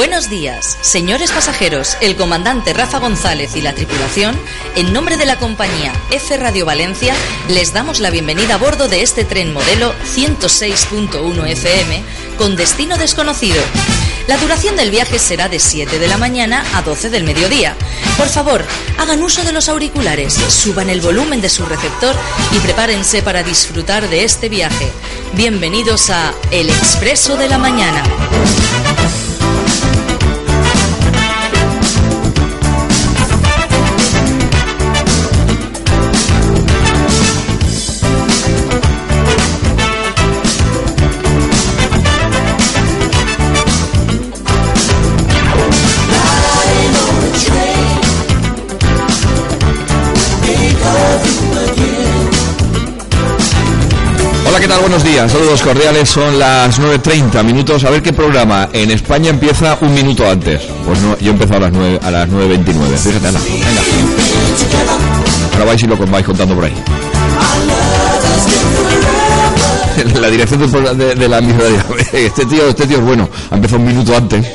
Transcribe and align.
Buenos 0.00 0.30
días, 0.30 0.78
señores 0.80 1.30
pasajeros. 1.30 1.98
El 2.00 2.16
comandante 2.16 2.72
Rafa 2.72 3.00
González 3.00 3.54
y 3.54 3.60
la 3.60 3.74
tripulación, 3.74 4.34
en 4.74 4.94
nombre 4.94 5.18
de 5.18 5.26
la 5.26 5.36
compañía 5.36 5.92
F 6.10 6.38
Radio 6.38 6.64
Valencia, 6.64 7.14
les 7.48 7.74
damos 7.74 8.00
la 8.00 8.08
bienvenida 8.08 8.54
a 8.54 8.56
bordo 8.56 8.88
de 8.88 9.02
este 9.02 9.26
tren 9.26 9.52
modelo 9.52 9.94
106.1 10.16 11.46
FM 11.48 12.02
con 12.38 12.56
destino 12.56 12.96
desconocido. 12.96 13.60
La 14.26 14.38
duración 14.38 14.74
del 14.74 14.90
viaje 14.90 15.18
será 15.18 15.50
de 15.50 15.58
7 15.58 15.98
de 15.98 16.08
la 16.08 16.16
mañana 16.16 16.64
a 16.72 16.80
12 16.80 17.10
del 17.10 17.24
mediodía. 17.24 17.76
Por 18.16 18.28
favor, 18.28 18.64
hagan 18.96 19.22
uso 19.22 19.44
de 19.44 19.52
los 19.52 19.68
auriculares, 19.68 20.32
suban 20.32 20.88
el 20.88 21.02
volumen 21.02 21.42
de 21.42 21.50
su 21.50 21.66
receptor 21.66 22.16
y 22.52 22.58
prepárense 22.60 23.20
para 23.20 23.42
disfrutar 23.42 24.08
de 24.08 24.24
este 24.24 24.48
viaje. 24.48 24.90
Bienvenidos 25.34 26.08
a 26.08 26.32
El 26.50 26.70
Expreso 26.70 27.36
de 27.36 27.48
la 27.50 27.58
Mañana. 27.58 28.02
¿Qué 54.60 54.68
tal? 54.68 54.80
Buenos 54.80 55.02
días, 55.02 55.32
saludos 55.32 55.62
cordiales, 55.62 56.08
son 56.08 56.38
las 56.38 56.78
9.30 56.78 57.42
minutos. 57.44 57.84
A 57.84 57.90
ver 57.90 58.02
qué 58.02 58.12
programa. 58.12 58.68
En 58.72 58.90
España 58.90 59.30
empieza 59.30 59.78
un 59.80 59.94
minuto 59.94 60.28
antes. 60.28 60.60
Pues 60.86 61.00
no, 61.00 61.18
yo 61.18 61.30
he 61.30 61.32
empezado 61.32 61.56
a 61.56 61.60
las 61.60 61.72
9, 61.72 62.00
a 62.02 62.10
las 62.10 62.28
9.29. 62.28 62.96
Fíjate, 62.96 63.28
Ana, 63.28 63.40
venga. 63.40 63.82
Ahora 65.52 65.64
vais 65.64 65.82
y 65.82 65.86
lo 65.86 65.96
vais 65.96 66.26
contando 66.26 66.54
por 66.54 66.64
ahí. 66.64 66.74
La 70.20 70.28
dirección 70.28 70.60
de, 70.98 71.28
la 71.28 71.38
emisora 71.38 71.84
este 72.12 72.46
tío, 72.46 72.68
este 72.68 72.86
tío 72.86 72.98
es 72.98 73.04
bueno, 73.04 73.28
ha 73.50 73.54
empezado 73.54 73.80
un 73.80 73.88
minuto 73.88 74.16
antes. 74.16 74.46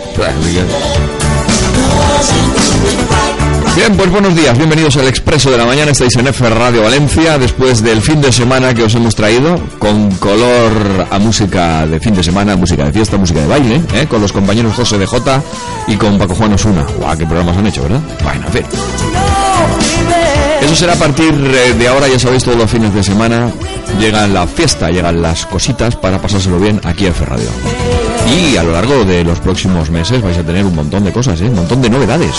Bien, 3.76 3.94
pues 3.98 4.10
buenos 4.10 4.34
días, 4.34 4.58
bienvenidos 4.58 4.96
al 4.96 5.08
Expreso 5.10 5.52
de 5.52 5.58
la 5.58 5.66
Mañana, 5.66 5.92
estáis 5.92 6.16
en 6.16 6.28
F 6.28 6.50
Radio 6.50 6.84
Valencia, 6.84 7.38
después 7.38 7.84
del 7.84 8.02
fin 8.02 8.22
de 8.22 8.32
semana 8.32 8.74
que 8.74 8.84
os 8.84 8.96
hemos 8.96 9.16
traído, 9.16 9.60
con 9.80 10.12
color 10.12 11.06
a 11.12 11.20
música 11.20 11.86
de 11.86 12.00
fin 12.00 12.16
de 12.16 12.24
semana, 12.24 12.56
música 12.56 12.86
de 12.86 12.94
fiesta, 12.94 13.18
música 13.18 13.42
de 13.42 13.48
baile, 13.48 13.82
¿eh? 13.94 14.08
con 14.08 14.22
los 14.22 14.32
compañeros 14.32 14.76
José 14.76 14.98
de 14.98 15.06
J 15.06 15.44
y 15.88 15.98
con 15.98 16.18
Paco 16.18 16.36
Juan 16.36 16.54
Osuna. 16.54 16.86
¡Guau, 16.98 17.18
qué 17.18 17.26
programas 17.26 17.58
han 17.58 17.68
hecho, 17.68 17.84
¿verdad? 17.84 18.00
Bueno, 18.24 18.46
en 18.48 18.54
fin. 18.54 18.64
Eso 20.62 20.76
será 20.76 20.94
a 20.94 20.96
partir 20.96 21.34
eh, 21.34 21.74
de 21.74 21.88
ahora, 21.90 22.08
ya 22.08 22.18
sabéis, 22.18 22.46
todos 22.46 22.58
los 22.58 22.72
fines 22.72 22.94
de 22.94 23.04
semana 23.04 23.52
llegan 24.00 24.34
la 24.34 24.48
fiesta, 24.48 24.90
llegan 24.90 25.22
las 25.22 25.46
cositas 25.46 25.98
para 25.98 26.22
pasárselo 26.22 26.60
bien 26.60 26.80
aquí 26.86 27.08
en 27.08 27.12
F 27.12 27.26
Radio. 27.26 27.50
Y 28.26 28.56
a 28.56 28.64
lo 28.64 28.72
largo 28.72 29.04
de 29.04 29.24
los 29.24 29.40
próximos 29.40 29.90
meses 29.90 30.22
vais 30.22 30.38
a 30.38 30.44
tener 30.44 30.66
un 30.66 30.76
montón 30.76 31.04
de 31.04 31.12
cosas, 31.12 31.42
¿eh? 31.42 31.46
un 31.46 31.56
montón 31.56 31.82
de 31.82 31.90
novedades. 31.90 32.36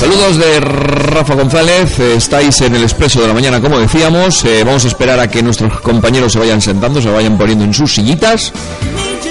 Saludos 0.00 0.38
de 0.38 0.60
Rafa 0.60 1.34
González, 1.34 1.98
eh, 2.00 2.14
estáis 2.16 2.60
en 2.62 2.74
el 2.74 2.82
expreso 2.82 3.20
de 3.20 3.28
la 3.28 3.34
mañana 3.34 3.60
como 3.60 3.78
decíamos, 3.78 4.44
eh, 4.44 4.64
vamos 4.64 4.84
a 4.84 4.88
esperar 4.88 5.20
a 5.20 5.28
que 5.28 5.42
nuestros 5.42 5.78
compañeros 5.80 6.32
se 6.32 6.38
vayan 6.38 6.60
sentando, 6.60 7.02
se 7.02 7.10
vayan 7.10 7.36
poniendo 7.36 7.64
en 7.64 7.74
sus 7.74 7.94
sillitas 7.94 8.52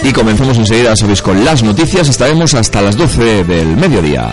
y 0.04 0.14
comenzamos 0.14 0.58
enseguida, 0.58 0.96
sabéis, 0.96 1.22
con 1.22 1.44
las 1.44 1.64
noticias, 1.64 2.08
estaremos 2.08 2.54
hasta 2.54 2.82
las 2.82 2.96
12 2.96 3.44
del 3.44 3.68
mediodía. 3.78 4.30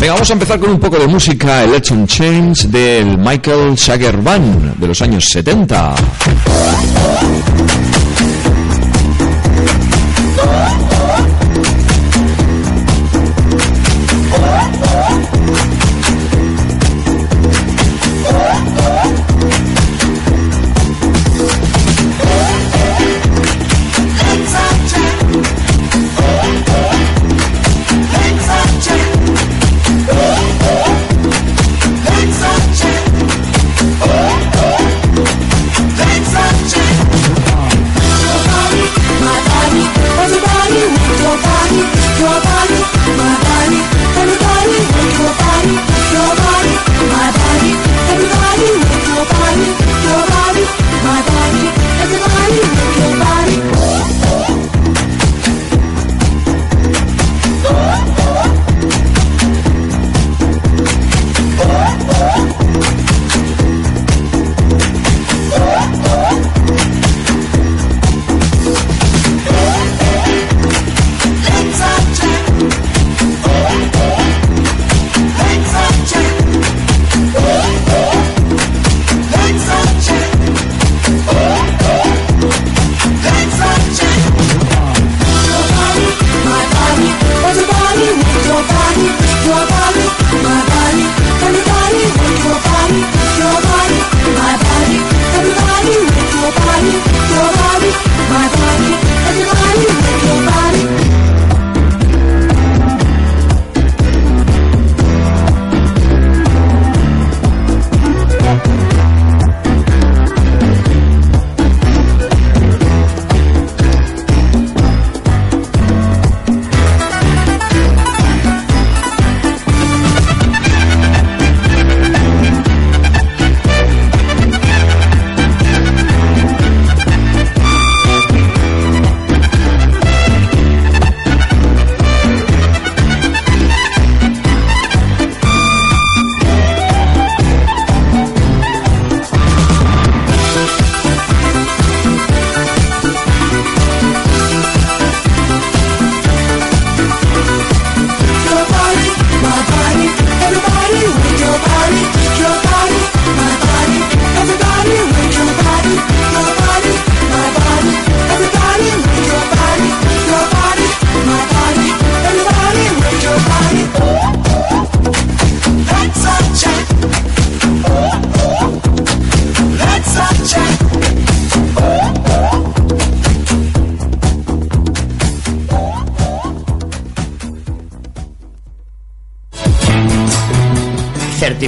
Venga, 0.00 0.14
vamos 0.14 0.30
a 0.30 0.32
empezar 0.32 0.58
con 0.58 0.70
un 0.70 0.80
poco 0.80 0.98
de 0.98 1.06
música, 1.06 1.62
Election 1.62 2.06
Change 2.06 2.68
del 2.68 3.18
Michael 3.18 3.76
Jagger 3.76 4.16
Band 4.16 4.76
de 4.76 4.88
los 4.88 5.00
años 5.02 5.26
70. 5.30 5.94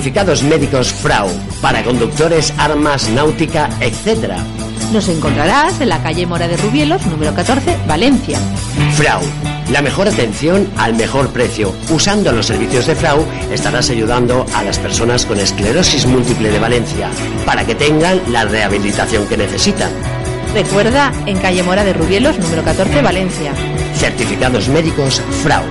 Certificados 0.02 0.42
médicos 0.42 0.92
FRAU 0.92 1.28
para 1.60 1.84
conductores, 1.84 2.52
armas, 2.58 3.08
náutica, 3.10 3.70
etc. 3.80 4.32
Nos 4.92 5.08
encontrarás 5.08 5.80
en 5.80 5.90
la 5.90 6.02
calle 6.02 6.26
Mora 6.26 6.48
de 6.48 6.56
Rubielos, 6.56 7.06
número 7.06 7.32
14, 7.32 7.78
Valencia. 7.86 8.36
FRAU, 8.96 9.20
la 9.70 9.80
mejor 9.80 10.08
atención 10.08 10.68
al 10.76 10.94
mejor 10.94 11.28
precio. 11.28 11.72
Usando 11.88 12.32
los 12.32 12.46
servicios 12.46 12.88
de 12.88 12.96
FRAU 12.96 13.24
estarás 13.52 13.90
ayudando 13.90 14.44
a 14.56 14.64
las 14.64 14.80
personas 14.80 15.24
con 15.24 15.38
esclerosis 15.38 16.04
múltiple 16.06 16.50
de 16.50 16.58
Valencia 16.58 17.08
para 17.46 17.64
que 17.64 17.76
tengan 17.76 18.20
la 18.32 18.44
rehabilitación 18.44 19.28
que 19.28 19.36
necesitan. 19.36 19.92
Recuerda, 20.52 21.12
en 21.26 21.38
calle 21.38 21.62
Mora 21.62 21.84
de 21.84 21.92
Rubielos, 21.92 22.40
número 22.40 22.64
14, 22.64 23.02
Valencia. 23.02 23.52
Certificados 23.94 24.66
médicos 24.66 25.22
FRAU. 25.44 25.62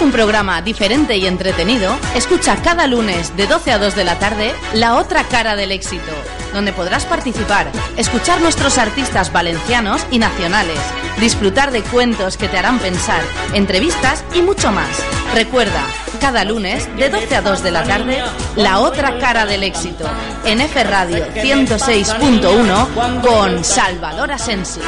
Un 0.00 0.12
programa 0.12 0.62
diferente 0.62 1.16
y 1.16 1.26
entretenido, 1.26 1.96
escucha 2.14 2.56
cada 2.62 2.86
lunes 2.86 3.36
de 3.36 3.46
12 3.46 3.72
a 3.72 3.78
2 3.78 3.94
de 3.94 4.04
la 4.04 4.18
tarde 4.18 4.52
La 4.74 4.96
otra 4.96 5.24
cara 5.24 5.56
del 5.56 5.72
éxito, 5.72 6.12
donde 6.52 6.72
podrás 6.72 7.04
participar, 7.04 7.70
escuchar 7.96 8.40
nuestros 8.40 8.78
artistas 8.78 9.32
valencianos 9.32 10.06
y 10.10 10.18
nacionales, 10.18 10.78
disfrutar 11.20 11.70
de 11.70 11.82
cuentos 11.82 12.36
que 12.36 12.48
te 12.48 12.58
harán 12.58 12.78
pensar, 12.78 13.20
entrevistas 13.54 14.24
y 14.34 14.42
mucho 14.42 14.72
más. 14.72 14.88
Recuerda, 15.34 15.82
cada 16.20 16.44
lunes 16.44 16.88
de 16.96 17.08
12 17.08 17.36
a 17.36 17.42
2 17.42 17.62
de 17.62 17.70
la 17.70 17.84
tarde, 17.84 18.22
La 18.56 18.80
otra 18.80 19.18
cara 19.18 19.46
del 19.46 19.62
éxito, 19.62 20.04
en 20.44 20.60
F 20.60 20.82
Radio 20.84 21.26
106.1 21.34 23.20
con 23.22 23.64
Salvador 23.64 24.32
Asensi. 24.32 24.80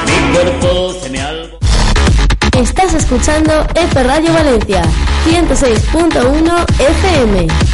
Estás 2.59 2.93
escuchando 2.93 3.65
F 3.73 4.03
Radio 4.03 4.33
Valencia, 4.33 4.81
106.1 5.25 6.65
FM. 6.77 7.68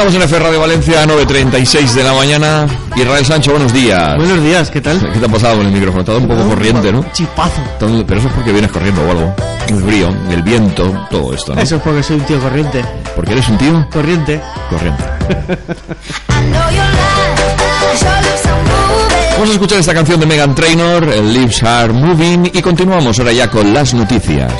Continuamos 0.00 0.30
en 0.30 0.34
F 0.34 0.42
Radio 0.42 0.60
Valencia, 0.60 1.06
9.36 1.06 1.92
de 1.92 2.02
la 2.02 2.14
mañana. 2.14 2.66
Israel 2.96 3.22
Sancho, 3.22 3.50
buenos 3.50 3.70
días. 3.70 4.16
Buenos 4.16 4.42
días, 4.42 4.70
¿qué 4.70 4.80
tal? 4.80 4.98
¿Qué 4.98 5.18
te 5.18 5.26
ha 5.26 5.28
pasado 5.28 5.58
con 5.58 5.66
el 5.66 5.72
micrófono? 5.72 6.00
Está 6.00 6.16
un 6.16 6.26
poco 6.26 6.48
corriente, 6.48 6.90
¿no? 6.90 7.04
Chipazo. 7.12 7.60
Pero 7.78 8.18
eso 8.18 8.28
es 8.28 8.32
porque 8.32 8.50
vienes 8.50 8.72
corriendo 8.72 9.02
o 9.02 9.10
algo. 9.10 9.34
El 9.68 9.82
frío, 9.82 10.08
el 10.30 10.42
viento, 10.42 11.06
todo 11.10 11.34
esto, 11.34 11.54
¿no? 11.54 11.60
Eso 11.60 11.76
es 11.76 11.82
porque 11.82 12.02
soy 12.02 12.16
un 12.16 12.24
tío 12.24 12.40
corriente. 12.40 12.82
Porque 13.14 13.32
eres 13.32 13.46
un 13.50 13.58
tío 13.58 13.86
Corriente. 13.92 14.40
corriente. 14.70 15.04
Vamos 19.34 19.50
a 19.50 19.52
escuchar 19.52 19.80
esta 19.80 19.92
canción 19.92 20.18
de 20.18 20.24
Megan 20.24 20.54
Trainor, 20.54 21.14
Lips 21.14 21.62
Are 21.62 21.92
Moving, 21.92 22.50
y 22.54 22.62
continuamos 22.62 23.18
ahora 23.18 23.32
ya 23.32 23.50
con 23.50 23.74
las 23.74 23.92
noticias. 23.92 24.50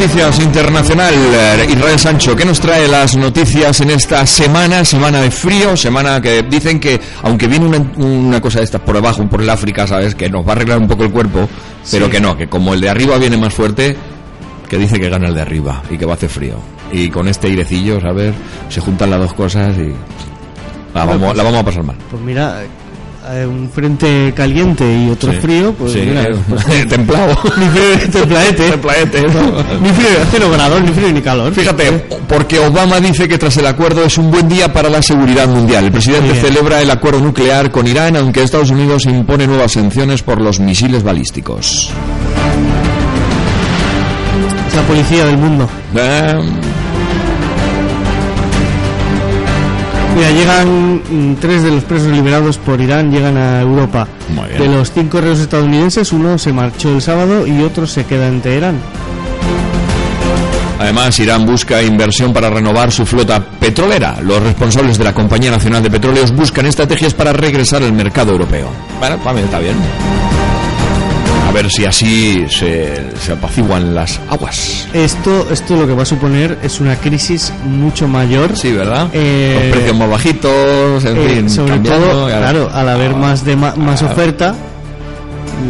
Noticias 0.00 0.38
internacional. 0.40 1.12
Eh, 1.14 1.66
Israel 1.72 1.98
Sancho, 1.98 2.34
¿qué 2.34 2.46
nos 2.46 2.58
trae 2.58 2.88
las 2.88 3.18
noticias 3.18 3.82
en 3.82 3.90
esta 3.90 4.26
semana? 4.26 4.82
Semana 4.82 5.20
de 5.20 5.30
frío, 5.30 5.76
semana 5.76 6.22
que 6.22 6.42
dicen 6.42 6.80
que, 6.80 6.98
aunque 7.22 7.46
viene 7.46 7.66
una, 7.66 7.78
una 7.98 8.40
cosa 8.40 8.60
de 8.60 8.64
estas 8.64 8.80
por 8.80 8.94
debajo, 8.94 9.28
por 9.28 9.42
el 9.42 9.50
África, 9.50 9.86
¿sabes? 9.86 10.14
Que 10.14 10.30
nos 10.30 10.42
va 10.46 10.50
a 10.50 10.52
arreglar 10.52 10.78
un 10.78 10.88
poco 10.88 11.04
el 11.04 11.10
cuerpo, 11.10 11.46
pero 11.90 12.08
que 12.08 12.18
no, 12.18 12.34
que 12.34 12.48
como 12.48 12.72
el 12.72 12.80
de 12.80 12.88
arriba 12.88 13.18
viene 13.18 13.36
más 13.36 13.52
fuerte, 13.52 13.94
que 14.70 14.78
dice 14.78 14.98
que 14.98 15.10
gana 15.10 15.28
el 15.28 15.34
de 15.34 15.42
arriba 15.42 15.82
y 15.90 15.98
que 15.98 16.06
va 16.06 16.12
a 16.12 16.14
hacer 16.14 16.30
frío. 16.30 16.54
Y 16.90 17.10
con 17.10 17.28
este 17.28 17.48
airecillo, 17.48 18.00
¿sabes? 18.00 18.34
Se 18.70 18.80
juntan 18.80 19.10
las 19.10 19.20
dos 19.20 19.34
cosas 19.34 19.76
y 19.76 19.92
la 20.94 21.04
vamos, 21.04 21.36
la 21.36 21.42
vamos 21.42 21.60
a 21.60 21.64
pasar 21.64 21.84
mal. 21.84 21.96
Pues 22.10 22.22
mira, 22.22 22.62
eh, 23.28 23.46
un 23.46 23.70
frente 23.70 24.32
caliente 24.34 24.84
y 24.84 25.10
otro 25.10 25.30
Sí. 25.32 25.38
frío, 25.40 25.72
pues 25.72 25.92
Sí, 25.92 26.00
mira, 26.06 26.22
eh, 26.24 26.34
pues, 26.48 26.64
templado. 26.88 27.36
ni 27.58 27.66
frío, 27.68 28.10
templaete. 28.12 28.70
Templaete. 28.70 29.22
ni 29.82 29.88
frío, 29.90 30.08
cero 30.30 30.50
grados, 30.52 30.82
ni 30.82 30.88
frío 30.88 31.12
ni 31.12 31.20
calor. 31.20 31.52
Fíjate, 31.52 31.90
porque 32.28 32.58
Obama 32.58 32.98
dice 33.00 33.28
que 33.28 33.36
tras 33.38 33.56
el 33.58 33.66
acuerdo 33.66 34.04
es 34.04 34.16
un 34.18 34.30
buen 34.30 34.48
día 34.48 34.72
para 34.72 34.88
la 34.88 35.02
seguridad 35.02 35.46
mundial. 35.48 35.84
El 35.84 35.92
presidente 35.92 36.34
celebra 36.40 36.80
el 36.80 36.90
acuerdo 36.90 37.20
nuclear 37.20 37.70
con 37.70 37.86
Irán, 37.86 38.16
aunque 38.16 38.42
Estados 38.42 38.70
Unidos 38.70 39.04
impone 39.06 39.46
nuevas 39.46 39.72
sanciones 39.72 40.22
por 40.22 40.40
los 40.40 40.58
misiles 40.60 41.02
balísticos. 41.02 41.90
Es 44.68 44.74
la 44.76 44.82
policía 44.82 45.24
del 45.26 45.36
mundo. 45.36 45.68
Eh, 45.96 46.40
Mira, 50.14 50.30
llegan 50.30 50.96
mm, 50.96 51.36
tres 51.40 51.62
de 51.62 51.70
los 51.70 51.84
presos 51.84 52.08
liberados 52.08 52.58
por 52.58 52.80
Irán, 52.80 53.10
llegan 53.10 53.36
a 53.36 53.60
Europa. 53.60 54.06
De 54.58 54.66
los 54.66 54.92
cinco 54.92 55.20
reos 55.20 55.38
estadounidenses, 55.40 56.12
uno 56.12 56.38
se 56.38 56.52
marchó 56.52 56.90
el 56.94 57.02
sábado 57.02 57.46
y 57.46 57.62
otro 57.62 57.86
se 57.86 58.04
queda 58.04 58.28
en 58.28 58.40
Teherán. 58.40 58.76
Además, 60.78 61.18
Irán 61.18 61.44
busca 61.44 61.82
inversión 61.82 62.32
para 62.32 62.48
renovar 62.48 62.90
su 62.90 63.04
flota 63.04 63.44
petrolera. 63.44 64.18
Los 64.22 64.42
responsables 64.42 64.96
de 64.96 65.04
la 65.04 65.12
Compañía 65.12 65.50
Nacional 65.50 65.82
de 65.82 65.90
Petróleos 65.90 66.34
buscan 66.34 66.64
estrategias 66.64 67.12
para 67.12 67.34
regresar 67.34 67.82
al 67.82 67.92
mercado 67.92 68.32
europeo. 68.32 68.70
Bueno, 68.98 69.18
también 69.18 69.44
está 69.44 69.58
bien. 69.58 69.76
A 71.50 71.52
ver 71.52 71.68
si 71.68 71.84
así 71.84 72.44
se, 72.48 73.10
se 73.18 73.32
apaciguan 73.32 73.92
las 73.92 74.20
aguas. 74.30 74.86
Esto, 74.94 75.48
esto 75.50 75.74
lo 75.76 75.84
que 75.84 75.94
va 75.94 76.04
a 76.04 76.06
suponer 76.06 76.56
es 76.62 76.78
una 76.78 76.94
crisis 76.94 77.52
mucho 77.66 78.06
mayor. 78.06 78.56
Sí, 78.56 78.70
¿verdad? 78.72 79.08
Eh, 79.12 79.62
Los 79.64 79.76
precios 79.78 79.96
más 79.98 80.10
bajitos, 80.10 81.04
en 81.04 81.16
Eh, 81.16 81.28
fin, 81.34 81.50
sobre 81.50 81.78
todo, 81.80 82.22
ahora- 82.22 82.38
claro, 82.38 82.70
al 82.72 82.88
haber 82.88 83.10
Ah, 83.12 83.16
más, 83.16 83.44
de 83.44 83.56
más 83.56 83.74
claro. 83.74 84.06
oferta, 84.12 84.54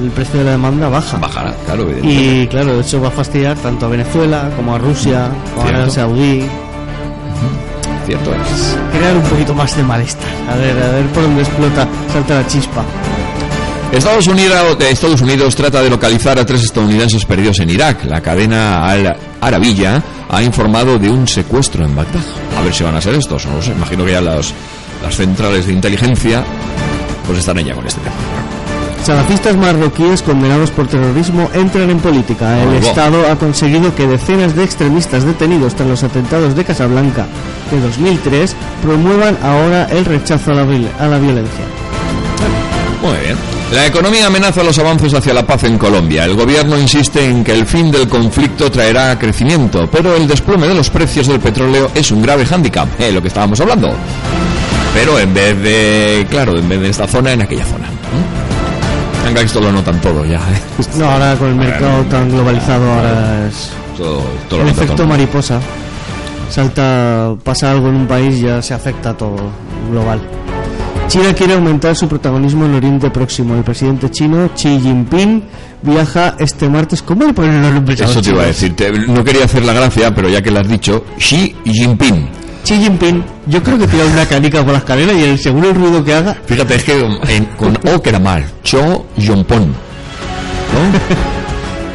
el 0.05 0.11
precio 0.11 0.41
de 0.41 0.45
la 0.45 0.51
demanda 0.53 0.91
baja. 0.91 1.17
Bajará, 1.17 1.55
claro, 1.65 1.83
evidentemente. 1.85 2.43
Y 2.43 2.47
claro, 2.49 2.79
eso 2.81 3.01
va 3.01 3.09
a 3.09 3.13
fastidiar 3.13 3.57
tanto 3.57 3.87
a 3.87 3.89
Venezuela 3.89 4.51
como 4.57 4.75
a 4.75 4.79
Rusia, 4.79 5.31
como 5.55 5.67
a 5.67 5.71
Arabia. 5.71 5.91
Saudí. 5.91 6.45
Cierto 8.05 8.35
es. 8.35 8.77
Crear 8.99 9.17
un 9.17 9.23
poquito 9.23 9.55
más 9.55 9.75
de 9.75 9.83
malestar. 9.83 10.29
A 10.53 10.57
ver, 10.57 10.73
a 10.83 10.91
ver 10.93 11.07
por 11.07 11.23
dónde 11.23 11.41
explota, 11.43 11.89
salta 12.13 12.35
la 12.35 12.47
chispa. 12.47 12.83
Estados 13.93 14.29
Unidos, 14.29 14.77
Estados 14.81 15.21
Unidos 15.21 15.57
trata 15.57 15.83
de 15.83 15.91
localizar 15.91 16.39
a 16.39 16.47
tres 16.47 16.63
estadounidenses 16.63 17.25
perdidos 17.25 17.59
en 17.59 17.71
Irak. 17.71 18.05
La 18.05 18.21
cadena 18.21 18.87
Al 18.87 19.17
Arabilla 19.41 20.01
ha 20.29 20.43
informado 20.43 20.97
de 20.97 21.11
un 21.11 21.27
secuestro 21.27 21.85
en 21.85 21.97
Bagdad. 21.97 22.23
A 22.57 22.63
ver 22.63 22.73
si 22.73 22.85
van 22.85 22.95
a 22.95 23.01
ser 23.01 23.17
estos, 23.17 23.47
no 23.47 23.61
sé. 23.61 23.73
Imagino 23.73 24.05
que 24.05 24.13
ya 24.13 24.21
las, 24.21 24.55
las 25.03 25.17
centrales 25.17 25.67
de 25.67 25.73
inteligencia 25.73 26.45
pues 27.27 27.41
están 27.41 27.59
ya 27.59 27.75
con 27.75 27.85
este 27.85 28.01
tema. 28.01 28.15
Salafistas 29.03 29.57
marroquíes 29.57 30.23
condenados 30.23 30.71
por 30.71 30.87
terrorismo 30.87 31.51
entran 31.53 31.91
en 31.91 31.99
política. 31.99 32.63
El. 32.63 32.75
Estado 32.75 33.29
ha 33.29 33.37
conseguido 33.37 33.95
que 33.97 34.07
decenas 34.07 34.55
de 34.55 34.63
extremistas 34.63 35.25
detenidos 35.25 35.75
tras 35.75 35.89
los 35.89 36.05
atentados 36.05 36.55
de 36.55 36.65
Casablanca 36.65 37.27
de 37.73 37.81
2003 37.81 38.55
promuevan 38.83 39.37
ahora 39.43 39.87
el 39.91 40.05
rechazo 40.05 40.53
a 40.53 40.55
la, 40.55 40.63
a 40.63 41.09
la 41.09 41.19
violencia. 41.19 41.65
Muy 43.03 43.17
bien. 43.25 43.60
La 43.73 43.87
economía 43.87 44.27
amenaza 44.27 44.65
los 44.65 44.77
avances 44.81 45.15
hacia 45.15 45.33
la 45.33 45.47
paz 45.47 45.63
en 45.65 45.79
Colombia. 45.79 46.25
El 46.25 46.35
gobierno 46.35 46.77
insiste 46.77 47.25
en 47.25 47.45
que 47.45 47.53
el 47.53 47.67
fin 47.67 47.91
del 47.91 48.09
conflicto 48.09 48.69
traerá 48.71 49.17
crecimiento, 49.17 49.89
pero 49.91 50.17
el 50.17 50.27
desplome 50.27 50.67
de 50.67 50.75
los 50.75 50.91
precios 50.91 51.29
del 51.29 51.39
petróleo 51.39 51.89
es 51.95 52.11
un 52.11 52.21
grave 52.21 52.45
hándicap, 52.45 52.89
eh, 53.01 53.13
lo 53.13 53.23
que 53.23 53.29
estábamos 53.29 53.61
hablando. 53.61 53.89
Pero 54.93 55.21
en 55.21 55.33
vez 55.33 55.57
de, 55.63 56.27
claro, 56.29 56.59
en 56.59 56.69
vez 56.69 56.81
de 56.81 56.89
esta 56.91 57.07
zona, 57.07 57.33
en 57.33 57.43
aquella 57.43 57.65
zona. 57.65 57.87
Venga, 59.25 59.41
esto 59.43 59.61
lo 59.61 59.71
notan 59.71 60.01
todo 60.01 60.25
ya. 60.25 60.39
¿eh? 60.39 60.61
No, 60.97 61.09
ahora 61.09 61.37
con 61.37 61.49
el 61.51 61.55
mercado 61.55 62.03
tan 62.05 62.29
globalizado, 62.29 62.93
ahora 62.93 63.47
es 63.49 63.71
Todo, 63.97 64.25
todo 64.49 64.63
efecto 64.67 64.95
todo. 64.97 65.07
mariposa. 65.07 65.61
Salta, 66.51 67.35
pasa 67.45 67.71
algo 67.71 67.89
en 67.89 67.95
un 67.95 68.07
país 68.09 68.41
ya 68.41 68.61
se 68.61 68.75
afecta 68.75 69.17
todo 69.17 69.37
global. 69.93 70.21
China 71.11 71.33
quiere 71.35 71.55
aumentar 71.55 71.97
su 71.97 72.07
protagonismo 72.07 72.67
en 72.67 72.75
Oriente 72.77 73.11
Próximo. 73.11 73.57
El 73.57 73.65
presidente 73.65 74.11
chino 74.11 74.49
Xi 74.55 74.79
Jinping 74.81 75.43
viaja 75.83 76.37
este 76.39 76.69
martes. 76.69 77.03
¿Cómo 77.03 77.25
le 77.27 77.33
ponen 77.35 77.61
los 77.63 77.73
nombres 77.73 78.01
Eso 78.01 78.23
te 78.23 78.31
iba 78.31 78.45
a 78.45 78.47
decir. 78.47 78.77
te- 78.77 78.93
no 78.93 79.25
quería 79.25 79.45
hacer 79.45 79.65
la 79.65 79.73
gracia, 79.73 80.15
pero 80.15 80.29
ya 80.29 80.41
que 80.41 80.53
lo 80.53 80.61
has 80.61 80.69
dicho, 80.69 81.05
Xi 81.19 81.57
Jinping. 81.65 82.29
Xi 82.65 82.77
Jinping, 82.77 83.25
yo 83.47 83.61
creo 83.63 83.77
que 83.79 83.89
tira 83.89 84.05
una 84.07 84.25
canica 84.27 84.63
por 84.63 84.73
la 84.73 84.79
escalera 84.79 85.13
y 85.13 85.23
el, 85.25 85.39
según 85.39 85.65
el 85.65 85.75
ruido 85.75 86.05
que 86.05 86.15
haga, 86.15 86.37
Fíjate, 86.47 86.77
es 86.77 86.85
que 86.85 87.01
en- 87.29 87.47
con 87.57 87.77
O 87.93 88.01
queda 88.01 88.21
mal. 88.21 88.45
Cho 88.63 89.07
Yompon. 89.17 89.67
¿No? 89.67 89.73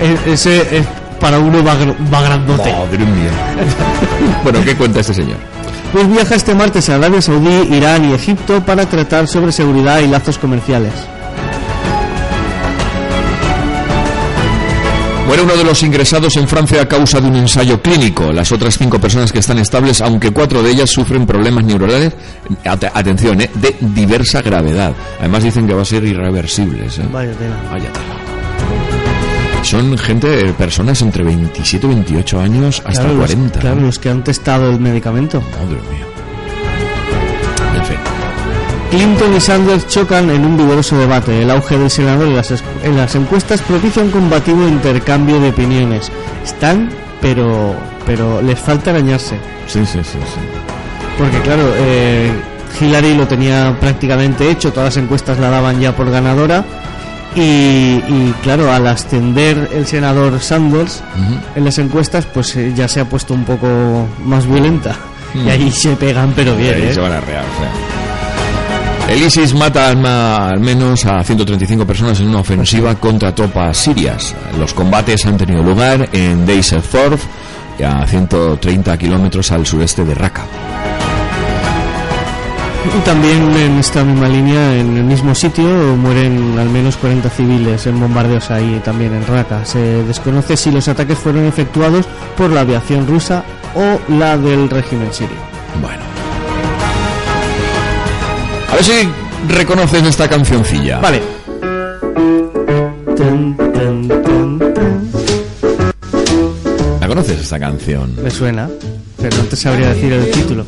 e- 0.06 0.34
ese 0.34 0.60
es 0.78 0.86
para 1.22 1.40
uno 1.40 1.64
va, 1.64 1.76
va 2.14 2.22
grandote. 2.22 2.70
Madre 2.74 2.98
mía. 2.98 3.32
bueno, 4.44 4.60
¿qué 4.66 4.76
cuenta 4.76 5.00
este 5.00 5.14
señor? 5.14 5.38
Pues 5.96 6.10
viaja 6.10 6.36
este 6.36 6.54
martes 6.54 6.90
a 6.90 6.96
Arabia 6.96 7.22
Saudí, 7.22 7.74
Irán 7.74 8.10
y 8.10 8.14
Egipto 8.14 8.60
para 8.66 8.86
tratar 8.86 9.30
sobre 9.30 9.54
seguridad 9.54 10.02
y 10.02 10.08
lazos 10.10 10.38
comerciales. 10.38 10.92
Muere 15.26 15.44
uno 15.44 15.56
de 15.56 15.64
los 15.64 15.82
ingresados 15.84 16.36
en 16.36 16.50
Francia 16.50 16.82
a 16.82 16.86
causa 16.86 17.22
de 17.22 17.30
un 17.30 17.38
ensayo 17.38 17.82
clínico. 17.82 18.34
Las 18.34 18.52
otras 18.52 18.78
cinco 18.78 19.00
personas 19.00 19.32
que 19.32 19.40
están 19.40 19.58
estables, 19.58 20.02
aunque 20.02 20.32
cuatro 20.32 20.62
de 20.62 20.72
ellas 20.72 20.90
sufren 20.90 21.26
problemas 21.26 21.64
neuronales, 21.64 22.12
at- 22.66 22.92
atención, 22.94 23.40
eh, 23.40 23.50
de 23.56 23.74
diversa 23.80 24.42
gravedad. 24.42 24.92
Además 25.22 25.46
dicen 25.46 25.66
que 25.66 25.74
va 25.74 25.84
a 25.84 25.86
ser 25.86 26.04
irreversibles. 26.04 27.00
eh. 27.00 27.04
Vaya 27.10 27.32
tela. 27.38 27.56
Vaya 27.72 27.90
tela. 27.94 28.25
Son 29.66 29.98
gente, 29.98 30.50
eh, 30.50 30.54
personas 30.54 31.02
entre 31.02 31.24
27 31.24 31.88
y 31.88 31.90
28 31.90 32.40
años 32.40 32.82
hasta 32.86 33.02
Claro, 33.02 33.18
los- 33.18 33.32
40. 33.32 33.60
claro, 33.60 33.82
los 33.82 33.98
que 34.00 34.10
han 34.10 34.24
testado 34.24 34.70
el 34.70 34.80
medicamento. 34.80 35.42
Madre 35.42 35.80
mía. 35.92 36.06
En 37.76 37.84
fin. 37.84 37.98
Clinton 38.92 39.36
y 39.36 39.40
Sanders 39.42 39.88
chocan 39.88 40.30
en 40.30 40.46
un 40.46 40.56
vigoroso 40.56 40.98
debate. 41.00 41.42
El 41.42 41.50
auge 41.50 41.78
del 41.80 41.90
senador 41.90 42.28
en 42.28 42.36
las, 42.36 42.52
en 42.84 42.96
las 42.96 43.16
encuestas 43.16 43.62
propicia 43.64 44.04
un 44.04 44.12
combativo 44.12 44.68
intercambio 44.68 45.40
de 45.40 45.50
opiniones. 45.50 46.12
Están, 46.44 46.90
pero, 47.20 47.76
pero 48.06 48.42
les 48.44 48.60
falta 48.60 48.92
arañarse. 48.92 49.36
Sí, 49.68 49.80
sí, 49.86 50.00
sí, 50.04 50.20
sí. 50.20 50.40
Porque 51.18 51.40
claro, 51.40 51.64
eh, 51.76 52.32
Hillary 52.80 53.16
lo 53.16 53.28
tenía 53.28 53.76
prácticamente 53.80 54.50
hecho, 54.50 54.72
todas 54.72 54.96
las 54.96 55.04
encuestas 55.04 55.40
la 55.40 55.50
daban 55.50 55.80
ya 55.80 55.96
por 55.96 56.12
ganadora. 56.12 56.64
Y, 57.36 57.42
y, 57.42 58.34
claro, 58.44 58.72
al 58.72 58.88
ascender 58.88 59.70
el 59.74 59.86
senador 59.86 60.40
Sanders 60.40 61.04
en 61.56 61.66
las 61.66 61.78
encuestas, 61.78 62.26
pues 62.26 62.56
eh, 62.56 62.74
ya 62.76 62.88
se 62.88 63.02
ha 63.02 63.06
puesto 63.06 63.34
un 63.34 63.44
poco 63.44 64.08
más 64.24 64.48
violenta. 64.48 64.96
Y 65.34 65.50
ahí 65.50 65.70
se 65.70 65.96
pegan, 65.98 66.32
pero 66.34 66.56
bien, 66.56 66.76
Ahí 66.76 66.84
¿eh? 66.84 66.94
se 66.94 67.02
van 67.02 67.12
a 67.12 67.20
rear, 67.20 67.44
o 67.44 67.60
sea. 67.60 67.96
El 69.10 69.22
ISIS 69.22 69.54
mata 69.54 69.90
al, 69.90 70.60
menos 70.60 71.06
a 71.06 71.24
135 71.24 71.86
personas 71.86 72.20
en 72.22 72.30
una 72.30 72.40
ofensiva 72.40 72.96
contra 72.96 73.36
tropas 73.36 73.78
sirias. 73.78 74.34
Los 74.58 74.74
combates 74.74 75.26
han 75.26 75.38
tenido 75.38 75.62
lugar 75.62 76.10
en 76.12 76.46
Thorf, 76.46 77.24
a 77.86 78.08
130 78.08 78.98
kilómetros 78.98 79.52
al 79.52 79.66
sureste 79.66 80.04
de 80.04 80.16
Raqqa. 80.16 80.95
Y 82.94 83.00
también 83.00 83.56
en 83.56 83.78
esta 83.80 84.04
misma 84.04 84.28
línea, 84.28 84.78
en 84.78 84.98
el 84.98 85.04
mismo 85.04 85.34
sitio, 85.34 85.66
mueren 85.96 86.58
al 86.60 86.70
menos 86.70 86.96
40 86.98 87.30
civiles 87.30 87.86
en 87.88 88.00
bombardeos 88.00 88.52
ahí 88.52 88.82
también 88.84 89.14
en 89.14 89.26
Raqqa. 89.26 89.66
Se 89.66 89.80
desconoce 90.04 90.56
si 90.56 90.72
los 90.72 90.88
ataques 90.88 91.18
fueron 91.18 91.46
efectuados 91.46 92.06
por 92.38 92.52
la 92.52 92.62
aviación 92.62 93.08
rusa 93.08 93.44
o 93.76 94.00
la 94.14 94.38
del 94.38 94.70
régimen 94.70 95.12
sirio. 95.12 95.36
Bueno. 95.82 96.04
A 98.72 98.76
ver 98.76 98.84
si 98.84 99.10
reconoces 99.48 100.04
esta 100.04 100.28
cancioncilla. 100.28 101.00
Vale. 101.00 101.22
¿La 107.00 107.08
conoces 107.08 107.40
esta 107.42 107.60
canción? 107.60 108.16
Me 108.22 108.30
suena, 108.30 108.70
pero 109.22 109.38
no 109.38 109.44
te 109.44 109.56
sabría 109.56 109.90
decir 109.90 110.14
el 110.14 110.32
título. 110.32 110.66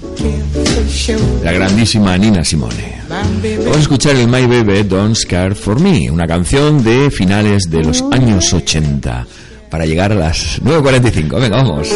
La 1.44 1.52
grandísima 1.52 2.18
Nina 2.18 2.44
Simone. 2.44 3.02
Vamos 3.10 3.78
a 3.78 3.80
escuchar 3.80 4.16
el 4.16 4.28
My 4.28 4.46
Baby 4.46 4.84
Don't 4.84 5.18
Care 5.26 5.56
For 5.56 5.80
Me, 5.80 6.10
una 6.12 6.28
canción 6.28 6.84
de 6.84 7.10
finales 7.10 7.64
de 7.70 7.84
los 7.84 8.04
años 8.12 8.54
80, 8.54 9.26
para 9.70 9.86
llegar 9.86 10.12
a 10.12 10.16
las 10.16 10.62
9.45. 10.62 11.40
Venga, 11.40 11.58
vamos. 11.64 11.90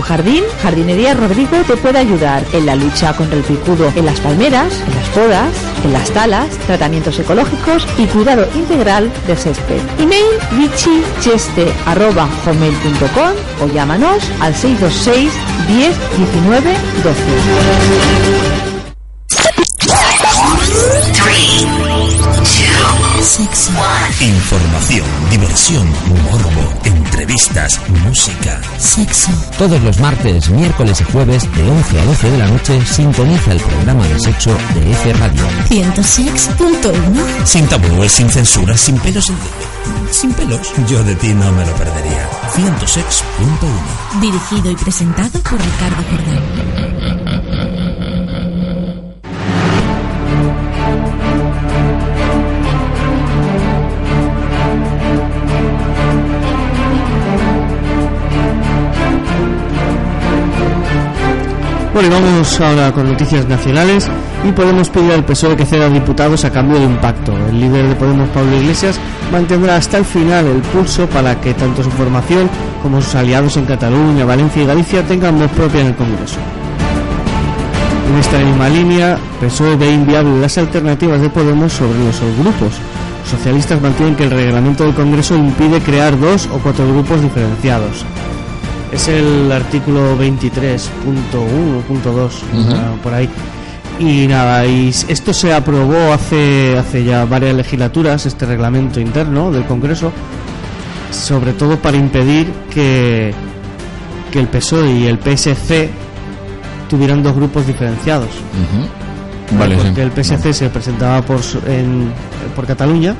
Jardín, 0.00 0.44
Jardinería 0.62 1.14
Rodrigo 1.14 1.56
te 1.66 1.76
puede 1.76 1.98
ayudar 1.98 2.44
en 2.52 2.66
la 2.66 2.76
lucha 2.76 3.12
contra 3.14 3.36
el 3.36 3.42
picudo 3.44 3.92
en 3.96 4.06
las 4.06 4.20
palmeras, 4.20 4.72
en 4.86 4.94
las 4.94 5.08
podas, 5.08 5.52
en 5.84 5.92
las 5.92 6.08
talas, 6.10 6.48
tratamientos 6.66 7.18
ecológicos 7.18 7.84
y 7.98 8.06
cuidado 8.06 8.46
integral 8.54 9.10
del 9.26 9.36
césped. 9.36 9.80
Email 9.98 10.24
bichicheste.com 10.52 13.34
o 13.62 13.66
llámanos 13.72 14.22
al 14.40 14.54
626 14.54 15.32
10 15.68 15.96
19 16.16 16.74
12. 17.04 17.22
Información, 24.20 25.06
diversión, 25.30 25.86
entrevistas, 27.40 27.80
música. 28.04 28.60
Sexo. 28.78 29.30
Todos 29.56 29.80
los 29.82 29.98
martes, 29.98 30.50
miércoles 30.50 31.00
y 31.00 31.04
jueves 31.04 31.42
de 31.54 31.70
11 31.70 32.00
a 32.00 32.04
12 32.04 32.30
de 32.30 32.38
la 32.38 32.46
noche 32.48 32.84
sintoniza 32.84 33.52
el 33.52 33.60
programa 33.60 34.06
de 34.06 34.20
sexo 34.20 34.50
de 34.74 34.92
F 34.92 35.12
Radio. 35.14 35.42
106.1 35.68 37.44
Sin 37.44 37.66
tabúes, 37.66 38.12
sin 38.12 38.28
censura, 38.28 38.76
sin 38.76 38.98
pelos 38.98 39.30
en... 39.30 39.36
Sin 40.10 40.32
pelos. 40.32 40.72
Yo 40.88 41.02
de 41.02 41.14
ti 41.14 41.28
no 41.28 41.50
me 41.52 41.64
lo 41.64 41.72
perdería. 41.74 42.28
106.1 42.54 44.20
Dirigido 44.20 44.70
y 44.70 44.76
presentado 44.76 45.40
por 45.40 45.58
Ricardo 45.58 46.02
Jordán. 46.10 47.49
Bueno, 61.92 62.06
y 62.06 62.10
vamos 62.12 62.60
ahora 62.60 62.92
con 62.92 63.10
noticias 63.10 63.48
nacionales 63.48 64.08
y 64.48 64.52
Podemos 64.52 64.88
pedir 64.88 65.12
al 65.12 65.24
PSOE 65.24 65.56
que 65.56 65.66
ceda 65.66 65.88
diputados 65.88 66.44
a 66.44 66.50
cambio 66.50 66.78
de 66.78 66.86
un 66.86 66.96
pacto. 66.98 67.36
El 67.48 67.60
líder 67.60 67.88
de 67.88 67.94
Podemos, 67.96 68.28
Pablo 68.30 68.56
Iglesias, 68.56 68.98
mantendrá 69.32 69.76
hasta 69.76 69.98
el 69.98 70.04
final 70.04 70.46
el 70.46 70.62
pulso 70.62 71.06
para 71.08 71.40
que 71.40 71.52
tanto 71.52 71.82
su 71.82 71.90
formación 71.90 72.48
como 72.82 73.02
sus 73.02 73.14
aliados 73.16 73.56
en 73.56 73.66
Cataluña, 73.66 74.24
Valencia 74.24 74.62
y 74.62 74.66
Galicia 74.66 75.02
tengan 75.02 75.38
voz 75.38 75.50
propia 75.50 75.80
en 75.80 75.88
el 75.88 75.96
Congreso. 75.96 76.38
En 78.08 78.18
esta 78.18 78.38
misma 78.38 78.68
línea, 78.68 79.18
PSOE 79.40 79.76
ve 79.76 79.90
inviable 79.92 80.40
las 80.40 80.56
alternativas 80.58 81.20
de 81.20 81.28
Podemos 81.28 81.72
sobre 81.72 81.98
los 81.98 82.20
grupos. 82.38 82.72
Socialistas 83.28 83.82
mantienen 83.82 84.16
que 84.16 84.24
el 84.24 84.30
reglamento 84.30 84.84
del 84.84 84.94
Congreso 84.94 85.36
impide 85.36 85.80
crear 85.80 86.18
dos 86.18 86.48
o 86.52 86.58
cuatro 86.58 86.88
grupos 86.88 87.20
diferenciados. 87.20 88.04
Es 88.92 89.06
el 89.08 89.50
artículo 89.52 90.18
23.1.2, 90.18 92.30
ah, 92.74 92.92
por 93.02 93.14
ahí. 93.14 93.28
Y 93.98 94.26
nada, 94.26 94.66
y 94.66 94.88
esto 95.08 95.32
se 95.34 95.52
aprobó 95.52 96.12
hace, 96.12 96.76
hace 96.78 97.04
ya 97.04 97.24
varias 97.26 97.54
legislaturas, 97.54 98.24
este 98.26 98.46
reglamento 98.46 98.98
interno 98.98 99.52
del 99.52 99.64
Congreso, 99.66 100.10
sobre 101.12 101.52
todo 101.52 101.76
para 101.78 101.96
impedir 101.98 102.50
que, 102.70 103.34
que 104.32 104.40
el 104.40 104.48
PSOE 104.48 104.90
y 104.90 105.06
el 105.06 105.18
PSC 105.18 105.90
tuvieran 106.88 107.22
dos 107.22 107.36
grupos 107.36 107.66
diferenciados. 107.66 108.30
Vale, 109.58 109.76
sí. 109.76 109.82
porque 109.84 110.02
el 110.02 110.10
PSC 110.12 110.52
se 110.54 110.70
presentaba 110.70 111.20
por, 111.22 111.40
en- 111.66 112.10
por 112.56 112.66
Cataluña 112.66 113.14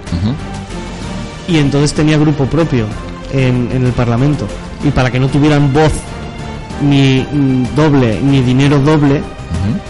y 1.47 1.59
entonces 1.59 1.93
tenía 1.93 2.17
grupo 2.19 2.47
propio 2.47 2.87
en, 3.33 3.69
en 3.73 3.85
el 3.85 3.93
Parlamento. 3.93 4.47
Y 4.85 4.91
para 4.91 5.11
que 5.11 5.21
no 5.21 5.29
tuvieran 5.29 5.73
voz 5.73 5.93
ni 6.83 7.27
doble 7.77 8.21
ni 8.23 8.41
dinero 8.43 8.79
doble, 8.79 9.23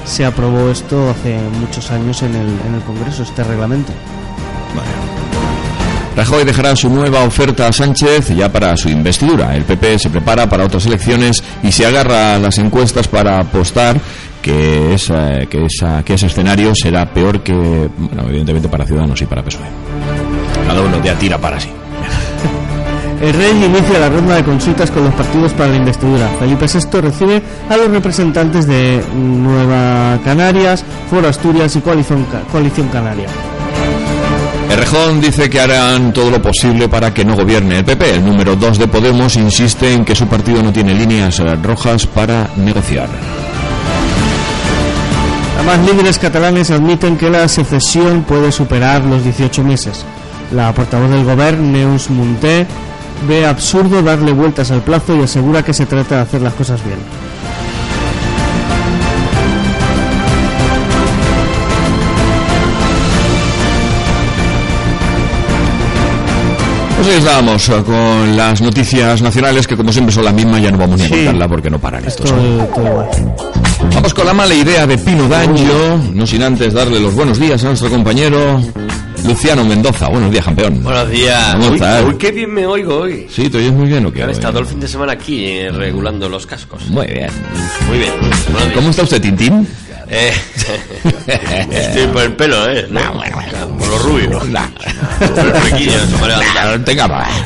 se 0.05 0.25
aprobó 0.25 0.71
esto 0.71 1.11
hace 1.11 1.39
muchos 1.61 1.91
años 1.91 2.23
en 2.23 2.35
el, 2.35 2.49
en 2.67 2.75
el 2.75 2.83
Congreso, 2.83 3.23
este 3.23 3.45
reglamento. 3.45 3.93
Rajoy 6.17 6.45
dejará 6.45 6.75
su 6.75 6.91
nueva 6.91 7.23
oferta 7.25 7.69
a 7.69 7.73
Sánchez 7.73 8.35
ya 8.37 8.51
para 8.51 8.77
su 8.77 8.89
investidura. 8.89 9.55
El 9.55 9.65
PP 9.65 9.99
se 9.99 10.11
prepara 10.11 10.49
para 10.49 10.65
otras 10.65 10.85
elecciones 10.87 11.43
y 11.63 11.71
se 11.73 11.87
agarra 11.87 12.35
a 12.35 12.39
las 12.39 12.59
encuestas 12.59 13.07
para 13.09 13.37
apostar 13.39 14.01
que, 14.43 14.93
esa, 14.95 15.47
que, 15.49 15.65
esa, 15.65 16.03
que 16.03 16.15
ese 16.15 16.27
escenario 16.27 16.75
será 16.75 17.13
peor 17.13 17.43
que, 17.43 17.53
bueno, 17.53 18.25
evidentemente 18.29 18.69
para 18.69 18.85
Ciudadanos 18.85 19.21
y 19.23 19.27
para 19.27 19.43
PSOE. 19.43 19.67
Cada 20.67 20.83
uno 20.83 21.03
ya 21.03 21.15
tira 21.15 21.39
para 21.39 21.61
sí. 21.61 21.71
El 23.21 23.35
rey 23.35 23.51
inicia 23.51 23.99
la 23.99 24.09
ronda 24.09 24.37
de 24.37 24.45
consultas 24.45 24.91
con 24.91 25.05
los 25.05 25.13
partidos 25.13 25.53
para 25.53 25.69
la 25.69 25.77
investidura. 25.77 26.31
Felipe 26.39 26.65
VI 26.67 27.01
recibe 27.03 27.43
a 27.69 27.77
los 27.77 27.91
representantes 27.91 28.67
de 28.67 29.05
Nueva 29.15 30.19
Canarias, 30.25 30.83
Foro 31.11 31.29
Asturias 31.29 31.77
y 31.77 31.81
Coalición, 31.81 32.27
Coalición 32.51 32.89
Canaria. 32.89 33.29
Errejón 34.71 35.21
dice 35.21 35.51
que 35.51 35.61
harán 35.61 36.13
todo 36.15 36.31
lo 36.31 36.41
posible 36.41 36.89
para 36.89 37.13
que 37.13 37.25
no 37.25 37.37
gobierne 37.37 37.79
el 37.79 37.85
PP. 37.85 38.15
El 38.15 38.25
número 38.25 38.57
2 38.57 38.79
de 38.79 38.89
Podemos 38.89 39.37
insiste 39.37 39.93
en 39.93 40.05
que 40.05 40.15
su 40.15 40.27
partido 40.27 40.63
no 40.63 40.73
tiene 40.73 40.95
líneas 40.95 41.43
rojas 41.63 42.07
para 42.07 42.49
negociar. 42.57 43.09
Además, 45.57 45.81
líderes 45.87 46.19
catalanes 46.19 46.71
admiten 46.71 47.19
que 47.19 47.29
la 47.29 47.47
secesión 47.49 48.23
puede 48.23 48.51
superar 48.51 49.05
los 49.05 49.23
18 49.25 49.63
meses. 49.63 50.07
La 50.53 50.73
portavoz 50.73 51.11
del 51.11 51.25
gobierno, 51.25 51.71
Neus 51.71 52.09
Munté, 52.09 52.67
ve 53.29 53.47
absurdo 53.47 54.03
darle 54.03 54.33
vueltas 54.33 54.71
al 54.71 54.83
plazo 54.83 55.17
y 55.17 55.23
asegura 55.23 55.63
que 55.63 55.73
se 55.73 55.87
trata 55.87 56.17
de 56.17 56.21
hacer 56.23 56.43
las 56.43 56.55
cosas 56.55 56.85
bien. 56.85 56.99
Pues 66.97 67.09
ahí 67.09 67.19
estábamos 67.19 67.67
eh, 67.71 67.83
con 67.87 68.37
las 68.37 68.61
noticias 68.61 69.23
nacionales 69.23 69.67
que 69.67 69.75
como 69.75 69.91
siempre 69.91 70.15
son 70.15 70.27
las 70.27 70.35
mismas, 70.35 70.61
ya 70.61 70.71
no 70.71 70.77
vamos 70.77 71.01
ni 71.01 71.07
a 71.07 71.09
contarla 71.09 71.49
porque 71.49 71.71
no 71.71 71.79
paran 71.79 72.05
estos. 72.05 72.31
Igual. 72.31 73.09
Vamos 73.95 74.13
con 74.13 74.27
la 74.27 74.35
mala 74.35 74.55
idea 74.55 74.87
de 74.87 74.99
Pino 74.99 75.27
D'Angio, 75.27 75.99
no 76.13 76.27
sin 76.27 76.43
antes 76.43 76.75
darle 76.75 77.01
los 77.01 77.15
buenos 77.15 77.39
días 77.39 77.65
a 77.65 77.69
nuestro 77.69 77.89
compañero 77.89 78.61
Luciano 79.25 79.65
Mendoza. 79.65 80.09
Buenos 80.09 80.31
días, 80.31 80.45
campeón. 80.45 80.83
Buenos 80.83 81.11
días. 81.11 81.55
¿Cómo 81.55 81.75
estás? 81.75 82.05
uy, 82.05 82.17
qué 82.17 82.31
bien 82.33 82.53
me 82.53 82.67
oigo 82.67 83.01
hoy. 83.01 83.27
Sí, 83.31 83.49
te 83.49 83.59
oyes 83.59 83.73
muy 83.73 83.89
bien 83.89 84.07
o 84.07 84.13
qué? 84.13 84.23
Han 84.23 84.31
estado 84.31 84.59
el 84.59 84.67
fin 84.67 84.81
de 84.81 84.89
semana 84.89 85.13
aquí 85.13 85.45
eh, 85.47 85.71
regulando 85.71 86.29
los 86.29 86.47
cascos. 86.47 86.87
Muy 86.87 87.07
bien. 87.07 87.31
Muy 87.89 87.99
bien. 87.99 88.13
Buenos. 88.53 88.73
¿Cómo 88.75 88.91
está 88.91 89.03
usted, 89.03 89.21
Tintín? 89.21 89.67
Eh, 90.09 90.33
estoy 91.71 92.07
por 92.09 92.23
el 92.23 92.33
pelo, 92.33 92.69
¿eh? 92.69 92.87
No, 92.91 93.01
por 93.79 93.89
lo 93.89 93.99
rubio. 93.99 94.31
Por 94.41 94.47
el. 94.47 94.55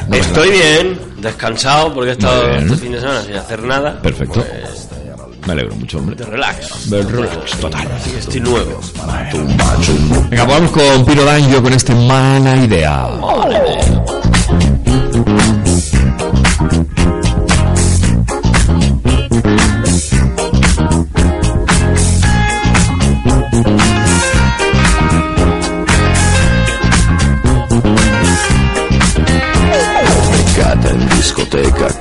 No 0.08 0.16
Estoy 0.16 0.50
bien, 0.50 0.98
descansado 1.18 1.92
porque 1.92 2.10
he 2.10 2.12
estado 2.12 2.50
este 2.56 2.76
fin 2.76 2.92
de 2.92 3.00
semana 3.00 3.22
sin 3.22 3.34
hacer 3.34 3.62
nada. 3.62 4.00
Perfecto. 4.00 4.44
Pues, 4.44 4.83
Me 5.46 5.52
alegro 5.52 5.74
mucho, 5.76 5.98
hombre. 5.98 6.16
de 6.16 6.24
relax. 6.24 6.88
Del 6.88 7.08
relax, 7.08 7.58
total. 7.58 7.88
Estoy 8.18 8.40
nuevo. 8.40 8.80
Venga, 10.30 10.44
vamos 10.44 10.70
con 10.70 11.04
Pino 11.04 11.24
D'Angio 11.24 11.62
con 11.62 11.72
este 11.72 11.94
mala 11.94 12.56
idea. 12.56 13.08
discoteca 31.24 31.93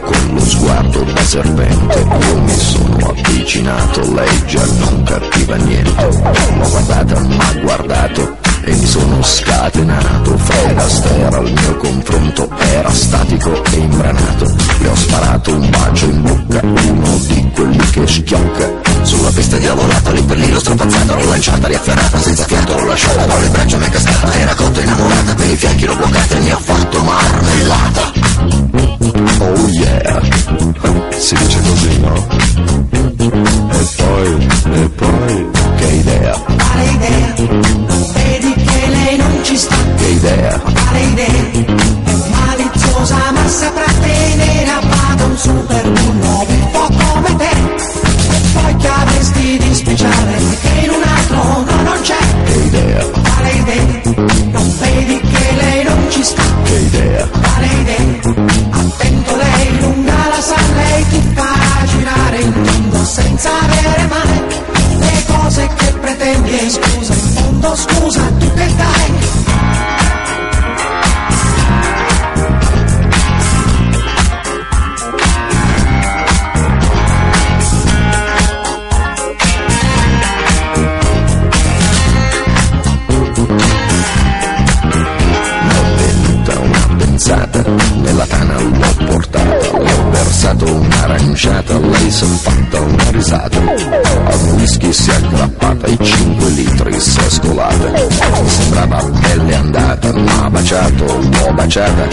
con 1.03 1.13
da 1.13 1.23
serpente 1.23 1.99
io 1.99 2.37
mi 2.39 2.57
sono 2.57 2.97
avvicinato 3.09 4.13
lei 4.13 4.45
già 4.45 4.63
non 4.79 5.03
capiva 5.03 5.55
niente. 5.57 6.01
L'ho 6.01 6.69
guardata 6.69 7.19
m'ha 7.19 7.53
guardato 7.61 8.37
e 8.63 8.73
mi 8.73 8.85
sono 8.85 9.21
scatenato. 9.21 10.37
Fred 10.37 10.77
Astaire 10.77 11.35
al 11.35 11.51
mio 11.51 11.77
confronto 11.77 12.49
era 12.71 12.89
statico 12.91 13.63
e 13.65 13.77
imbranato. 13.77 14.55
Le 14.79 14.87
ho 14.87 14.95
sparato 14.95 15.53
un 15.53 15.69
bacio 15.69 16.05
in 16.05 16.21
bocca 16.21 16.61
uno 16.63 17.17
di 17.27 17.51
quelli 17.53 17.89
che 17.89 18.07
schiocca. 18.07 18.71
Sulla 19.01 19.29
pista 19.31 19.57
diavolata 19.57 20.11
lì 20.11 20.21
per 20.23 20.37
lì 20.37 20.49
l'ho 20.49 20.59
strapazzata 20.59 21.15
l'ho 21.15 21.29
lanciata 21.29 21.67
riafferrata 21.67 22.19
senza 22.19 22.45
fiato 22.45 22.77
l'ho 22.77 22.85
lasciata 22.85 23.25
tra 23.25 23.37
le 23.37 23.49
braccia 23.49 23.77
mi 23.77 23.85
è 23.85 23.89
cascata 23.89 24.33
era 24.33 24.55
cotta 24.55 24.79
innamorata 24.79 25.33
per 25.35 25.49
i 25.51 25.55
fianchi 25.57 25.85
l'ho 25.85 25.95
bloccata 25.95 26.35
e 26.35 26.39
mi 26.39 26.51
ha 26.51 26.57
fatto 26.57 27.03
marmellata 27.03 28.72
Oh 29.45 29.67
yeah, 29.69 30.21
si 31.11 31.35
dice 31.35 31.59
così, 31.61 31.99
no? 31.99 32.27
E 33.71 33.87
poi, 33.97 34.47
e 34.73 34.89
poi, 34.95 35.47
che 35.77 35.85
idea, 35.85 36.31
Quale 36.31 36.85
idea? 36.85 37.33
Vedi 38.13 38.53
che 38.53 38.87
lei 38.89 39.17
non 39.17 39.39
ci 39.43 39.57
sta. 39.57 39.75
che 39.97 40.05
idea, 40.07 40.59
Quale 40.59 40.99
idea? 41.01 41.27
È 42.03 42.13
maliziosa 42.29 43.31
ma 43.31 43.47
saprà 43.47 43.91
tenere 44.01 44.69
a 44.69 44.81
bada 44.81 45.23
un 45.25 45.37
super 45.37 45.85
un 45.87 46.69
po' 46.71 46.87
come 46.87 47.35
te. 47.35 47.51
E 48.35 48.39
poi 48.53 48.75
che 48.77 48.87
avresti 48.87 49.57
di 49.57 49.75
speciale 49.75 50.37
che 50.61 50.85
in 50.85 50.89
un 50.89 51.02
s'è 92.23 92.49
fatta 92.49 92.79
una 92.79 93.09
risata, 93.09 93.59
al 93.59 94.39
whisky 94.53 94.93
si 94.93 95.09
è 95.09 95.15
aggrappata, 95.15 95.87
i 95.87 95.97
5 96.01 96.49
litri 96.49 96.99
si 96.99 97.19
è 97.19 97.29
scolata, 97.29 97.91
sembrava 98.47 99.03
pelle 99.21 99.55
andata, 99.55 100.13
m'ha 100.13 100.49
baciato, 100.49 101.05
l'ho 101.05 101.53
baciata, 101.53 102.07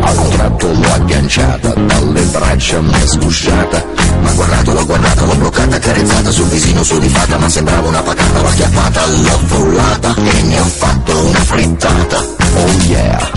a 0.00 0.10
un 0.12 0.28
tratto 0.30 0.66
l'ho 0.72 0.92
agganciata, 0.92 1.74
dalle 1.74 2.22
braccia 2.22 2.80
mi 2.80 2.92
è 2.92 3.06
sgusciata, 3.06 3.84
ma 4.22 4.30
guardato, 4.32 4.72
l'ho 4.72 4.86
guardata, 4.86 5.24
l'ho 5.24 5.34
bloccata, 5.34 5.78
carezzata 5.78 6.30
sul 6.30 6.46
visino 6.46 6.82
su 6.84 6.98
di 6.98 7.08
fatta, 7.08 7.38
ma 7.38 7.48
sembrava 7.48 7.88
una 7.88 8.02
patata, 8.02 8.40
l'ho 8.40 8.48
acchiappata, 8.48 9.06
l'ho 9.06 9.38
frullata 9.46 10.14
e 10.14 10.42
ne 10.42 10.60
ho 10.60 10.64
fatto 10.64 11.26
una 11.26 11.40
frittata. 11.40 12.24
Oh 12.58 12.70
yeah, 12.86 13.30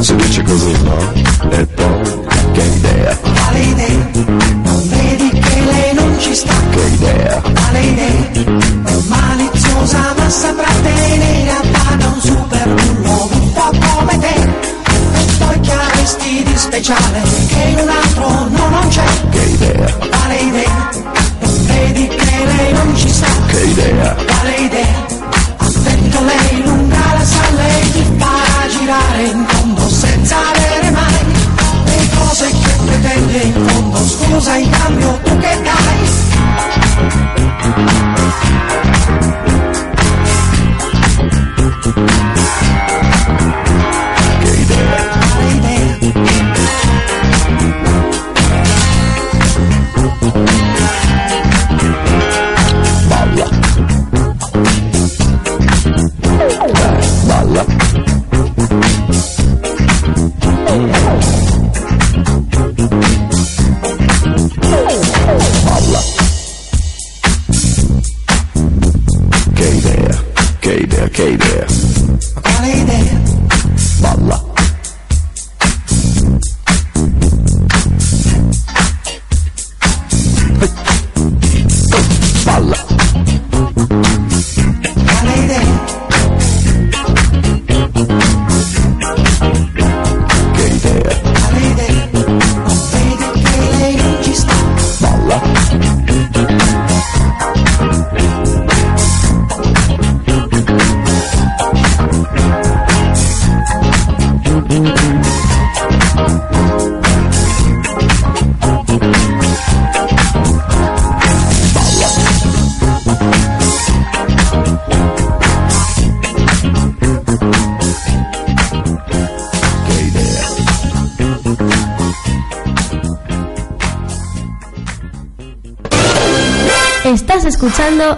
si 0.00 0.16
dice 0.16 0.42
così, 0.42 0.82
no? 0.82 1.12
E 1.50 1.66
poi, 1.66 2.24
che 2.52 2.62
idea, 2.62 3.16
Quale 3.16 3.60
idea? 3.60 5.05
Ci 6.18 6.34
sta? 6.34 6.54
che 6.70 6.80
idea, 6.80 7.40
Quale 7.40 7.80
idea? 7.80 8.14
Maliziosa 9.08 10.14
ma 10.16 10.28
saprà 10.28 10.68
tenere 10.82 11.50
a 11.50 11.62
bada 11.70 12.06
un 12.06 12.20
super 12.20 12.68
bullo 12.74 13.28
un 13.32 13.52
po' 13.52 13.70
come 13.78 14.18
te. 14.18 14.34
E 14.34 15.36
poi 15.38 15.60
che 15.60 15.72
avresti 15.72 16.42
di 16.44 16.56
speciale 16.56 17.22
che 17.48 17.62
in 17.68 17.78
un 17.78 17.88
altro 17.88 18.28
no 18.48 18.68
non 18.68 18.88
c'è. 18.88 19.04
che 19.30 19.42
idea, 19.42 19.92
Quale 20.10 20.36
idea? 20.36 20.90
Vedi 21.66 22.06
che 22.08 22.44
lei 22.56 22.72
non 22.72 22.96
ci 22.96 23.08
sta? 23.10 23.26
che 23.46 23.60
idea, 23.64 24.14
Quale 24.14 24.56
idea? 24.56 25.06
Attento 25.58 26.20
lei, 26.24 26.62
lunga 26.64 27.14
la 27.18 27.24
sa, 27.24 27.50
lei 27.56 27.90
ti 27.92 28.04
fa 28.16 28.68
girare 28.78 29.22
in 29.24 29.44
fondo 29.48 29.88
senza 29.88 30.36
avere 30.54 30.90
mai 30.90 31.14
le 31.84 32.08
cose 32.18 32.50
che 32.50 32.70
pretende 32.86 33.38
in 33.38 33.66
fondo. 33.66 33.98
Scusa, 34.08 34.52
Balla. 34.52 35.25
Thank 37.66 38.10
you. 38.10 38.15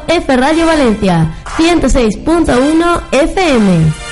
F 0.09 0.37
Radio 0.37 0.67
Valencia 0.67 1.35
106.1 1.57 3.03
FM. 3.13 4.08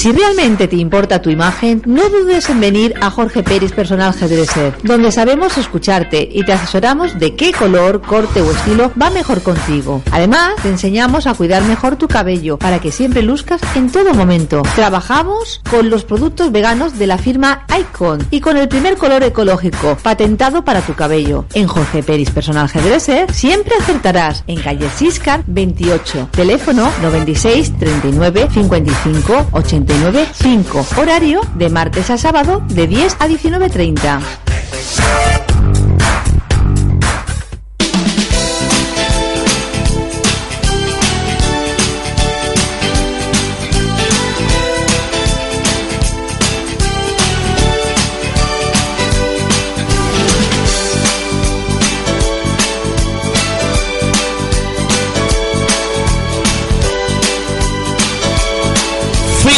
Si 0.00 0.12
realmente 0.12 0.66
te 0.66 0.76
importa 0.76 1.20
tu 1.20 1.28
imagen, 1.28 1.82
no 1.84 2.08
dudes 2.08 2.48
en 2.48 2.58
venir 2.58 2.94
a 3.02 3.10
Jorge 3.10 3.42
Pérez 3.42 3.72
Personal 3.72 4.14
Hairdresser, 4.18 4.74
donde 4.82 5.12
sabemos 5.12 5.58
escucharte 5.58 6.26
y 6.32 6.42
te 6.42 6.54
asesoramos 6.54 7.18
de 7.18 7.36
qué 7.36 7.52
color, 7.52 8.00
corte 8.00 8.40
o 8.40 8.50
estilo 8.50 8.90
va 8.98 9.10
mejor 9.10 9.42
contigo. 9.42 10.00
Además, 10.10 10.54
te 10.62 10.70
enseñamos 10.70 11.26
a 11.26 11.34
cuidar 11.34 11.64
mejor 11.64 11.96
tu 11.96 12.08
cabello 12.08 12.56
para 12.56 12.78
que 12.78 12.92
siempre 12.92 13.20
luzcas 13.20 13.60
en 13.74 13.92
todo 13.92 14.14
momento. 14.14 14.62
Trabajamos 14.74 15.60
con 15.70 15.90
los 15.90 16.04
productos 16.04 16.50
veganos 16.50 16.98
de 16.98 17.06
la 17.06 17.18
firma 17.18 17.66
Icon 17.78 18.26
y 18.30 18.40
con 18.40 18.56
el 18.56 18.68
primer 18.68 18.96
color 18.96 19.22
ecológico 19.22 19.98
patentado 20.02 20.64
para 20.64 20.80
tu 20.80 20.94
cabello. 20.94 21.44
En 21.52 21.66
Jorge 21.66 22.02
Pérez 22.02 22.30
Personal 22.30 22.70
Hairdresser 22.72 23.30
siempre 23.34 23.74
acertarás 23.78 24.44
en 24.46 24.62
calle 24.62 24.88
Siscar 24.96 25.42
28, 25.46 26.30
teléfono 26.30 26.90
96 27.02 27.76
39 27.78 28.48
55 28.50 29.48
89 29.52 29.89
5, 30.32 30.86
horario 30.98 31.40
de 31.56 31.68
martes 31.68 32.10
a 32.10 32.16
sábado 32.16 32.62
de 32.68 32.86
10 32.86 33.16
a 33.18 33.26
19.30. 33.26 35.19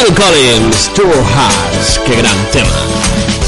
Phil 0.03 0.13
Collins, 0.15 0.91
Two 0.93 1.05
Hearts, 1.05 1.97
qué 2.05 2.17
gran 2.17 2.51
tema. 2.51 3.42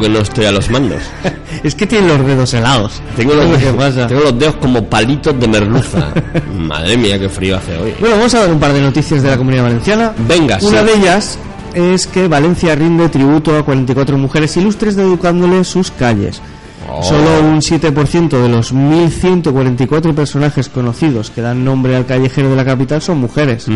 Que 0.00 0.08
no 0.08 0.18
estoy 0.20 0.46
a 0.46 0.52
los 0.52 0.70
mandos. 0.70 1.02
Es 1.62 1.74
que 1.74 1.86
tiene 1.86 2.08
los 2.08 2.24
dedos 2.26 2.54
helados. 2.54 3.02
Tengo 3.16 3.34
los, 3.34 3.46
pasa. 3.74 4.06
tengo 4.06 4.22
los 4.22 4.38
dedos 4.38 4.54
como 4.56 4.82
palitos 4.86 5.38
de 5.38 5.46
merluza. 5.46 6.08
Madre 6.58 6.96
mía, 6.96 7.18
qué 7.18 7.28
frío 7.28 7.56
hace 7.58 7.76
hoy. 7.76 7.92
Bueno, 8.00 8.16
vamos 8.16 8.34
a 8.34 8.40
ver 8.40 8.52
un 8.52 8.58
par 8.58 8.72
de 8.72 8.80
noticias 8.80 9.22
de 9.22 9.28
la 9.28 9.36
comunidad 9.36 9.64
valenciana. 9.64 10.12
Venga, 10.26 10.58
Una 10.62 10.80
sí. 10.80 10.86
de 10.86 10.94
ellas 10.94 11.38
es 11.74 12.06
que 12.06 12.28
Valencia 12.28 12.74
rinde 12.74 13.10
tributo 13.10 13.54
a 13.58 13.62
44 13.64 14.16
mujeres 14.16 14.56
ilustres 14.56 14.96
dedicándole 14.96 15.62
sus 15.64 15.90
calles. 15.90 16.40
Oh. 16.88 17.02
Solo 17.02 17.40
un 17.42 17.60
7% 17.60 18.28
de 18.42 18.48
los 18.48 18.72
1.144 18.74 20.14
personajes 20.14 20.68
conocidos 20.68 21.30
que 21.30 21.42
dan 21.42 21.64
nombre 21.64 21.94
al 21.94 22.06
callejero 22.06 22.48
de 22.50 22.56
la 22.56 22.64
capital 22.64 23.02
son 23.02 23.18
mujeres. 23.18 23.66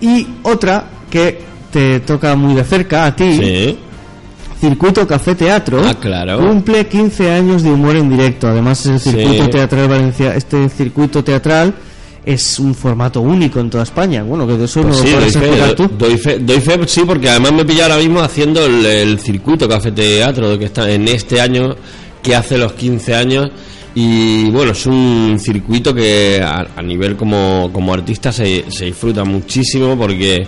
Y 0.00 0.26
otra 0.42 0.84
que 1.10 1.42
te 1.70 2.00
toca 2.00 2.34
muy 2.34 2.54
de 2.54 2.64
cerca 2.64 3.04
a 3.06 3.14
ti, 3.14 3.32
Sí. 3.36 3.78
Circuito 4.60 5.06
Café 5.06 5.34
Teatro, 5.34 5.82
Ah, 5.86 5.94
claro. 5.94 6.38
cumple 6.38 6.86
15 6.88 7.30
años 7.30 7.62
de 7.62 7.70
humor 7.70 7.94
en 7.96 8.10
directo. 8.10 8.48
Además, 8.48 8.84
el 8.86 8.98
circuito 8.98 9.44
Sí. 9.44 9.50
teatral 9.50 9.88
Valencia, 9.88 10.34
este 10.34 10.68
circuito 10.68 11.22
teatral 11.22 11.74
es 12.26 12.58
un 12.58 12.74
formato 12.74 13.20
único 13.20 13.60
en 13.60 13.70
toda 13.70 13.84
España. 13.84 14.22
Bueno, 14.24 14.46
que 14.46 14.54
de 14.54 14.64
eso 14.64 14.82
Pues 14.82 14.96
no 14.96 15.02
sí, 15.02 15.10
lo 15.12 15.20
doy 15.20 15.30
fe, 15.30 15.74
tú. 15.76 15.90
doy, 15.96 16.18
fe, 16.18 16.38
doy 16.40 16.60
fe, 16.60 16.78
sí, 16.86 17.02
porque 17.06 17.28
además 17.30 17.52
me 17.52 17.62
he 17.62 17.64
pillado 17.64 17.92
ahora 17.92 18.02
mismo 18.04 18.20
haciendo 18.20 18.66
el, 18.66 18.84
el 18.84 19.18
circuito 19.20 19.68
Café 19.68 19.92
Teatro 19.92 20.58
que 20.58 20.64
está 20.64 20.90
en 20.90 21.06
este 21.06 21.40
año, 21.40 21.76
que 22.22 22.34
hace 22.34 22.58
los 22.58 22.72
15 22.72 23.14
años. 23.14 23.48
Y 23.94 24.50
bueno, 24.50 24.72
es 24.72 24.86
un 24.86 25.38
circuito 25.40 25.94
que 25.94 26.40
a, 26.44 26.66
a 26.76 26.82
nivel 26.82 27.16
como, 27.16 27.70
como 27.72 27.94
artista 27.94 28.32
se, 28.32 28.64
se 28.70 28.86
disfruta 28.86 29.24
muchísimo 29.24 29.96
porque 29.96 30.46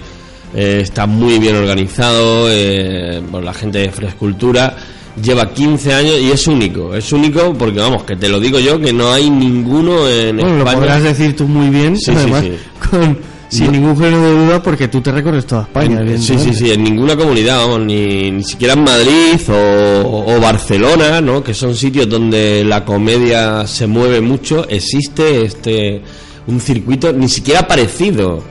eh, 0.54 0.80
está 0.82 1.06
muy 1.06 1.38
bien 1.38 1.56
organizado 1.56 2.46
eh, 2.50 3.20
por 3.30 3.42
la 3.44 3.54
gente 3.54 3.78
de 3.78 3.90
Frescultura. 3.90 4.76
Lleva 5.22 5.52
15 5.52 5.92
años 5.92 6.20
y 6.20 6.30
es 6.30 6.46
único, 6.46 6.94
es 6.94 7.12
único 7.12 7.52
porque 7.54 7.80
vamos, 7.80 8.04
que 8.04 8.16
te 8.16 8.28
lo 8.28 8.38
digo 8.40 8.58
yo, 8.60 8.78
que 8.80 8.92
no 8.92 9.12
hay 9.12 9.28
ninguno 9.28 10.08
en 10.08 10.36
Bueno, 10.36 10.52
lo 10.52 10.58
España. 10.60 10.78
podrás 10.78 11.02
decir 11.02 11.36
tú 11.36 11.46
muy 11.48 11.68
bien, 11.68 11.96
Sí, 11.96 12.04
sí, 12.06 12.12
además, 12.16 12.44
sí. 12.44 12.52
con, 12.90 13.18
sin 13.48 13.66
No. 13.66 13.72
ningún 13.72 13.96
género 13.98 14.22
de 14.22 14.32
duda, 14.46 14.62
porque 14.62 14.86
tú 14.86 15.00
te 15.00 15.10
recorres 15.10 15.44
toda 15.46 15.62
España. 15.62 16.00
En- 16.00 16.22
sí, 16.22 16.38
sí, 16.38 16.54
sí, 16.54 16.70
en 16.70 16.84
ninguna 16.84 17.16
comunidad, 17.16 17.58
vamos, 17.58 17.80
ni, 17.80 18.30
ni 18.30 18.44
siquiera 18.44 18.74
en 18.74 18.84
Madrid 18.84 19.40
o, 19.50 20.24
o 20.36 20.40
Barcelona, 20.40 21.20
¿no? 21.20 21.42
Que 21.42 21.54
son 21.54 21.74
sitios 21.74 22.08
donde 22.08 22.64
la 22.64 22.84
comedia 22.84 23.66
se 23.66 23.88
mueve 23.88 24.20
mucho, 24.20 24.66
existe 24.68 25.42
este 25.44 26.00
un 26.46 26.60
circuito 26.60 27.12
ni 27.12 27.28
siquiera 27.28 27.66
parecido 27.66 28.42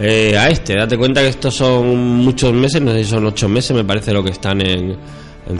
eh, 0.00 0.36
a 0.38 0.48
este. 0.48 0.76
Date 0.76 0.96
cuenta 0.96 1.20
que 1.20 1.28
estos 1.28 1.54
son 1.54 1.94
muchos 1.96 2.52
meses, 2.54 2.80
no 2.80 2.92
sé 2.92 3.04
si 3.04 3.10
son 3.10 3.26
ocho 3.26 3.48
meses, 3.48 3.76
me 3.76 3.84
parece 3.84 4.12
lo 4.12 4.24
que 4.24 4.30
están 4.30 4.60
en, 4.62 4.96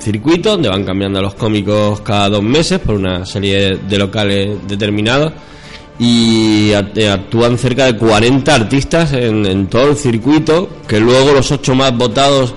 circuito, 0.00 0.53
donde 0.53 0.68
van 0.68 0.85
cambiando 0.85 1.20
los 1.20 1.35
cómicos 1.35 2.00
cada 2.00 2.29
dos 2.29 2.42
meses 2.42 2.79
por 2.79 2.94
una 2.94 3.26
serie 3.26 3.76
de 3.76 3.98
locales 3.98 4.57
determinados 4.66 5.33
y 5.98 6.70
eh, 6.70 7.11
actúan 7.11 7.59
cerca 7.59 7.87
de 7.87 7.96
40 7.96 8.55
artistas 8.55 9.12
en, 9.12 9.44
en 9.44 9.66
todo 9.66 9.90
el 9.90 9.96
circuito, 9.96 10.68
que 10.87 11.00
luego 11.00 11.33
los 11.33 11.50
ocho 11.50 11.74
más 11.74 11.94
votados 11.96 12.55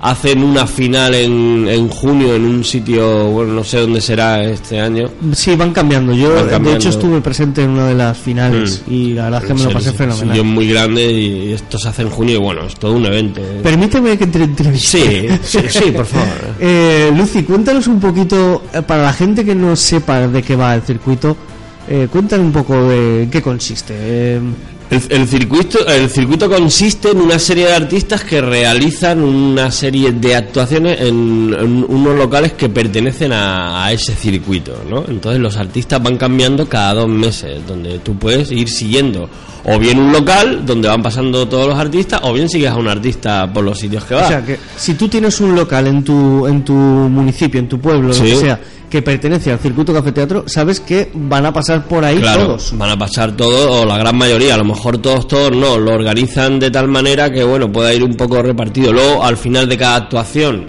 hacen 0.00 0.42
una 0.42 0.66
final 0.66 1.14
en, 1.14 1.66
en 1.68 1.88
junio 1.88 2.34
en 2.34 2.44
un 2.44 2.62
sitio, 2.64 3.26
bueno, 3.28 3.54
no 3.54 3.64
sé 3.64 3.80
dónde 3.80 4.00
será 4.00 4.44
este 4.44 4.80
año. 4.80 5.08
Sí, 5.32 5.56
van 5.56 5.72
cambiando. 5.72 6.12
Yo, 6.12 6.34
Van 6.50 6.62
de 6.62 6.74
hecho, 6.74 6.90
estuve 6.90 7.20
presente 7.20 7.62
en 7.62 7.70
una 7.70 7.86
de 7.88 7.94
las 7.94 8.16
finales 8.18 8.82
Mm. 8.86 8.92
y 8.92 9.12
la 9.14 9.24
verdad 9.24 9.42
es 9.42 9.48
que 9.48 9.54
me 9.54 9.62
lo 9.62 9.68
Sí, 9.70 9.74
pasé 9.74 9.90
sí, 9.90 9.96
fenomenal. 9.96 10.28
sitio 10.28 10.44
muy 10.44 10.68
grande 10.68 11.10
y 11.12 11.52
esto 11.52 11.78
se 11.78 11.88
hace 11.88 12.02
en 12.02 12.10
junio 12.10 12.34
y 12.36 12.38
bueno, 12.38 12.66
es 12.66 12.74
todo 12.76 12.92
un 12.94 13.06
evento. 13.06 13.40
Permíteme 13.62 14.16
que 14.18 14.26
te 14.26 14.42
entreviste. 14.44 15.38
Sí, 15.42 15.58
sí, 15.60 15.66
sí, 15.68 15.90
por 15.92 16.06
favor. 16.06 16.26
Eh, 16.60 17.12
Lucy, 17.16 17.42
cuéntanos 17.42 17.86
un 17.86 18.00
poquito, 18.00 18.62
eh, 18.72 18.82
para 18.82 19.02
la 19.02 19.12
gente 19.12 19.44
que 19.44 19.54
no 19.54 19.76
sepa 19.76 20.26
de 20.28 20.42
qué 20.42 20.56
va 20.56 20.74
el 20.74 20.82
circuito, 20.82 21.36
eh, 21.88 22.08
cuéntanos 22.10 22.46
un 22.46 22.52
poco 22.52 22.88
de 22.88 23.28
qué 23.30 23.40
consiste. 23.42 23.94
Eh, 23.96 24.40
El, 24.88 25.02
el 25.08 25.26
circuito, 25.28 25.84
el 25.88 26.08
circuito 26.08 26.48
consiste 26.48 27.10
en 27.10 27.20
una 27.20 27.38
serie 27.40 27.66
de 27.66 27.74
artistas 27.74 28.22
que 28.22 28.40
realizan 28.40 29.20
una 29.20 29.70
serie 29.72 30.12
de 30.12 30.36
actuaciones 30.36 31.00
en, 31.00 31.52
en 31.58 31.84
unos 31.88 32.16
locales 32.16 32.52
que 32.52 32.68
pertenecen 32.68 33.32
a, 33.32 33.84
a 33.84 33.92
ese 33.92 34.14
circuito, 34.14 34.80
¿no? 34.88 35.04
Entonces 35.08 35.40
los 35.40 35.56
artistas 35.56 36.00
van 36.00 36.16
cambiando 36.16 36.68
cada 36.68 36.94
dos 36.94 37.08
meses, 37.08 37.66
donde 37.66 37.98
tú 37.98 38.16
puedes 38.16 38.52
ir 38.52 38.68
siguiendo 38.68 39.28
o 39.68 39.76
bien 39.80 39.98
un 39.98 40.12
local 40.12 40.64
donde 40.64 40.86
van 40.86 41.02
pasando 41.02 41.48
todos 41.48 41.66
los 41.66 41.76
artistas, 41.76 42.20
o 42.22 42.32
bien 42.32 42.48
sigues 42.48 42.70
a 42.70 42.76
un 42.76 42.86
artista 42.86 43.52
por 43.52 43.64
los 43.64 43.76
sitios 43.80 44.04
que 44.04 44.14
va. 44.14 44.24
O 44.24 44.28
sea, 44.28 44.44
que 44.44 44.56
si 44.76 44.94
tú 44.94 45.08
tienes 45.08 45.40
un 45.40 45.56
local 45.56 45.88
en 45.88 46.04
tu, 46.04 46.46
en 46.46 46.64
tu 46.64 46.72
municipio, 46.72 47.58
en 47.58 47.68
tu 47.68 47.80
pueblo, 47.80 48.12
Sí. 48.12 48.20
lo 48.22 48.28
que 48.28 48.36
sea, 48.36 48.60
que 48.90 49.02
pertenece 49.02 49.50
al 49.50 49.58
circuito 49.58 49.92
Café 49.92 50.12
Teatro, 50.12 50.44
sabes 50.46 50.80
que 50.80 51.10
van 51.14 51.44
a 51.46 51.52
pasar 51.52 51.84
por 51.86 52.04
ahí 52.04 52.18
Claro, 52.18 52.46
todos. 52.46 52.76
van 52.78 52.90
a 52.90 52.98
pasar 52.98 53.36
todos, 53.36 53.82
o 53.82 53.84
la 53.84 53.98
gran 53.98 54.16
mayoría, 54.16 54.54
a 54.54 54.58
lo 54.58 54.64
mejor 54.64 54.98
todos, 54.98 55.26
todos 55.26 55.50
no, 55.50 55.78
lo 55.78 55.92
organizan 55.92 56.58
de 56.58 56.70
tal 56.70 56.88
manera 56.88 57.30
que, 57.30 57.42
bueno, 57.42 57.70
pueda 57.70 57.92
ir 57.92 58.04
un 58.04 58.14
poco 58.14 58.40
repartido. 58.42 58.92
Luego, 58.92 59.24
al 59.24 59.36
final 59.36 59.68
de 59.68 59.76
cada 59.76 59.96
actuación, 59.96 60.68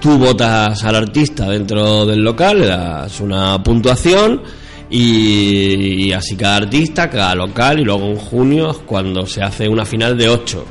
tú 0.00 0.18
votas 0.18 0.84
al 0.84 0.96
artista 0.96 1.48
dentro 1.48 2.04
del 2.04 2.22
local, 2.22 2.60
le 2.60 2.66
das 2.66 3.20
una 3.20 3.62
puntuación 3.62 4.42
y, 4.90 6.08
y 6.08 6.12
así 6.12 6.36
cada 6.36 6.56
artista, 6.56 7.08
cada 7.08 7.34
local, 7.34 7.80
y 7.80 7.84
luego 7.84 8.06
en 8.10 8.16
junio 8.16 8.70
es 8.72 8.76
cuando 8.78 9.26
se 9.26 9.42
hace 9.42 9.68
una 9.68 9.86
final 9.86 10.18
de 10.18 10.28
ocho. 10.28 10.66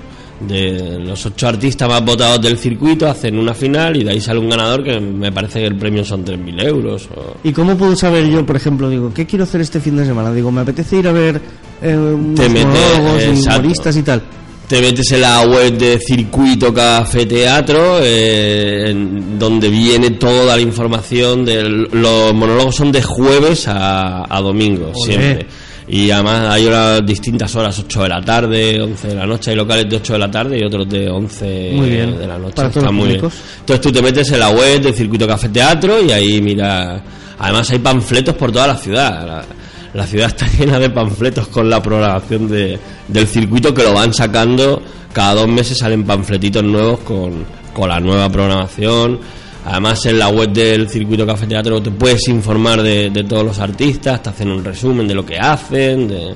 De 0.47 0.99
los 0.99 1.25
ocho 1.25 1.47
artistas 1.47 1.87
más 1.87 2.03
votados 2.03 2.41
del 2.41 2.57
circuito 2.57 3.07
hacen 3.07 3.37
una 3.37 3.53
final 3.53 3.95
y 3.97 4.03
de 4.03 4.11
ahí 4.11 4.21
sale 4.21 4.39
un 4.39 4.49
ganador 4.49 4.83
que 4.83 4.99
me 4.99 5.31
parece 5.31 5.59
que 5.59 5.67
el 5.67 5.77
premio 5.77 6.03
son 6.03 6.25
3.000 6.25 6.63
euros. 6.65 7.09
O... 7.15 7.37
¿Y 7.43 7.51
cómo 7.51 7.77
puedo 7.77 7.95
saber 7.95 8.27
yo, 8.29 8.45
por 8.45 8.55
ejemplo, 8.55 8.89
digo, 8.89 9.13
qué 9.13 9.25
quiero 9.25 9.43
hacer 9.43 9.61
este 9.61 9.79
fin 9.79 9.95
de 9.95 10.05
semana? 10.05 10.33
Digo, 10.33 10.51
me 10.51 10.61
apetece 10.61 10.97
ir 10.97 11.07
a 11.07 11.11
ver 11.11 11.41
eh, 11.81 11.95
unos 11.95 12.39
Te 12.39 12.49
metes, 12.49 13.45
humoristas 13.45 13.95
y 13.97 14.03
tal. 14.03 14.23
Te 14.67 14.81
metes 14.81 15.11
en 15.11 15.21
la 15.21 15.45
web 15.45 15.77
de 15.77 15.99
Circuito 15.99 16.73
Café 16.73 17.25
Teatro, 17.25 17.99
eh, 18.01 18.89
en 18.89 19.37
donde 19.37 19.69
viene 19.69 20.11
toda 20.11 20.55
la 20.55 20.61
información. 20.61 21.43
De 21.43 21.63
los 21.63 22.33
monólogos 22.33 22.75
son 22.75 22.91
de 22.91 23.01
jueves 23.01 23.67
a, 23.67 24.23
a 24.27 24.41
domingo, 24.41 24.85
Olé. 24.85 25.13
siempre. 25.13 25.47
Y 25.87 26.09
además 26.11 26.47
hay 26.49 26.65
horas 26.65 27.05
distintas 27.05 27.53
horas, 27.55 27.77
8 27.79 28.03
de 28.03 28.09
la 28.09 28.21
tarde, 28.21 28.81
11 28.81 29.07
de 29.09 29.15
la 29.15 29.25
noche. 29.25 29.51
Hay 29.51 29.57
locales 29.57 29.89
de 29.89 29.95
8 29.97 30.13
de 30.13 30.19
la 30.19 30.31
tarde 30.31 30.57
y 30.59 30.63
otros 30.63 30.87
de 30.89 31.09
11 31.09 31.71
Muy 31.73 31.89
bien. 31.89 32.17
de 32.17 32.27
la 32.27 32.37
noche. 32.37 32.55
Para 32.55 32.69
todos 32.69 32.83
Está 32.83 32.85
los 32.85 32.93
muy 32.93 33.07
bien. 33.09 33.21
Entonces 33.59 33.81
tú 33.81 33.91
te 33.91 34.01
metes 34.01 34.31
en 34.31 34.39
la 34.39 34.49
web 34.49 34.81
de 34.81 34.93
Circuito 34.93 35.27
Café 35.27 35.49
Teatro 35.49 36.01
y 36.01 36.11
ahí 36.11 36.41
mira. 36.41 37.01
Además 37.39 37.69
hay 37.71 37.79
panfletos 37.79 38.35
por 38.35 38.51
toda 38.51 38.67
la 38.67 38.77
ciudad. 38.77 39.25
La, 39.27 39.45
la 39.93 40.07
ciudad 40.07 40.27
está 40.27 40.47
llena 40.57 40.79
de 40.79 40.89
panfletos 40.89 41.47
con 41.49 41.69
la 41.69 41.81
programación 41.83 42.47
de, 42.47 42.79
del 43.07 43.27
circuito 43.27 43.73
que 43.73 43.83
lo 43.83 43.93
van 43.93 44.13
sacando. 44.13 44.81
Cada 45.11 45.35
dos 45.35 45.47
meses 45.47 45.77
salen 45.77 46.05
panfletitos 46.05 46.63
nuevos 46.63 46.99
con, 47.01 47.45
con 47.73 47.89
la 47.89 47.99
nueva 47.99 48.29
programación. 48.29 49.19
Además 49.65 50.05
en 50.05 50.19
la 50.19 50.27
web 50.27 50.51
del 50.51 50.89
Circuito 50.89 51.25
Café 51.25 51.47
Teatro 51.47 51.81
te 51.81 51.91
puedes 51.91 52.27
informar 52.27 52.81
de, 52.81 53.09
de 53.09 53.23
todos 53.23 53.45
los 53.45 53.59
artistas, 53.59 54.21
te 54.21 54.29
hacen 54.29 54.49
un 54.49 54.63
resumen 54.63 55.07
de 55.07 55.15
lo 55.15 55.25
que 55.25 55.37
hacen, 55.37 56.07
de, 56.07 56.35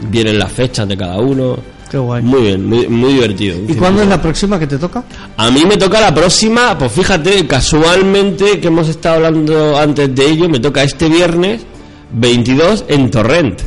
vienen 0.00 0.38
las 0.38 0.50
fechas 0.52 0.88
de 0.88 0.96
cada 0.96 1.18
uno. 1.18 1.56
Qué 1.90 1.96
guay. 1.96 2.22
Muy 2.22 2.42
bien, 2.42 2.66
muy, 2.66 2.86
muy 2.88 3.14
divertido. 3.14 3.58
¿Y 3.66 3.74
cuándo 3.74 4.02
es 4.02 4.08
la 4.08 4.20
próxima 4.20 4.58
que 4.58 4.66
te 4.66 4.76
toca? 4.76 5.04
A 5.36 5.50
mí 5.50 5.64
me 5.64 5.76
toca 5.76 6.00
la 6.00 6.12
próxima, 6.12 6.76
pues 6.76 6.92
fíjate, 6.92 7.46
casualmente 7.46 8.60
que 8.60 8.66
hemos 8.66 8.88
estado 8.88 9.16
hablando 9.16 9.78
antes 9.78 10.14
de 10.14 10.26
ello, 10.26 10.48
me 10.48 10.58
toca 10.58 10.82
este 10.82 11.08
viernes 11.08 11.64
22 12.12 12.84
en 12.88 13.10
Torrent, 13.10 13.60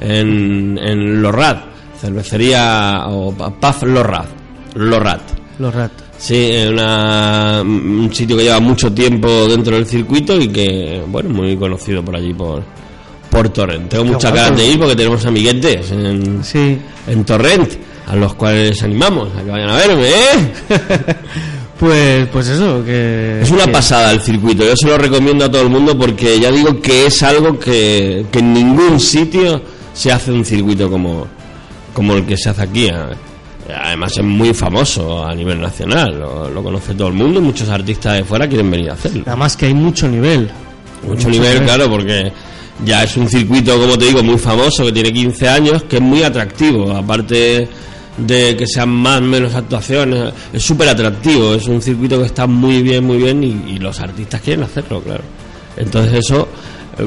en, 0.00 0.78
en 0.78 1.22
Lorrat, 1.22 1.64
cervecería 2.00 3.06
o 3.08 3.32
Paz 3.32 3.82
Lorrat, 3.82 4.28
Lorrat. 4.74 5.22
Los 5.58 5.74
rat. 5.74 5.92
Sí, 6.26 6.50
una- 6.70 7.60
un 7.62 8.08
sitio 8.14 8.34
que 8.38 8.44
lleva 8.44 8.58
mucho 8.58 8.90
tiempo 8.90 9.28
dentro 9.46 9.76
del 9.76 9.84
circuito 9.86 10.40
y 10.40 10.48
que, 10.48 11.02
bueno, 11.06 11.28
muy 11.28 11.54
conocido 11.54 12.02
por 12.02 12.16
allí, 12.16 12.32
por, 12.32 12.62
por 13.28 13.50
Torrent. 13.50 13.90
Tengo 13.90 14.04
muchas 14.06 14.32
ganas 14.32 14.56
de 14.56 14.66
ir 14.66 14.78
porque 14.78 14.96
tenemos 14.96 15.26
amiguetes 15.26 15.90
en, 15.90 16.42
Sí. 16.42 16.78
en 17.08 17.24
Torrent, 17.26 17.72
a 18.06 18.16
los 18.16 18.32
cuales 18.36 18.82
animamos 18.82 19.36
a 19.36 19.42
que 19.44 19.50
vayan 19.50 19.68
a 19.68 19.76
verme, 19.76 20.08
¿eh? 20.08 20.14
Pues, 21.78 22.26
pues 22.28 22.48
eso, 22.48 22.82
que... 22.84 23.40
Es 23.42 23.50
una 23.50 23.66
que- 23.66 23.72
pasada 23.72 24.12
el 24.12 24.20
circuito, 24.20 24.64
yo 24.64 24.74
se 24.76 24.86
lo 24.86 24.96
recomiendo 24.96 25.44
a 25.44 25.50
todo 25.50 25.60
el 25.62 25.68
mundo 25.68 25.98
porque 25.98 26.40
ya 26.40 26.50
digo 26.50 26.80
que 26.80 27.06
es 27.06 27.22
algo 27.22 27.58
que, 27.58 28.24
que 28.32 28.38
en 28.38 28.54
ningún 28.54 28.98
sitio 28.98 29.60
se 29.92 30.10
hace 30.10 30.32
un 30.32 30.44
circuito 30.44 30.88
como, 30.88 31.26
como 31.92 32.14
el 32.14 32.24
que 32.24 32.36
se 32.38 32.48
hace 32.48 32.62
aquí. 32.62 32.86
eh. 32.86 32.94
Además 33.72 34.16
es 34.16 34.24
muy 34.24 34.52
famoso 34.52 35.24
a 35.24 35.34
nivel 35.34 35.60
nacional, 35.60 36.18
lo, 36.18 36.50
lo 36.50 36.62
conoce 36.62 36.94
todo 36.94 37.08
el 37.08 37.14
mundo 37.14 37.40
y 37.40 37.42
muchos 37.42 37.68
artistas 37.68 38.14
de 38.14 38.24
fuera 38.24 38.46
quieren 38.46 38.70
venir 38.70 38.90
a 38.90 38.94
hacerlo. 38.94 39.22
Además 39.26 39.56
que 39.56 39.66
hay 39.66 39.74
mucho 39.74 40.06
nivel. 40.08 40.50
Mucho 41.06 41.28
nivel, 41.28 41.62
claro, 41.62 41.88
porque 41.88 42.32
ya 42.84 43.04
es 43.04 43.16
un 43.16 43.28
circuito, 43.28 43.78
como 43.78 43.96
te 43.96 44.06
digo, 44.06 44.22
muy 44.22 44.38
famoso, 44.38 44.84
que 44.86 44.92
tiene 44.92 45.12
15 45.12 45.48
años, 45.48 45.82
que 45.84 45.96
es 45.96 46.02
muy 46.02 46.22
atractivo. 46.22 46.92
Aparte, 46.92 47.68
de 48.16 48.56
que 48.56 48.66
sean 48.66 48.90
más 48.90 49.20
menos 49.20 49.54
actuaciones. 49.54 50.32
Es 50.52 50.62
súper 50.62 50.88
atractivo, 50.88 51.54
es 51.54 51.66
un 51.66 51.80
circuito 51.82 52.18
que 52.18 52.26
está 52.26 52.46
muy 52.46 52.82
bien, 52.82 53.04
muy 53.04 53.18
bien 53.18 53.42
y, 53.42 53.72
y 53.72 53.78
los 53.78 53.98
artistas 54.00 54.40
quieren 54.40 54.64
hacerlo, 54.64 55.00
claro. 55.02 55.22
Entonces 55.76 56.20
eso, 56.24 56.48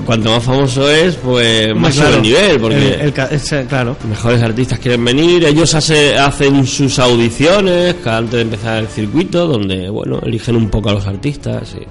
cuanto 0.06 0.32
más 0.32 0.44
famoso 0.44 0.90
es, 0.90 1.16
pues 1.16 1.76
más 1.76 1.94
sube 1.94 2.04
Claro, 2.04 2.16
el 2.18 2.22
nivel, 2.24 2.60
porque 2.60 2.76
el- 2.94 3.14
el 3.60 3.68
claro. 3.68 3.96
mejores 4.10 4.42
artistas 4.42 4.80
quieren 4.80 5.04
venir, 5.06 5.46
ellos 5.46 5.74
hace- 5.76 6.18
hacen 6.18 6.66
sus 6.66 7.00
audiciones 7.00 7.96
antes 8.06 8.34
de 8.34 8.42
empezar 8.42 8.80
el 8.80 8.88
circuito, 8.88 9.48
donde, 9.48 9.90
bueno, 9.90 10.20
eligen 10.26 10.56
un 10.56 10.70
poco 10.70 10.90
a 10.90 10.94
los 10.94 11.06
artistas. 11.08 11.76
y- 11.80 11.86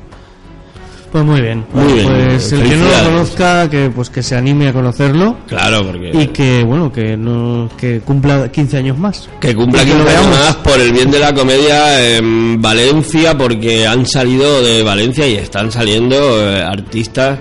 Pues 1.12 1.24
muy 1.24 1.40
bien. 1.40 1.64
Muy 1.72 1.92
bien, 1.94 2.06
Pues 2.26 2.52
el 2.52 2.62
que 2.68 2.76
no 2.76 2.84
lo 2.84 3.04
conozca, 3.04 3.70
que 3.70 3.90
pues 3.94 4.10
que 4.10 4.22
se 4.22 4.36
anime 4.36 4.68
a 4.68 4.72
conocerlo. 4.72 5.36
Claro, 5.46 5.86
porque... 5.86 6.10
Y 6.12 6.26
que, 6.26 6.62
bueno, 6.64 6.92
que 6.92 7.16
no 7.16 7.70
que 7.78 8.00
cumpla 8.00 8.50
15 8.50 8.76
años 8.78 8.98
más. 8.98 9.26
Que 9.40 9.54
cumpla 9.54 9.82
Y 9.82 9.86
15 9.86 10.02
lo 10.04 10.10
años 10.10 10.26
más 10.28 10.56
por 10.56 10.78
el 10.78 10.92
bien 10.92 11.10
de 11.10 11.20
la 11.20 11.32
comedia 11.32 12.16
en 12.16 12.60
Valencia, 12.60 13.38
porque 13.38 13.86
han 13.86 14.04
salido 14.04 14.60
de 14.62 14.82
Valencia 14.82 15.26
y 15.26 15.36
están 15.36 15.70
saliendo 15.72 16.16
eh, 16.42 16.62
artistas 16.62 17.38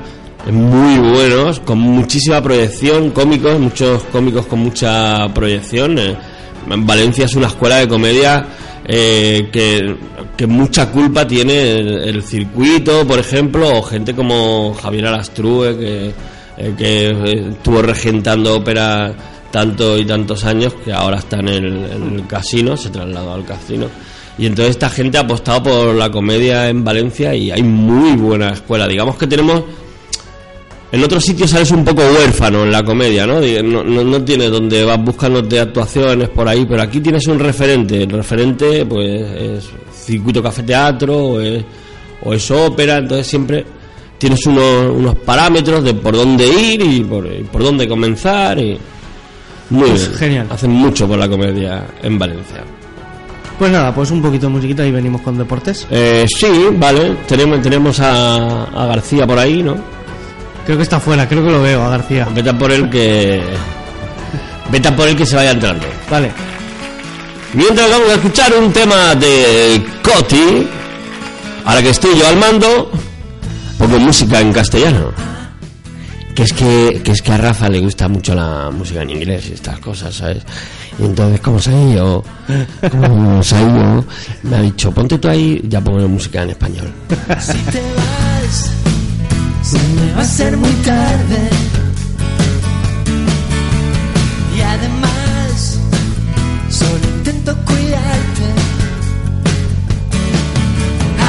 muy 0.54 0.98
buenos, 1.00 1.60
con 1.60 1.80
muchísima 1.80 2.42
proyección, 2.42 3.12
cómicos, 3.12 3.60
muchos 3.60 4.04
cómicos 4.06 4.46
con 4.46 4.60
mucha 4.60 5.28
proyección. 5.34 5.98
eh. 5.98 6.16
En 6.70 6.86
Valencia 6.86 7.26
es 7.26 7.36
una 7.36 7.48
escuela 7.48 7.78
de 7.78 7.88
comedia 7.88 8.46
eh, 8.88 9.50
que, 9.52 9.96
que 10.38 10.48
mucha 10.48 10.92
culpa 10.92 11.28
tiene 11.28 11.72
el, 11.80 12.22
circuito, 12.24 13.06
por 13.08 13.20
ejemplo, 13.20 13.80
o 13.80 13.82
gente 13.82 14.14
como 14.14 14.74
Javier 14.74 15.08
Alastrue, 15.08 15.78
que, 15.78 16.14
eh, 16.58 16.74
que 16.78 17.50
estuvo 17.50 17.82
regentando 17.82 18.56
ópera 18.56 19.14
tanto 19.52 19.98
y 19.98 20.06
tantos 20.06 20.44
años 20.44 20.74
que 20.84 20.92
ahora 20.92 21.18
está 21.18 21.40
en 21.40 21.48
el, 21.48 21.66
en 21.66 22.16
el 22.16 22.28
casino, 22.28 22.78
se 22.78 22.90
trasladó 22.90 23.34
al 23.34 23.46
casino. 23.46 23.88
Y 24.38 24.48
entonces 24.48 24.72
esta 24.72 24.90
gente 24.90 25.18
ha 25.18 25.22
apostado 25.22 25.64
por 25.64 25.96
la 25.96 26.12
comedia 26.12 26.68
en 26.68 26.84
Valencia 26.84 27.34
y 27.34 27.52
hay 27.52 27.64
muy 27.64 28.16
buena 28.16 28.50
escuela. 28.50 28.88
Digamos 28.88 29.18
que 29.18 29.28
tenemos... 29.28 29.64
En 30.96 31.04
otros 31.04 31.26
sitios 31.26 31.50
sales 31.50 31.70
un 31.72 31.84
poco 31.84 32.04
huérfano 32.04 32.64
en 32.64 32.72
la 32.72 32.82
comedia, 32.82 33.28
¿no? 33.28 33.42
No, 33.42 33.84
no, 33.84 34.02
no 34.06 34.24
tienes 34.24 34.50
donde 34.50 34.82
vas 34.86 34.98
buscándote 35.04 35.60
actuaciones 35.60 36.30
por 36.30 36.48
ahí, 36.48 36.66
pero 36.66 36.82
aquí 36.84 37.02
tienes 37.02 37.28
un 37.28 37.38
referente. 37.38 38.04
El 38.04 38.12
referente, 38.12 38.86
pues, 38.86 39.22
es 39.22 39.70
circuito 39.94 40.42
café 40.42 40.64
teatro 40.64 41.18
o 41.18 41.42
es, 41.42 41.66
o 42.24 42.34
es 42.34 42.50
ópera, 42.50 43.00
entonces 43.00 43.28
siempre 43.28 43.66
tienes 44.18 44.46
unos, 44.46 44.96
unos 44.96 45.16
parámetros 45.18 45.84
de 45.84 45.96
por 45.96 46.16
dónde 46.16 46.48
ir 46.48 46.82
y 46.82 47.04
por, 47.04 47.26
y 47.26 47.44
por 47.44 47.62
dónde 47.62 47.90
comenzar. 47.90 48.58
Y... 48.58 48.78
Muy 49.72 49.90
Pues 49.90 50.08
bien. 50.08 50.18
genial. 50.20 50.48
Hacen 50.50 50.72
mucho 50.72 51.06
por 51.10 51.18
la 51.20 51.28
comedia 51.28 51.86
en 52.04 52.18
Valencia. 52.18 52.64
Pues 53.60 53.70
nada, 53.70 53.94
pues 53.94 54.12
un 54.12 54.22
poquito 54.22 54.48
de 54.48 54.54
musiquita 54.54 54.86
y 54.88 54.92
venimos 54.92 55.20
con 55.20 55.38
deportes. 55.38 55.88
Eh, 55.92 56.26
sí, 56.34 56.48
vale. 56.78 57.18
Tenemos, 57.28 57.62
tenemos 57.62 58.00
a, 58.00 58.64
a 58.64 58.86
García 58.86 59.28
por 59.28 59.38
ahí, 59.40 59.62
¿no? 59.62 59.76
Creo 60.66 60.78
que 60.78 60.84
está 60.84 61.00
fuera, 61.00 61.28
creo 61.28 61.44
que 61.46 61.52
lo 61.52 61.62
veo 61.62 61.84
a 61.84 61.90
García. 61.90 62.28
Vete 62.34 62.50
a 62.50 62.58
por 62.58 62.72
él 62.72 62.90
que. 62.90 63.42
Vete 64.72 64.88
a 64.88 64.96
por 64.96 65.08
él 65.08 65.16
que 65.16 65.26
se 65.26 65.36
vaya 65.36 65.52
entrando. 65.52 65.86
Vale. 66.10 66.32
Mientras 67.54 67.90
vamos 67.90 68.10
a 68.10 68.14
escuchar 68.16 68.54
un 68.54 68.74
tema 68.74 69.16
de 69.16 69.86
Coti. 70.04 70.68
Ahora 71.66 71.82
que 71.82 71.90
estoy 71.90 72.18
yo 72.18 72.28
al 72.28 72.38
mando, 72.38 72.92
pongo 73.78 74.00
música 74.00 74.40
en 74.40 74.52
castellano. 74.52 75.12
Que 76.36 76.44
es 76.44 76.54
que, 76.54 77.02
que 77.04 77.12
es 77.12 77.22
que 77.22 77.32
a 77.32 77.38
Rafa 77.38 77.70
le 77.70 77.80
gusta 77.80 78.08
mucho 78.08 78.36
la 78.36 78.70
música 78.70 79.04
en 79.04 79.12
inglés 79.12 79.48
y 79.50 79.54
estas 79.54 79.80
cosas, 79.80 80.14
¿sabes? 80.14 80.44
Y 81.00 81.06
entonces, 81.06 81.40
como 81.42 81.60
se 81.60 81.72
ha 81.72 81.82
ido, 81.82 82.24
como 82.92 83.42
se 83.42 83.56
ha 83.56 83.62
ido, 83.62 84.06
me 84.44 84.58
ha 84.58 84.62
dicho, 84.62 84.92
ponte 84.92 85.18
tú 85.18 85.30
ahí, 85.30 85.62
ya 85.68 85.80
pongo 85.82 86.08
música 86.08 86.44
en 86.44 86.50
español. 86.50 86.92
Si 87.40 87.58
te 87.72 87.82
vas, 87.96 88.72
se 89.66 89.80
me 89.80 90.14
va 90.14 90.20
a 90.20 90.22
hacer 90.22 90.56
muy 90.58 90.76
tarde. 90.92 91.50
Y 94.56 94.62
además, 94.62 95.80
solo 96.70 97.04
intento 97.18 97.56
cuidarte. 97.66 98.48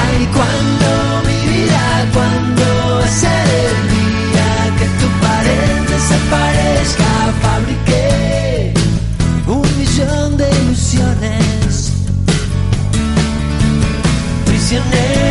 Ay, 0.02 0.28
cuando 0.36 0.88
mi 1.28 1.38
vida, 1.52 1.84
cuando 2.12 3.06
va 3.20 4.52
que 4.78 4.86
tu 5.00 5.08
pared 5.24 5.74
desaparezca, 5.94 7.10
fabriqué 7.40 8.74
un 9.46 9.66
millón 9.78 10.36
de 10.36 10.46
ilusiones 10.62 11.92
prisioneras 14.44 15.25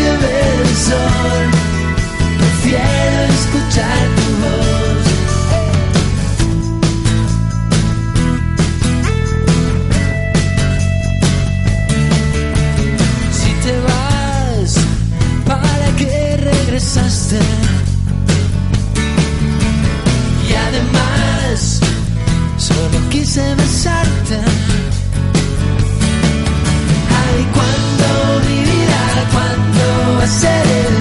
que 0.00 0.02
ver 0.02 0.60
el 0.60 0.76
sol, 0.76 1.49
escuchar 3.50 4.08
tu 4.16 4.26
voz. 4.42 5.06
Si 13.32 13.50
te 13.64 13.74
vas, 13.88 14.76
¿para 15.46 15.96
qué 15.96 16.36
regresaste? 16.36 17.38
Y 20.48 20.52
además, 20.54 21.80
solo 22.56 22.98
quise 23.10 23.54
besarte. 23.56 24.38
Ay, 27.22 27.40
cuando 27.56 28.48
mi 28.48 28.58
vida, 28.70 29.02
cuando 29.32 30.18
va 30.18 30.24
a 30.24 30.28
ser 30.28 30.66
el 30.86 30.99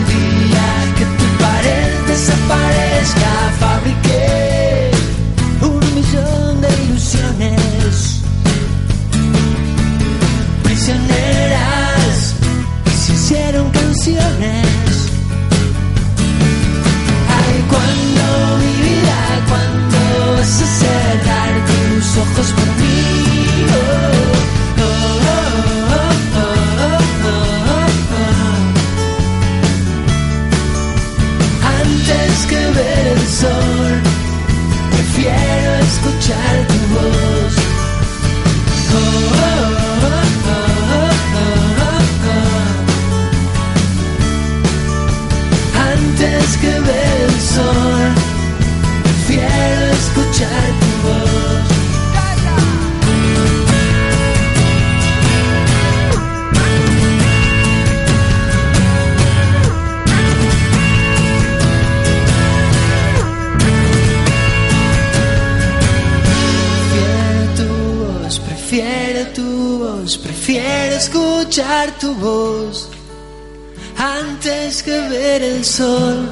ver 75.39 75.51
el 75.51 75.65
sol. 75.65 76.29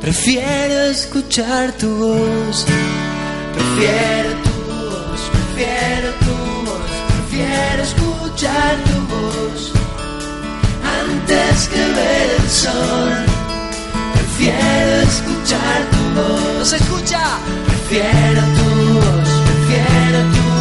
Prefiero 0.00 0.80
escuchar 0.90 1.72
tu 1.72 1.88
voz. 1.96 2.64
Prefiero 3.54 4.30
tu 4.44 4.54
voz. 4.70 5.20
Prefiero 5.34 6.08
tu 6.24 6.34
voz. 6.66 6.92
Prefiero 7.12 7.82
escuchar 7.82 8.74
tu 8.88 8.96
voz. 9.14 9.72
Antes 11.00 11.68
que 11.68 11.82
ver 11.98 12.26
el 12.38 12.50
sol. 12.50 13.12
Prefiero 14.14 14.92
escuchar 15.10 15.78
tu 15.92 16.02
voz. 16.20 16.58
¿No 16.58 16.64
se 16.64 16.76
escucha? 16.76 17.24
Prefiero 17.66 18.42
tu 18.56 18.68
voz. 18.98 19.28
Prefiero 19.46 20.18
tu 20.32 20.42
voz. 20.48 20.53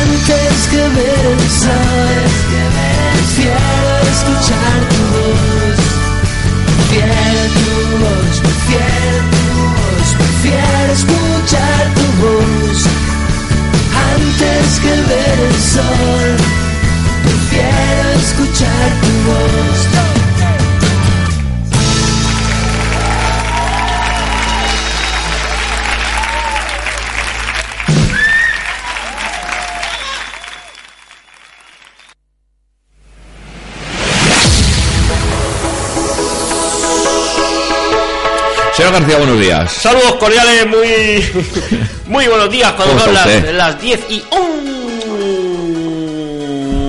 Antes 0.00 0.68
que 0.70 0.76
ver 0.76 1.24
el 1.32 1.50
sol. 1.50 2.20
Prefiero 3.12 3.92
escuchar 4.14 4.78
tu 4.90 5.00
voz. 5.12 5.80
Prefiero 6.88 7.42
tu 7.56 7.68
voz. 8.02 8.34
Prefiero 8.40 9.18
tu 9.32 9.42
voz. 9.76 10.08
Prefiero 10.20 10.92
escuchar 10.92 11.82
tu 11.96 12.06
voz. 12.22 12.78
Antes 14.14 14.68
que 14.80 14.94
ver 15.10 15.38
el 15.48 15.58
sol. 15.74 16.30
Prefiero 17.24 18.08
escuchar 18.22 18.88
tu 19.02 19.12
voz. 19.28 19.89
Señor 38.80 38.92
García, 38.94 39.18
buenos 39.18 39.38
días. 39.38 39.72
Saludos 39.72 40.14
cordiales, 40.14 40.66
muy, 40.66 40.88
muy 42.06 42.26
buenos 42.28 42.50
días. 42.50 42.72
Cuando 42.72 42.94
¿Cómo 42.94 43.04
son 43.04 43.12
las, 43.14 43.52
las 43.52 43.78
10 43.78 44.00
y 44.08 44.22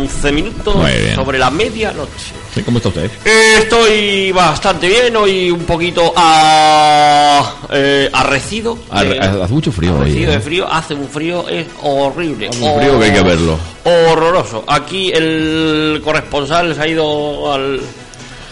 11 0.05 0.31
minutos 0.31 0.73
sobre 1.15 1.37
la 1.37 1.51
medianoche. 1.51 2.31
Sí, 2.55 2.61
¿Cómo 2.63 2.77
está 2.77 2.87
usted? 2.89 3.11
Eh, 3.25 3.55
estoy 3.59 4.31
bastante 4.31 4.87
bien, 4.87 5.13
hoy 5.17 5.51
un 5.51 5.65
poquito 5.65 6.13
a, 6.15 7.55
eh, 7.71 8.09
arrecido. 8.13 8.77
Arre- 8.89 9.15
Eh, 9.17 9.41
Hace 9.43 9.53
mucho 9.53 9.71
frío 9.73 9.93
hoy. 9.95 10.01
arrecido 10.03 10.31
de 10.31 10.39
frío, 10.39 10.71
hace 10.71 10.93
un 10.93 11.09
frío, 11.09 11.49
es 11.49 11.67
horrible. 11.81 12.47
Un 12.47 12.53
frío 12.79 12.99
que 12.99 13.05
hay 13.05 13.11
que 13.13 13.21
verlo. 13.21 13.57
Horroroso. 13.83 14.63
Aquí 14.65 15.11
el 15.13 15.99
corresponsal 16.03 16.73
se 16.73 16.81
ha 16.81 16.87
ido 16.87 17.51
al, 17.53 17.81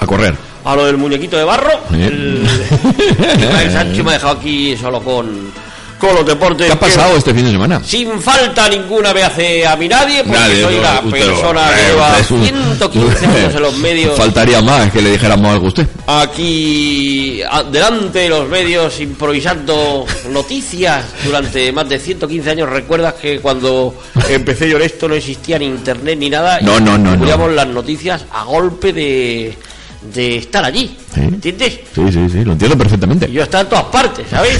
A 0.02 0.06
correr. 0.06 0.36
A 0.66 0.76
lo 0.76 0.86
del 0.86 0.97
muñequito 0.97 1.38
de 1.38 1.43
barro. 1.43 1.72
El, 1.93 2.47
Sánchez 3.72 4.03
me 4.03 4.12
ha 4.12 4.14
dejado 4.14 4.34
aquí 4.39 4.76
solo 4.78 5.01
con, 5.01 5.51
con 5.97 6.16
los 6.16 6.26
deportes. 6.26 6.68
¿Qué 6.68 6.74
ha 6.74 6.80
pasado 6.80 7.18
este 7.18 7.34
fin 7.34 7.45
de 7.45 7.51
semana? 7.51 7.82
Sin 7.84 8.20
falta 8.22 8.68
ninguna 8.70 9.14
me 9.14 9.24
hace 9.24 9.66
a 9.66 9.76
mí 9.76 9.88
nadie, 9.88 10.24
porque 10.24 10.39
Nadie, 10.39 10.64
soy 10.64 10.76
no, 10.76 11.07
usted 11.07 11.10
persona 11.26 11.70
que 11.76 11.91
lleva 11.91 12.07
usted 12.10 12.20
es 12.22 12.32
un- 12.32 12.43
115 12.43 13.26
años 13.26 13.55
en 13.55 13.62
los 13.62 13.78
medios. 13.78 14.18
Faltaría 14.18 14.62
más 14.62 14.91
que 14.91 15.01
le 15.01 15.12
dijéramos 15.12 15.51
algo 15.51 15.66
a 15.66 15.70
usted. 15.70 15.88
Aquí 16.07 17.41
delante 17.72 18.20
de 18.20 18.30
los 18.30 18.47
medios 18.47 18.99
improvisando 18.99 20.05
noticias 20.30 21.05
durante 21.24 21.72
más 21.72 21.88
de 21.89 21.99
115 21.99 22.49
años. 22.51 22.70
¿Recuerdas 22.70 23.16
que 23.16 23.39
cuando 23.39 23.93
empecé 24.30 24.70
yo 24.70 24.78
en 24.78 24.84
esto 24.84 25.07
no 25.07 25.16
existía 25.16 25.57
ni 25.60 25.66
internet 25.66 26.18
ni 26.20 26.30
nada? 26.30 26.60
No, 26.62 26.78
Y 26.78 26.82
no, 26.82 26.91
no, 26.91 26.97
no. 26.97 27.10
descubríamos 27.12 27.51
las 27.53 27.68
noticias 27.68 28.26
a 28.32 28.43
golpe 28.43 28.93
de, 28.93 29.57
de 30.02 30.38
estar 30.38 30.64
allí. 30.64 30.95
¿Entiendes? 31.16 31.80
Sí, 31.93 32.02
sí, 32.12 32.30
sí, 32.32 32.45
lo 32.45 32.54
entiendo 32.54 32.78
perfectamente. 32.78 33.30
Yo 33.32 33.43
estaba 33.43 33.64
en 33.64 33.70
todas 33.70 33.86
partes, 33.86 34.26
¿sabéis? 34.30 34.60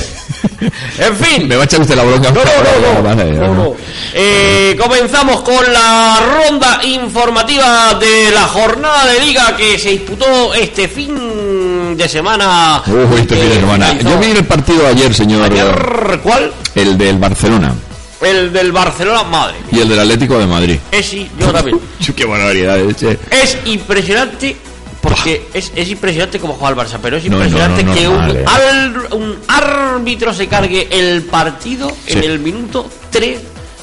en 1.00 1.16
fin. 1.16 1.48
Me 1.48 1.56
va 1.56 1.62
a 1.62 1.66
echar 1.66 1.80
usted 1.82 1.96
la 1.96 2.04
bronca. 2.04 2.30
No, 2.32 2.42
no, 2.44 2.44
no, 2.44 2.94
no. 2.96 3.04
Vale, 3.04 3.32
No, 3.32 3.54
no. 3.56 3.76
Eh, 4.14 4.76
comenzamos 4.80 5.42
con 5.42 5.72
la 5.72 6.20
ronda 6.20 6.82
informativa 6.84 7.94
de 8.00 8.32
la 8.32 8.44
jornada 8.44 9.06
de 9.06 9.20
liga 9.26 9.56
que 9.56 9.78
se 9.80 9.90
disputó 9.92 10.54
este 10.54 10.88
fin 10.88 11.96
de 11.96 12.10
semana. 12.10 12.84
Uy, 12.88 13.20
este 13.22 13.36
fin 13.36 13.50
de 13.50 13.56
Eh, 13.56 13.60
semana. 13.62 13.98
Yo 14.00 14.20
vi 14.20 14.32
el 14.32 14.46
partido 14.46 14.88
ayer, 14.88 15.14
señor. 15.14 15.44
Ayer, 15.44 16.20
¿cuál? 16.22 16.52
El 16.76 16.98
del 16.98 17.18
Barcelona 17.18 17.74
El 18.22 18.52
del 18.52 18.72
Barcelona, 18.74 19.24
madre. 19.24 19.56
y 19.72 19.80
el 19.80 19.88
del 19.90 20.00
Atlético 20.00 20.38
de 20.38 20.46
Madrid. 20.48 20.78
Es 20.92 21.06
sí, 21.06 21.30
yo 21.40 21.52
también. 21.52 21.80
Qué 22.16 22.26
barbaridad, 22.26 22.78
eh, 22.80 22.94
che. 22.94 23.18
Es 23.32 23.58
impresionante 23.66 24.58
porque 25.02 25.48
es, 25.54 25.72
es 25.76 25.90
impresionante 25.90 26.40
como 26.40 26.54
juega 26.56 26.82
el 26.82 26.88
Barça, 26.88 26.98
pero 27.02 27.18
es 27.18 27.26
No, 27.26 27.38
no, 27.38 27.46
impresionante 27.46 27.84
no, 27.84 27.94
que 27.94 28.04
normal, 28.04 28.32
un, 28.32 28.38
eh. 28.38 28.46
al- 28.48 29.14
un 29.14 29.36
árbitro 29.48 30.34
se 30.34 30.48
cargue 30.48 30.88
el 30.92 31.24
partido 31.24 31.92
en 32.08 32.24
el 32.24 32.40
minuto 32.40 32.90
3 33.10 33.40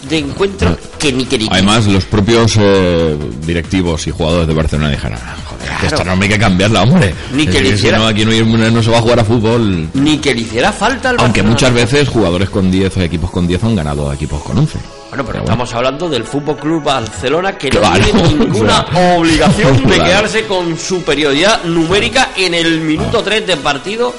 de 0.09 0.19
encuentro 0.19 0.77
que 0.99 1.13
ni 1.13 1.25
que 1.25 1.39
ni 1.39 1.49
que. 1.49 1.55
Además, 1.55 1.87
los 1.87 2.05
propios 2.05 2.57
eh, 2.61 3.17
directivos 3.45 4.07
y 4.07 4.11
jugadores 4.13 4.47
de 4.47 4.55
Barcelona 4.55 4.91
dijeron, 4.91 5.19
"Ah, 5.21 5.35
joder, 5.47 5.69
que 5.81 5.87
esta 5.87 6.05
norma 6.05 6.23
hay 6.25 6.29
que 6.31 6.39
cambiarla, 6.39 6.83
hombre. 6.83 7.13
Ni 7.33 7.47
que 7.47 7.61
le 7.61 7.71
hiciera- 7.71 7.99
no, 7.99 8.07
aquí 8.07 8.25
no, 8.25 8.71
no 8.71 8.83
se 8.83 8.91
va 8.91 8.99
a 8.99 9.03
jugar 9.03 9.21
a 9.21 9.25
fútbol. 9.25 9.89
Ni 9.95 10.19
que 10.19 10.33
le 10.35 10.43
hiciera 10.43 10.71
falta 10.73 11.11
al 11.11 11.17
Aunque 11.19 11.43
Barcelona. 11.43 11.51
muchas 11.51 11.73
veces 11.75 12.09
jugadores 12.09 12.51
con 12.51 12.71
10 12.71 12.97
o 12.97 13.03
equipos 13.03 13.31
con 13.31 13.49
10 13.49 13.65
han 13.65 13.75
ganado 13.75 14.09
a 14.11 14.15
equipos 14.15 14.43
con 14.43 14.59
11. 14.59 14.79
Bueno, 15.09 15.25
pero 15.25 15.39
estamos 15.41 15.73
hablando 15.73 16.09
del 16.09 16.25
Fútbol 16.25 16.57
Club 16.57 16.83
Barcelona 16.83 17.57
que 17.57 17.69
Claro, 17.71 17.99
no 17.99 18.05
tiene 18.05 18.23
ninguna 18.45 18.81
obligación 19.17 19.87
de 19.87 19.95
quedarse 19.95 20.47
con 20.47 20.77
superioridad 20.79 21.63
numérica 21.65 22.31
en 22.37 22.55
el 22.55 22.81
minuto 22.81 23.23
3 23.23 23.47
del 23.47 23.59
partido. 23.61 24.13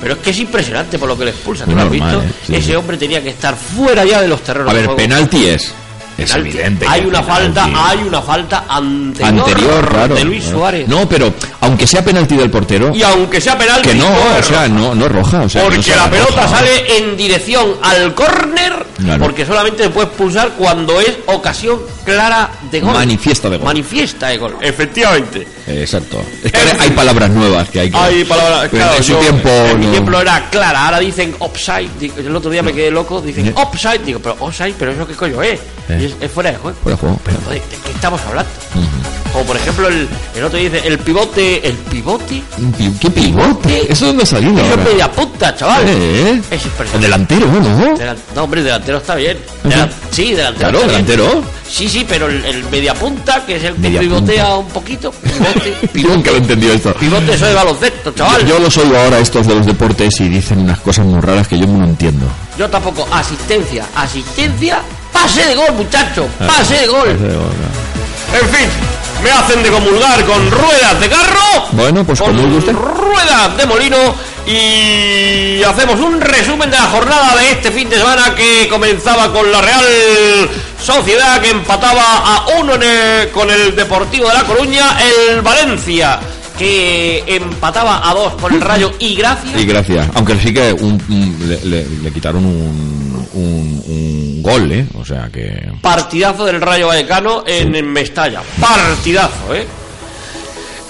Pero 0.00 0.14
es 0.14 0.20
que 0.20 0.30
es 0.30 0.38
impresionante 0.38 0.98
por 0.98 1.08
lo 1.08 1.16
que 1.16 1.24
le 1.26 1.30
expulsan. 1.30 1.68
¿Tú 1.68 1.74
lo 1.76 1.82
has 1.82 1.90
visto? 1.90 2.20
¿eh? 2.22 2.30
Sí, 2.46 2.54
Ese 2.56 2.70
sí. 2.70 2.74
hombre 2.74 2.96
tenía 2.96 3.22
que 3.22 3.30
estar 3.30 3.54
fuera 3.54 4.04
ya 4.04 4.20
de 4.20 4.28
los 4.28 4.42
terrenos 4.42 4.70
A 4.70 4.74
ver, 4.74 4.94
penalti 4.96 5.46
es. 5.46 5.72
Es 6.16 6.30
Penalti. 6.30 6.48
evidente. 6.50 6.86
Hay 6.88 7.00
una 7.06 7.22
penalti. 7.22 7.54
falta, 7.60 7.88
hay 7.90 7.98
una 8.06 8.22
falta 8.22 8.64
anterior, 8.68 9.40
anterior, 9.48 9.88
claro. 9.88 10.14
de 10.14 10.24
Luis 10.24 10.44
Suárez. 10.44 10.86
No, 10.88 11.08
pero 11.08 11.32
aunque 11.60 11.86
sea 11.86 12.04
penalti 12.04 12.36
del 12.36 12.50
portero, 12.50 12.92
Y 12.94 13.02
aunque 13.02 13.40
sea 13.40 13.58
penalti, 13.58 13.88
que 13.88 13.94
no, 13.96 14.08
no 14.08 14.16
o 14.16 14.36
es 14.38 14.46
sea, 14.46 14.68
no, 14.68 14.94
no 14.94 15.06
es 15.06 15.12
roja. 15.12 15.42
O 15.42 15.48
sea, 15.48 15.62
no 15.62 15.68
porque 15.68 15.82
sea 15.82 15.96
la 15.96 16.10
pelota 16.10 16.42
roja. 16.42 16.48
sale 16.48 16.98
en 16.98 17.16
dirección 17.16 17.74
al 17.82 18.14
córner, 18.14 18.86
Claro. 18.98 19.24
porque 19.24 19.44
solamente 19.44 19.82
se 19.82 19.90
puede 19.90 20.06
expulsar 20.06 20.50
cuando 20.50 21.00
es 21.00 21.14
ocasión 21.26 21.80
clara 22.04 22.48
de 22.70 22.80
gol. 22.80 22.92
Manifiesta 22.94 23.50
de 23.50 23.56
gol. 23.56 23.64
Manifiesta 23.66 24.28
de 24.28 24.38
gol, 24.38 24.56
efectivamente. 24.60 25.48
Exacto. 25.66 26.22
Es 26.44 26.52
que 26.52 26.58
hay 26.78 26.90
palabras 26.90 27.30
nuevas 27.30 27.68
que 27.70 27.80
hay 27.80 27.90
que. 27.90 27.96
Hay 27.96 28.22
palabras, 28.24 28.68
Pero 28.70 28.84
claro, 28.84 28.96
en 28.98 29.02
su 29.04 29.12
yo- 29.12 29.18
tiempo. 29.18 29.48
en 29.48 29.80
mi 29.80 29.86
tiempo 29.86 30.20
era 30.20 30.48
clara, 30.50 30.84
ahora 30.86 31.00
dicen 31.00 31.34
offside. 31.40 31.88
El 32.18 32.36
otro 32.36 32.50
día 32.50 32.62
me 32.62 32.72
quedé 32.72 32.90
loco, 32.90 33.20
dicen 33.20 33.52
offside. 33.56 34.00
Digo, 34.04 34.20
pero 34.20 34.36
offside, 34.38 34.74
pero 34.78 34.92
eso 34.92 35.06
qué 35.06 35.14
coño 35.14 35.42
es? 35.42 35.58
Eh. 35.88 36.03
Es, 36.06 36.14
es 36.20 36.30
fuera 36.30 36.50
de 36.52 36.56
juego. 36.58 36.76
Fuera 36.82 36.96
de 36.96 37.00
juego, 37.00 37.20
pero- 37.24 37.38
Joder, 37.44 37.62
¿De 37.62 37.76
qué 37.76 37.90
estamos 37.92 38.20
hablando? 38.28 38.50
Como 39.32 39.46
por 39.46 39.56
ejemplo, 39.56 39.88
el, 39.88 40.08
el 40.36 40.44
otro 40.44 40.58
dice 40.60 40.80
el 40.86 40.96
pivote. 41.00 41.66
¿El 41.66 41.74
pivote? 41.74 42.40
¿Qué 43.00 43.10
pivote? 43.10 43.92
¿Eso 43.92 44.06
dónde 44.06 44.22
ha 44.22 44.26
salido? 44.26 44.52
Eso 44.60 44.74
es 44.74 44.84
media 44.92 45.10
punta, 45.10 45.54
chaval. 45.56 45.84
Eh, 45.88 46.40
Es 46.52 46.62
El 46.94 47.00
delantero, 47.00 47.46
¿no? 47.48 47.96
Delan- 47.96 48.16
No, 48.36 48.44
hombre, 48.44 48.62
delantero 48.62 48.98
está 48.98 49.16
bien. 49.16 49.36
Delan- 49.64 49.90
Sí, 50.12 50.34
delantero. 50.34 50.70
Claro, 50.70 50.78
está 50.86 50.92
bien. 50.92 51.06
delantero. 51.06 51.42
Sí, 51.68 51.88
sí, 51.88 52.06
pero 52.08 52.28
el, 52.28 52.44
el 52.44 52.64
media 52.70 52.94
punta, 52.94 53.44
que 53.44 53.56
es 53.56 53.64
el 53.64 53.74
que 53.74 53.80
Media 53.80 54.00
pivotea 54.00 54.44
punta. 54.44 54.56
un 54.58 54.68
poquito. 54.68 55.10
Pivote, 55.10 55.74
Yo 56.00 56.08
nunca 56.10 56.30
lo 56.30 56.36
he 56.36 56.40
entendido 56.40 56.72
esto. 56.72 56.94
pivote, 56.94 57.34
eso 57.34 57.46
de 57.46 57.54
baloncesto, 57.54 58.12
chaval. 58.12 58.42
Yo, 58.42 58.48
yo 58.50 58.58
los 58.60 58.76
oigo 58.78 58.96
ahora 58.96 59.18
estos 59.18 59.48
de 59.48 59.54
los 59.56 59.66
deportes 59.66 60.20
y 60.20 60.28
dicen 60.28 60.60
unas 60.60 60.78
cosas 60.78 61.06
muy 61.06 61.20
raras 61.20 61.48
que 61.48 61.58
yo 61.58 61.66
no 61.66 61.82
entiendo. 61.84 62.26
Yo 62.56 62.70
tampoco. 62.70 63.08
Asistencia, 63.10 63.84
asistencia, 63.96 64.80
pase 65.14 65.44
de 65.46 65.54
gol, 65.54 65.72
muchacho, 65.76 66.28
Ah, 66.40 66.46
pase 66.46 66.74
de 66.80 66.86
gol. 66.88 67.08
Pase 67.08 67.24
de 67.28 67.36
gol, 67.36 67.52
no. 67.62 68.38
En 68.38 68.48
fin, 68.54 68.68
me 69.22 69.30
hacen 69.30 69.62
de 69.62 69.70
comulgar 69.70 70.22
con 70.24 70.50
ruedas 70.50 71.00
de 71.00 71.08
carro, 71.08 71.68
Bueno, 71.72 72.04
pues 72.04 72.20
con 72.20 72.36
como 72.36 72.48
guste. 72.54 72.72
ruedas 72.72 73.56
de 73.56 73.64
molino 73.66 73.96
y 74.46 75.62
hacemos 75.62 75.98
un 76.00 76.20
resumen 76.20 76.70
de 76.70 76.76
la 76.76 76.84
jornada 76.84 77.36
de 77.36 77.52
este 77.52 77.70
fin 77.70 77.88
de 77.88 77.96
semana 77.96 78.34
que 78.34 78.68
comenzaba 78.68 79.32
con 79.32 79.50
la 79.50 79.60
Real 79.62 79.84
Sociedad 80.82 81.40
que 81.40 81.50
empataba 81.50 82.02
a 82.18 82.46
uno 82.60 82.74
en 82.74 82.82
el- 82.82 83.28
con 83.30 83.48
el 83.50 83.74
Deportivo 83.74 84.28
de 84.28 84.34
La 84.34 84.42
Coruña, 84.44 84.96
el 85.00 85.40
Valencia 85.40 86.18
que 86.58 87.24
empataba 87.26 88.08
a 88.08 88.12
dos 88.14 88.34
con 88.34 88.52
el 88.54 88.60
Rayo 88.60 88.92
y 88.98 89.14
gracias 89.14 89.58
Y 89.60 89.64
gracias. 89.64 90.06
Aunque 90.14 90.38
sí 90.38 90.52
que 90.52 90.72
un- 90.72 91.02
un- 91.08 91.48
le, 91.48 91.60
le- 91.64 91.86
le 92.02 92.12
quitaron 92.12 92.44
un, 92.44 93.13
un, 93.34 93.82
un 93.86 94.42
gol, 94.42 94.70
¿eh? 94.72 94.86
O 94.98 95.04
sea 95.04 95.28
que. 95.32 95.68
Partidazo 95.80 96.44
del 96.46 96.60
Rayo 96.60 96.88
Vallecano 96.88 97.44
en, 97.46 97.74
en 97.74 97.86
Mestalla. 97.92 98.42
Partidazo, 98.60 99.54
¿eh? 99.54 99.66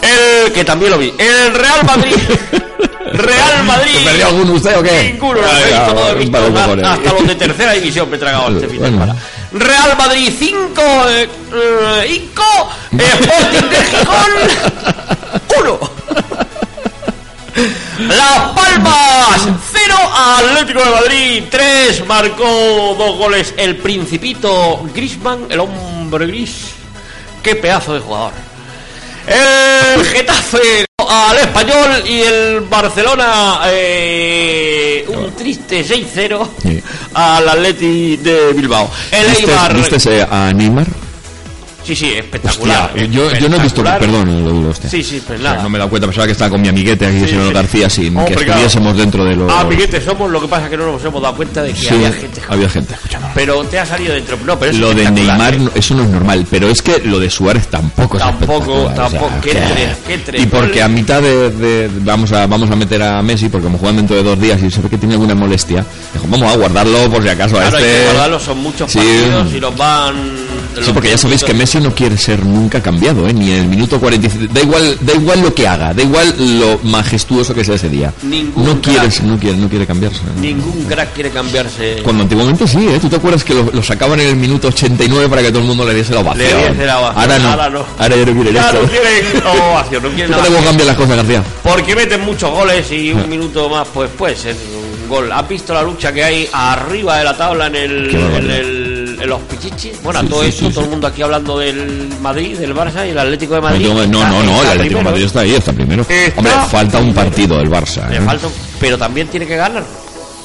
El 0.03 0.53
que 0.53 0.65
también 0.65 0.91
lo 0.93 0.99
vi. 0.99 1.13
El 1.19 1.55
Real 1.55 1.85
Madrid. 1.85 2.15
Real 3.13 3.65
Madrid. 3.65 3.93
¿Se 3.99 4.05
perdió 4.05 4.27
alguno 4.27 4.53
usted 4.55 4.77
o 4.79 4.83
qué? 4.83 5.13
Ninguno. 5.13 5.41
Lo 5.41 5.47
Ay, 5.47 5.63
he 5.63 5.65
visto 5.67 5.81
ah, 5.81 5.87
todo, 5.95 6.11
he 6.11 6.15
visto 6.17 6.39
hasta- 6.39 6.93
hasta 6.93 7.13
los 7.13 7.27
de 7.29 7.35
tercera 7.37 7.73
división 7.73 8.11
me 8.11 8.17
he 8.17 8.19
tragado 8.19 8.49
este 8.57 8.69
fin 8.69 8.81
de 8.83 8.89
semana. 8.89 9.17
Real 9.53 9.97
Madrid 9.97 10.33
5, 10.37 10.83
eh, 11.09 11.29
eh, 11.55 12.13
Inco, 12.17 12.71
Sporting 12.93 13.69
de 13.71 13.77
Gijón 13.77 14.33
1. 15.61 16.44
Las 17.99 18.53
Palmas 18.53 19.49
0, 19.73 19.95
Atlético 20.15 20.81
de 20.81 20.91
Madrid 20.91 21.45
3, 21.51 22.07
marcó 22.07 22.97
dos 22.99 23.17
goles 23.17 23.55
el 23.57 23.77
Principito 23.77 24.83
Grisman, 24.95 25.47
el 25.51 25.61
hombre 25.61 26.27
gris. 26.27 26.73
Qué 27.43 27.55
pedazo 27.55 27.95
de 27.95 28.01
jugador. 28.01 28.33
El 29.27 30.05
Getafe 30.05 30.85
al 31.09 31.39
Español 31.39 32.03
y 32.07 32.21
el 32.23 32.61
Barcelona 32.63 33.61
eh, 33.67 35.05
un 35.09 35.33
triste 35.35 35.85
6-0 35.85 36.49
al 37.15 37.49
Atleti 37.49 38.17
de 38.17 38.53
Bilbao. 38.53 38.91
El 39.11 39.29
¿Viste, 39.29 39.43
Eibar 39.45 39.75
viste 39.75 40.27
a 40.29 40.53
Neymar? 40.53 40.87
Sí, 41.85 41.95
sí, 41.95 42.13
espectacular. 42.13 42.91
Hostia, 42.95 43.07
yo, 43.07 43.31
yo 43.35 43.49
no 43.49 43.57
he 43.57 43.61
visto, 43.61 43.83
perdón, 43.85 44.45
lo 44.45 44.53
digo 44.53 44.69
usted. 44.71 44.89
Sí, 44.89 45.03
sí, 45.03 45.23
pues 45.27 45.39
O 45.39 45.43
sea, 45.43 45.51
nada. 45.53 45.63
no 45.63 45.69
me 45.69 45.77
he 45.77 45.79
dado 45.81 45.91
cuenta, 45.91 46.07
pensaba 46.07 46.27
que 46.27 46.33
estaba 46.33 46.51
con 46.51 46.61
mi 46.63 46.69
amiguete 46.69 47.07
aquí, 47.07 47.21
Sí, 47.21 47.29
señor 47.29 47.49
sí. 47.49 47.53
García, 47.53 47.91
sin 47.91 48.17
Hombre, 48.17 48.35
que 48.37 48.45
claro. 48.45 48.61
estuviésemos 48.63 48.97
dentro 48.97 49.25
de 49.25 49.37
los... 49.37 49.53
Ah, 49.53 49.61
amiguetes 49.61 50.03
somos, 50.05 50.31
lo 50.31 50.41
que 50.41 50.49
pasa 50.49 50.65
es 50.65 50.71
que 50.71 50.77
no 50.77 50.93
nos 50.93 51.05
hemos 51.05 51.21
dado 51.23 51.35
cuenta 51.37 51.63
de 51.63 51.73
que 51.73 51.79
Sí, 51.81 51.89
había 51.95 52.13
gente. 52.13 52.41
había 52.49 52.69
gente. 52.69 52.95
Pero 53.35 53.63
te 53.65 53.79
ha 53.79 53.87
salido 53.87 54.15
dentro. 54.15 54.39
No, 54.45 54.59
pero 54.59 54.73
es 54.73 54.79
Lo 54.79 54.95
de 54.95 55.11
Neymar, 55.11 55.55
¿eh? 55.55 55.69
eso 55.75 55.95
no 55.95 56.03
es 56.05 56.09
normal, 56.09 56.47
pero 56.51 56.69
es 56.69 56.81
que 56.83 56.99
lo 57.05 57.19
de 57.21 57.29
Suárez 57.31 57.67
tampoco 57.69 58.17
es 58.17 58.23
Tampoco, 58.23 58.53
espectacular, 58.55 58.93
o 59.07 59.11
sea, 59.11 59.19
tampoco. 59.21 59.41
Qué 59.43 59.51
tres, 59.51 59.97
qué 60.07 60.19
tres 60.19 60.43
Y 60.43 60.47
porque 60.47 60.83
a 60.83 60.89
mitad 60.89 61.21
de, 61.23 61.51
de- 61.51 61.91
vamos 62.01 62.33
a 62.33 62.47
vamos 62.47 62.71
a 62.71 62.77
meter 62.77 63.03
a 63.03 63.23
Messi, 63.23 63.49
porque 63.49 63.65
como 63.67 63.79
juegan 63.79 63.97
dentro 63.97 64.17
de 64.17 64.23
dos 64.23 64.41
días 64.41 64.63
y 64.63 64.71
se 64.71 64.81
ve 64.81 64.89
que 64.89 64.99
tiene 64.99 65.15
alguna 65.15 65.35
molestia, 65.35 65.85
dijo, 66.13 66.27
vamos 66.29 66.51
a 66.53 66.57
guardarlo 66.57 67.11
por 67.11 67.23
si 67.23 67.29
acaso 67.29 67.57
a 67.59 67.61
Claro, 67.61 67.77
hay 67.77 67.83
este... 67.85 67.97
que 67.99 68.05
guardarlo, 68.05 68.41
son 68.41 68.59
muchos 68.59 68.93
partidos 68.95 69.53
y 69.53 69.61
los 69.61 69.77
van. 69.77 70.44
Sí, 70.83 70.91
porque 70.93 71.11
ya 71.11 71.19
sabéis 71.19 71.45
que 71.45 71.55
Messi 71.55 71.79
no 71.79 71.95
quiere 71.95 72.17
ser 72.17 72.45
nunca 72.45 72.83
cambiado, 72.83 73.29
¿eh? 73.29 73.33
ni 73.33 73.51
en 73.53 73.59
el 73.61 73.67
minuto 73.69 73.99
45. 74.01 74.53
Da 74.53 74.61
igual, 74.61 74.97
da 75.01 75.13
igual 75.15 75.41
lo 75.43 75.55
que 75.55 75.67
haga, 75.69 75.93
da 75.95 76.03
igual 76.03 76.35
lo 76.61 76.79
majestuoso 76.83 77.55
que 77.55 77.65
sea 77.65 77.75
ese 77.77 77.89
día. 77.89 78.13
Ningún 78.23 78.65
no 78.65 78.81
quiere, 78.81 79.01
crack. 79.09 79.21
no 79.23 79.39
quiere, 79.39 79.57
no 79.57 79.69
quiere 79.69 79.87
cambiarse. 79.87 80.21
¿no? 80.35 80.41
Ningún 80.41 80.85
crack 80.85 81.13
quiere 81.15 81.31
cambiarse. 81.31 82.01
Cuando 82.03 82.23
antiguamente 82.25 82.67
sí, 82.67 82.87
¿eh? 82.89 82.99
¿Tú 83.01 83.09
te 83.09 83.17
acuerdas 83.17 83.45
que 83.45 83.55
lo, 83.55 83.71
lo 83.73 83.83
sacaban 83.83 84.21
en 84.21 84.29
el 84.29 84.37
minuto 84.37 84.69
89 84.69 85.29
para 85.29 85.43
que 85.43 85.49
todo 85.49 85.61
el 85.61 85.67
mundo 85.67 85.85
le 85.87 85.95
diese 85.95 86.13
la 86.15 86.21
ovación? 86.21 86.49
Le 86.61 86.71
diese 86.71 86.87
la 86.87 87.01
ovación. 87.01 87.23
Ahora 87.23 87.39
no. 87.39 87.49
Ahora 87.51 87.71
no. 87.71 87.87
Ahora 87.99 88.17
ya 88.17 88.25
no 88.27 88.43
esto. 88.43 88.83
no 88.83 88.89
quieren 88.89 89.43
ovación, 89.71 90.03
no 90.03 90.09
quieren 90.11 90.31
nada. 90.31 90.45
cambian 90.65 90.87
las 90.89 90.97
cosas, 90.97 91.17
García. 91.17 91.43
Porque 91.63 91.95
meten 91.97 92.21
muchos 92.23 92.51
goles 92.51 92.91
y 92.91 93.11
Ah. 93.11 93.17
un 93.17 93.29
minuto 93.31 93.69
más, 93.69 93.87
pues 93.93 94.11
puede 94.11 94.37
ser 94.37 94.55
un 94.55 95.09
gol. 95.09 95.31
¿Has 95.31 95.49
visto 95.49 95.75
la 95.75 95.83
lucha 95.83 96.13
que 96.13 96.25
hay 96.25 96.49
arriba 96.53 97.19
de 97.19 97.25
la 97.25 97.37
tabla 97.37 97.67
en, 97.67 97.77
el, 97.77 98.11
Los 99.27 99.41
pichichis? 99.43 100.03
Bueno, 100.03 100.21
Sí, 100.21 100.27
todo 100.29 100.43
sí, 100.43 100.49
esto, 100.49 100.67
sí, 100.69 100.73
todo 100.73 100.85
el 100.85 100.91
mundo 100.91 101.07
aquí 101.07 101.23
hablando 101.23 101.59
del 101.59 102.09
Madrid, 102.21 102.59
del 102.59 102.75
Barça 102.75 103.07
y 103.07 103.11
el 103.11 103.19
Atlético 103.19 103.55
de 103.55 103.61
Madrid. 103.61 103.87
no, 103.89 103.95
no, 103.95 104.03
está- 104.03 104.29
no, 104.43 104.63
el 104.63 104.69
Atlético 104.69 104.99
de. 104.99 105.05
Madrid 105.05 105.25
está 105.25 105.41
ahí, 105.41 105.55
está 105.55 105.73
primero. 105.73 106.07
Está 106.09 106.39
Hombre, 106.41 106.53
falta 106.71 106.99
un 106.99 107.15
partido 107.15 107.59
del 107.59 107.71
Barça. 107.71 108.09
Le 108.09 108.17
¿eh? 108.17 108.21
falta 108.21 108.47
un- 108.47 108.53
pero 108.81 108.99
también 108.99 109.29
tiene 109.29 109.47
que 109.47 109.57
ganar. 109.57 109.85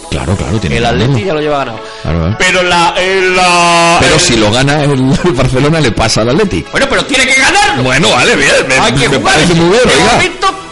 Claro, 0.09 0.35
claro, 0.35 0.57
tiene 0.59 0.77
El. 0.77 0.85
Atleti 0.85 1.23
ya 1.23 1.33
lo 1.35 1.39
lleva 1.39 1.59
ganado. 1.59 1.79
Claro, 2.01 2.29
¿eh? 2.29 2.35
Pero 2.39 2.63
la, 2.63 2.95
en 2.97 3.35
la 3.35 3.97
Pero 3.99 4.15
el- 4.15 4.19
si 4.19 4.35
lo 4.37 4.51
gana 4.51 4.83
el, 4.83 4.91
el 4.91 5.33
Barcelona, 5.35 5.79
le 5.79 5.91
pasa 5.91 6.21
al 6.21 6.29
Atleti. 6.29 6.65
Bueno, 6.71 6.87
pero 6.89 7.05
tiene 7.05 7.25
que 7.27 7.35
ganarlo. 7.39 7.83
Bueno, 7.83 8.09
vale, 8.09 8.35
bien. 8.35 8.49
Me, 8.67 8.73
Hay 8.79 8.91
que 8.93 9.07
me 9.07 9.17
jugar. 9.17 9.33
parece 9.35 9.53
muy 9.53 9.69
bien, 9.69 9.81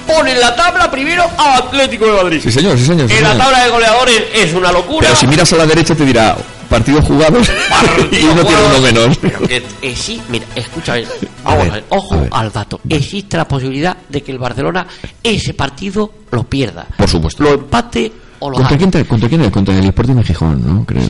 pone 0.08 0.32
en 0.32 0.40
la 0.40 0.56
tabla 0.56 0.90
primero 0.90 1.30
a 1.38 1.58
Atlético 1.58 2.06
de 2.06 2.24
Madrid. 2.24 2.40
Sí, 2.42 2.50
señor, 2.52 2.78
sí, 2.80 2.86
señor. 2.86 3.10
sí, 3.10 3.16
en 3.18 3.24
la 3.26 3.38
tabla 3.38 3.66
de 3.66 3.70
goleadores 3.70 4.24
es 4.34 4.54
una 4.54 4.72
locura. 4.72 5.06
Pero 5.06 5.20
si 5.20 5.28
miras 5.28 5.52
a 5.52 5.58
la 5.58 5.66
derecha 5.66 5.94
te 5.96 6.06
dirá 6.06 6.36
partidos 6.68 7.06
jugados 7.06 7.50
y 8.12 8.24
uno 8.26 8.44
tiene 8.46 8.62
uno 8.70 8.82
menos. 8.82 9.18
Que, 9.48 9.64
eh, 9.82 9.96
sí, 9.96 10.22
mira, 10.30 10.46
escucha, 10.56 10.94
a 10.94 10.96
ver, 10.96 11.08
vamos 11.44 11.60
a 11.60 11.64
ver, 11.64 11.72
ver, 11.74 11.84
ojo 11.90 12.14
a 12.16 12.22
ver. 12.22 12.30
al 12.34 12.52
dato. 12.52 12.80
Existe 12.90 13.38
la 13.38 13.48
posibilidad 13.48 13.98
de 14.10 14.22
que 14.22 14.32
el 14.32 14.38
Barcelona 14.40 14.86
ese 15.24 15.54
partido 15.54 16.12
lo 16.32 16.44
pierda, 16.44 16.86
Por 16.98 17.10
supuesto. 17.10 17.44
lo 17.44 17.54
empate 17.54 18.12
o 18.40 18.50
lo 18.50 18.56
¿Contra 18.58 18.78
gane. 18.78 18.78
quién, 18.78 18.92
te- 18.92 19.06
¿Contra 19.10 19.30
quién? 19.30 19.42
es? 19.42 19.52
Contra 19.52 19.78
el 19.78 19.86
Sporting 19.86 20.16
de 20.16 20.24
Gijón, 20.24 20.64
¿no? 20.66 20.86
Creo. 20.86 21.04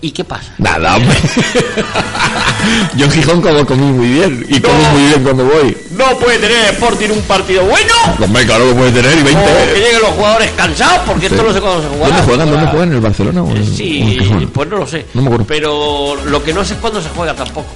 ¿Y 0.00 0.10
qué 0.10 0.22
pasa? 0.22 0.52
Nada, 0.58 0.96
hombre. 0.96 1.16
Yo 2.96 3.06
en 3.06 3.10
Gijón 3.10 3.40
como 3.40 3.64
comí 3.64 3.86
muy 3.86 4.06
bien. 4.08 4.44
Y 4.48 4.60
como 4.60 4.76
No. 4.78 4.88
muy 4.90 5.02
bien 5.08 5.22
cuando 5.22 5.44
voy. 5.46 5.76
No 5.92 6.18
puede 6.18 6.38
tener 6.38 6.58
Sporting 6.74 7.08
un 7.10 7.22
partido 7.22 7.64
bueno. 7.64 7.94
Hombre, 8.22 8.44
claro 8.44 8.68
que 8.68 8.74
puede 8.74 8.92
tener 8.92 9.18
y 9.18 9.22
20. 9.22 9.40
O 9.42 9.74
que 9.74 9.80
lleguen 9.80 10.00
los 10.02 10.10
jugadores 10.10 10.50
cansados, 10.52 11.00
porque 11.06 11.26
esto 11.26 11.38
Sí. 11.38 11.44
no 11.46 11.52
sé 11.54 11.60
cuándo 11.60 11.82
se 11.82 11.88
juega. 11.88 12.06
¿Dónde 12.08 12.22
juegan? 12.22 12.50
¿Dónde 12.50 12.66
juegan? 12.66 12.88
¿En 12.90 12.94
el 12.96 13.00
Barcelona 13.00 13.42
o 13.42 13.50
en, 13.50 13.52
o 13.52 13.56
en 13.56 13.74
Sí, 13.76 14.48
pues 14.52 14.68
no 14.68 14.76
lo 14.76 14.86
sé. 14.86 15.06
No 15.14 15.22
me 15.22 15.28
acuerdo. 15.28 15.46
Pero 15.48 16.16
lo 16.26 16.42
que 16.44 16.52
no 16.52 16.64
sé 16.64 16.74
es 16.74 16.80
cuándo 16.80 17.00
se 17.00 17.08
juega 17.08 17.34
tampoco. 17.34 17.68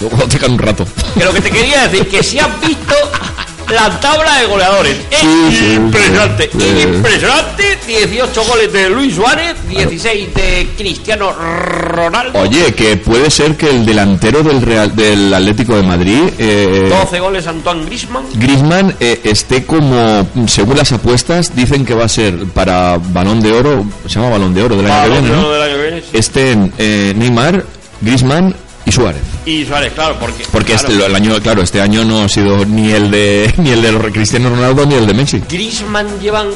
Luego 0.00 0.16
te 0.28 0.46
un 0.46 0.58
rato. 0.58 0.86
Que 1.18 1.24
lo 1.24 1.32
que 1.34 1.40
te 1.42 1.50
quería 1.50 1.86
decir, 1.88 2.08
que 2.08 2.22
si 2.22 2.38
has 2.38 2.60
visto 2.60 2.94
la 3.70 4.00
tabla 4.00 4.38
de 4.40 4.46
goleadores, 4.46 4.96
es 5.10 5.18
Sí, 5.20 5.56
sí, 5.58 5.72
impresionante, 5.74 6.50
sí. 6.52 6.82
impresionante. 6.82 7.78
18 7.86 8.44
goles 8.44 8.72
de 8.72 8.90
Luis 8.90 9.14
Suárez, 9.14 9.54
16 9.68 10.34
de 10.34 10.68
Cristiano 10.76 11.32
Ronaldo, 11.32 12.38
Oye, 12.40 12.74
que 12.74 12.96
puede 12.96 13.30
ser 13.30 13.56
que 13.56 13.70
el 13.70 13.86
delantero 13.86 14.42
del 14.42 14.60
Real, 14.62 14.94
del 14.96 15.32
Atlético 15.32 15.76
de 15.76 15.82
Madrid, 15.82 16.18
eh, 16.38 16.88
12 16.88 17.20
goles 17.20 17.46
Antoine 17.46 17.84
Griezmann. 17.86 18.24
Griezmann, 18.34 18.96
eh, 19.00 19.20
esté 19.24 19.64
como, 19.64 20.28
según 20.48 20.76
las 20.76 20.92
apuestas, 20.92 21.54
dicen 21.54 21.84
que 21.84 21.94
va 21.94 22.04
a 22.04 22.08
ser 22.08 22.44
para 22.46 22.98
Balón 22.98 23.40
de 23.40 23.52
Oro, 23.52 23.84
se 24.06 24.14
llama 24.14 24.30
Balón 24.30 24.54
de 24.54 24.62
Oro 24.62 24.76
del 24.76 24.90
año 24.90 25.04
que 25.14 25.20
viene, 25.20 25.36
¿no? 25.36 25.50
del 25.50 25.62
año 25.62 25.76
que 25.76 25.82
viene, 25.82 26.00
sí. 26.02 26.08
Estén 26.12 26.72
eh, 26.78 27.14
Neymar, 27.16 27.64
Griezmann 28.00 28.54
y 28.86 28.92
Suárez. 28.92 29.20
Y 29.44 29.64
Suárez, 29.66 29.92
claro, 29.92 30.16
porque. 30.18 30.44
Porque 30.50 30.72
claro, 30.74 30.88
este, 30.88 31.04
el 31.06 31.14
año, 31.14 31.40
claro, 31.42 31.62
este 31.62 31.80
año 31.80 32.04
no 32.04 32.22
ha 32.22 32.28
sido 32.28 32.64
ni 32.64 32.92
el 32.92 33.10
de 33.10 33.52
ni 33.58 33.70
el 33.70 33.82
de 33.82 34.12
Cristiano 34.12 34.48
Ronaldo 34.48 34.86
ni 34.86 34.94
el 34.94 35.06
de 35.06 35.12
Messi. 35.14 35.42
Griezmann, 35.48 36.18
llevan, 36.20 36.48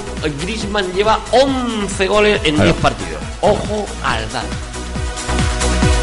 Griezmann 0.42 0.90
lleva 0.94 1.18
11 1.32 2.06
goles 2.06 2.40
en 2.44 2.54
Claro. 2.54 2.70
10 2.72 2.82
partidos. 2.82 3.20
Ojo 3.42 3.86
al 4.04 4.32
dato. 4.32 4.46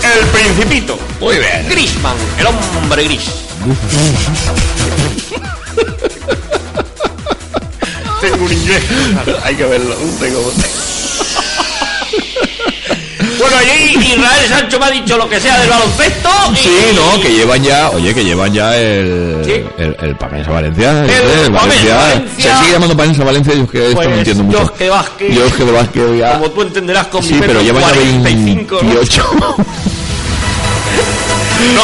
El 0.03 0.25
Principito. 0.27 0.97
Muy 1.19 1.35
bien. 1.37 1.67
Griezmann, 1.69 2.15
el 2.39 2.45
hombre 2.47 3.03
gris. 3.05 3.23
Tengo 8.21 8.45
un 8.45 8.51
inglés. 8.51 8.83
Hay 9.43 9.55
que 9.55 9.65
verlo. 9.65 9.95
Tengo... 10.19 10.51
bueno, 13.39 13.55
y 13.63 13.97
Israel 13.97 14.47
Sancho 14.49 14.79
me 14.79 14.85
ha 14.85 14.91
dicho 14.91 15.17
lo 15.17 15.29
que 15.29 15.39
sea 15.39 15.59
del 15.59 15.69
baloncesto. 15.69 16.29
y- 16.53 16.57
Sí, 16.57 16.69
no, 16.95 17.21
que 17.21 17.29
llevan 17.33 17.63
ya, 17.63 17.89
oye, 17.89 18.13
que 18.13 18.23
llevan 18.23 18.53
ya 18.53 18.75
el 18.77 19.41
Sí. 19.45 19.63
el, 19.77 19.95
el 20.01 20.15
Pamensa 20.15 20.51
Valencia, 20.51 20.91
El 21.05 21.51
Pamensa 21.51 21.95
Valencia. 21.95 22.35
Se 22.37 22.59
sigue 22.59 22.71
llamando 22.73 22.95
Pamensa 22.97 23.23
Valencia, 23.23 23.53
yo 23.53 23.63
es 23.63 23.69
que 23.71 23.83
esto 23.85 23.95
Pues, 23.95 24.09
no 24.09 24.15
entiendo 24.15 24.43
mucho. 24.43 24.59
Vázquez, 24.59 24.89
Vázquez 24.89 26.17
ya- 26.19 26.33
como 26.33 26.51
tú 26.51 26.61
entenderás 26.61 27.07
con 27.07 27.23
Sí, 27.23 27.33
mi 27.33 27.39
pero 27.41 27.61
llevan 27.61 27.81
ya 27.83 27.89
45, 27.89 28.75
¿no? 28.81 28.89
28. 28.89 29.29
No 29.39 29.55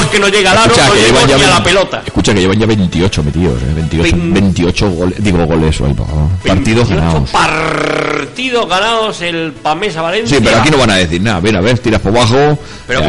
es 0.01 0.05
que 0.11 0.19
no 0.19 0.27
llega 0.27 0.51
al 0.51 0.57
aro, 0.59 0.75
no 0.75 1.37
ni 1.37 1.43
a 1.43 1.47
la 1.49 1.63
pelota. 1.63 2.03
Escucha, 2.05 2.33
que 2.33 2.41
llevan 2.41 2.59
ya 2.59 2.65
28 2.65 3.23
metidos, 3.23 3.61
eh, 3.61 3.73
28, 3.75 4.03
Vein- 4.15 4.33
28 4.33 4.89
goles, 4.91 5.23
digo 5.23 5.45
goles, 5.45 5.81
o 5.81 5.85
algo, 5.85 6.05
partidos 6.45 6.89
28 6.89 6.95
ganados. 6.95 7.29
Partidos 7.31 8.69
ganados 8.69 9.21
el 9.21 9.51
Pamesa 9.53 10.01
Valencia. 10.01 10.37
Sí, 10.37 10.43
pero 10.43 10.57
aquí 10.59 10.69
no 10.69 10.77
van 10.77 10.89
a 10.91 10.95
decir 10.95 11.21
nada. 11.21 11.39
Ven 11.39 11.55
a 11.55 11.61
ver, 11.61 11.79
tiras 11.79 12.01
por 12.01 12.15
abajo. 12.15 12.57
Pero 12.87 13.01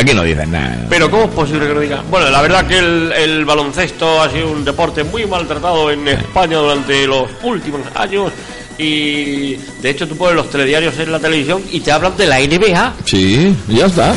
aquí 0.00 0.14
no 0.14 0.22
dicen 0.22 0.50
nada. 0.50 0.86
Pero 0.88 1.10
¿cómo 1.10 1.24
es 1.24 1.30
posible 1.30 1.66
que 1.66 1.74
no 1.74 1.80
digan? 1.80 2.00
Bueno, 2.10 2.30
la 2.30 2.42
verdad 2.42 2.66
que 2.66 2.78
el, 2.78 3.12
el 3.12 3.44
baloncesto 3.44 4.22
ha 4.22 4.30
sido 4.30 4.50
un 4.50 4.64
deporte 4.64 5.04
muy 5.04 5.26
maltratado 5.26 5.90
en 5.90 6.06
España 6.08 6.58
durante 6.58 7.06
los 7.06 7.28
últimos 7.42 7.80
años. 7.94 8.32
Y 8.76 9.54
de 9.80 9.90
hecho 9.90 10.08
tú 10.08 10.16
pones 10.16 10.34
los 10.34 10.50
telediarios 10.50 10.98
en 10.98 11.12
la 11.12 11.20
televisión 11.20 11.62
y 11.70 11.78
te 11.80 11.92
hablan 11.92 12.16
de 12.16 12.26
la 12.26 12.40
NBA. 12.40 12.94
Sí, 13.04 13.54
ya 13.68 13.86
está. 13.86 14.12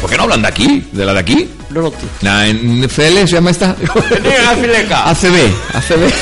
¿Por 0.00 0.10
qué 0.10 0.16
no 0.16 0.24
hablan 0.24 0.42
de 0.42 0.48
aquí? 0.48 0.84
¿De 0.92 1.04
la 1.04 1.14
de 1.14 1.20
aquí? 1.20 1.48
No 1.70 1.82
lo 1.82 1.86
entiendo. 1.88 2.12
Nah, 2.22 2.46
en 2.46 2.84
FL 2.84 3.26
se 3.26 3.34
llama 3.34 3.50
esta. 3.50 3.70
ACB, 3.70 5.52
ACB. 5.74 6.12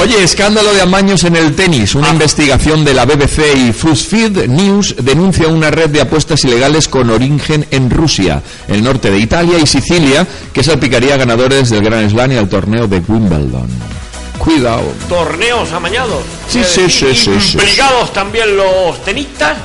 Oye, 0.00 0.24
escándalo 0.24 0.74
de 0.74 0.82
amaños 0.82 1.22
en 1.24 1.36
el 1.36 1.54
tenis. 1.54 1.94
Ah. 1.94 1.98
Una 1.98 2.10
investigación 2.10 2.84
de 2.84 2.94
la 2.94 3.04
BBC 3.04 3.56
y 3.56 3.70
BuzzFeed 3.70 4.48
News 4.48 4.96
denuncia 4.98 5.48
una 5.48 5.70
red 5.70 5.90
de 5.90 6.00
apuestas 6.00 6.44
ilegales 6.44 6.88
con 6.88 7.10
origen 7.10 7.66
en 7.70 7.90
Rusia, 7.90 8.42
el 8.68 8.82
norte 8.82 9.10
de 9.10 9.18
Italia 9.18 9.58
y 9.58 9.66
Sicilia, 9.66 10.26
que 10.52 10.64
salpicaría 10.64 11.14
a 11.14 11.18
ganadores 11.18 11.70
del 11.70 11.82
Grand 11.82 12.10
Slam 12.10 12.32
y 12.32 12.36
al 12.36 12.48
torneo 12.48 12.88
de 12.88 13.00
Wimbledon. 13.06 13.68
Cuidado. 14.38 14.92
Torneos 15.08 15.72
amañados. 15.72 16.24
Sí, 16.48 16.62
sí, 16.64 16.90
sí, 16.90 17.14
sí, 17.14 17.40
sí. 17.40 17.58
También 18.12 18.56
los 18.56 19.02
tenistas. 19.04 19.56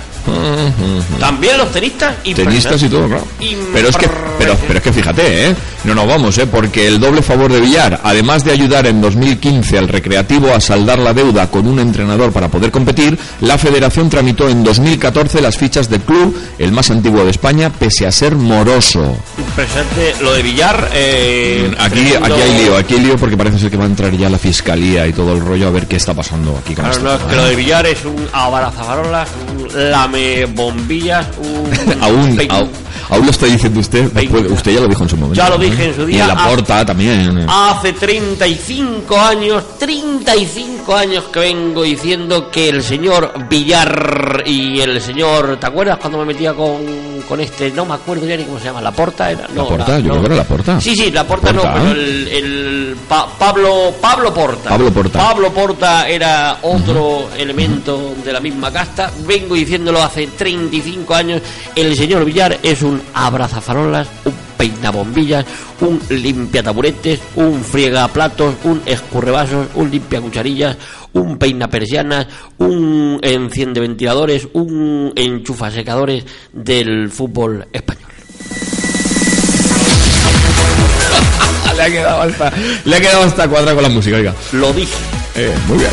También 1.20 1.58
los 1.58 1.72
tenistas 1.72 2.16
y 2.24 2.34
Tenistas 2.34 2.82
y 2.84 2.90
todo, 2.90 3.08
claro. 3.08 3.26
Pero 3.74 3.90
es 3.90 3.98
que, 3.98 4.10
pero, 4.38 4.56
pero 4.68 4.78
es 4.80 4.84
que 4.84 4.94
fíjate, 4.94 5.50
¿eh? 5.50 5.56
No 5.86 5.96
nos 5.96 6.08
vamos, 6.08 6.38
¿eh? 6.38 6.46
Porque 6.48 6.88
el 6.88 7.00
doble 7.00 7.22
favor 7.22 7.52
de 7.52 7.62
Villar, 7.62 8.02
además 8.04 8.44
de 8.44 8.52
ayudar 8.52 8.86
en 8.88 9.02
2015 9.02 9.78
al 9.78 9.88
Recreativo 9.88 10.54
a 10.54 10.60
saldar 10.60 11.00
la 11.00 11.14
deuda 11.14 11.50
con 11.50 11.68
un 11.68 11.80
entrenador 11.80 12.32
para 12.32 12.50
poder 12.50 12.70
competir, 12.72 13.18
la 13.42 13.58
Federación 13.58 14.10
tramitó 14.10 14.50
en 14.50 14.64
2014 14.64 15.42
las 15.42 15.58
fichas 15.58 15.90
del 15.90 16.02
club, 16.02 16.36
el 16.58 16.72
más 16.72 16.90
antiguo 16.92 17.24
de 17.24 17.32
España, 17.32 17.72
pese 17.72 18.06
a 18.06 18.12
ser 18.12 18.36
moroso. 18.36 19.18
Impresionante 19.38 20.16
lo 20.22 20.34
de 20.34 20.44
Villar. 20.44 20.90
eh, 20.94 21.72
Aquí, 21.80 22.00
tremendo- 22.02 22.26
aquí 22.36 22.42
hay 22.42 22.64
lío, 22.64 22.78
aquí 22.78 22.94
hay 22.96 23.00
lío 23.02 23.16
porque 23.18 23.38
parece 23.38 23.60
ser 23.60 23.72
que 23.72 23.78
va 23.78 23.84
a 23.86 23.88
entrar 23.88 24.12
ya 24.16 24.30
la 24.30 24.38
fiscalía 24.38 25.08
y 25.08 25.14
todo 25.14 25.34
el 25.34 25.40
rollo 25.40 25.68
a 25.68 25.72
ver 25.72 25.88
qué 25.88 25.96
está 25.96 26.14
pasando 26.14 26.58
aquí 26.62 26.76
con 26.76 26.86
Claro, 26.86 27.00
no, 27.02 27.14
es 27.14 27.22
que 27.24 27.36
lo 27.36 27.46
de 27.46 27.56
Villar 27.56 27.86
es 27.86 28.04
un 28.06 28.28
abarazafarolas, 28.34 29.30
un 29.58 29.94
lame 30.10 30.46
bombillas, 30.46 31.28
un. 31.38 32.02
Aún, 32.02 32.36
pein- 32.36 32.52
aún, 32.52 32.70
aún 33.10 33.26
lo 33.26 33.32
está 33.32 33.46
diciendo 33.48 33.80
usted, 33.80 34.12
después- 34.12 34.52
usted 34.52 34.74
ya 34.74 34.82
lo 34.82 34.88
dijo 34.88 35.04
en 35.04 35.10
su 35.10 35.18
momento. 35.18 35.36
Ya 35.42 35.50
lo 35.50 35.58
¿no? 35.58 35.64
dije 35.64 35.86
en 35.86 35.96
su 35.96 36.02
Y 36.04 36.14
día, 36.14 36.24
en 36.24 36.28
la 36.30 36.44
ah, 36.46 36.50
porta 36.50 36.86
también. 36.86 37.46
Hace 37.50 37.94
35 37.94 39.20
años, 39.20 39.64
35 39.80 40.96
años 40.96 41.26
que 41.32 41.40
vengo 41.40 41.84
diciendo 41.84 42.50
que 42.52 42.70
el 42.70 42.84
señor 42.84 43.34
Villar 43.50 44.44
y 44.46 44.80
el 44.80 45.02
señor. 45.02 45.58
¿Te 45.60 45.66
acuerdas 45.68 45.98
cuando 45.98 46.20
me 46.20 46.26
metía 46.26 46.54
con, 46.54 46.80
con 47.28 47.40
este? 47.40 47.72
No 47.72 47.86
me 47.86 47.94
acuerdo 47.96 48.26
ya 48.28 48.38
ni 48.38 48.44
cómo 48.46 48.60
se 48.60 48.66
llama. 48.66 48.82
¿La 48.82 48.92
Porta? 48.92 49.32
Era, 49.32 49.48
no, 49.54 49.64
¿La 49.64 49.70
Porta? 49.70 50.00
Yo 50.00 50.08
no. 50.08 50.10
creo 50.14 50.22
que 50.22 50.26
era 50.28 50.36
La 50.36 50.44
Porta. 50.44 50.82
Sí, 50.82 50.96
sí, 50.96 51.12
la 51.12 51.26
Porta, 51.26 51.52
no, 51.52 51.62
Porta, 51.62 51.74
pero 51.82 51.88
¿eh? 51.88 51.92
el, 51.92 52.28
el 52.28 52.98
Pa- 53.08 53.28
Pablo, 53.38 53.94
Pablo 54.00 54.34
Porta. 54.34 54.70
Pablo 54.70 54.92
Porta. 54.92 55.20
Pablo 55.20 55.52
Porta 55.54 56.08
era 56.08 56.58
otro 56.62 57.30
elemento 57.38 58.14
de 58.24 58.34
la 58.34 58.40
misma 58.40 58.72
casta. 58.72 59.12
Vengo 59.26 59.56
diciéndolo 59.56 60.02
hace 60.02 60.28
35 60.28 61.14
años. 61.16 61.42
El 61.76 61.96
señor 61.96 62.26
Villar 62.26 62.58
es 62.62 62.82
un 62.82 62.99
abrazafarolas, 63.14 64.08
un 64.26 64.34
peinabombillas, 64.58 65.46
un 65.82 66.00
limpiataburetes, 66.10 67.20
un 67.36 67.64
friegaplatos, 67.64 68.56
un 68.64 68.82
escurrevasos, 68.86 69.68
un 69.76 69.90
limpiacucharillas, 69.90 70.78
un 71.14 71.38
peinapersianas, 71.38 72.28
un 72.58 73.20
enciende 73.22 73.80
ventiladores, 73.80 74.48
un 74.54 75.14
enchufasecadores 75.16 76.26
del 76.54 77.10
fútbol 77.10 77.68
español. 77.72 78.10
le 81.76 81.84
ha 81.84 81.90
quedado 81.90 82.22
hasta, 82.22 82.54
le 82.86 82.96
ha 82.96 83.02
quedado 83.02 83.24
hasta 83.24 83.48
cuadra 83.48 83.74
con 83.74 83.84
la 83.84 83.90
música, 83.90 84.18
oiga. 84.18 84.34
Lo 84.52 84.74
dije. 84.74 84.94
Eh, 85.36 85.54
muy 85.68 85.78
bien. 85.78 85.92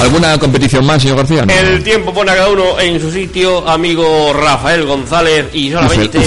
¿Alguna 0.00 0.36
competición 0.38 0.84
más, 0.84 1.00
señor 1.00 1.16
García? 1.18 1.46
No. 1.46 1.52
El 1.52 1.82
tiempo 1.82 2.12
pone 2.12 2.30
a 2.32 2.34
cada 2.36 2.48
uno 2.50 2.78
en 2.78 3.00
su 3.00 3.10
sitio, 3.10 3.66
amigo 3.66 4.32
Rafael 4.34 4.84
González, 4.84 5.46
y 5.54 5.70
solamente. 5.70 6.18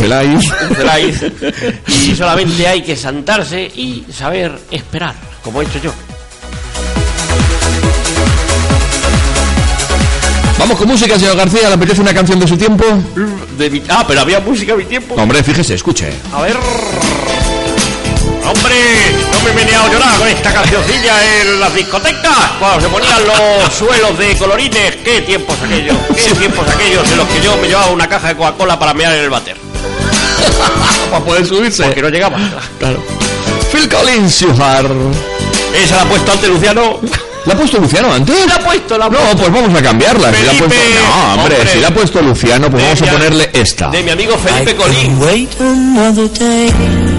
Y 1.88 2.16
solamente 2.16 2.68
hay 2.68 2.82
que 2.82 2.96
sentarse 2.96 3.62
y 3.76 4.04
saber 4.12 4.58
esperar, 4.72 5.14
como 5.44 5.62
he 5.62 5.66
hecho 5.66 5.80
yo. 5.80 5.94
Vamos 10.60 10.78
con 10.80 10.88
música, 10.88 11.20
señor 11.20 11.36
García. 11.38 11.68
¿Le 11.70 11.76
apetece 11.76 12.02
una 12.02 12.14
canción 12.14 12.40
de 12.40 12.48
su 12.48 12.58
tiempo? 12.58 12.84
De 13.58 13.70
mi- 13.70 13.84
Ah, 13.90 14.04
pero 14.08 14.22
había 14.22 14.40
música 14.40 14.74
a 14.74 14.76
mi 14.76 14.86
tiempo. 14.86 15.14
Hombre, 15.16 15.44
fíjese, 15.44 15.76
escuche. 15.76 16.12
A 16.34 16.42
ver. 16.42 16.58
Hombre, 18.48 18.76
no 19.34 19.40
me 19.42 19.52
he 19.52 19.54
meneado 19.54 19.92
yo 19.92 20.00
nada 20.00 20.18
con 20.18 20.28
esta 20.28 20.54
cancioncilla 20.54 21.42
en 21.42 21.60
las 21.60 21.74
discotecas. 21.74 22.38
Cuando 22.60 22.82
se 22.82 22.88
ponían 22.88 23.22
los 23.26 23.74
suelos 23.74 24.18
de 24.18 24.38
colorines. 24.38 24.96
Qué 25.04 25.22
tiempos 25.22 25.58
aquellos. 25.62 25.98
Qué 26.16 26.34
tiempos 26.34 26.68
aquellos 26.68 27.12
en 27.12 27.18
los 27.18 27.28
que 27.28 27.42
yo 27.42 27.58
me 27.58 27.68
llevaba 27.68 27.88
una 27.88 28.08
caja 28.08 28.30
de 28.30 28.38
Coca-Cola 28.38 28.80
para 28.80 28.94
mear 28.94 29.14
en 29.14 29.24
el 29.26 29.30
váter. 29.30 29.58
para 31.12 31.24
poder 31.24 31.46
subirse. 31.46 31.84
Porque 31.84 32.02
no 32.02 32.10
llegaba. 32.10 32.38
Claro. 32.80 33.04
Phil 33.72 33.90
Collins. 33.90 34.42
Esa 34.42 35.96
la 35.98 36.02
ha 36.02 36.06
puesto 36.06 36.32
antes 36.32 36.50
Luciano. 36.50 37.00
¿La 37.46 37.54
ha 37.54 37.58
puesto 37.58 37.80
Luciano 37.80 38.14
antes? 38.14 38.46
La 38.46 38.56
ha 38.56 38.60
puesto, 38.60 38.98
la 38.98 39.06
ha 39.06 39.10
No, 39.10 39.20
pues 39.38 39.52
vamos 39.52 39.78
a 39.78 39.82
cambiarla. 39.82 40.34
Si 40.34 40.44
la 40.44 40.52
ha 40.52 40.56
puesto... 40.56 40.76
No, 40.76 41.34
hombre, 41.42 41.56
hombre. 41.56 41.74
si 41.74 41.80
la 41.80 41.88
ha 41.88 41.92
puesto 41.92 42.22
Luciano, 42.22 42.70
pues 42.70 42.84
vamos 42.84 43.02
a 43.02 43.06
ponerle 43.06 43.50
esta. 43.54 43.90
De 43.90 44.04
mi 44.04 44.12
amigo 44.12 44.38
Felipe 44.38 44.76
Colín. 44.76 45.18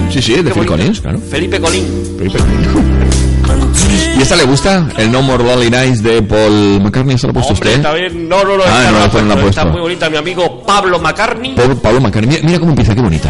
Sí, 0.09 0.21
sí, 0.21 0.33
de 0.41 0.51
Phil 0.51 0.65
Collins, 0.65 1.01
claro. 1.01 1.19
Felipe 1.19 1.59
Colín. 1.59 1.85
Felipe 2.17 2.37
Collins. 2.39 2.67
¿Y 4.17 4.21
esta 4.21 4.35
le 4.35 4.43
gusta? 4.43 4.87
El 4.97 5.11
No 5.11 5.21
More 5.21 5.43
Lonely 5.43 5.69
Nights 5.69 6.03
de 6.03 6.21
Paul 6.21 6.81
McCartney, 6.81 7.17
¿se 7.17 7.27
lo 7.27 7.31
ha 7.31 7.33
puesto 7.33 7.53
Hombre, 7.53 7.69
usted? 7.69 7.79
está 7.85 7.93
bien. 7.93 8.27
No, 8.29 8.43
no, 8.43 8.57
no. 8.57 8.63
Ah, 8.65 8.67
esta 8.67 8.91
no, 8.91 8.91
la 8.91 8.91
no 8.91 8.99
la 8.99 9.05
ha 9.05 9.09
puesto, 9.09 9.27
Está 9.29 9.61
puesto. 9.63 9.71
muy 9.71 9.81
bonita. 9.81 10.09
Mi 10.09 10.17
amigo 10.17 10.63
Pablo 10.63 10.99
McCartney. 10.99 11.55
Pablo 11.81 12.01
McCartney. 12.01 12.27
Mira, 12.29 12.41
mira 12.45 12.59
cómo 12.59 12.71
empieza, 12.71 12.93
qué 12.95 13.01
bonita. 13.01 13.29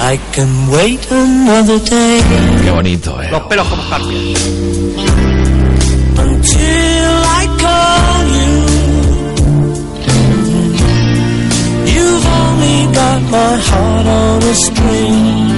I 0.00 0.18
can 0.32 0.68
wait 0.70 1.00
another 1.10 1.80
day 1.90 2.20
Qué 2.62 2.70
bonito, 2.70 3.20
eh. 3.20 3.28
Los 3.32 3.42
pelos 3.42 3.66
como 3.66 3.82
escarpias. 3.82 4.40
until 6.18 7.24
I 7.24 7.46
call 7.58 8.26
you. 8.28 8.64
You've 11.92 12.26
only 12.26 12.94
got 12.94 13.22
my 13.30 13.56
heart 13.56 14.06
on 14.06 14.42
a 14.42 14.54
string 14.54 15.57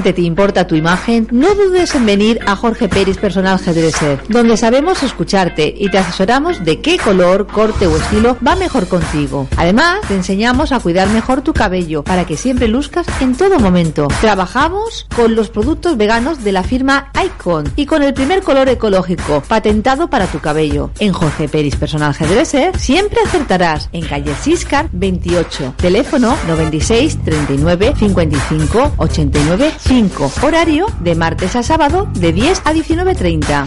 realmente 0.00 0.22
te 0.22 0.26
importa 0.26 0.66
tu 0.66 0.76
imagen, 0.76 1.28
no 1.30 1.54
dudes 1.54 1.94
en 1.94 2.06
venir 2.06 2.40
a 2.46 2.56
Jorge 2.56 2.88
Peris 2.88 3.18
Personal 3.18 3.60
Hairdresser, 3.64 4.20
donde 4.28 4.56
sabemos 4.56 5.02
escucharte 5.02 5.74
y 5.76 5.90
te 5.90 5.98
asesoramos 5.98 6.64
de 6.64 6.80
qué 6.80 6.96
color, 6.96 7.46
corte 7.46 7.86
o 7.86 7.96
estilo 7.96 8.38
va 8.46 8.56
mejor 8.56 8.88
contigo. 8.88 9.46
Además, 9.58 10.00
te 10.08 10.14
enseñamos 10.14 10.72
a 10.72 10.80
cuidar 10.80 11.08
mejor 11.10 11.42
tu 11.42 11.52
cabello 11.52 12.02
para 12.02 12.24
que 12.24 12.38
siempre 12.38 12.68
luzcas 12.68 13.06
en 13.20 13.36
todo 13.36 13.58
momento. 13.58 14.08
Trabajamos 14.22 15.06
con 15.14 15.34
los 15.34 15.50
productos 15.50 15.98
veganos 15.98 16.44
de 16.44 16.52
la 16.52 16.62
firma 16.62 17.10
Icon 17.22 17.70
y 17.76 17.84
con 17.84 18.02
el 18.02 18.14
primer 18.14 18.42
color 18.42 18.70
ecológico 18.70 19.42
patentado 19.46 20.08
para 20.08 20.28
tu 20.28 20.38
cabello. 20.38 20.90
En 20.98 21.12
Jorge 21.12 21.48
Peris 21.48 21.76
Personal 21.76 22.16
Hairdresser 22.18 22.78
siempre 22.78 23.20
acertarás 23.22 23.90
en 23.92 24.06
calle 24.06 24.34
Siscar 24.40 24.88
28, 24.92 25.74
teléfono 25.76 26.36
96 26.46 27.18
39 27.22 27.94
55 27.98 28.92
89 28.96 29.72
5, 29.90 30.30
horario 30.42 30.86
de 31.00 31.16
martes 31.16 31.56
a 31.56 31.64
sábado 31.64 32.06
de 32.12 32.32
10 32.32 32.62
a 32.64 32.72
19.30. 32.72 33.66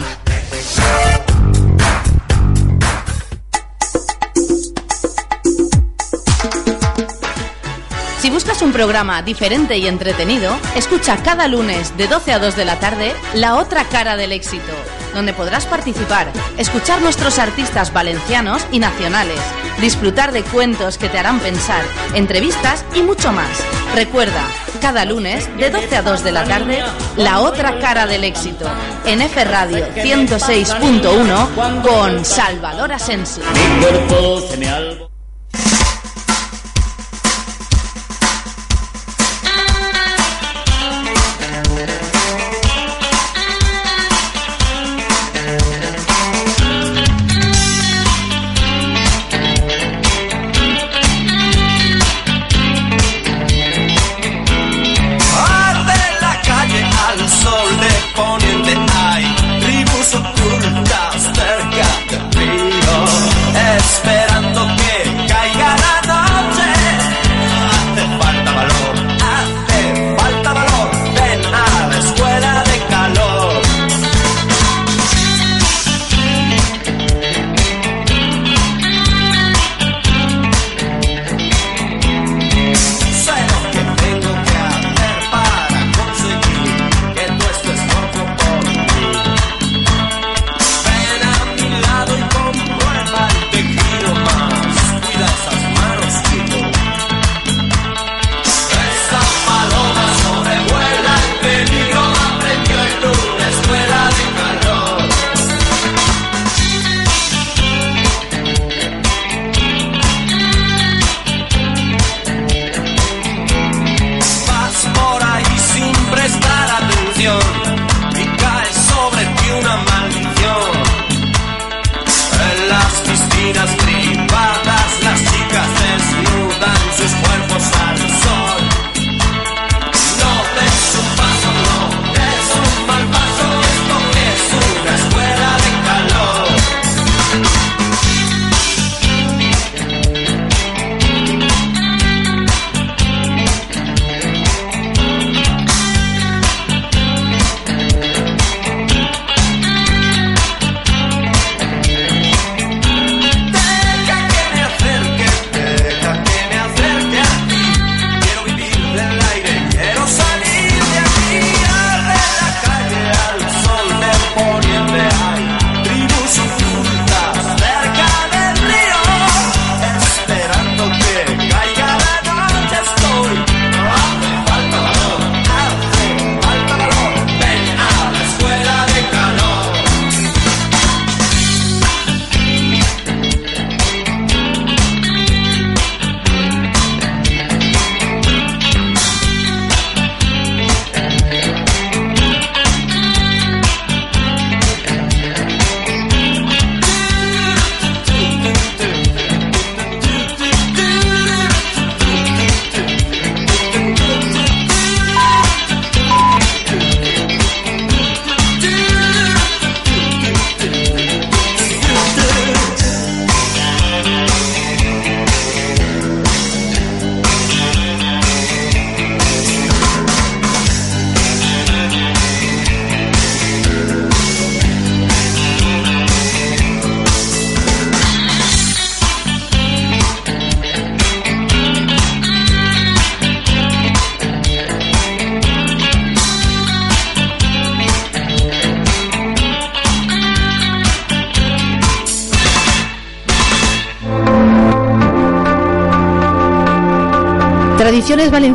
Si 8.20 8.30
buscas 8.30 8.62
un 8.62 8.72
programa 8.72 9.20
diferente 9.20 9.76
y 9.76 9.86
entretenido, 9.86 10.56
escucha 10.74 11.18
cada 11.18 11.46
lunes 11.46 11.94
de 11.98 12.08
12 12.08 12.32
a 12.32 12.38
2 12.38 12.56
de 12.56 12.64
la 12.64 12.80
tarde 12.80 13.12
La 13.34 13.56
otra 13.56 13.84
cara 13.84 14.16
del 14.16 14.32
éxito, 14.32 14.72
donde 15.14 15.32
podrás 15.32 15.66
participar, 15.66 16.32
escuchar 16.58 17.00
nuestros 17.00 17.38
artistas 17.38 17.92
valencianos 17.92 18.66
y 18.70 18.78
nacionales, 18.78 19.40
disfrutar 19.80 20.32
de 20.32 20.42
cuentos 20.42 20.98
que 20.98 21.08
te 21.08 21.18
harán 21.18 21.40
pensar, 21.40 21.82
entrevistas 22.14 22.84
y 22.94 23.02
mucho 23.02 23.32
más. 23.32 23.48
Recuerda, 23.94 24.42
cada 24.80 25.04
lunes 25.04 25.48
de 25.56 25.70
12 25.70 25.96
a 25.96 26.02
2 26.02 26.24
de 26.24 26.32
la 26.32 26.44
tarde 26.44 26.82
La 27.16 27.40
otra 27.40 27.78
cara 27.78 28.06
del 28.06 28.24
éxito, 28.24 28.66
en 29.06 29.22
F 29.22 29.44
Radio 29.44 29.86
106.1 29.94 31.82
con 31.82 32.24
Salvador 32.24 32.92
Asensio. 32.92 33.42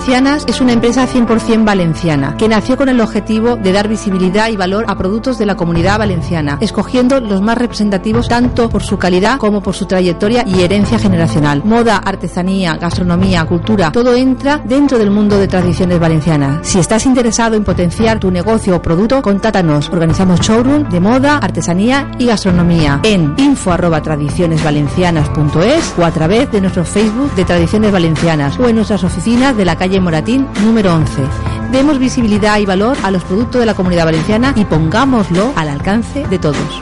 Valencianas 0.10 0.46
es 0.48 0.60
una 0.60 0.74
empresa 0.74 1.08
100% 1.08 1.64
valenciana 1.64 2.36
que 2.36 2.48
nació 2.48 2.76
con 2.78 2.90
el 2.90 3.00
objetivo 3.00 3.58
de 3.58 3.72
dar 3.72 3.88
visibilidad 3.88 4.50
y 4.50 4.58
valor 4.58 4.86
a 4.88 4.98
productos 4.98 5.38
de 5.38 5.46
la 5.46 5.56
comunidad 5.56 6.00
valenciana, 6.00 6.58
escogiendo 6.62 7.20
los 7.20 7.44
más 7.44 7.60
representativos 7.60 8.28
tanto 8.28 8.70
por 8.70 8.82
su 8.82 8.98
calidad 8.98 9.38
como 9.38 9.62
por 9.62 9.76
su 9.76 9.86
trayectoria 9.86 10.44
y 10.48 10.64
herencia 10.64 10.98
generacional. 10.98 11.62
Moda, 11.64 11.98
artesanía, 11.98 12.76
gastronomía, 12.78 13.46
cultura, 13.46 13.92
todo 13.92 14.16
entra 14.16 14.60
dentro 14.66 14.98
del 14.98 15.12
mundo 15.12 15.38
de 15.38 15.48
tradiciones 15.48 16.00
valencianas. 16.00 16.68
Si 16.68 16.80
estás 16.80 17.06
interesado 17.06 17.56
en 17.56 17.64
potenciar 17.64 18.20
tu 18.20 18.32
negocio 18.32 18.78
o 18.78 18.82
producto, 18.82 19.22
contátanos. 19.22 19.90
Organizamos 19.90 20.40
showroom 20.40 20.90
de 20.90 21.00
moda, 21.00 21.38
artesanía 21.38 22.10
y 22.18 22.26
gastronomía 22.26 23.00
en 23.04 23.36
info 23.38 23.74
arroba 23.74 24.02
tradicionesvalencianas.es 24.02 25.94
o 26.00 26.04
a 26.04 26.10
través 26.10 26.52
de 26.52 26.62
nuestro 26.62 26.84
Facebook 26.84 27.36
de 27.36 27.46
Tradiciones 27.46 27.92
Valencianas 27.92 28.58
o 28.58 28.68
en 28.68 28.76
nuestras 28.76 29.04
oficinas 29.04 29.56
de 29.56 29.66
la 29.66 29.76
calle 29.76 29.99
Moratín 30.02 30.48
número 30.64 30.94
11. 30.94 31.24
Demos 31.72 32.00
visibilidad 32.00 32.58
y 32.60 32.66
valor 32.66 32.98
a 33.04 33.12
los 33.12 33.24
productos 33.24 33.60
de 33.60 33.66
la 33.66 33.76
comunidad 33.76 34.06
valenciana 34.06 34.54
y 34.56 34.66
pongámoslo 34.66 35.54
al 35.56 35.70
alcance 35.70 36.26
de 36.28 36.40
todos. 36.40 36.82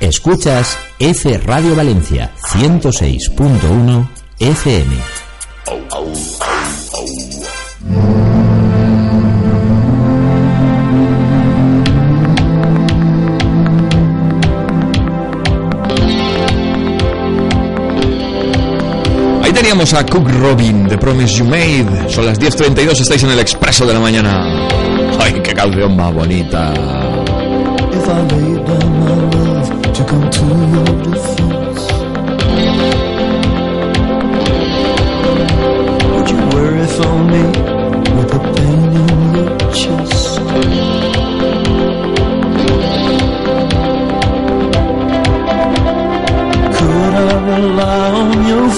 Escuchas 0.00 0.78
F 0.98 1.38
Radio 1.38 1.74
Valencia 1.74 2.32
106.1 2.52 4.08
FM. 4.38 4.96
Teníamos 19.66 19.94
a 19.94 20.06
Cook 20.06 20.30
Robin, 20.30 20.86
The 20.86 20.96
Promise 20.96 21.38
You 21.38 21.44
Made. 21.44 22.08
Son 22.08 22.24
las 22.24 22.38
10.32, 22.38 23.00
estáis 23.00 23.24
en 23.24 23.30
el 23.30 23.40
expreso 23.40 23.84
de 23.84 23.94
la 23.94 23.98
mañana. 23.98 24.68
Ay, 25.18 25.40
qué 25.42 25.52
canción 25.54 25.96
más 25.96 26.14
bonita. 26.14 26.72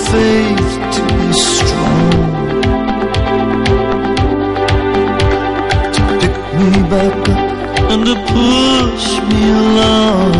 Faith 0.09 0.78
strong? 1.39 2.11
To 5.95 6.01
pick 6.21 6.37
me 6.59 6.71
back 6.93 7.29
up 7.35 7.41
and 7.93 8.03
to 8.09 8.15
push 8.33 9.07
me 9.29 9.41
along. 9.63 10.33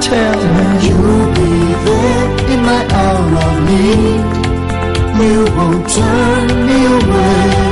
Tell 0.00 0.40
me 0.54 0.66
you'll 0.86 1.28
be 1.38 1.52
there 1.84 2.28
in 2.52 2.60
my 2.70 2.82
hour 3.00 3.28
of 3.46 3.56
need. 3.68 4.38
You 5.20 5.44
won't 5.56 5.84
turn 5.88 6.46
me 6.68 6.78
away. 6.96 7.68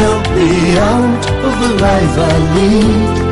Help 0.00 0.24
me 0.36 0.50
out 0.78 1.22
of 1.46 1.54
the 1.62 1.70
life 1.84 2.16
I 2.18 2.32
lead. 2.54 3.29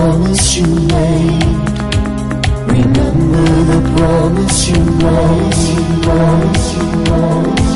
Promise 0.00 0.56
you 0.56 0.66
made. 0.66 1.44
Remember 2.72 3.48
the 3.70 3.80
promise 3.94 4.68
you 4.68 4.82
made. 4.82 6.02
Promise 6.02 6.74
you 6.74 6.84
made. 7.04 7.69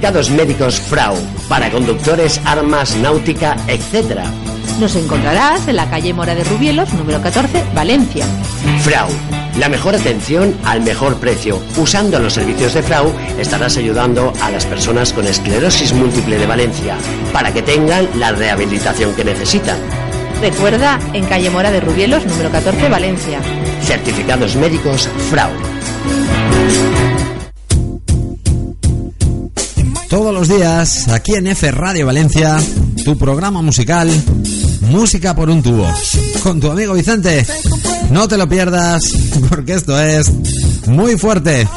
certificados 0.00 0.30
médicos 0.30 0.80
FRAU 0.80 1.14
para 1.46 1.70
conductores, 1.70 2.40
armas, 2.46 2.96
náutica, 2.96 3.54
etc. 3.68 4.20
Nos 4.80 4.96
encontrarás 4.96 5.68
en 5.68 5.76
la 5.76 5.90
calle 5.90 6.14
Mora 6.14 6.34
de 6.34 6.42
Rubielos, 6.44 6.90
número 6.94 7.20
14, 7.20 7.62
Valencia. 7.74 8.24
FRAU, 8.82 9.08
la 9.58 9.68
mejor 9.68 9.94
atención 9.94 10.56
al 10.64 10.80
mejor 10.80 11.16
precio. 11.16 11.60
Usando 11.76 12.18
los 12.18 12.32
servicios 12.32 12.72
de 12.72 12.82
FRAU 12.82 13.12
estarás 13.38 13.76
ayudando 13.76 14.32
a 14.40 14.50
las 14.50 14.64
personas 14.64 15.12
con 15.12 15.26
esclerosis 15.26 15.92
múltiple 15.92 16.38
de 16.38 16.46
Valencia 16.46 16.96
para 17.30 17.52
que 17.52 17.60
tengan 17.60 18.08
la 18.18 18.32
rehabilitación 18.32 19.14
que 19.14 19.24
necesitan. 19.24 19.76
Recuerda, 20.40 20.98
en 21.12 21.26
calle 21.26 21.50
Mora 21.50 21.70
de 21.70 21.82
Rubielos, 21.82 22.24
número 22.24 22.50
14, 22.50 22.88
Valencia. 22.88 23.40
Certificados 23.82 24.56
médicos 24.56 25.10
FRAU. 25.30 25.69
todos 30.10 30.34
los 30.34 30.48
días 30.48 31.06
aquí 31.08 31.34
en 31.34 31.46
F 31.46 31.70
Radio 31.70 32.04
Valencia, 32.04 32.58
tu 33.04 33.16
programa 33.16 33.62
musical 33.62 34.10
Música 34.80 35.36
por 35.36 35.48
un 35.48 35.62
tubo, 35.62 35.86
con 36.42 36.58
tu 36.58 36.68
amigo 36.68 36.94
Vicente. 36.94 37.46
No 38.10 38.26
te 38.26 38.36
lo 38.36 38.48
pierdas, 38.48 39.02
porque 39.48 39.74
esto 39.74 39.98
es 40.00 40.26
muy 40.88 41.16
fuerte. 41.16 41.68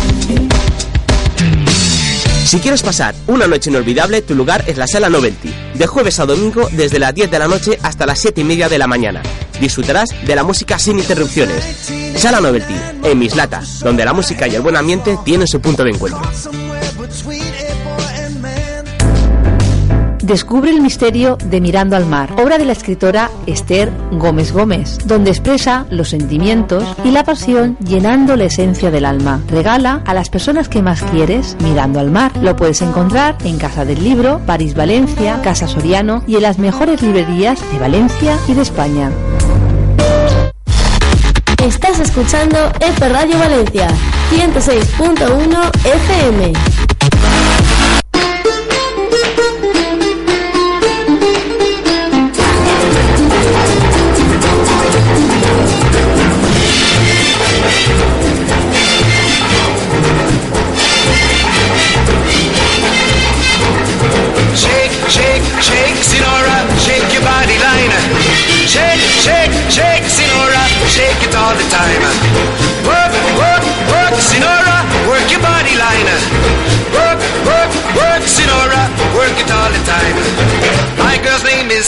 Si 2.44 2.58
quieres 2.58 2.82
pasar 2.82 3.14
una 3.28 3.46
noche 3.46 3.70
inolvidable, 3.70 4.20
tu 4.20 4.34
lugar 4.34 4.64
es 4.66 4.76
la 4.76 4.86
Sala 4.86 5.08
Novelty, 5.08 5.50
de 5.74 5.86
jueves 5.86 6.20
a 6.20 6.26
domingo 6.26 6.68
desde 6.72 6.98
las 6.98 7.14
10 7.14 7.30
de 7.30 7.38
la 7.38 7.48
noche 7.48 7.78
hasta 7.82 8.04
las 8.04 8.18
7 8.18 8.42
y 8.42 8.44
media 8.44 8.68
de 8.68 8.78
la 8.78 8.86
mañana. 8.86 9.22
Disfrutarás 9.58 10.10
de 10.26 10.36
la 10.36 10.44
música 10.44 10.78
sin 10.78 10.98
interrupciones. 10.98 11.64
Sala 12.16 12.40
Novelty, 12.40 12.74
en 13.04 13.18
Mislata, 13.18 13.62
donde 13.82 14.04
la 14.04 14.12
música 14.12 14.46
y 14.48 14.54
el 14.54 14.60
buen 14.60 14.76
ambiente 14.76 15.16
tienen 15.24 15.46
su 15.46 15.60
punto 15.60 15.82
de 15.82 15.92
encuentro. 15.92 16.20
Descubre 20.32 20.70
el 20.70 20.80
misterio 20.80 21.36
de 21.36 21.60
Mirando 21.60 21.94
al 21.94 22.06
Mar, 22.06 22.32
obra 22.38 22.56
de 22.56 22.64
la 22.64 22.72
escritora 22.72 23.30
Esther 23.46 23.92
Gómez 24.12 24.50
Gómez, 24.50 24.96
donde 25.04 25.30
expresa 25.30 25.84
los 25.90 26.08
sentimientos 26.08 26.84
y 27.04 27.10
la 27.10 27.22
pasión 27.22 27.76
llenando 27.84 28.34
la 28.34 28.44
esencia 28.44 28.90
del 28.90 29.04
alma. 29.04 29.42
Regala 29.48 30.02
a 30.06 30.14
las 30.14 30.30
personas 30.30 30.70
que 30.70 30.80
más 30.80 31.02
quieres 31.02 31.58
Mirando 31.62 32.00
al 32.00 32.10
Mar. 32.10 32.32
Lo 32.40 32.56
puedes 32.56 32.80
encontrar 32.80 33.36
en 33.44 33.58
Casa 33.58 33.84
del 33.84 34.02
Libro, 34.02 34.40
París 34.46 34.74
Valencia, 34.74 35.42
Casa 35.42 35.68
Soriano 35.68 36.24
y 36.26 36.36
en 36.36 36.42
las 36.42 36.58
mejores 36.58 37.02
librerías 37.02 37.60
de 37.70 37.78
Valencia 37.78 38.38
y 38.48 38.54
de 38.54 38.62
España. 38.62 39.10
Estás 41.62 42.00
escuchando 42.00 42.72
F 42.80 43.06
Radio 43.06 43.38
Valencia, 43.38 43.86
106.1 44.30 45.70
FM. 45.84 46.52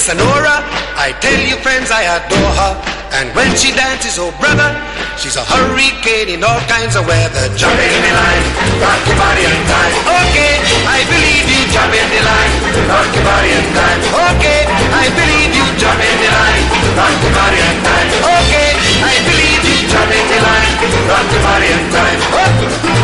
Sonora. 0.05 0.61
I 1.01 1.17
tell 1.25 1.41
you, 1.49 1.57
friends, 1.65 1.89
I 1.89 2.05
adore 2.05 2.53
her. 2.61 2.73
And 3.17 3.33
when 3.33 3.49
she 3.57 3.73
dances, 3.73 4.21
oh 4.21 4.37
brother, 4.37 4.69
she's 5.17 5.41
a 5.41 5.45
hurricane 5.49 6.29
in 6.29 6.45
all 6.45 6.61
kinds 6.69 6.93
of 6.93 7.09
weather. 7.09 7.49
Jump 7.57 7.73
in 7.73 8.01
the 8.05 8.13
line, 8.13 8.45
rock 8.85 9.01
your 9.09 9.17
body 9.17 9.49
and 9.49 9.65
time. 9.65 9.93
Okay, 10.29 10.61
I 10.85 11.01
believe 11.09 11.49
you. 11.49 11.61
Jump 11.73 11.89
in 11.89 12.05
the 12.05 12.21
line, 12.21 12.53
rock 12.85 13.09
your 13.17 13.25
body 13.25 13.51
and 13.57 13.69
time. 13.73 14.01
Okay, 14.37 14.61
I 14.93 15.09
believe 15.09 15.53
you. 15.57 15.67
Jump 15.81 15.97
in 15.97 16.17
the 16.21 16.31
line, 16.37 16.65
rock 17.01 17.17
your 17.25 17.33
body 17.33 17.61
and 17.65 17.79
time. 17.81 18.09
Okay, 18.45 18.69
I 19.09 19.15
believe 19.25 19.34
line, 19.95 20.75
rock 21.07 21.27
your 21.31 21.43
body 21.43 21.69
and 21.71 21.87
time. 21.95 22.21
Oh. 22.35 22.95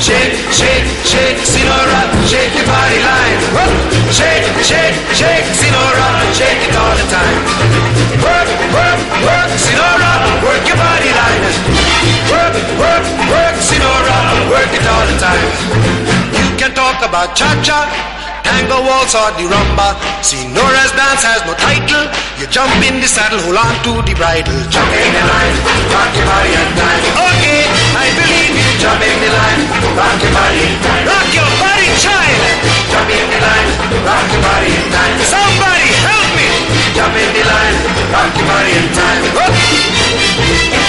Shake, 0.00 0.36
shake, 0.52 0.84
shake, 1.06 1.38
Sinora, 1.48 2.00
shake 2.28 2.52
your 2.52 2.66
body 2.68 3.00
line. 3.00 3.40
Shake, 4.12 4.44
shake, 4.60 4.96
shake, 5.16 5.46
Sinora, 5.56 6.08
shake 6.36 6.60
it 6.68 6.76
all 6.76 6.92
the 6.92 7.06
time. 7.08 7.40
Work, 8.20 8.48
work, 8.74 9.00
work, 9.24 9.50
Sinora, 9.56 10.12
work 10.44 10.64
your 10.68 10.76
body 10.76 11.10
line. 11.14 11.42
Work, 12.28 12.54
work, 12.76 13.04
work, 13.32 13.56
Sinora, 13.64 14.18
work 14.52 14.72
it 14.76 14.84
all 14.84 15.06
the 15.08 15.16
time. 15.16 15.48
You 16.36 16.56
can 16.60 16.74
talk 16.74 17.00
about 17.00 17.34
cha-cha, 17.34 17.88
tango 18.44 18.78
waltz 18.84 19.16
or 19.16 19.32
the 19.34 19.48
rumba. 19.48 19.96
Sinora's 20.20 20.92
dance 20.92 21.24
has 21.24 21.40
no 21.48 21.56
title. 21.56 22.04
You 22.38 22.46
jump 22.52 22.70
in 22.84 23.00
the 23.00 23.08
saddle, 23.08 23.40
hold 23.40 23.56
on 23.56 23.74
to 23.88 23.92
the 24.04 24.14
bridle. 24.14 24.60
Jump 24.68 24.92
in 24.92 25.10
the 25.16 25.24
line, 25.24 25.56
rock 25.90 26.12
your 26.12 26.26
body 26.28 26.52
and 26.52 26.72
time. 26.76 27.02
Okay, 27.32 27.60
I 27.96 28.06
believe 28.14 28.54
you. 28.54 28.68
Jump 28.78 29.00
in 29.00 29.16
the 29.24 29.30
line, 29.32 29.62
rock 29.96 30.18
your 30.20 30.32
body 30.36 30.60
and 30.60 30.78
time. 30.84 31.04
Rock 31.08 31.28
your 31.32 31.50
body, 31.58 31.88
child. 31.98 32.40
Jump 32.92 33.10
in 33.10 33.26
the 33.32 33.40
line, 33.40 33.70
rock 34.04 34.26
your 34.28 34.42
body 34.44 34.70
and 34.76 34.88
time. 34.92 35.16
Somebody 35.24 35.88
help 36.04 36.28
me. 36.36 36.48
Jump 36.94 37.16
in 37.16 37.30
the 37.32 37.44
line, 37.48 37.76
rock 38.12 38.32
your 38.36 38.46
body 38.46 38.72
and 38.76 38.90
time. 38.92 39.22
Whoop. 39.34 39.52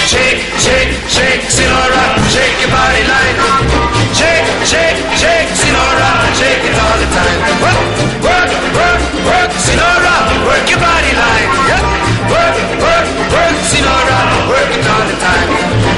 Shake, 0.06 0.38
shake, 0.62 0.92
shake, 1.10 1.42
Sinora, 1.50 2.04
shake 2.30 2.56
your 2.62 2.70
body 2.70 3.02
line. 3.10 3.36
Shake, 4.14 4.46
shake, 4.62 4.98
shake, 5.18 5.35
time. 7.16 7.40
Work, 7.64 7.80
work, 8.20 8.50
work, 8.76 9.00
work, 9.24 9.50
Sinora, 9.64 10.16
work 10.44 10.64
your 10.68 10.80
body 10.80 11.12
line. 11.16 11.48
Yep. 11.70 11.84
Work, 12.26 12.56
work, 12.82 13.06
work, 13.32 13.56
Sinora, 13.70 14.20
work 14.50 14.70
it 14.76 14.84
all 14.84 15.06
the 15.08 15.16
time. 15.22 15.48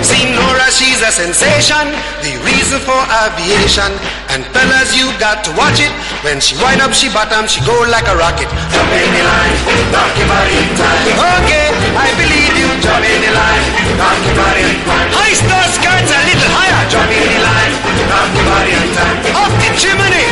Sinora, 0.04 0.68
she's 0.70 1.00
a 1.02 1.10
sensation, 1.10 1.84
the 2.22 2.38
reason 2.46 2.78
for 2.86 3.00
aviation. 3.26 3.90
And 4.30 4.44
fellas, 4.54 4.94
you 4.94 5.10
got 5.18 5.42
to 5.48 5.50
watch 5.58 5.80
it. 5.80 5.90
When 6.22 6.38
she 6.38 6.54
wind 6.62 6.80
up, 6.84 6.92
she 6.92 7.08
bottom, 7.10 7.48
she 7.48 7.58
go 7.64 7.74
like 7.90 8.06
a 8.06 8.14
rocket. 8.14 8.46
Jump 8.70 8.92
in 8.92 9.10
the 9.10 9.22
line, 9.24 9.56
rock 9.90 10.12
your 10.20 10.28
body 10.28 10.60
time. 10.76 11.04
Okay, 11.42 11.66
I 11.96 12.08
believe 12.14 12.54
you. 12.60 12.68
Jump 12.84 13.02
in 13.02 13.18
the 13.24 13.32
line, 13.34 13.64
rock 13.98 14.20
your 14.22 14.36
body 14.38 14.68
time. 14.86 15.08
High 15.16 15.34
star 15.34 15.64
skirts 15.74 16.10
a 16.12 16.20
little 16.28 16.50
higher. 16.54 16.82
Jump 16.92 17.10
in 17.10 17.26
the 17.26 17.40
line, 17.42 17.72
rock 18.18 18.34
body 18.50 18.72
time. 18.98 19.16
Off 19.40 19.52
the 19.62 19.68
chimney. 19.78 20.26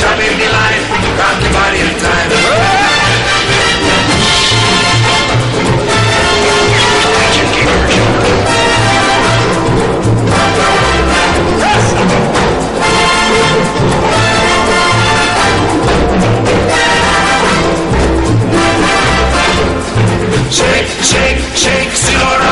Jump 0.00 0.20
in 0.20 0.34
the 0.40 0.48
line, 0.56 0.82
rock 1.20 1.36
your 1.42 1.52
body 1.56 1.80
in 1.80 1.94
time. 2.04 2.30
Shake, 20.56 20.88
shake, 21.10 21.40
shake, 21.54 21.92
Sinora. 22.02 22.45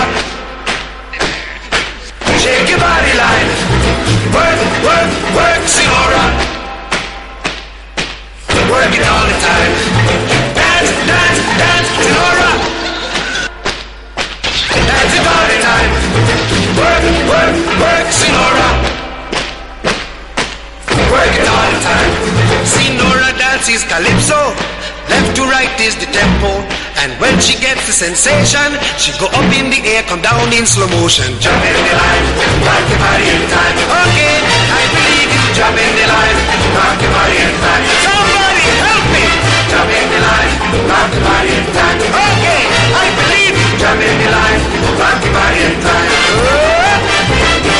Sensation, 27.95 28.75
she 28.99 29.15
go 29.23 29.27
up 29.31 29.49
in 29.55 29.71
the 29.71 29.81
air, 29.87 30.03
come 30.03 30.21
down 30.21 30.53
in 30.53 30.67
slow 30.67 30.89
motion. 30.99 31.31
Jump 31.39 31.63
in 31.63 31.79
the 31.87 31.95
line, 31.95 32.27
rock 32.67 32.85
your 32.91 32.99
body 32.99 33.27
in 33.31 33.43
time. 33.49 33.77
Okay, 34.03 34.54
I 34.85 34.89
believe 34.93 35.33
you. 35.33 35.43
Jump 35.57 35.77
in 35.81 35.93
the 35.97 36.07
line, 36.13 36.39
rock 36.77 37.01
your 37.01 37.09
body 37.09 37.39
in 37.41 37.55
time. 37.65 37.85
Somebody 38.05 38.65
help 38.85 39.05
me. 39.17 39.25
Jump 39.73 39.89
in 39.89 40.07
the 40.13 40.21
line, 40.21 40.53
rock 40.93 41.09
your 41.09 41.25
body 41.25 41.53
in 41.57 41.67
time. 41.73 41.99
Okay, 42.05 42.63
I 42.93 43.07
believe 43.17 43.55
you. 43.57 43.69
Jump 43.81 44.01
in 44.05 44.17
the 44.21 44.29
line, 44.29 44.61
rock 45.01 45.25
your 45.25 45.33
body 45.33 45.61
in 45.65 45.75
time. 45.81 46.11
Oh. 46.37 46.85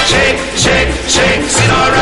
Shake, 0.09 0.41
shake, 0.57 0.91
shake, 1.05 1.45
Sinora, 1.45 1.94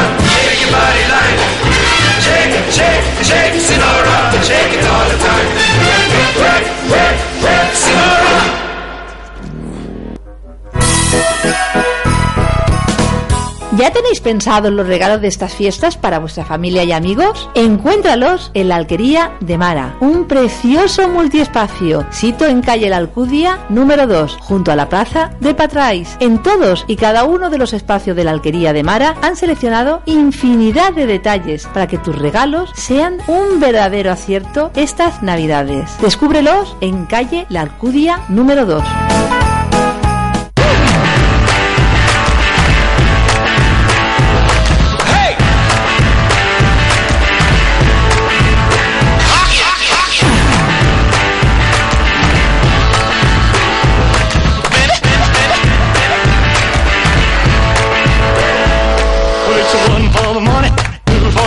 ¿Ya 13.78 13.90
tenéis 13.90 14.20
pensado 14.20 14.68
en 14.68 14.76
los 14.76 14.86
regalos 14.86 15.22
de 15.22 15.28
estas 15.28 15.54
fiestas 15.54 15.96
para 15.96 16.18
vuestra 16.18 16.44
familia 16.44 16.84
y 16.84 16.92
amigos? 16.92 17.48
Encuéntralos 17.54 18.50
en 18.52 18.68
la 18.68 18.76
Alquería 18.76 19.32
de 19.40 19.56
Mara, 19.56 19.96
un 20.00 20.26
precioso 20.26 21.08
multiespacio, 21.08 22.06
sito 22.10 22.44
en 22.44 22.60
calle 22.60 22.90
La 22.90 22.98
Alcudia, 22.98 23.60
número 23.70 24.06
2, 24.06 24.36
junto 24.40 24.72
a 24.72 24.76
la 24.76 24.90
plaza 24.90 25.30
de 25.40 25.54
Patrais. 25.54 26.18
En 26.20 26.42
todos 26.42 26.84
y 26.86 26.96
cada 26.96 27.24
uno 27.24 27.48
de 27.48 27.56
los 27.56 27.72
espacios 27.72 28.14
de 28.14 28.24
la 28.24 28.32
Alquería 28.32 28.74
de 28.74 28.82
Mara 28.82 29.16
han 29.22 29.36
seleccionado 29.36 30.02
infinidad 30.04 30.92
de 30.92 31.06
detalles 31.06 31.66
para 31.72 31.86
que 31.86 31.96
tus 31.96 32.18
regalos 32.18 32.70
sean 32.74 33.22
un 33.26 33.58
verdadero 33.58 34.12
acierto 34.12 34.70
estas 34.74 35.22
Navidades. 35.22 35.96
Descúbrelos 36.02 36.76
en 36.82 37.06
calle 37.06 37.46
La 37.48 37.62
Alcudia, 37.62 38.20
número 38.28 38.66
2. 38.66 38.84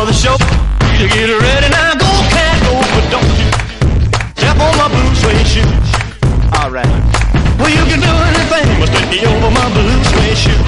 The 0.05 0.13
show. 0.13 0.37
You 1.01 1.09
get 1.09 1.33
ready 1.33 1.69
now, 1.73 1.97
go, 1.97 2.05
cat, 2.29 2.55
go, 2.61 2.77
but 2.77 3.05
don't 3.09 3.25
you 3.41 3.49
step 4.37 4.57
on 4.61 4.73
my 4.77 4.87
blue 4.93 5.13
suede 5.17 5.49
shoes. 5.49 5.87
All 6.61 6.69
right. 6.69 6.85
Well, 7.57 7.73
you 7.73 7.83
can 7.89 7.97
do 7.97 8.13
anything 8.29 8.69
but 8.77 8.89
take 8.93 9.09
me 9.09 9.25
over 9.25 9.49
my 9.49 9.65
blue 9.73 9.97
suede 10.05 10.37
shoe. 10.37 10.61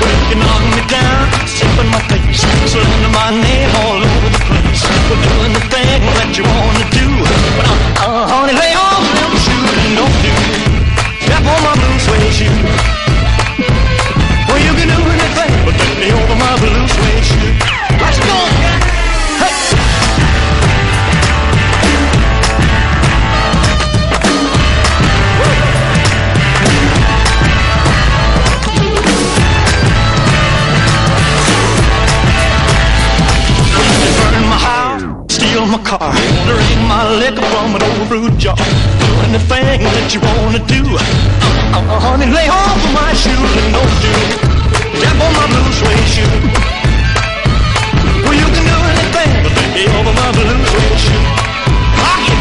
Well, 0.00 0.08
you 0.08 0.24
can 0.32 0.40
knock 0.40 0.64
me 0.72 0.82
down, 0.88 1.20
step 1.44 1.76
in 1.76 1.88
my 1.92 2.00
face, 2.08 2.40
slander 2.72 3.12
my 3.12 3.28
name 3.28 3.70
all 3.84 4.00
over 4.00 4.28
the 4.32 4.40
place. 4.48 4.80
Well, 5.12 5.20
do 5.20 5.32
anything 5.52 6.00
that 6.16 6.32
you 6.40 6.44
wanna 6.48 6.86
do, 6.96 7.06
but 7.60 7.68
uh, 7.68 8.08
uh, 8.08 8.19
car, 35.90 36.14
drain 36.46 36.78
my 36.86 37.02
liquor 37.18 37.42
from 37.50 37.74
an 37.74 37.82
old 37.82 38.06
brew 38.06 38.30
jar. 38.38 38.54
Do 38.54 39.12
anything 39.26 39.82
that 39.82 40.14
you 40.14 40.22
wanna 40.22 40.62
do. 40.70 40.86
Uh, 40.86 41.02
uh, 41.82 41.98
honey, 41.98 42.30
lay 42.30 42.46
off 42.46 42.78
of 42.78 42.94
my 42.94 43.10
shoes 43.10 43.34
and 43.58 43.74
don't 43.74 43.96
do. 43.98 44.14
Step 45.02 45.18
on 45.18 45.32
my 45.34 45.46
blue 45.50 45.66
suede 45.74 46.10
shoe. 46.14 46.30
Well, 48.22 48.38
you 48.38 48.46
can 48.54 48.62
do 48.70 48.78
anything 48.94 49.30
but 49.42 49.50
me 49.74 49.90
over 49.98 50.14
my 50.14 50.30
blue 50.30 50.62
suede 50.70 51.00
shoe. 51.02 51.26
Rock 51.98 52.22
it. 52.30 52.38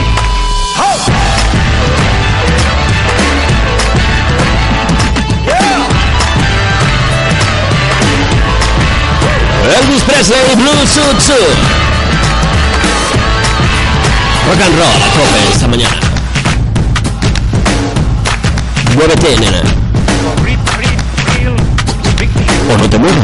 Ho! 0.78 0.90
Elvis 9.74 10.04
Presley, 10.06 10.38
Blue 10.54 10.86
Suit 10.86 11.18
Suit. 11.18 11.89
Rock 14.50 14.62
and 14.62 14.74
roll 14.74 14.88
a 14.88 15.10
tope 15.14 15.40
esta 15.52 15.68
mañana. 15.68 16.00
Muévete, 18.96 19.38
nena. 19.40 19.62
O 22.68 22.74
oh, 22.74 22.78
no 22.80 22.90
te 22.90 22.98
muevas. 22.98 23.24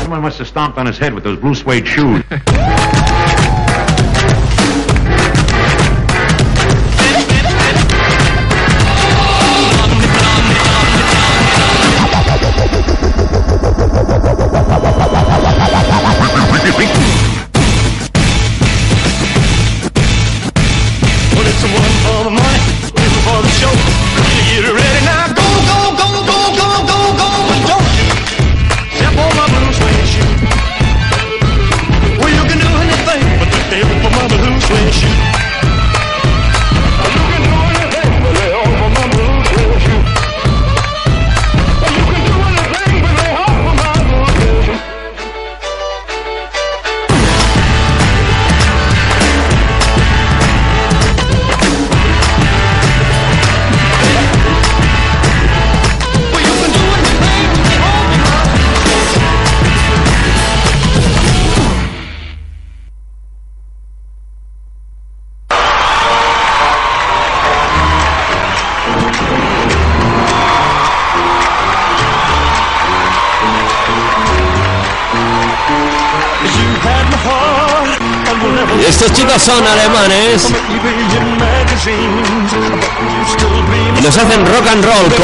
Someone 0.00 0.22
must 0.22 0.38
have 0.38 0.48
stomped 0.48 0.78
on 0.78 0.86
his 0.86 0.96
head 0.96 1.12
with 1.12 1.24
those 1.24 1.38
blue 1.38 1.54
suede 1.54 1.86
shoes. 1.86 2.24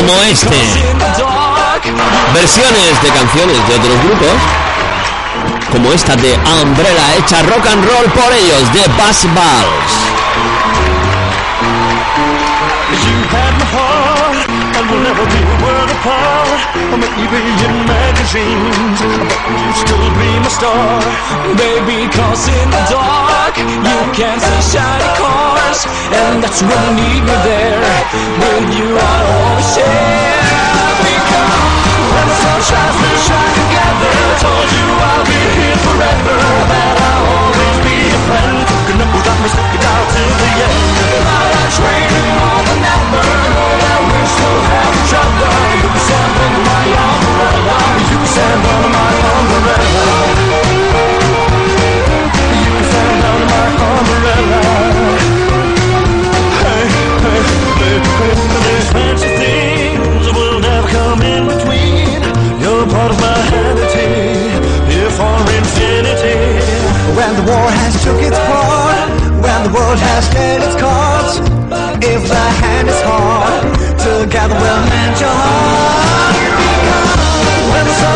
como 0.07 0.21
este. 0.23 0.57
Versiones 2.35 3.03
de 3.03 3.09
canciones 3.09 3.69
de 3.69 3.75
otros 3.75 3.99
grupos, 4.05 4.37
como 5.73 5.93
esta 5.93 6.17
de 6.17 6.39
Umbrella, 6.63 7.15
hecha 7.17 7.43
rock 7.43 7.67
and 7.67 7.85
roll 7.85 8.11
por 8.13 8.33
ellos, 8.33 8.73
de 8.73 8.87
Bass 8.99 9.25
Balls. 9.35 10.15
Or 16.93 16.99
maybe 16.99 17.41
in 17.65 17.87
magazines, 17.87 19.01
but 19.01 19.59
you 19.59 19.73
still 19.73 20.11
be 20.21 20.31
my 20.39 20.49
star. 20.49 21.01
Baby, 21.57 22.07
cause 22.13 22.47
in 22.47 22.71
the 22.71 22.83
dark 22.91 23.57
you 23.57 23.99
can 24.13 24.39
see 24.39 24.63
shiny 24.77 25.09
cars, 25.19 25.87
and 26.13 26.43
that's 26.43 26.63
when 26.63 26.99
you 26.99 27.05
need 27.09 27.23
me 27.25 27.37
there. 27.43 27.83
With 28.39 28.79
you, 28.79 28.97
I'll 28.97 29.24
Told 34.45 34.71
you 34.73 34.84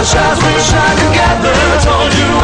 wish 0.09 0.17
I 0.17 0.35
we 0.35 0.61
shine 0.63 0.97
together. 0.97 1.53
I 1.53 1.79
told 1.85 2.15
you. 2.15 2.38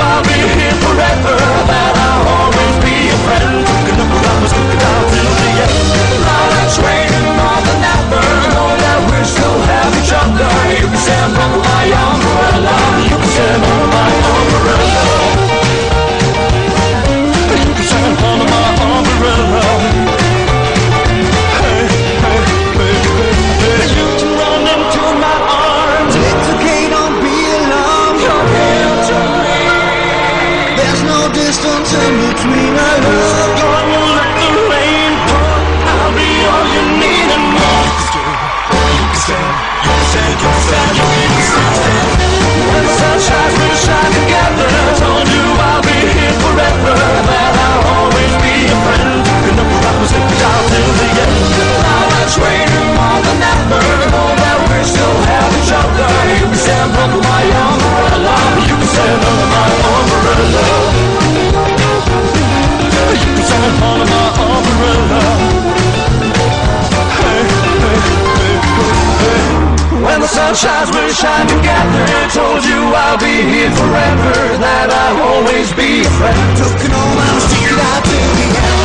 sunshine's 70.34 70.90
will 70.90 71.10
shine 71.14 71.46
together. 71.46 72.04
Told 72.34 72.64
you 72.66 72.80
I'll 72.90 73.18
be 73.18 73.46
here 73.46 73.70
forever, 73.70 74.34
that 74.58 74.90
I'll 74.90 75.18
always 75.30 75.70
be 75.78 76.02
a 76.02 76.10
friend. 76.18 76.38
Took 76.58 76.74
an 76.84 76.90
old 76.90 77.18
out 77.22 78.02
to 78.02 78.18
the 78.38 78.48
end. 78.50 78.84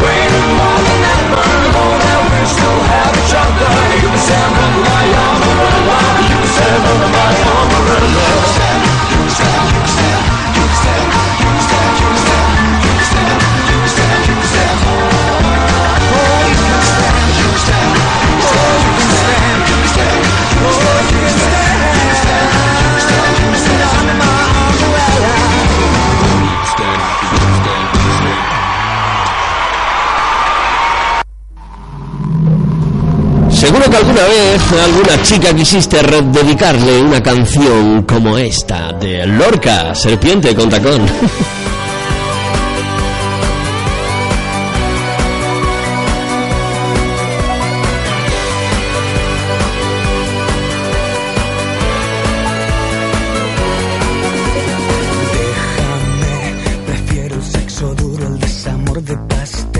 More 0.00 0.80
than 0.84 1.00
ever. 1.16 1.44
We 2.30 2.40
still 2.44 2.80
have 2.92 3.12
each 3.20 3.34
other. 3.36 3.72
You 4.04 4.12
under 4.12 4.84
my 4.84 5.04
umbrella. 5.26 5.98
You 6.28 6.38
under 6.92 7.08
my 7.08 7.32
umbrella. 7.56 8.30
Seguro 33.60 33.90
que 33.90 33.96
alguna 33.98 34.22
vez 34.22 34.62
alguna 34.72 35.22
chica 35.22 35.54
quisiste 35.54 35.98
dedicarle 36.00 37.02
una 37.02 37.22
canción 37.22 38.04
como 38.04 38.38
esta 38.38 38.90
de 38.94 39.26
Lorca, 39.26 39.94
Serpiente 39.94 40.54
con 40.54 40.70
tacón. 40.70 41.02
Déjame, 55.36 56.54
prefiero 56.86 57.42
sexo 57.42 57.94
duro 57.94 58.26
al 58.26 58.40
desamor 58.40 59.02
de 59.02 59.18
pastel. 59.28 59.79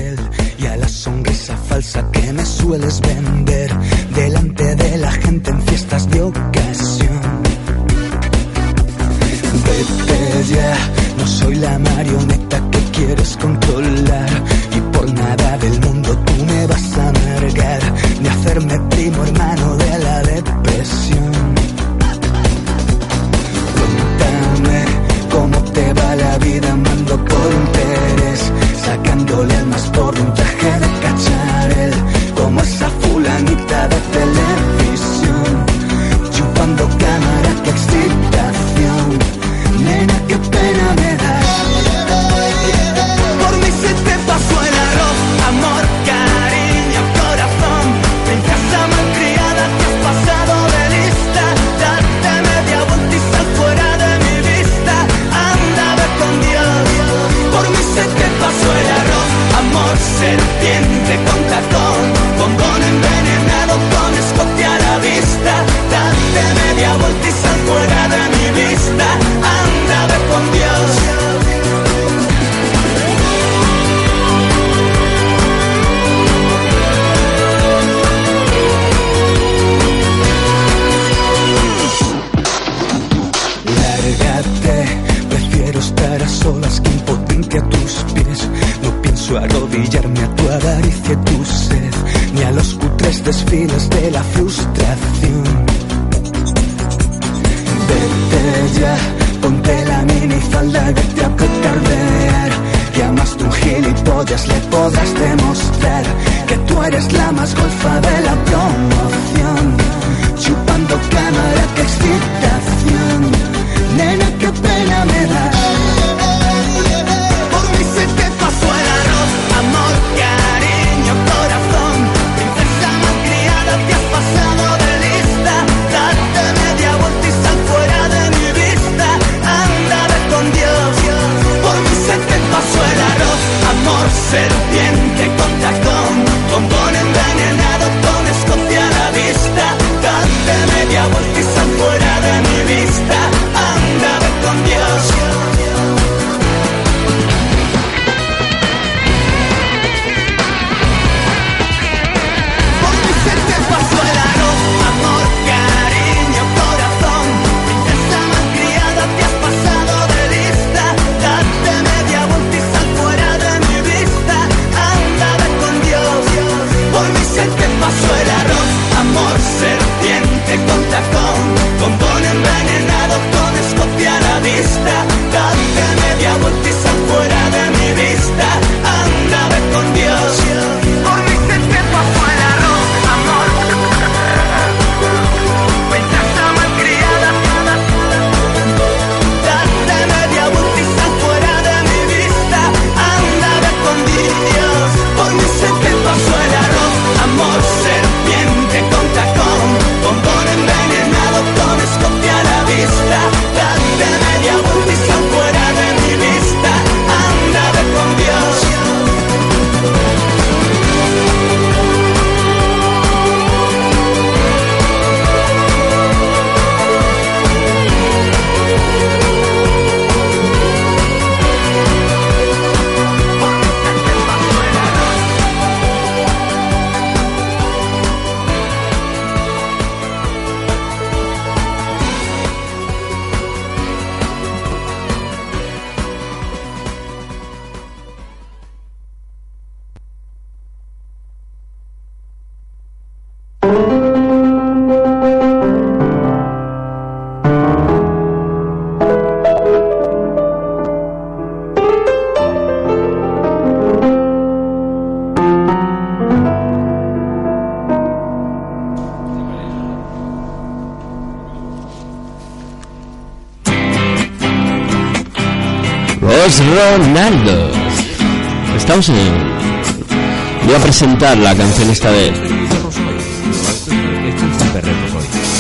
En. 269.09 270.66
Voy 270.66 270.74
a 270.74 270.78
presentar 270.78 271.36
la 271.39 271.55
canción 271.55 271.89
esta 271.90 272.10
vez. 272.10 272.32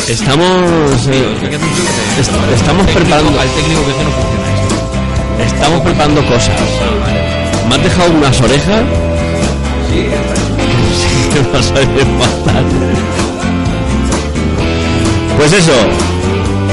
Estamos. 0.08 1.06
eh, 1.08 1.24
est- 2.20 2.30
estamos 2.54 2.86
preparando. 2.88 3.40
Al 3.40 3.48
técnico 3.48 3.80
que 3.86 3.92
no 4.04 4.10
funciona 4.10 4.50
Estamos 5.46 5.80
preparando 5.80 6.26
cosas. 6.26 6.60
¿Me 7.68 7.74
has 7.76 7.82
dejado 7.82 8.10
unas 8.10 8.40
orejas? 8.40 8.82
Pues 15.38 15.52
eso. 15.54 15.72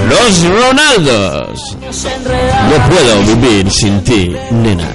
Los 0.09 0.43
Ronaldos. 0.43 1.77
No 1.79 2.89
puedo 2.89 3.21
vivir 3.35 3.71
sin 3.71 4.03
ti, 4.03 4.35
nena. 4.51 4.89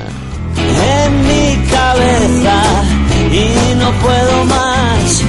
Y 3.33 3.74
no 3.77 3.91
puedo 3.93 4.45
más. 4.45 5.23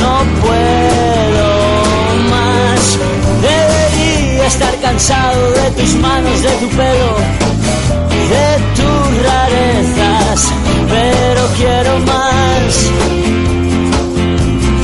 No 0.00 0.14
puedo 0.42 1.48
más. 2.30 2.98
Debería 3.42 4.46
estar 4.46 4.74
cansado 4.80 5.50
de 5.52 5.70
tus 5.72 5.94
manos, 5.96 6.42
de 6.42 6.50
tu 6.60 6.68
pelo, 6.68 7.12
de 8.34 8.48
tus 8.76 9.22
rarezas, 9.26 10.52
pero 10.88 11.42
quiero 11.56 11.98
más. 12.00 12.74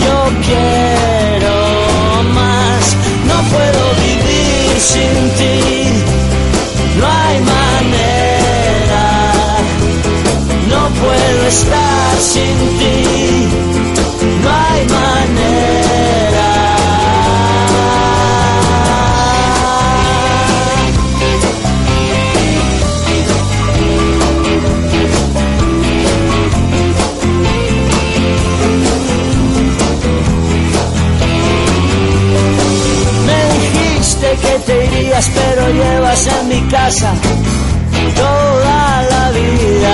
Yo 0.04 0.18
quiero 0.46 1.56
más. 2.34 2.96
No 3.30 3.36
puedo 3.52 3.82
vivir 4.04 4.80
sin 4.80 5.30
ti. 5.38 5.83
Estar 11.46 12.16
sin 12.20 12.58
ti, 12.78 13.48
no 14.42 14.50
hay 14.50 14.86
manera. 14.88 16.48
Me 33.26 33.40
dijiste 33.58 34.28
que 34.42 34.58
te 34.66 34.84
irías, 34.86 35.30
pero 35.34 35.68
llevas 35.68 36.26
en 36.26 36.48
mi 36.48 36.60
casa 36.68 37.12
toda 38.14 39.02
la 39.10 39.30
vida. 39.30 39.93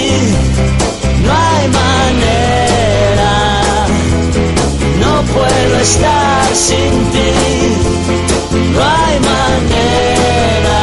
estar 5.81 6.55
sin 6.55 7.11
ti, 7.11 7.31
no 8.73 8.79
hay 8.83 9.19
manera. 9.19 10.79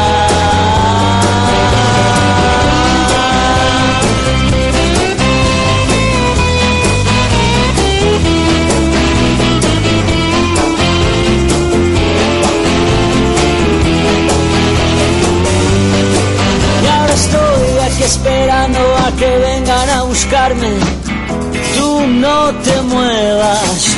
Y 16.83 16.87
ahora 16.87 17.13
estoy 17.13 17.79
aquí 17.87 18.03
esperando 18.03 18.79
a 18.79 19.11
que 19.17 19.37
vengan 19.37 19.89
a 19.89 20.03
buscarme. 20.03 20.71
Tú 21.77 22.01
no 22.07 22.53
te 22.65 22.81
muevas, 22.81 23.97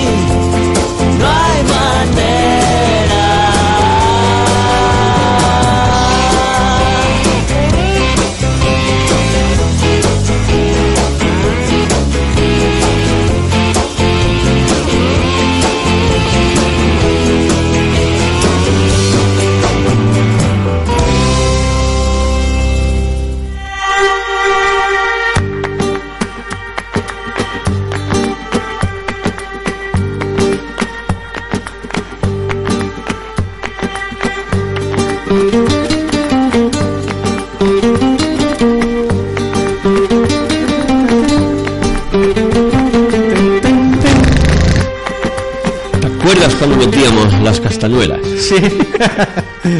Sí. 48.51 49.77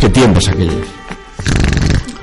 Qué 0.00 0.08
tiempos 0.08 0.48
aquellos. 0.48 0.74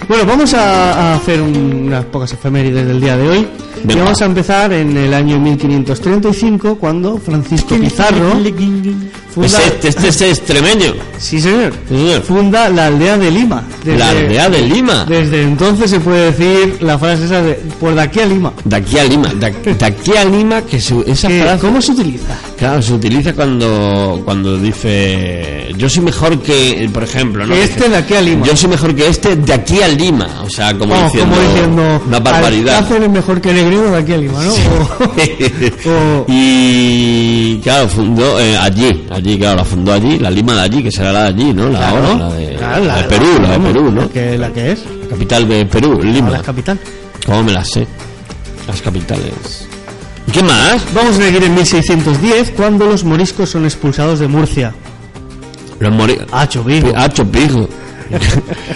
Bueno, 0.08 0.26
vamos 0.26 0.54
a, 0.54 0.94
a 1.12 1.16
hacer 1.16 1.42
un- 1.42 1.84
unas 1.88 2.04
pocas 2.06 2.34
efemérides 2.34 2.86
del 2.88 3.00
día 3.00 3.16
de 3.16 3.28
hoy. 3.30 3.48
Y 3.88 3.96
vamos 3.96 4.22
a 4.22 4.26
empezar 4.26 4.74
en 4.74 4.96
el 4.98 5.14
año 5.14 5.40
1535, 5.40 6.76
cuando 6.76 7.18
Francisco 7.18 7.76
Pizarro 7.76 8.34
funda, 9.34 9.48
Es 9.48 9.66
este, 9.66 9.88
este 9.88 10.08
es 10.10 10.22
extremeño. 10.22 10.94
Sí, 11.18 11.40
señor. 11.40 11.74
Sí, 11.88 11.96
señor. 11.96 12.22
funda 12.24 12.70
la 12.70 12.88
aldea 12.88 13.18
de 13.18 13.32
Lima. 13.32 13.64
La 13.86 14.10
aldea 14.10 14.50
de 14.50 14.62
Lima. 14.62 15.06
Desde 15.06 15.44
entonces 15.44 15.90
se 15.90 16.00
puede 16.00 16.32
decir 16.32 16.78
la 16.82 17.00
frase 17.00 17.26
esa 17.26 17.42
de 17.42 17.54
por 17.80 17.96
de 17.96 18.02
aquí 18.02 18.20
a 18.20 18.26
Lima. 18.26 18.54
De 18.66 18.76
aquí 18.76 19.00
a 19.00 19.04
Lima. 19.06 19.30
De, 19.34 19.52
de 19.74 19.86
aquí 19.86 20.16
a 20.18 20.26
Lima, 20.26 20.62
que 20.64 20.80
se- 20.82 21.10
esa 21.10 21.30
frase. 21.30 21.60
¿Cómo 21.62 21.82
se 21.82 21.92
utiliza? 21.94 22.38
Claro, 22.62 22.80
se 22.80 22.94
utiliza 22.94 23.34
cuando, 23.34 24.22
cuando 24.24 24.56
dice 24.60 25.74
yo 25.78 25.90
soy 25.90 26.04
mejor 26.04 26.38
que, 26.44 26.88
por 26.94 27.02
ejemplo, 27.02 27.48
¿no? 27.48 27.56
Que 27.56 27.64
este 27.64 27.90
de 27.90 27.98
aquí 27.98 28.14
a 28.14 28.22
Lima. 28.22 28.46
Yo 28.46 28.56
soy 28.56 28.70
mejor 28.70 28.94
que 28.94 29.08
este 29.08 29.36
de 29.36 29.52
aquí 29.52 29.82
a 29.82 29.88
Lima. 29.88 30.28
O 30.44 30.50
sea, 30.50 30.78
como, 30.78 30.94
Vamos, 30.94 31.12
diciendo, 31.12 31.36
como 31.36 31.50
diciendo 31.50 32.02
una 32.06 32.20
barbaridad. 32.20 32.76
Alcácer 32.78 33.02
es 33.02 33.10
mejor 33.10 33.42
que 33.42 33.52
Negredo 33.52 33.90
de 33.92 33.98
aquí 33.98 34.14
a 34.14 34.18
Lima, 34.18 34.44
¿no? 34.44 34.54
O- 35.92 36.26
y 36.28 37.60
claro, 37.64 37.90
fundó 37.90 38.40
eh, 38.40 38.56
allí, 38.58 39.06
allí, 39.10 39.40
claro, 39.40 39.58
la 39.58 39.66
fundó 39.66 39.94
allí, 39.94 40.20
la 40.20 40.30
Lima 40.30 40.54
de 40.54 40.62
allí, 40.62 40.84
que 40.84 40.92
será 40.92 41.12
la 41.12 41.22
de 41.24 41.28
allí, 41.30 41.54
¿no? 41.54 41.68
La, 41.70 41.80
Claro. 41.80 41.98
ahora, 41.98 42.16
la 42.30 42.34
de, 42.36 42.56
Claro, 42.58 42.86
la 42.86 42.98
de 42.98 43.04
Perú, 43.06 43.26
la 43.42 43.50
de 43.54 43.60
Perú, 43.60 43.92
¿no? 43.92 44.02
La 44.02 44.08
que, 44.10 44.38
la 44.38 44.50
que 44.54 44.72
es. 44.74 44.84
Capital 45.10 45.48
de 45.50 45.66
Perú, 45.66 46.00
La 46.04 46.12
Lima. 46.12 46.42
capital. 46.44 46.80
¿Cómo 47.26 47.42
me 47.44 47.54
las 47.54 47.70
sé? 47.72 47.88
Las 48.68 48.82
capitales. 48.84 49.68
¿Y 50.28 50.32
qué 50.32 50.44
más? 50.44 50.82
Vamos 50.94 51.18
a 51.18 51.24
seguir 51.24 51.44
en 51.44 51.56
1610, 51.56 52.52
cuando 52.52 52.86
los 52.86 53.04
moriscos 53.04 53.50
son 53.50 53.66
expulsados 53.66 54.20
de 54.20 54.28
Murcia. 54.28 54.74
Los 55.80 55.92
mori... 55.94 56.18
Hacho, 56.32 56.64
vivo. 56.64 56.94
Hacho, 56.96 57.26
pijo. 57.26 57.68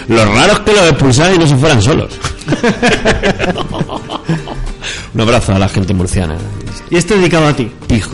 Lo 0.08 0.24
raro 0.24 0.54
es 0.54 0.58
que 0.60 0.72
los 0.72 0.90
expulsaran 0.90 1.34
y 1.34 1.38
no 1.38 1.46
se 1.46 1.56
fueran 1.56 1.80
solos. 1.80 2.12
Un 5.14 5.20
abrazo 5.20 5.54
a 5.54 5.58
la 5.58 5.68
gente 5.68 5.94
murciana. 5.94 6.36
Y 6.90 6.96
este 6.96 7.16
dedicado 7.16 7.46
a 7.46 7.52
ti. 7.52 7.70
Pijo. 7.86 8.10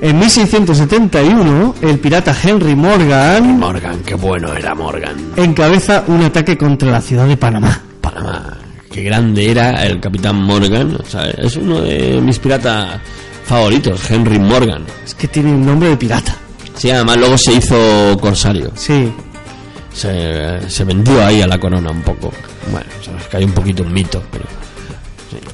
En 0.00 0.18
1671, 0.18 1.74
el 1.82 1.98
pirata 2.00 2.34
Henry 2.42 2.74
Morgan 2.74 3.60
Morgan, 3.60 4.00
qué 4.04 4.16
bueno 4.16 4.52
era 4.52 4.74
Morgan. 4.74 5.14
encabeza 5.36 6.02
un 6.08 6.22
ataque 6.22 6.58
contra 6.58 6.90
la 6.90 7.00
ciudad 7.00 7.28
de 7.28 7.36
Panamá. 7.36 7.80
Panamá. 8.00 8.56
Qué 8.92 9.02
grande 9.02 9.50
era 9.50 9.84
el 9.86 9.98
capitán 10.00 10.36
Morgan. 10.42 10.96
O 11.02 11.06
sea, 11.08 11.30
es 11.30 11.56
uno 11.56 11.80
de 11.80 12.20
mis 12.20 12.38
piratas 12.38 13.00
favoritos, 13.44 14.10
Henry 14.10 14.38
Morgan. 14.38 14.84
Es 15.04 15.14
que 15.14 15.28
tiene 15.28 15.50
un 15.50 15.64
nombre 15.64 15.88
de 15.88 15.96
pirata. 15.96 16.36
Sí, 16.76 16.90
además 16.90 17.16
luego 17.16 17.38
se 17.38 17.54
hizo 17.54 18.18
corsario. 18.20 18.70
Sí. 18.74 19.10
Se, 19.92 20.68
se 20.68 20.84
vendió 20.84 21.24
ahí 21.24 21.42
a 21.42 21.46
la 21.46 21.58
corona 21.58 21.90
un 21.90 22.02
poco. 22.02 22.32
Bueno, 22.70 22.86
sabes 23.04 23.26
que 23.28 23.36
hay 23.38 23.44
un 23.44 23.52
poquito 23.52 23.82
un 23.82 23.92
mito, 23.92 24.22
pero... 24.30 24.44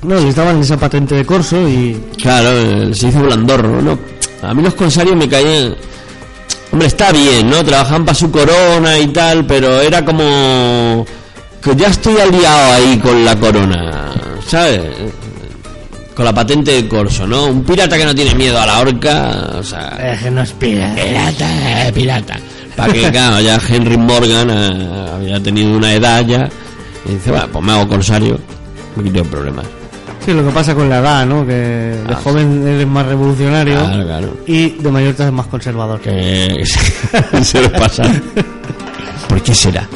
No, 0.02 0.20
les 0.20 0.35
daban 0.35 0.60
esa 0.60 0.77
patente 0.77 1.15
de 1.15 1.24
corso 1.24 1.69
y... 1.69 2.01
Claro, 2.20 2.51
eh, 2.51 2.90
se 2.94 3.09
hizo 3.09 3.20
blandorro, 3.20 3.81
¿no? 3.81 3.98
A 4.43 4.55
mí 4.55 4.62
los 4.62 4.74
corsarios 4.74 5.16
me 5.16 5.28
caían... 5.28 5.74
Hombre, 6.70 6.89
está 6.89 7.12
bien, 7.12 7.48
¿no? 7.48 7.65
Trabajaban 7.65 8.05
para 8.05 8.15
su 8.15 8.31
corona 8.31 8.98
y 8.98 9.09
tal, 9.09 9.47
pero 9.47 9.81
era 9.81 10.05
como... 10.05 11.06
Que 11.69 11.77
ya 11.77 11.89
estoy 11.89 12.16
aliado 12.19 12.73
ahí 12.73 12.99
con 12.99 13.24
la 13.24 13.36
corona, 13.36 14.11
¿sabes? 14.47 14.81
Con 16.15 16.24
la 16.24 16.32
patente 16.32 16.70
de 16.73 16.89
corso, 16.89 17.27
¿no? 17.27 17.47
Un 17.47 17.62
pirata 17.62 17.99
que 17.99 18.05
no 18.07 18.15
tiene 18.15 18.35
miedo 18.35 18.59
a 18.59 18.65
la 18.66 18.78
horca, 18.81 19.51
o 19.59 19.62
sea... 19.62 19.99
Es 20.15 20.23
que 20.23 20.31
no 20.31 20.40
es 20.43 20.53
pirata. 20.53 20.95
Pirata, 21.03 21.89
eh, 21.89 21.93
pirata. 21.93 22.36
Para 22.74 22.93
que, 22.93 23.11
claro, 23.11 23.40
ya 23.40 23.61
Henry 23.69 23.99
Morgan 23.99 24.49
eh, 24.51 25.09
había 25.15 25.43
tenido 25.43 25.77
una 25.77 25.93
edad 25.93 26.24
ya. 26.24 26.49
Y 27.07 27.12
dice, 27.12 27.31
bueno, 27.32 27.49
pues 27.53 27.65
me 27.65 27.73
hago 27.73 27.86
corsario, 27.89 28.39
me 28.97 29.05
quito 29.05 29.23
de 29.23 29.28
problemas. 29.28 29.66
Sí, 30.24 30.32
lo 30.32 30.45
que 30.45 30.51
pasa 30.51 30.74
con 30.74 30.89
la 30.89 30.99
edad, 31.01 31.27
¿no? 31.27 31.47
Que 31.47 31.53
de 31.53 32.05
Ah, 32.09 32.19
joven 32.23 32.66
eres 32.66 32.86
más 32.86 33.05
revolucionario 33.07 33.74
Claro, 33.78 34.05
claro. 34.05 34.36
y 34.47 34.70
de 34.70 34.90
mayor 34.90 35.15
te 35.15 35.31
más 35.31 35.47
conservador. 35.47 36.01
Que 36.01 36.65
se 37.43 37.61
les 37.61 37.70
pasa. 37.73 38.03
¿Por 39.28 39.43
qué 39.43 39.55
será? 39.55 39.86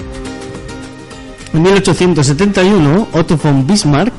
En 1.54 1.62
1871, 1.62 3.08
Otto 3.12 3.36
von 3.36 3.66
Bismarck 3.66 4.12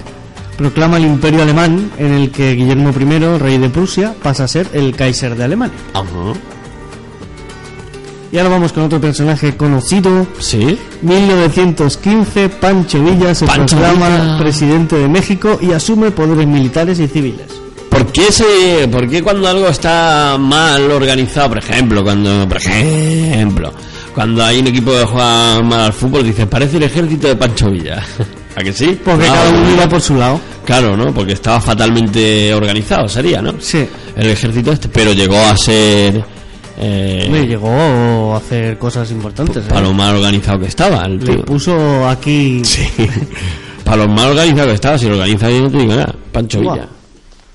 proclama 0.57 0.97
el 0.97 1.05
imperio 1.05 1.41
alemán 1.41 1.91
en 1.97 2.13
el 2.13 2.31
que 2.31 2.53
Guillermo 2.53 2.91
I, 2.91 3.37
rey 3.39 3.57
de 3.57 3.69
Prusia, 3.69 4.13
pasa 4.21 4.43
a 4.43 4.47
ser 4.47 4.67
el 4.73 4.95
Kaiser 4.95 5.35
de 5.35 5.43
Alemania. 5.43 5.75
Ajá. 5.93 6.33
Y 8.31 8.37
ahora 8.39 8.49
vamos 8.49 8.73
con 8.73 8.83
otro 8.83 8.99
personaje 8.99 9.55
conocido. 9.55 10.25
Sí. 10.39 10.77
1915, 11.03 12.49
Pancho 12.49 13.03
Villa 13.03 13.35
se 13.35 13.45
Pancho 13.45 13.77
proclama 13.77 14.09
Villa. 14.09 14.37
presidente 14.39 14.95
de 14.95 15.07
México 15.07 15.59
y 15.61 15.71
asume 15.71 16.09
poderes 16.09 16.47
militares 16.47 16.99
y 16.99 17.07
civiles. 17.07 17.45
¿Por 17.89 18.07
qué, 18.07 18.31
se, 18.31 18.87
¿Por 18.91 19.07
qué 19.07 19.21
cuando 19.21 19.47
algo 19.47 19.67
está 19.67 20.37
mal 20.39 20.89
organizado, 20.89 21.49
por 21.49 21.59
ejemplo, 21.59 22.03
cuando, 22.03 22.47
por 22.47 22.57
ejemplo, 22.57 23.71
cuando 24.13 24.43
hay 24.43 24.59
un 24.59 24.67
equipo 24.67 24.91
que 24.91 25.03
juega 25.05 25.61
mal 25.61 25.79
al 25.81 25.93
fútbol, 25.93 26.23
dice, 26.23 26.45
parece 26.47 26.77
el 26.77 26.83
ejército 26.83 27.27
de 27.27 27.35
Pancho 27.35 27.69
Villa? 27.71 28.03
¿A 28.55 28.61
que 28.61 28.71
sí? 28.71 28.99
Porque 29.03 29.25
cada 29.25 29.49
uno 29.49 29.71
iba 29.73 29.87
por 29.89 29.99
su 30.01 30.15
lado. 30.15 30.39
Claro, 30.65 30.95
¿no? 30.95 31.13
Porque 31.13 31.33
estaba 31.33 31.59
fatalmente 31.59 32.53
organizado, 32.53 33.07
sería, 33.07 33.41
¿no? 33.41 33.55
Sí. 33.59 33.85
El 34.15 34.27
ejército 34.29 34.71
este, 34.71 34.89
pero 34.89 35.11
llegó 35.11 35.37
a 35.37 35.57
ser... 35.57 36.23
Eh, 36.77 37.27
Me 37.31 37.45
llegó 37.47 38.33
a 38.33 38.37
hacer 38.37 38.77
cosas 38.77 39.09
importantes. 39.11 39.57
¿eh? 39.65 39.67
para 39.69 39.81
lo 39.81 39.93
mal 39.93 40.15
organizado 40.15 40.59
que 40.59 40.67
estaba 40.67 41.05
el 41.05 41.19
Le 41.19 41.25
tío. 41.35 41.45
puso 41.45 42.07
aquí. 42.07 42.61
Sí. 42.65 42.87
Para 43.83 43.97
lo 43.97 44.07
mal 44.07 44.29
organizado 44.29 44.69
que 44.69 44.75
estaba, 44.75 44.97
si 44.97 45.07
lo 45.07 45.13
organiza 45.15 45.47
bien 45.49 45.63
no 45.63 45.69
te 45.71 45.77
digo 45.77 45.93
nada. 45.93 46.15
Pancho. 46.31 46.59
Villa. 46.61 46.87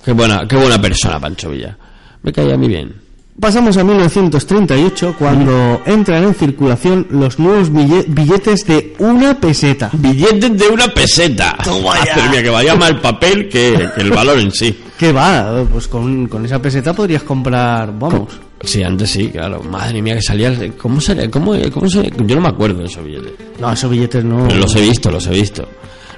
Qué 0.05 0.13
buena, 0.13 0.47
qué 0.47 0.57
buena 0.57 0.81
persona, 0.81 1.19
Pancho 1.19 1.51
Villa. 1.51 1.77
Me 2.23 2.33
caía 2.33 2.57
mí 2.57 2.69
bien. 2.69 2.93
Pasamos 3.41 3.77
a 3.77 3.85
1938 3.85 5.15
cuando 5.17 5.81
entran 5.87 6.25
en 6.25 6.35
circulación 6.35 7.07
los 7.11 7.39
nuevos 7.39 7.71
bille- 7.73 8.05
billetes 8.09 8.67
de 8.67 8.95
una 8.99 9.39
peseta. 9.39 9.91
Billetes 9.93 10.59
de 10.59 10.67
una 10.69 10.89
peseta. 10.89 11.57
Madre 11.85 12.31
mía, 12.33 12.43
que 12.43 12.51
vaya 12.51 12.75
más 12.75 12.91
el 12.91 13.01
papel 13.01 13.49
que, 13.49 13.89
que 13.95 14.01
el 14.01 14.11
valor 14.11 14.41
en 14.41 14.51
sí. 14.51 14.77
¿Qué 14.99 15.13
va? 15.13 15.63
Pues 15.73 15.87
con, 15.87 16.27
con 16.27 16.45
esa 16.47 16.61
peseta 16.61 16.93
podrías 16.93 17.23
comprar, 17.23 17.97
vamos. 17.97 18.29
Sí, 18.61 18.83
antes 18.83 19.09
sí, 19.11 19.29
claro. 19.29 19.63
Madre 19.63 20.03
mía, 20.03 20.17
que 20.17 20.23
salía. 20.23 20.53
¿Cómo 20.77 21.01
salía? 21.01 21.31
¿Cómo, 21.31 21.53
cómo 21.73 21.89
se- 21.89 22.11
Yo 22.27 22.35
no 22.35 22.41
me 22.43 22.49
acuerdo 22.49 22.81
de 22.81 22.87
esos 22.87 23.05
billetes. 23.05 23.35
No, 23.61 23.73
esos 23.73 23.89
billetes 23.89 24.25
no. 24.25 24.49
Pero 24.49 24.59
los 24.59 24.75
he 24.75 24.81
visto, 24.81 25.13
los 25.13 25.25
he 25.29 25.31
visto. 25.31 25.65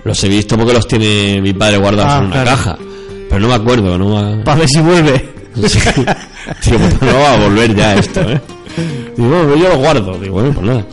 Los 0.05 0.25
he 0.25 0.29
visto 0.31 0.57
porque 0.57 0.73
los 0.73 0.89
tiene 0.89 1.43
mi 1.43 1.53
padre 1.53 1.77
guardados 1.77 2.13
Ah, 2.15 2.19
en 2.21 2.25
una 2.25 2.33
claro. 2.43 2.51
caja. 2.51 2.79
Pero 3.29 3.41
no 3.41 3.49
me 3.49 3.55
acuerdo, 3.55 3.99
no 3.99 4.37
me... 4.37 4.43
Para 4.43 4.61
ver 4.61 4.69
si 4.71 4.81
vuelve. 4.81 5.40
Sí. 5.67 5.79
Tío, 6.63 6.79
pues 6.79 7.03
no 7.03 7.19
va 7.19 7.35
a 7.35 7.39
volver 7.49 7.75
ya 7.75 7.95
esto, 7.97 8.21
¿eh? 8.23 8.41
Digo, 9.17 9.29
bueno, 9.29 9.57
yo 9.57 9.69
lo 9.69 9.77
guardo. 9.79 10.19
Digo, 10.19 10.35
bueno, 10.35 10.53
pues 10.53 10.67
nada. 10.67 10.85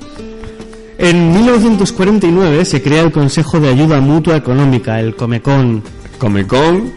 En 0.97 1.31
1949 1.31 2.65
se 2.65 2.81
crea 2.81 3.03
el 3.03 3.11
Consejo 3.11 3.59
de 3.59 3.69
Ayuda 3.69 3.99
Mutua 4.01 4.35
Económica, 4.37 4.99
el 4.99 5.15
Comecon. 5.15 5.83
Comecon. 6.17 6.91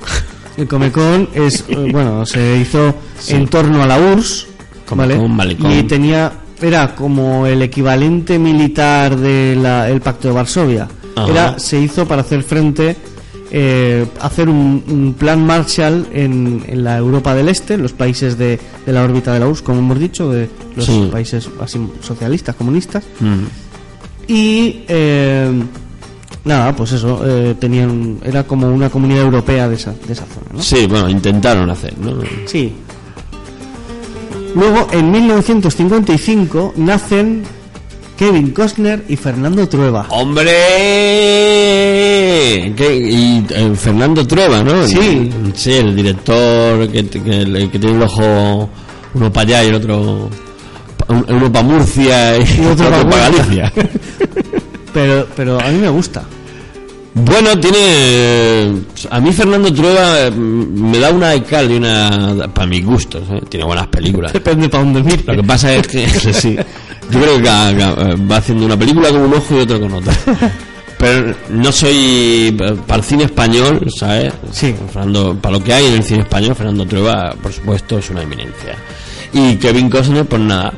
El 0.57 0.67
Comecon 0.67 1.29
es, 1.35 1.65
eh, 1.69 1.77
bueno, 1.93 2.25
se 2.25 2.57
hizo 2.57 2.95
Sí. 3.19 3.35
en 3.35 3.47
torno 3.49 3.83
a 3.83 3.87
la 3.87 3.99
URSS, 3.99 4.47
¿vale? 4.95 5.15
Comecon, 5.17 5.37
Malecón. 5.37 5.73
Y 5.73 5.83
tenía, 5.83 6.33
era 6.63 6.95
como 6.95 7.47
el 7.47 7.61
equivalente 7.61 8.39
militar 8.39 9.17
del 9.17 10.01
Pacto 10.03 10.29
de 10.29 10.35
Varsovia. 10.35 10.89
Ajá. 11.17 11.31
Era, 11.31 11.59
se 11.59 11.79
hizo 11.79 12.07
para 12.09 12.23
hacer 12.23 12.43
frente, 12.43 12.97
eh, 13.51 14.07
hacer 14.21 14.49
un, 14.49 14.83
un 14.89 15.15
plan 15.19 15.45
Marshall 15.45 16.07
en, 16.13 16.63
en 16.69 16.85
la 16.85 16.97
Europa 16.99 17.35
del 17.35 17.49
Este, 17.49 17.77
los 17.77 17.93
países 17.93 18.39
de, 18.39 18.59
de 18.87 18.93
la 18.93 19.03
órbita 19.03 19.33
de 19.33 19.41
la 19.41 19.49
URSS, 19.49 19.63
como 19.63 19.79
hemos 19.81 19.99
dicho, 19.99 20.31
de 20.31 20.49
los 20.77 20.85
Sí. 20.87 21.09
países 21.11 21.49
así 21.61 21.79
socialistas, 22.01 22.55
comunistas. 22.55 23.05
Mm. 23.21 23.45
Y 24.33 24.85
eh, 24.87 25.51
nada, 26.45 26.77
pues 26.77 26.93
eso, 26.93 27.21
eh, 27.27 27.57
tenían, 27.59 28.19
era 28.25 28.45
como 28.45 28.69
una 28.69 28.89
comunidad 28.89 29.23
europea 29.25 29.69
de 29.69 29.75
esa, 29.75 29.93
de 30.07 30.13
esa 30.13 30.25
zona, 30.27 30.47
¿no? 30.55 30.63
Sí, 30.63 30.87
bueno, 30.87 31.09
intentaron 31.09 31.69
hacer, 31.71 31.99
¿no? 31.99 32.13
Sí. 32.47 32.73
Luego, 34.55 34.87
en 34.93 35.11
1955, 35.13 36.75
nacen 36.77 37.43
Kevin 38.21 38.51
Costner 38.51 39.03
y 39.09 39.17
Fernando 39.17 39.67
Trueba. 39.67 40.05
¡Hombre! 40.11 40.45
¿Qué? 42.77 42.95
Y 42.95 43.47
eh, 43.49 43.73
Fernando 43.75 44.27
Trueba, 44.27 44.63
¿no? 44.63 44.87
Sí. 44.87 45.31
Sí, 45.55 45.73
el 45.73 45.97
director 45.97 46.87
que, 46.91 47.07
que, 47.09 47.21
que 47.73 47.79
tiene 47.79 47.97
el 47.97 48.03
ojo 48.03 48.69
uno 49.15 49.33
para 49.33 49.47
allá 49.47 49.65
y 49.65 49.69
el 49.69 49.75
otro... 49.77 50.29
Uno 51.09 51.51
para 51.51 51.67
Murcia 51.67 52.37
y, 52.37 52.43
Y 52.43 52.67
otro 52.67 52.89
otro 52.89 53.05
pa' 53.05 53.09
para. 53.09 53.31
Galicia. 53.31 53.73
Pero, 54.93 55.27
pero 55.37 55.59
a 55.59 55.69
mí 55.71 55.79
me 55.79 55.89
gusta. 55.89 56.23
Bueno, 57.15 57.59
tiene. 57.59 58.83
A 59.09 59.21
mí 59.21 59.33
Fernando 59.33 59.73
Trueba 59.73 60.27
eh, 60.27 60.31
me 60.33 60.99
da 60.99 61.11
una 61.11 61.31
de 61.31 61.43
cal 61.45 61.71
y 61.71 61.77
una. 61.77 62.49
para 62.53 62.67
mis 62.67 62.85
gustos, 62.85 63.23
¿eh? 63.31 63.41
Tiene 63.49 63.65
buenas 63.67 63.87
películas. 63.87 64.33
Depende 64.33 64.69
para 64.69 64.85
dónde 64.85 65.03
mires. 65.03 65.25
Lo 65.27 65.37
que 65.37 65.43
pasa 65.45 65.75
es 65.75 65.87
que. 65.87 66.09
sí. 66.33 66.57
Yo 67.11 67.21
creo 67.21 67.43
que 67.43 68.17
va 68.25 68.37
haciendo 68.37 68.67
una 68.67 68.77
película 68.77 69.11
con 69.11 69.23
un 69.23 69.35
ojo 69.35 69.55
y 69.57 69.59
otro 69.61 69.81
con 69.81 69.93
otro. 69.95 70.13
Pero 71.01 71.35
no 71.49 71.73
soy. 71.73 72.55
para 72.87 72.99
el 73.01 73.05
cine 73.05 73.25
español, 73.25 73.81
¿sabes? 73.97 74.35
Sí. 74.53 74.75
Fernando, 74.93 75.35
para 75.35 75.57
lo 75.57 75.65
que 75.65 75.73
hay 75.73 75.87
en 75.87 75.95
el 75.95 76.03
cine 76.05 76.21
español, 76.21 76.55
Fernando 76.55 76.85
Trueba, 76.85 77.35
por 77.43 77.53
supuesto, 77.53 77.99
es 77.99 78.11
una 78.11 78.23
eminencia. 78.23 78.77
Y 79.33 79.57
Kevin 79.57 79.89
Costner, 79.89 80.27
pues 80.27 80.43
nada. 80.43 80.75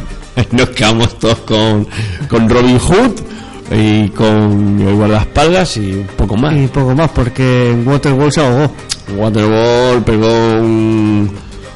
Nos 0.52 0.70
quedamos 0.70 1.18
todos 1.18 1.38
con, 1.40 1.86
con 2.28 2.48
Robin 2.48 2.78
Hood 2.78 3.20
y 3.70 4.08
con 4.10 4.80
el 4.80 4.94
guardaespaldas 4.94 5.76
y 5.76 5.92
un 5.92 6.06
poco 6.16 6.36
más. 6.36 6.56
Y 6.56 6.68
poco 6.68 6.94
más, 6.94 7.10
porque 7.10 7.70
en 7.70 7.86
Waterworld 7.86 8.32
se 8.32 8.40
ahogó. 8.40 8.72
Waterwall 9.14 10.02
pegó 10.04 10.28
un, 10.58 11.30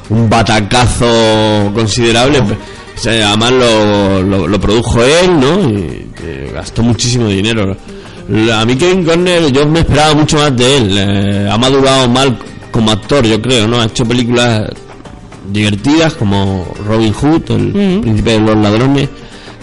un 0.09 0.29
batacazo 0.29 1.71
considerable. 1.73 2.39
O 2.39 2.47
sea, 2.47 2.57
además 3.05 3.51
lo, 3.51 4.21
lo, 4.23 4.47
lo 4.47 4.59
produjo 4.59 5.03
él, 5.03 5.39
¿no? 5.39 5.69
Y 5.69 6.07
eh, 6.23 6.51
gastó 6.53 6.83
muchísimo 6.83 7.27
dinero. 7.27 7.75
A 8.53 8.65
mí 8.65 8.75
Kevin 8.77 9.03
Conner, 9.03 9.51
yo 9.51 9.65
me 9.67 9.79
esperaba 9.79 10.13
mucho 10.13 10.37
más 10.37 10.55
de 10.55 10.77
él. 10.77 10.95
Eh, 10.97 11.49
ha 11.51 11.57
madurado 11.57 12.07
mal 12.07 12.37
como 12.71 12.91
actor, 12.91 13.25
yo 13.25 13.41
creo, 13.41 13.67
¿no? 13.67 13.81
Ha 13.81 13.85
hecho 13.85 14.05
películas 14.05 14.69
divertidas 15.51 16.13
como 16.13 16.65
Robin 16.87 17.11
Hood, 17.13 17.51
el 17.51 17.99
príncipe 18.01 18.31
de 18.33 18.39
los 18.39 18.55
ladrones, 18.57 19.09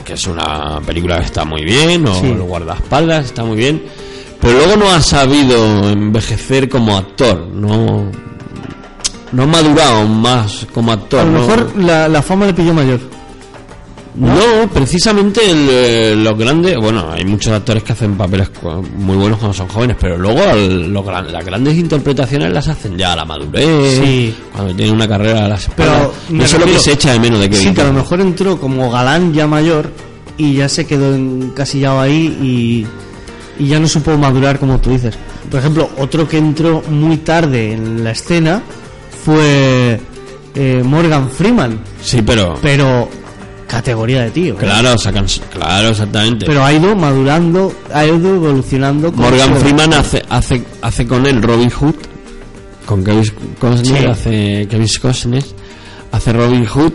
que 0.05 0.15
es 0.15 0.27
una 0.27 0.81
película 0.85 1.19
que 1.21 1.25
está 1.27 1.45
muy 1.45 1.65
bien, 1.65 2.07
o 2.07 2.15
Sí. 2.21 2.27
El 2.27 2.43
guardaespaldas 2.43 3.27
está 3.27 3.45
muy 3.45 3.57
bien, 3.57 3.83
pero 4.41 4.55
luego 4.59 4.77
no 4.77 4.91
ha 4.91 5.01
sabido 5.01 5.89
envejecer 5.91 6.69
como 6.69 6.97
actor, 6.97 7.49
no 7.55 8.11
no 9.31 9.43
ha 9.43 9.47
madurado 9.47 10.07
más 10.07 10.67
como 10.75 10.93
actor. 10.93 11.21
A 11.21 11.25
lo 11.25 11.31
¿no? 11.33 11.39
mejor 11.41 11.73
la, 11.79 12.09
la 12.09 12.23
fama 12.23 12.47
le 12.47 12.55
pilló 12.55 12.75
mayor. 12.75 13.01
No, 14.19 14.69
precisamente 14.73 15.49
el, 15.49 15.69
eh, 15.71 16.15
los 16.17 16.37
grandes, 16.37 16.77
bueno, 16.77 17.11
hay 17.13 17.25
muchos 17.25 17.53
actores 17.53 17.83
que 17.85 17.93
hacen 17.93 18.17
papeles 18.17 18.51
muy 18.97 19.17
buenos 19.17 19.39
cuando 19.39 19.55
son 19.55 19.69
jóvenes, 19.69 19.97
pero 20.01 20.19
luego 20.19 20.43
el- 20.51 20.93
los 20.93 21.05
gran- 21.05 21.31
las 21.33 21.45
grandes 21.45 21.77
interpretaciones 21.77 22.53
las 22.53 22.67
hacen 22.69 22.97
ya 22.99 23.13
a 23.13 23.17
la 23.17 23.25
madurez, 23.25 23.99
Sí. 24.03 24.35
cuando 24.53 24.75
tienen 24.75 24.95
una 24.95 25.07
carrera 25.07 25.45
a 25.45 25.49
las. 25.49 25.69
Pero 25.77 26.13
Eso 26.43 26.57
es 26.57 26.61
lo 26.67 26.67
que 26.67 26.79
se 26.81 26.93
echa 26.93 27.13
de 27.13 27.21
menos 27.21 27.39
de 27.41 27.49
Kevin 27.49 27.69
Sí, 27.69 27.75
que 27.75 27.81
a 27.81 27.85
lo 27.87 27.93
mejor 27.93 28.21
entró 28.21 28.59
como 28.61 28.91
galán 28.91 29.33
ya 29.33 29.47
mayor 29.47 29.93
y 30.37 30.55
ya 30.55 30.69
se 30.69 30.85
quedó 30.87 31.15
encasillado 31.15 32.01
ahí 32.01 32.87
y, 33.59 33.63
y 33.63 33.69
ya 33.69 33.79
no 33.79 33.87
supo 33.89 34.17
madurar 34.19 34.59
como 34.59 34.79
tú 34.81 34.91
dices. 34.91 35.15
Por 35.51 35.61
ejemplo, 35.61 35.89
otro 35.99 36.29
que 36.29 36.39
entró 36.39 36.83
muy 36.91 37.19
tarde 37.19 37.73
en 37.73 38.03
la 38.05 38.11
escena 38.11 38.63
fue 39.25 40.01
eh, 40.55 40.83
Morgan 40.85 41.31
Freeman, 41.31 41.79
Sí, 42.03 42.21
pero 42.23 42.59
pero 42.61 43.09
categoría 43.69 44.23
de 44.23 44.31
tío. 44.31 44.57
claro, 44.57 44.99
sacan, 44.99 45.27
claro, 45.53 45.91
exactamente. 45.91 46.47
Pero 46.47 46.65
ha 46.65 46.73
ido 46.73 46.97
madurando, 46.97 47.73
ha 47.95 48.05
ido 48.05 48.35
evolucionando. 48.35 49.13
con 49.13 49.21
Morgan 49.21 49.55
Freeman 49.57 49.93
hace, 49.95 50.23
hace, 50.29 50.63
hace 50.83 51.07
con 51.07 51.25
él 51.27 51.41
Robin 51.43 51.71
Hood, 51.71 51.95
con 52.87 53.05
Kevin 53.05 53.25
Costner, 53.61 54.01
Sí. 54.03 54.07
hace 54.09 54.67
Kevin 54.69 54.89
Costner, 55.01 55.45
hace 56.11 56.33
Robin 56.33 56.65
Hood, 56.67 56.93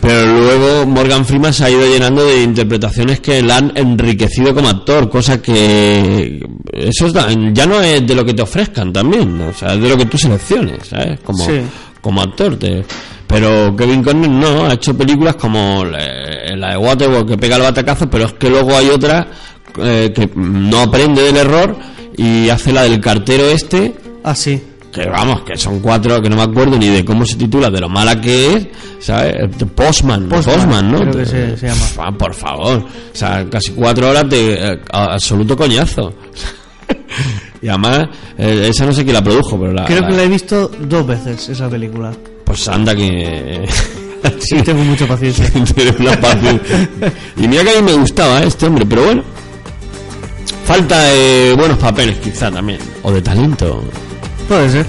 pero 0.00 0.26
luego 0.26 0.86
Morgan 0.86 1.24
Freeman 1.24 1.52
se 1.52 1.64
ha 1.64 1.70
ido 1.70 1.86
llenando 1.86 2.24
de 2.26 2.42
interpretaciones 2.42 3.20
que 3.20 3.42
la 3.42 3.58
han 3.58 3.72
enriquecido 3.74 4.54
como 4.54 4.68
actor, 4.68 5.08
cosa 5.10 5.40
que 5.42 6.44
eso 6.72 7.08
ya 7.52 7.66
no 7.66 7.80
es 7.80 8.06
de 8.06 8.14
lo 8.14 8.24
que 8.24 8.34
te 8.34 8.42
ofrezcan 8.42 8.92
también, 8.92 9.40
o 9.42 9.52
sea, 9.52 9.74
es 9.74 9.80
de 9.82 9.88
lo 9.88 9.96
que 9.96 10.06
tú 10.06 10.18
selecciones, 10.18 10.88
¿sabes? 10.88 11.20
Como, 11.20 11.44
Sí. 11.46 11.60
como 12.00 12.20
actor. 12.22 12.56
te- 12.56 12.84
pero 13.26 13.74
Kevin 13.76 14.02
Conner 14.02 14.30
no, 14.30 14.66
ha 14.66 14.74
hecho 14.74 14.96
películas 14.96 15.36
como 15.36 15.84
la, 15.84 15.98
la 16.56 16.70
de 16.72 16.76
Waterworld 16.76 17.28
que 17.28 17.38
pega 17.38 17.56
el 17.56 17.62
batacazo, 17.62 18.08
pero 18.08 18.26
es 18.26 18.32
que 18.34 18.48
luego 18.50 18.76
hay 18.76 18.88
otra 18.90 19.26
eh, 19.82 20.12
que 20.14 20.30
no 20.36 20.80
aprende 20.82 21.22
del 21.22 21.36
error 21.36 21.76
y 22.16 22.48
hace 22.48 22.72
la 22.72 22.82
del 22.82 23.00
cartero 23.00 23.44
este. 23.50 23.94
Ah, 24.22 24.34
sí. 24.34 24.62
Que 24.92 25.06
vamos, 25.08 25.40
que 25.42 25.56
son 25.56 25.80
cuatro 25.80 26.22
que 26.22 26.30
no 26.30 26.36
me 26.36 26.42
acuerdo 26.42 26.78
ni 26.78 26.86
de 26.88 27.04
cómo 27.04 27.26
se 27.26 27.34
titula, 27.34 27.68
de 27.68 27.80
lo 27.80 27.88
mala 27.88 28.20
que 28.20 28.54
es, 28.54 28.66
¿sabes? 29.00 29.34
The 29.58 29.66
Postman, 29.66 30.28
Postman, 30.28 30.56
Postman, 30.56 30.92
¿no? 30.92 30.98
creo 31.00 31.12
que 31.14 31.26
se- 31.26 31.56
se 31.56 31.66
llama. 31.66 31.80
Ah, 31.98 32.12
por 32.16 32.32
favor, 32.32 32.78
o 32.78 33.16
sea, 33.16 33.44
casi 33.50 33.72
cuatro 33.72 34.08
horas 34.10 34.28
de 34.30 34.54
eh, 34.54 34.80
absoluto 34.92 35.56
coñazo. 35.56 36.14
y 37.60 37.66
además, 37.68 38.04
eh, 38.38 38.68
esa 38.70 38.86
no 38.86 38.92
sé 38.92 39.02
quién 39.02 39.14
la 39.14 39.24
produjo, 39.24 39.58
pero 39.58 39.72
la. 39.72 39.84
Creo 39.84 40.06
que 40.06 40.12
la 40.12 40.22
he 40.22 40.28
visto 40.28 40.70
dos 40.80 41.04
veces 41.04 41.48
esa 41.48 41.68
película. 41.68 42.12
Pues 42.44 42.68
anda 42.68 42.94
que. 42.94 43.66
Sí, 44.40 44.56
tengo 44.62 44.82
mucha 44.84 45.06
paciencia. 45.06 45.50
Tiene 45.74 45.94
una 46.00 46.18
paciencia. 46.18 46.88
Y 47.36 47.46
mira 47.46 47.62
que 47.62 47.70
a 47.76 47.82
mí 47.82 47.92
me 47.92 47.98
gustaba 47.98 48.40
¿eh? 48.40 48.46
este 48.46 48.66
hombre, 48.66 48.86
pero 48.86 49.04
bueno. 49.04 49.22
Falta 50.66 50.98
de 51.04 51.54
buenos 51.58 51.76
papeles, 51.76 52.16
quizá 52.18 52.50
también. 52.50 52.78
O 53.02 53.12
de 53.12 53.20
talento. 53.20 53.84
Puede 54.48 54.70
ser. 54.70 54.86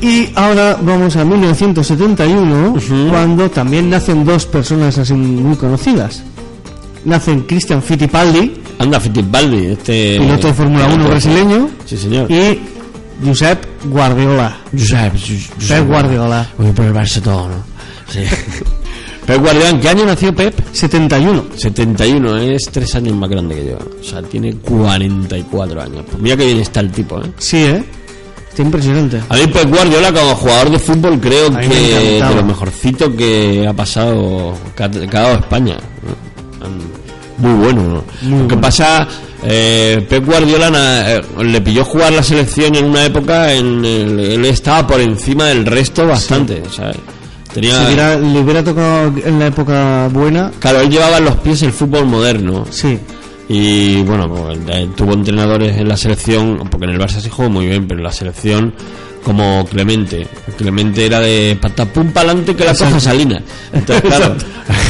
Y 0.00 0.30
ahora 0.34 0.78
vamos 0.80 1.14
a 1.16 1.24
1971, 1.26 2.74
cuando 3.10 3.50
también 3.50 3.90
nacen 3.90 4.24
dos 4.24 4.46
personas 4.46 4.96
así 4.98 5.12
muy 5.12 5.56
conocidas. 5.56 6.22
Nacen 7.04 7.42
Christian 7.42 7.82
Fittipaldi, 7.82 8.54
Anda, 8.78 8.98
Fittipaldi, 8.98 9.66
este. 9.72 10.18
piloto 10.18 10.46
de 10.48 10.54
Fórmula 10.54 10.84
1 10.86 10.92
piloto. 10.94 11.10
brasileño, 11.10 11.70
Sí, 11.84 11.96
señor. 11.98 12.30
y 12.30 12.58
Josep 13.24 13.64
Guardiola. 13.86 14.56
Josep, 14.72 15.12
Pep 15.68 15.86
Guardiola. 15.86 16.48
Voy 16.58 16.72
por 16.72 16.84
el 16.86 16.94
Barça 16.94 17.20
todo, 17.20 17.48
¿no? 17.48 17.64
Sí. 18.08 18.20
Pep 19.26 19.40
Guardiola, 19.40 19.70
¿en 19.70 19.80
qué 19.80 19.88
año 19.88 20.04
nació 20.04 20.34
Pep? 20.34 20.54
71. 20.72 21.44
71, 21.56 22.38
es 22.38 22.62
tres 22.72 22.94
años 22.96 23.14
más 23.14 23.30
grande 23.30 23.54
que 23.54 23.66
yo. 23.66 23.78
O 24.00 24.04
sea, 24.04 24.22
tiene 24.22 24.54
44 24.56 25.80
años. 25.82 26.04
Pues 26.10 26.20
mira 26.20 26.36
que 26.36 26.46
bien 26.46 26.58
está 26.58 26.80
el 26.80 26.90
tipo, 26.90 27.20
¿eh? 27.20 27.30
Sí, 27.38 27.58
¿eh? 27.58 27.84
Está 28.48 28.62
impresionante. 28.62 29.20
A 29.30 29.36
mí 29.36 29.46
Pep 29.46 29.70
Guardiola 29.70 30.12
como 30.12 30.34
jugador 30.34 30.70
de 30.70 30.78
fútbol 30.78 31.18
creo 31.20 31.46
A 31.46 31.50
me 31.52 31.68
que 31.68 32.20
de 32.22 32.34
lo 32.34 32.44
mejorcito 32.44 33.16
que 33.16 33.66
ha 33.66 33.72
pasado 33.72 34.54
que 34.76 34.82
ha, 34.84 34.90
que 34.90 35.16
ha 35.16 35.20
dado 35.20 35.38
España. 35.38 35.76
Muy 37.38 37.52
bueno. 37.54 37.82
¿no? 37.82 38.04
Muy 38.22 38.42
lo 38.42 38.48
que 38.48 38.54
bueno. 38.54 38.60
pasa, 38.60 39.08
eh, 39.44 40.04
Pep 40.08 40.24
Guardiola 40.24 40.70
na- 40.70 41.10
eh, 41.14 41.20
le 41.44 41.60
pilló 41.60 41.84
jugar 41.84 42.12
la 42.12 42.22
selección 42.22 42.74
en 42.76 42.84
una 42.84 43.04
época 43.04 43.52
en 43.52 43.84
el, 43.84 44.18
él 44.20 44.44
estaba 44.44 44.86
por 44.86 45.00
encima 45.00 45.46
del 45.46 45.66
resto 45.66 46.06
bastante, 46.06 46.62
¿sabes? 46.70 46.96
Tenía, 47.52 47.78
Si 47.80 47.84
hubiera- 47.86 48.16
le 48.16 48.38
hubiera 48.40 48.64
tocado 48.64 49.12
en 49.24 49.38
la 49.38 49.46
época 49.48 50.08
buena, 50.12 50.50
Claro, 50.58 50.80
él 50.80 50.88
llevaba 50.90 51.18
en 51.18 51.24
los 51.26 51.36
pies 51.36 51.62
el 51.62 51.72
fútbol 51.72 52.06
moderno. 52.06 52.64
Sí. 52.70 52.98
Y 53.48 54.02
bueno, 54.04 54.28
pues, 54.32 54.58
eh, 54.68 54.88
tuvo 54.96 55.12
entrenadores 55.12 55.76
en 55.76 55.86
la 55.88 55.96
selección, 55.96 56.58
porque 56.70 56.86
en 56.86 56.92
el 56.92 56.98
Barça 56.98 57.20
se 57.20 57.28
jugó 57.28 57.50
muy 57.50 57.66
bien, 57.66 57.86
pero 57.86 57.98
en 58.00 58.04
la 58.04 58.12
selección 58.12 58.72
como 59.24 59.66
Clemente. 59.66 60.26
Clemente 60.56 61.04
era 61.04 61.20
de 61.20 61.58
patapum 61.60 62.10
pa'lante 62.12 62.56
que 62.56 62.64
la 62.64 62.74
coja 62.74 62.98
Salina. 62.98 63.42
Entonces, 63.72 64.02
claro, 64.08 64.34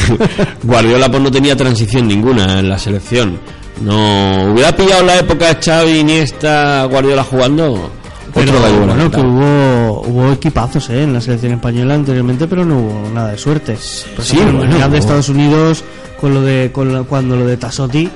Guardiola 0.62 1.10
pues 1.10 1.22
no 1.22 1.30
tenía 1.30 1.56
transición 1.56 2.06
ninguna 2.06 2.60
en 2.60 2.68
la 2.68 2.78
selección. 2.78 3.38
No 3.82 4.52
hubiera 4.52 4.74
pillado 4.76 5.02
la 5.04 5.18
época 5.18 5.54
de 5.54 5.60
Xavi, 5.62 5.98
Iniesta, 5.98 6.84
Guardiola 6.84 7.24
jugando. 7.24 7.90
pero 8.32 8.52
otro 8.58 8.86
bueno, 8.86 9.10
que 9.10 9.20
hubo, 9.20 10.02
hubo 10.06 10.32
equipazos 10.32 10.88
¿eh? 10.90 11.02
en 11.02 11.12
la 11.14 11.20
selección 11.20 11.52
española 11.54 11.94
anteriormente, 11.94 12.46
pero 12.46 12.64
no 12.64 12.78
hubo 12.78 13.10
nada 13.12 13.32
de 13.32 13.38
suerte. 13.38 13.76
Por 14.16 14.24
Sí, 14.24 14.36
ejemplo, 14.36 14.60
en 14.64 14.70
el 14.70 14.76
bueno, 14.78 14.88
de. 14.90 14.98
Estados 14.98 15.28
Unidos, 15.28 15.84
con 16.20 16.34
lo 16.34 16.42
de 16.42 16.70
con 16.72 16.92
la- 16.92 17.02
cuando 17.02 17.36
lo 17.36 17.46
de 17.46 17.56
Tassotti, 17.56 18.08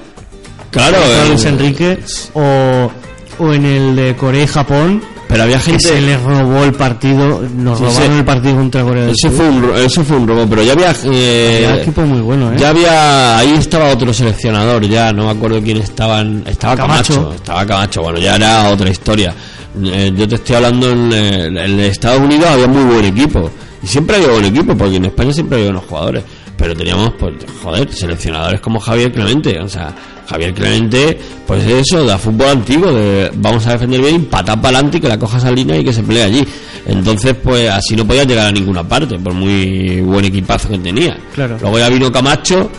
Claro, 0.70 0.98
Luis 1.28 1.44
eh, 1.44 1.48
Enrique, 1.48 1.98
o, 2.34 2.90
o 3.38 3.52
en 3.52 3.64
el 3.64 3.96
de 3.96 4.14
Corea 4.16 4.44
y 4.44 4.46
Japón, 4.46 5.02
Pero 5.28 5.42
había 5.42 5.58
gente. 5.58 5.82
que 5.82 5.88
se 5.94 6.00
les 6.00 6.22
robó 6.22 6.62
el 6.64 6.72
partido, 6.72 7.42
nos 7.56 7.78
Sí, 7.78 7.84
robaron 7.84 8.12
sí. 8.12 8.18
el 8.18 8.24
partido 8.24 8.54
contra 8.56 8.82
Corea 8.84 9.04
del 9.06 9.14
Sur. 9.16 9.30
fue, 9.32 9.48
un, 9.48 9.70
eso 9.76 10.04
fue 10.04 10.16
un 10.18 10.28
robo, 10.28 10.46
pero 10.48 10.62
ya 10.62 10.72
había. 10.72 10.94
eh, 11.04 11.64
Había 11.68 11.82
equipo 11.82 12.02
muy 12.02 12.20
bueno, 12.20 12.52
¿eh? 12.52 12.56
Ya 12.58 12.68
había, 12.68 13.38
ahí 13.38 13.54
estaba 13.54 13.90
otro 13.90 14.12
seleccionador, 14.14 14.86
ya 14.86 15.12
no 15.12 15.24
me 15.26 15.30
acuerdo 15.32 15.60
quién 15.62 15.78
estaban, 15.78 16.44
estaba 16.46 16.76
Camacho, 16.76 17.14
Camacho. 17.14 17.34
estaba 17.34 17.66
Camacho, 17.66 18.02
bueno, 18.02 18.18
ya 18.20 18.36
era 18.36 18.70
otra 18.70 18.88
historia. 18.88 19.34
Eh, 19.82 20.12
yo 20.16 20.28
te 20.28 20.36
estoy 20.36 20.56
hablando 20.56 20.90
en, 20.90 21.12
eh, 21.12 21.46
en 21.46 21.80
Estados 21.80 22.20
Unidos 22.20 22.46
había 22.48 22.68
muy 22.68 22.84
buen 22.84 23.04
equipo, 23.06 23.50
y 23.82 23.86
siempre 23.86 24.16
había 24.16 24.28
buen 24.28 24.44
equipo, 24.44 24.76
porque 24.76 24.96
en 24.96 25.06
España 25.06 25.32
siempre 25.32 25.58
había 25.58 25.72
buenos 25.72 25.88
jugadores, 25.88 26.24
pero 26.56 26.74
teníamos, 26.74 27.10
pues, 27.18 27.34
joder, 27.62 27.92
seleccionadores 27.92 28.60
como 28.60 28.78
Javier 28.80 29.12
Clemente, 29.12 29.58
o 29.60 29.68
sea, 29.68 29.92
Javier 30.28 30.52
Clemente, 30.54 31.18
pues 31.46 31.64
eso, 31.66 32.04
de 32.04 32.18
fútbol 32.18 32.48
antiguo, 32.48 32.92
de 32.92 33.30
vamos 33.36 33.66
a 33.66 33.72
defender 33.72 34.00
bien, 34.00 34.24
patar 34.26 34.60
para 34.60 34.78
adelante 34.78 34.98
y 34.98 35.00
que 35.00 35.08
la 35.08 35.18
coja 35.18 35.38
Salina 35.40 35.76
y 35.76 35.84
que 35.84 35.92
se 35.92 36.02
pelee 36.02 36.24
allí. 36.24 36.44
Entonces, 36.86 37.34
pues 37.42 37.70
así 37.70 37.94
no 37.96 38.06
podía 38.06 38.24
llegar 38.24 38.46
a 38.48 38.52
ninguna 38.52 38.86
parte, 38.86 39.18
por 39.18 39.32
muy 39.34 40.00
buen 40.00 40.24
equipazo 40.24 40.68
que 40.68 40.78
tenía. 40.78 41.16
Claro. 41.34 41.56
Luego 41.60 41.78
ya 41.78 41.88
vino 41.88 42.10
Camacho 42.12 42.70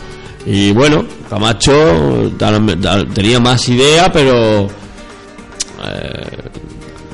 Y 0.46 0.72
bueno, 0.72 1.04
Camacho 1.28 2.30
tal- 2.38 2.80
tal- 2.80 3.08
tenía 3.08 3.38
más 3.40 3.68
idea, 3.68 4.10
pero. 4.12 4.66
eh, 5.84 6.48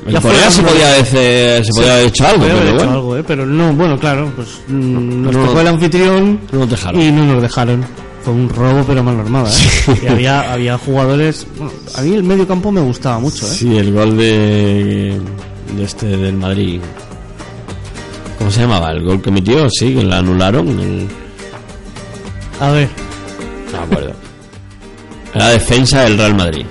en 0.06 0.20
Corea 0.20 0.50
se 0.50 0.62
podía, 0.62 1.04
se 1.04 1.62
podía 1.74 1.94
haber 1.94 2.06
hecho 2.08 2.26
algo, 2.26 2.44
pero 2.44 2.62
hecho 2.62 2.74
bueno. 2.74 2.92
algo, 2.92 3.16
¿eh? 3.16 3.24
Pero 3.26 3.46
no, 3.46 3.72
bueno, 3.72 3.98
claro, 3.98 4.30
pues 4.36 4.48
mm, 4.68 5.22
nos 5.22 5.34
no- 5.34 5.46
tocó 5.46 5.60
el 5.62 5.66
anfitrión 5.68 6.40
no 6.52 6.58
nos 6.60 6.70
dejaron. 6.70 7.00
y 7.00 7.10
no 7.10 7.24
nos 7.24 7.42
dejaron. 7.42 7.84
Fue 8.24 8.32
un 8.32 8.48
robo, 8.48 8.82
pero 8.86 9.02
mal 9.02 9.20
armada. 9.20 9.50
¿eh? 9.50 9.98
Y 10.02 10.06
había, 10.06 10.52
había 10.52 10.78
jugadores. 10.78 11.46
Bueno, 11.58 11.72
a 11.96 12.00
mí 12.00 12.14
el 12.14 12.22
medio 12.22 12.48
campo 12.48 12.72
me 12.72 12.80
gustaba 12.80 13.18
mucho, 13.18 13.46
¿eh? 13.46 13.50
Sí, 13.50 13.76
el 13.76 13.92
gol 13.92 14.16
de, 14.16 15.20
de 15.76 15.84
este 15.84 16.06
del 16.06 16.34
Madrid. 16.34 16.80
¿Cómo 18.38 18.50
se 18.50 18.60
llamaba? 18.62 18.92
El 18.92 19.02
gol 19.04 19.20
que 19.20 19.30
metió, 19.30 19.68
sí, 19.68 19.94
que 19.94 20.02
lo 20.02 20.14
anularon. 20.14 20.68
el- 20.80 21.06
A 22.60 22.70
ver, 22.70 22.88
no 23.72 23.78
me 23.80 23.84
acuerdo. 23.84 24.12
Era 25.34 25.48
defensa 25.50 26.02
del 26.04 26.16
Real 26.16 26.34
Madrid. 26.34 26.64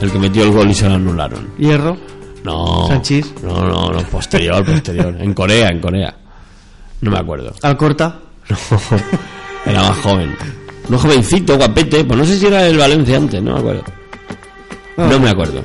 El 0.00 0.12
que 0.12 0.18
metió 0.18 0.44
el 0.44 0.52
gol 0.52 0.70
y 0.70 0.74
se 0.74 0.88
lo 0.88 0.94
anularon. 0.94 1.48
Hierro. 1.58 1.96
No. 2.44 2.86
Sanchís. 2.86 3.34
No, 3.42 3.64
no, 3.66 3.90
no, 3.90 3.98
posterior, 4.04 4.64
posterior. 4.64 5.16
En 5.18 5.34
Corea, 5.34 5.70
en 5.70 5.80
Corea. 5.80 6.14
No 7.00 7.10
me 7.10 7.18
acuerdo. 7.18 7.52
Alcorta. 7.62 8.20
Era 9.66 9.82
más 9.82 9.98
joven. 9.98 10.36
Un 10.88 10.98
jovencito, 10.98 11.56
guapete. 11.56 12.04
Pues 12.04 12.18
no 12.18 12.24
sé 12.24 12.38
si 12.38 12.46
era 12.46 12.66
el 12.66 12.78
Valencia 12.78 13.16
antes, 13.16 13.42
no 13.42 13.54
me 13.54 13.58
acuerdo. 13.60 13.84
No 14.96 15.18
me 15.20 15.30
acuerdo. 15.30 15.62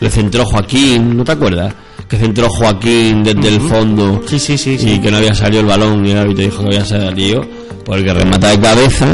Le 0.00 0.10
centró 0.10 0.44
Joaquín, 0.44 1.16
¿no 1.16 1.24
te 1.24 1.32
acuerdas? 1.32 1.74
Que 2.08 2.16
centró 2.18 2.48
Joaquín 2.50 3.24
desde 3.24 3.48
el 3.48 3.60
fondo. 3.62 4.22
Sí, 4.26 4.38
sí, 4.38 4.58
sí. 4.58 4.74
Y 4.74 4.78
sí. 4.78 5.00
que 5.00 5.10
no 5.10 5.16
había 5.16 5.34
salido 5.34 5.60
el 5.62 5.66
balón 5.66 6.04
y 6.06 6.10
el 6.10 6.18
árbitro 6.18 6.44
dijo 6.44 6.60
que 6.62 6.66
había 6.68 6.84
salido. 6.84 7.44
Porque 7.84 8.12
remata 8.14 8.48
de 8.48 8.60
cabeza. 8.60 9.06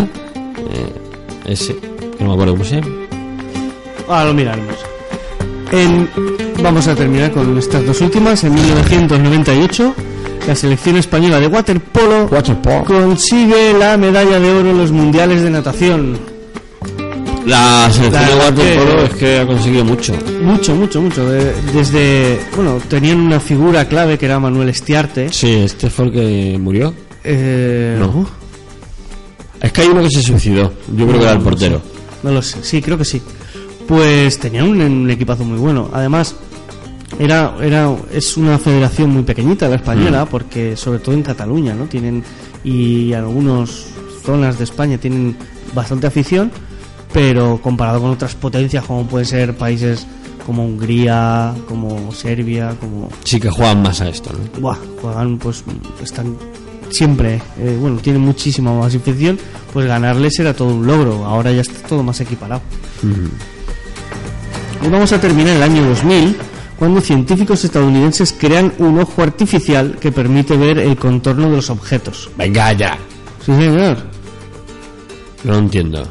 eh, 0.73 0.93
ese. 1.47 1.75
Que 1.77 2.25
no 2.25 2.29
me 2.29 2.33
acuerdo 2.35 2.53
cómo 2.55 2.65
se 2.65 2.81
llama. 2.81 2.95
Ahora 4.09 4.25
lo 4.27 4.35
miraremos. 4.35 4.75
En- 5.73 6.09
vamos 6.63 6.87
a 6.89 6.95
terminar 6.97 7.31
con 7.31 7.57
estas 7.57 7.87
dos 7.87 8.01
últimas. 8.01 8.43
En 8.45 8.55
1998, 8.55 9.95
la 10.47 10.55
selección 10.55 10.97
española 10.97 11.39
de 11.41 11.47
waterpolo, 11.47 12.29
consigue 12.87 13.73
la 13.79 13.97
medalla 13.97 14.39
de 14.41 14.51
oro 14.51 14.71
en 14.71 14.79
los 14.79 14.91
mundiales 14.91 15.43
de 15.43 15.51
natación. 15.51 16.19
La 17.47 17.89
selección 17.91 18.23
La 18.23 18.29
de 18.29 18.35
waterpolo 18.37 19.03
es 19.05 19.11
que 19.15 19.39
ha 19.39 19.47
conseguido 19.47 19.85
mucho. 19.85 20.15
Mucho, 20.43 20.75
mucho, 20.75 21.01
mucho. 21.01 21.29
De- 21.29 21.53
desde, 21.73 22.41
bueno, 22.55 22.79
tenían 22.89 23.19
una 23.21 23.41
figura 23.41 23.87
clave 23.87 24.19
que 24.19 24.27
era 24.27 24.39
Manuel 24.39 24.69
Estiarte. 24.69 25.33
Sí, 25.33 25.49
este 25.65 25.89
fue 25.91 26.07
el 26.07 26.13
que 26.13 26.59
murió. 26.61 26.93
Eh, 27.25 27.97
No. 27.99 28.27
Es 29.61 29.73
que 29.73 29.83
hay 29.83 29.89
uno 29.89 30.03
que 30.03 30.11
se 30.11 30.23
suicidó. 30.23 30.73
Yo 30.97 31.07
creo 31.07 31.19
que 31.19 31.25
era 31.25 31.33
el 31.33 31.41
portero. 31.41 31.83
No 32.23 32.31
lo 32.31 32.41
sé, 32.43 32.59
sí, 32.63 32.81
creo 32.81 32.97
que 32.97 33.05
sí. 33.05 33.21
Pues 33.87 34.39
tenía 34.39 34.65
un, 34.65 34.81
un 34.81 35.11
equipazo 35.11 35.45
muy 35.45 35.59
bueno. 35.59 35.91
Además, 35.93 36.35
era, 37.19 37.55
era, 37.63 37.95
es 38.13 38.37
una 38.37 38.59
federación 38.59 39.11
muy 39.11 39.23
pequeñita 39.23 39.69
la 39.69 39.77
española, 39.77 40.25
Mm. 40.25 40.29
porque 40.29 40.77
sobre 40.77 40.99
todo 41.01 41.15
en 41.15 41.23
Cataluña, 41.23 41.75
¿no? 41.75 41.87
Tienen, 41.87 42.23
y 42.65 43.13
algunas 43.13 43.87
zonas 44.25 44.59
de 44.59 44.65
España 44.65 44.99
tienen 44.99 45.37
bastante 45.75 46.07
afición, 46.07 46.51
pero 47.13 47.61
comparado 47.63 48.01
con 48.01 48.11
otras 48.11 48.35
potencias 48.35 48.85
como 48.85 49.07
pueden 49.07 49.27
ser 49.27 49.57
países 49.57 50.07
como 50.47 50.65
Hungría, 50.65 51.55
como 51.69 52.13
Serbia, 52.13 52.75
como 52.81 53.09
Sí 53.25 53.39
que 53.39 53.51
juegan 53.51 53.83
más 53.83 54.01
a 54.01 54.09
esto, 54.09 54.31
¿no? 54.33 54.61
Buah, 54.61 54.77
juegan, 55.01 55.39
pues 55.39 55.63
están 56.03 56.37
siempre, 56.91 57.41
eh, 57.59 57.77
bueno, 57.81 57.99
tienen 57.99 58.23
muchísima 58.23 58.73
más 58.73 58.95
afición, 58.95 59.39
pues 59.73 59.87
ganarles 59.87 60.39
era 60.41 60.55
todo 60.55 60.69
un 60.75 60.87
logro, 60.87 61.25
ahora 61.25 61.53
ya 61.53 61.61
está 61.61 61.87
todo 61.87 62.03
más 62.03 62.21
equiparado. 62.21 62.63
Y 64.85 64.89
vamos 64.89 65.13
a 65.13 65.21
terminar 65.21 65.57
el 65.57 65.63
año 65.63 65.85
2000, 65.89 66.37
cuando 66.81 67.01
científicos 67.03 67.63
estadounidenses 67.65 68.35
crean 68.37 68.73
un 68.79 68.99
ojo 68.99 69.23
artificial 69.23 69.99
que 70.01 70.11
permite 70.11 70.57
ver 70.57 70.79
el 70.79 70.97
contorno 70.97 71.49
de 71.51 71.57
los 71.57 71.69
objetos. 71.71 72.31
Venga 72.37 72.73
ya. 72.73 72.97
Sí, 73.45 73.53
señor. 73.53 73.99
No 75.45 75.53
lo 75.53 75.59
entiendo. 75.59 76.09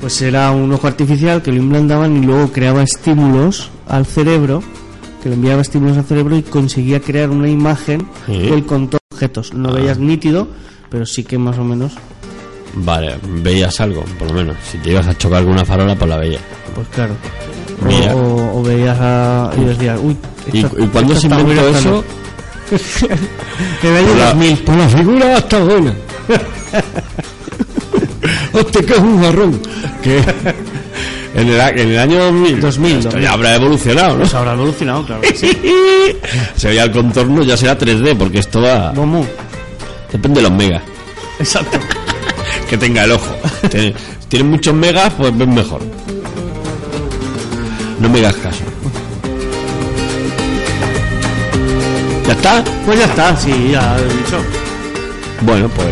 Pues 0.00 0.20
era 0.22 0.50
un 0.50 0.72
ojo 0.72 0.88
artificial 0.88 1.40
que 1.40 1.52
lo 1.52 1.58
implantaban 1.58 2.16
y 2.22 2.26
luego 2.26 2.50
creaba 2.52 2.82
estímulos 2.82 3.70
al 3.88 4.04
cerebro, 4.06 4.62
que 5.22 5.28
le 5.28 5.36
enviaba 5.36 5.62
estímulos 5.62 5.96
al 5.96 6.04
cerebro 6.04 6.36
y 6.36 6.42
conseguía 6.42 7.00
crear 7.00 7.30
una 7.30 7.48
imagen 7.48 8.06
Sí. 8.26 8.38
del 8.38 8.66
contorno 8.66 8.98
de 9.10 9.14
objetos. 9.16 9.54
No 9.54 9.72
veías 9.72 9.98
nítido, 9.98 10.48
pero 10.90 11.06
sí 11.06 11.22
que 11.24 11.38
más 11.38 11.56
o 11.58 11.64
menos 11.64 11.92
Vale, 12.78 13.14
veías 13.42 13.80
algo, 13.80 14.04
por 14.18 14.28
lo 14.28 14.34
menos. 14.34 14.56
Si 14.70 14.76
te 14.78 14.90
ibas 14.90 15.06
a 15.06 15.16
chocar 15.16 15.44
con 15.44 15.52
una 15.52 15.64
farola, 15.64 15.94
pues 15.96 16.10
la 16.10 16.16
veías. 16.18 16.42
Pues 16.74 16.86
claro. 16.88 17.14
O- 17.82 17.86
Mira. 17.86 18.14
O, 18.14 18.58
o 18.58 18.62
veías 18.62 18.96
a. 19.00 19.50
Y 19.56 19.60
decías, 19.64 19.98
uy. 20.02 20.16
¿Y, 20.52 20.60
esta- 20.64 20.82
y 20.82 20.86
cuándo 20.88 21.14
se 21.16 21.26
inventó 21.26 21.68
eso? 21.68 22.04
Pues 22.70 23.02
la- 24.18 24.26
2000. 24.26 24.58
Pues 24.58 24.78
la 24.78 24.88
figura 24.88 25.38
está 25.38 25.58
buena. 25.60 25.94
Hostia, 28.52 28.82
que 28.82 28.92
es 28.92 28.98
un 28.98 29.22
jarrón. 29.22 29.60
Que 30.02 30.18
en 31.34 31.48
el, 31.48 31.60
a- 31.60 31.70
en 31.70 31.88
el 31.90 31.98
año 31.98 32.24
2000. 32.24 32.60
2000, 32.60 32.92
Esto 32.92 33.04
2000. 33.10 33.22
ya 33.24 33.32
habrá 33.32 33.54
evolucionado, 33.56 34.12
¿no? 34.14 34.18
Pues 34.20 34.34
habrá 34.34 34.52
evolucionado, 34.54 35.04
claro. 35.04 35.20
que 35.22 35.34
sí. 35.34 35.50
Se 36.56 36.68
veía 36.68 36.84
el 36.84 36.92
contorno, 36.92 37.42
ya 37.42 37.56
será 37.56 37.78
3D, 37.78 38.16
porque 38.16 38.38
esto 38.38 38.62
va. 38.62 38.92
¿Cómo? 38.94 39.26
Depende 40.10 40.40
de 40.40 40.48
los 40.48 40.56
megas 40.56 40.82
Exacto. 41.38 41.78
que 42.70 42.78
tenga 42.78 43.04
el 43.04 43.12
ojo. 43.12 43.34
Tiene- 43.70 43.94
Si 44.20 44.26
tienes 44.28 44.48
muchos 44.48 44.74
megas, 44.74 45.12
pues 45.16 45.36
ves 45.36 45.48
mejor. 45.48 45.80
No 48.00 48.08
me 48.08 48.18
hagas 48.18 48.36
caso. 48.36 48.64
¿Ya 52.26 52.32
está? 52.32 52.64
Pues 52.84 52.98
ya 52.98 53.04
está, 53.06 53.36
sí, 53.36 53.70
ya 53.72 53.96
he 53.98 54.02
dicho. 54.02 54.38
Bueno, 55.42 55.68
pues. 55.68 55.88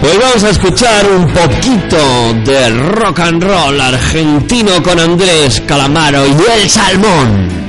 Pues 0.00 0.18
vamos 0.18 0.44
a 0.44 0.50
escuchar 0.50 1.06
un 1.10 1.26
poquito 1.32 2.34
de 2.44 2.70
rock 2.70 3.20
and 3.20 3.42
roll 3.42 3.80
argentino 3.80 4.82
con 4.82 4.98
Andrés 4.98 5.62
Calamaro 5.66 6.26
y 6.26 6.60
el 6.60 6.70
Salmón. 6.70 7.59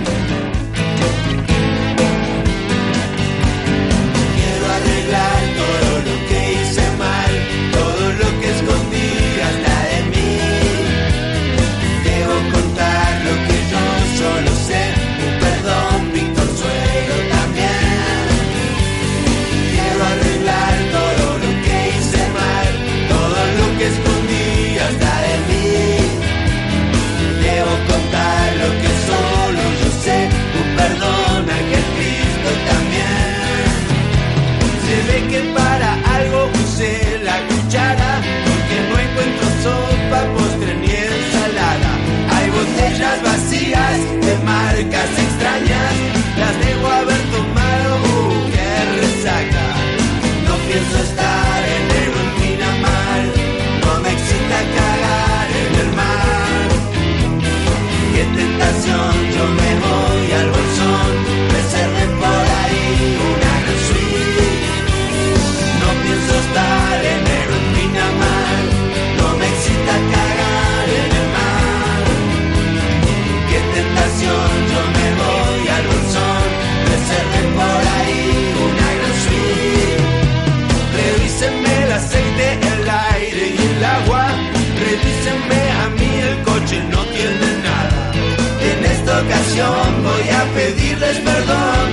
voy 89.69 90.29
a 90.29 90.43
pedirles 90.55 91.17
perdón. 91.19 91.85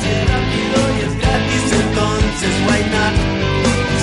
Si 0.00 0.08
es 0.08 0.24
rápido 0.32 0.78
y 0.96 1.00
es 1.06 1.14
gratis, 1.18 1.64
entonces 1.82 2.52
why 2.66 2.82
not? 2.94 3.14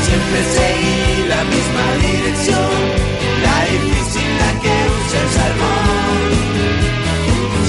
Siempre 0.06 0.40
seguí 0.58 1.28
la 1.34 1.42
misma 1.54 1.86
dirección, 2.08 2.78
la 3.46 3.58
difícil 3.72 4.30
la 4.42 4.52
que 4.62 4.76
usa 5.00 5.20
el 5.26 5.30
salmón. 5.40 6.28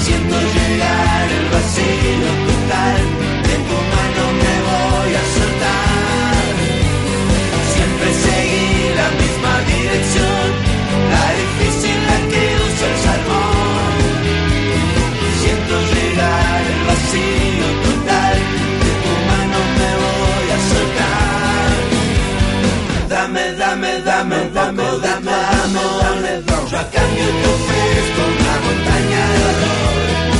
Siento 0.03 0.35
llegar 0.55 1.25
el 1.39 1.45
vacío 1.53 2.29
total. 2.47 3.26
dame, 24.17 24.49
dame, 24.53 24.83
dame, 25.03 25.31
dame, 25.31 25.83
dame, 26.01 26.69
Yo 26.69 26.77
a 26.77 26.83
cambio 26.89 27.27
te 27.39 27.47
ofrezco 27.55 28.21
una 28.33 28.53
montaña 28.65 29.21
de 29.31 29.39
dolor. 29.45 30.36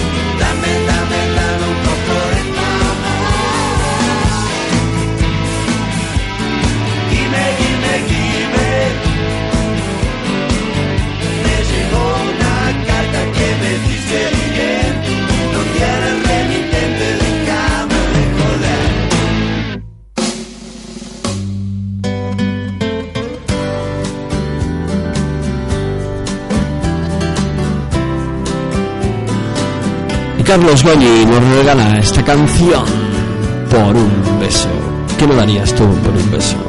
Carlos 30.47 30.81
Goñi 30.81 31.25
nos 31.25 31.43
regala 31.57 31.99
esta 31.99 32.23
canción 32.23 32.85
por 33.69 33.93
un 33.97 34.39
beso. 34.39 34.69
¿Qué 35.19 35.27
me 35.27 35.35
darías 35.35 35.75
tú 35.75 35.83
por 35.83 36.15
un 36.15 36.31
beso? 36.31 36.66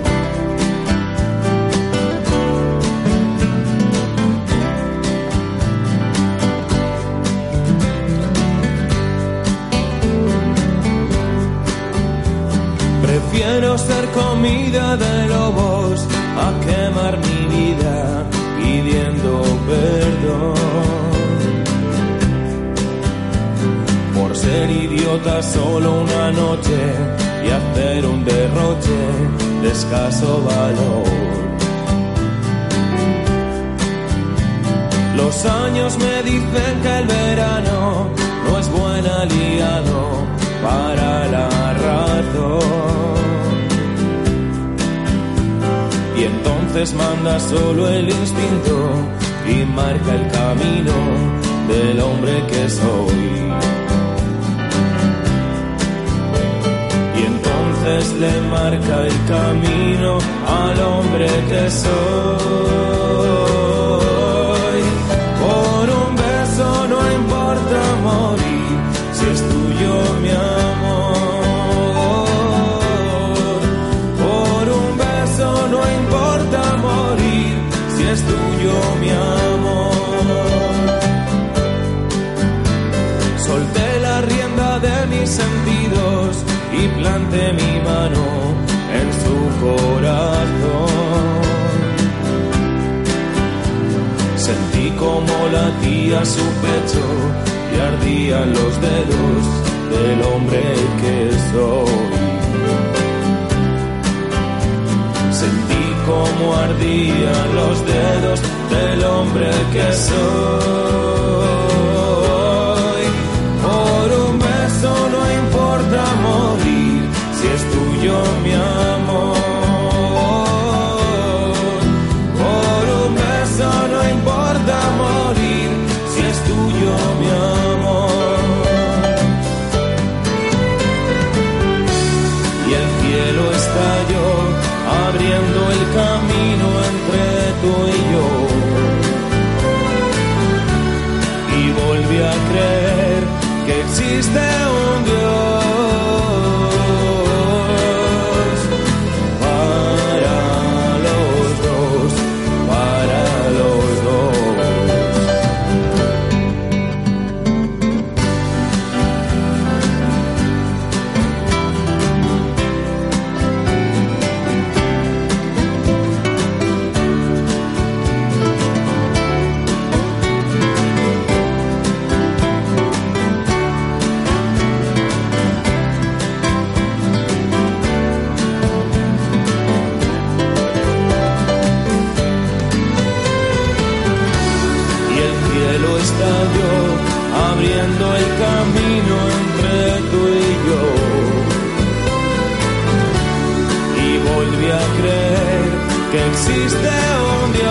existe 196.39 196.95
un 197.43 197.53
Dios 197.53 197.69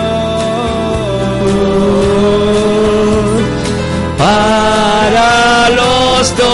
para 4.18 5.70
los 5.70 6.36
dos. 6.36 6.48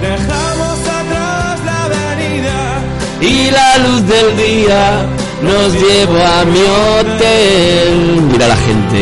Dejamos 0.00 0.78
atrás 1.00 1.56
la 1.64 1.84
avenida 1.84 2.60
y 3.20 3.50
la 3.50 3.78
luz 3.78 4.00
del 4.06 4.36
día 4.36 5.06
nos 5.42 5.72
llevo 5.72 6.18
a 6.22 6.44
mi 6.44 6.60
hotel. 6.60 7.92
Mira 8.30 8.48
la 8.48 8.56
gente, 8.56 9.00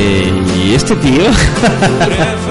¿y 0.62 0.74
este 0.74 0.94
tío? 0.96 1.24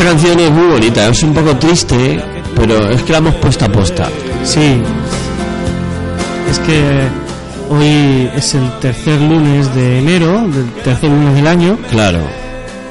Esta 0.00 0.12
canción 0.12 0.40
es 0.40 0.50
muy 0.50 0.66
bonita, 0.66 1.08
es 1.08 1.22
un 1.22 1.34
poco 1.34 1.54
triste, 1.56 2.18
pero 2.56 2.88
es 2.88 3.02
que 3.02 3.12
la 3.12 3.18
hemos 3.18 3.34
puesto 3.34 3.66
a 3.66 3.68
posta. 3.68 4.08
Sí. 4.44 4.80
Es 6.50 6.58
que 6.60 7.02
hoy 7.68 8.30
es 8.34 8.54
el 8.54 8.78
tercer 8.80 9.20
lunes 9.20 9.74
de 9.74 9.98
enero, 9.98 10.40
del 10.48 10.70
tercer 10.82 11.10
lunes 11.10 11.34
del 11.34 11.46
año, 11.46 11.78
Claro, 11.90 12.20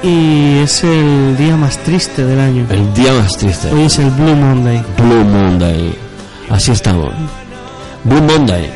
y 0.03 0.59
es 0.59 0.83
el 0.83 1.35
día 1.35 1.57
más 1.57 1.79
triste 1.79 2.23
del 2.23 2.39
año. 2.39 2.67
el 2.69 2.93
día 2.93 3.11
más 3.13 3.35
triste. 3.35 3.71
Hoy 3.73 3.85
es 3.85 3.97
el 3.97 4.11
Blue 4.11 4.35
Monday. 4.35 4.83
Blue 4.99 5.25
Monday. 5.25 5.95
Así 6.51 6.73
estamos. 6.73 7.11
Blue 8.03 8.21
Monday. 8.21 8.69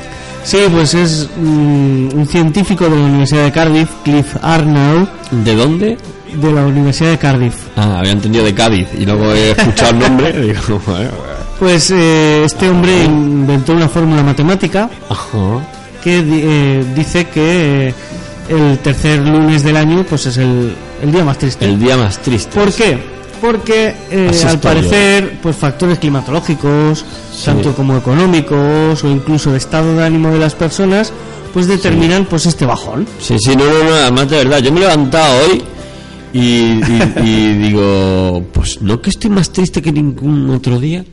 Sí, 0.44 0.58
pues 0.72 0.96
es 0.96 1.30
mm, 1.38 2.18
un 2.18 2.28
científico 2.28 2.86
de 2.86 2.96
la 2.98 3.04
Universidad 3.04 3.44
de 3.44 3.52
Cardiff, 3.52 3.92
Cliff 4.04 4.36
Arnold. 4.42 5.08
¿De 5.30 5.56
dónde? 5.56 5.98
De 6.36 6.52
la 6.52 6.66
Universidad 6.66 7.12
de 7.12 7.18
Cardiff. 7.18 7.56
Ah, 7.76 8.00
había 8.00 8.12
entendido 8.12 8.44
de 8.46 8.54
Cádiz 8.54 8.88
y 8.98 9.06
luego 9.06 9.32
he 9.34 9.52
escuchado 9.52 9.92
el 9.92 10.00
nombre 10.00 10.30
y 10.36 10.42
digo, 10.48 10.82
bueno, 10.88 11.10
Pues 11.60 11.92
eh, 11.92 12.44
este 12.46 12.70
hombre 12.70 13.04
inventó 13.04 13.74
una 13.74 13.88
fórmula 13.88 14.24
matemática 14.24 14.90
ajá. 15.10 15.38
que 16.04 16.24
eh, 16.26 16.84
dice 16.96 17.26
que 17.30 17.90
eh, 17.90 17.94
el 18.50 18.80
tercer 18.80 19.20
lunes 19.20 19.64
del 19.64 19.78
año 19.78 20.04
pues 20.10 20.26
es 20.26 20.38
el, 20.38 20.76
el 21.02 21.12
día 21.12 21.24
más 21.24 21.38
triste. 21.38 21.66
El 21.66 21.80
día 21.80 21.96
más 21.98 22.20
triste. 22.20 22.60
¿Por 22.60 22.74
qué? 22.74 22.98
Porque 23.40 23.94
eh, 24.10 24.32
al 24.48 24.60
parecer 24.60 25.38
pues 25.42 25.56
factores 25.56 26.00
climatológicos, 26.00 27.04
tanto 27.44 27.74
como 27.76 27.98
económicos 27.98 29.04
o 29.04 29.08
incluso 29.10 29.52
de 29.52 29.58
estado 29.58 29.96
de 29.96 30.04
ánimo 30.06 30.30
de 30.32 30.40
las 30.40 30.56
personas, 30.56 31.12
pues 31.54 31.68
determinan 31.68 32.26
pues 32.26 32.46
este 32.46 32.66
bajón. 32.66 33.06
Sí, 33.20 33.36
sí, 33.38 33.56
no, 33.56 33.66
no, 33.66 33.84
no, 33.84 33.96
además 33.96 34.30
de 34.30 34.38
verdad, 34.38 34.60
yo 34.60 34.72
me 34.72 34.78
he 34.80 34.84
levantado 34.84 35.46
hoy 35.46 35.62
y, 36.34 36.40
y- 36.40 37.14
y 37.24 37.54
digo, 37.60 38.44
pues 38.54 38.82
no 38.82 39.02
que 39.02 39.10
estoy 39.12 39.30
más 39.30 39.52
triste 39.52 39.82
que 39.82 39.92
ningún 39.92 40.50
otro 40.50 40.80
día. 40.80 41.04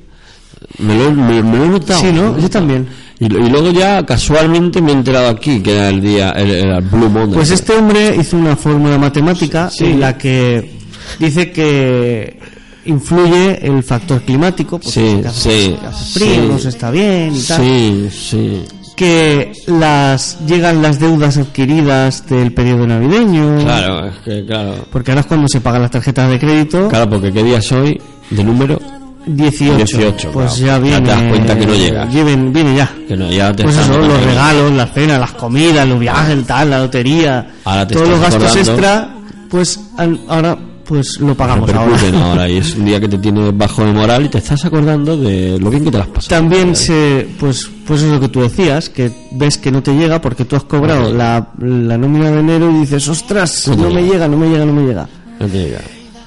Me 0.79 0.97
lo, 0.97 1.11
me, 1.13 1.43
me 1.43 1.57
lo 1.59 1.65
he 1.65 1.69
notado. 1.69 2.01
Sí, 2.01 2.13
¿no? 2.13 2.39
Yo 2.39 2.49
también. 2.49 2.87
Y, 3.19 3.29
luego 3.29 3.71
ya 3.71 4.05
casualmente 4.07 4.81
me 4.81 4.93
he 4.93 4.95
enterado 4.95 5.29
aquí 5.29 5.61
que 5.61 5.73
era 5.73 5.89
el 5.91 6.01
día, 6.01 6.31
el, 6.31 6.51
el 6.51 6.81
Blue 6.83 7.09
Monday. 7.11 7.35
Pues 7.35 7.51
este 7.51 7.75
hombre 7.75 8.17
hizo 8.19 8.37
una 8.37 8.57
fórmula 8.57 8.97
matemática 8.99 9.71
en 9.79 10.01
la 10.01 10.17
que 10.17 10.79
dice 11.19 11.51
que 11.53 12.39
influye 12.87 13.59
el 13.67 13.83
factor 13.83 14.23
climático, 14.23 14.79
pues 14.79 14.95
Sí, 14.95 15.21
hace, 15.27 15.51
sí, 15.51 15.77
hace 15.85 16.19
frío, 16.19 16.35
sí. 16.35 16.49
no 16.49 16.59
se 16.59 16.69
está 16.71 16.91
bien 16.91 17.37
y 17.37 17.43
tal. 17.43 17.61
Sí, 17.63 18.09
sí. 18.11 18.63
Que 19.01 19.53
las 19.67 20.37
llegan 20.47 20.83
las 20.83 21.01
deudas 21.01 21.39
adquiridas 21.39 22.27
del 22.29 22.53
periodo 22.53 22.87
navideño. 22.87 23.61
Claro, 23.65 24.07
es 24.09 24.17
que 24.19 24.45
claro. 24.45 24.75
Porque 24.93 25.11
ahora 25.13 25.23
es 25.23 25.27
cuando 25.27 25.49
se 25.49 25.63
pagan 25.63 25.81
las 25.81 25.91
tarjetas 25.91 26.29
de 26.29 26.39
crédito. 26.39 26.87
Claro, 26.89 27.09
porque 27.09 27.33
¿qué 27.33 27.43
día 27.43 27.63
soy? 27.63 27.99
¿De 28.29 28.45
número? 28.45 28.79
18. 29.27 29.77
18, 29.77 30.31
Pues 30.33 30.53
claro. 30.53 30.67
ya 30.67 30.79
viene. 30.79 31.01
te 31.01 31.07
das 31.09 31.23
cuenta 31.31 31.59
que 31.59 31.67
no 31.67 31.75
llega. 31.75 32.05
Viene, 32.05 32.37
viene 32.51 32.77
ya. 32.77 32.91
Que 33.09 33.17
no, 33.17 33.31
ya 33.31 33.57
te 33.57 33.63
Pues 33.63 33.79
eso, 33.79 33.97
los 33.97 34.07
notando. 34.07 34.27
regalos, 34.27 34.73
las 34.73 34.93
cenas, 34.93 35.19
las 35.21 35.33
comidas, 35.33 35.89
los 35.89 35.99
viajes, 35.99 36.31
el 36.35 36.45
tal, 36.45 36.69
la 36.71 36.79
lotería, 36.81 37.51
Ahora 37.65 37.87
te 37.87 37.95
todos 37.95 38.09
los 38.09 38.21
gastos 38.21 38.45
acordando. 38.45 38.71
extra, 38.73 39.15
pues 39.49 39.81
ahora 40.29 40.59
pues 40.91 41.21
lo 41.21 41.37
pagamos 41.37 41.73
ahora. 41.73 41.97
Ahora. 42.21 42.49
y 42.51 42.57
es 42.57 42.75
un 42.75 42.85
día 42.85 42.99
que 42.99 43.07
te 43.09 43.17
tienes 43.19 43.57
bajo 43.57 43.85
de 43.85 43.93
moral 43.93 44.25
y 44.25 44.29
te 44.29 44.39
estás 44.39 44.65
acordando 44.65 45.17
de 45.17 45.57
lo 45.61 45.71
bien 45.71 45.85
que 45.85 45.91
te 45.93 45.99
las 45.99 46.09
pasas. 46.09 46.27
También 46.29 46.75
se, 46.75 47.29
pues, 47.39 47.71
pues 47.87 48.03
es 48.03 48.11
lo 48.11 48.19
que 48.19 48.29
tú 48.29 48.41
decías, 48.41 48.89
que 48.91 49.09
ves 49.31 49.57
que 49.57 49.71
no 49.71 49.85
te 49.85 49.95
llega 49.95 50.21
porque 50.21 50.45
tú 50.45 50.57
has 50.57 50.65
cobrado 50.65 51.15
la, 51.15 51.51
la 51.61 51.97
nómina 51.97 52.33
de 52.33 52.41
enero 52.41 52.71
y 52.73 52.81
dices, 52.81 53.07
ostras, 53.07 53.69
No 53.69 53.77
me 53.89 54.03
llega. 54.03 54.13
llega, 54.15 54.29
no 54.29 54.37
me 54.37 54.49
llega, 54.49 54.65
no 54.67 54.73
me 54.73 54.83
llega. 54.83 55.09
No 55.39 55.47
te 55.47 55.59
llega. 55.59 55.81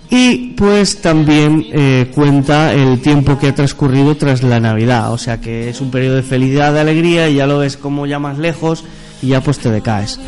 Y 0.10 0.54
pues 0.56 1.02
también 1.02 1.66
eh, 1.74 2.10
cuenta 2.16 2.72
el 2.74 3.02
tiempo 3.02 3.38
que 3.38 3.48
ha 3.48 3.56
transcurrido 3.56 4.16
tras 4.16 4.44
la 4.44 4.62
Navidad, 4.62 5.12
o 5.12 5.18
sea 5.18 5.42
que 5.42 5.70
es 5.70 5.82
un 5.82 5.92
periodo 5.92 6.16
de 6.16 6.24
felicidad, 6.24 6.72
de 6.72 6.80
alegría 6.80 7.28
y 7.30 7.36
ya 7.36 7.48
lo 7.48 7.58
ves 7.58 7.76
como 7.76 8.06
ya 8.06 8.18
más 8.20 8.38
lejos 8.38 8.86
y 9.22 9.28
ya 9.30 9.42
pues 9.42 9.58
te 9.60 9.70
decaes. 9.72 10.20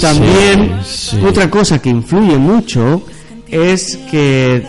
También 0.00 0.80
Sí, 0.84 1.16
sí. 1.16 1.24
otra 1.26 1.48
cosa 1.50 1.80
que 1.80 1.88
influye 1.88 2.36
mucho 2.36 3.02
es 3.48 3.96
que 4.10 4.66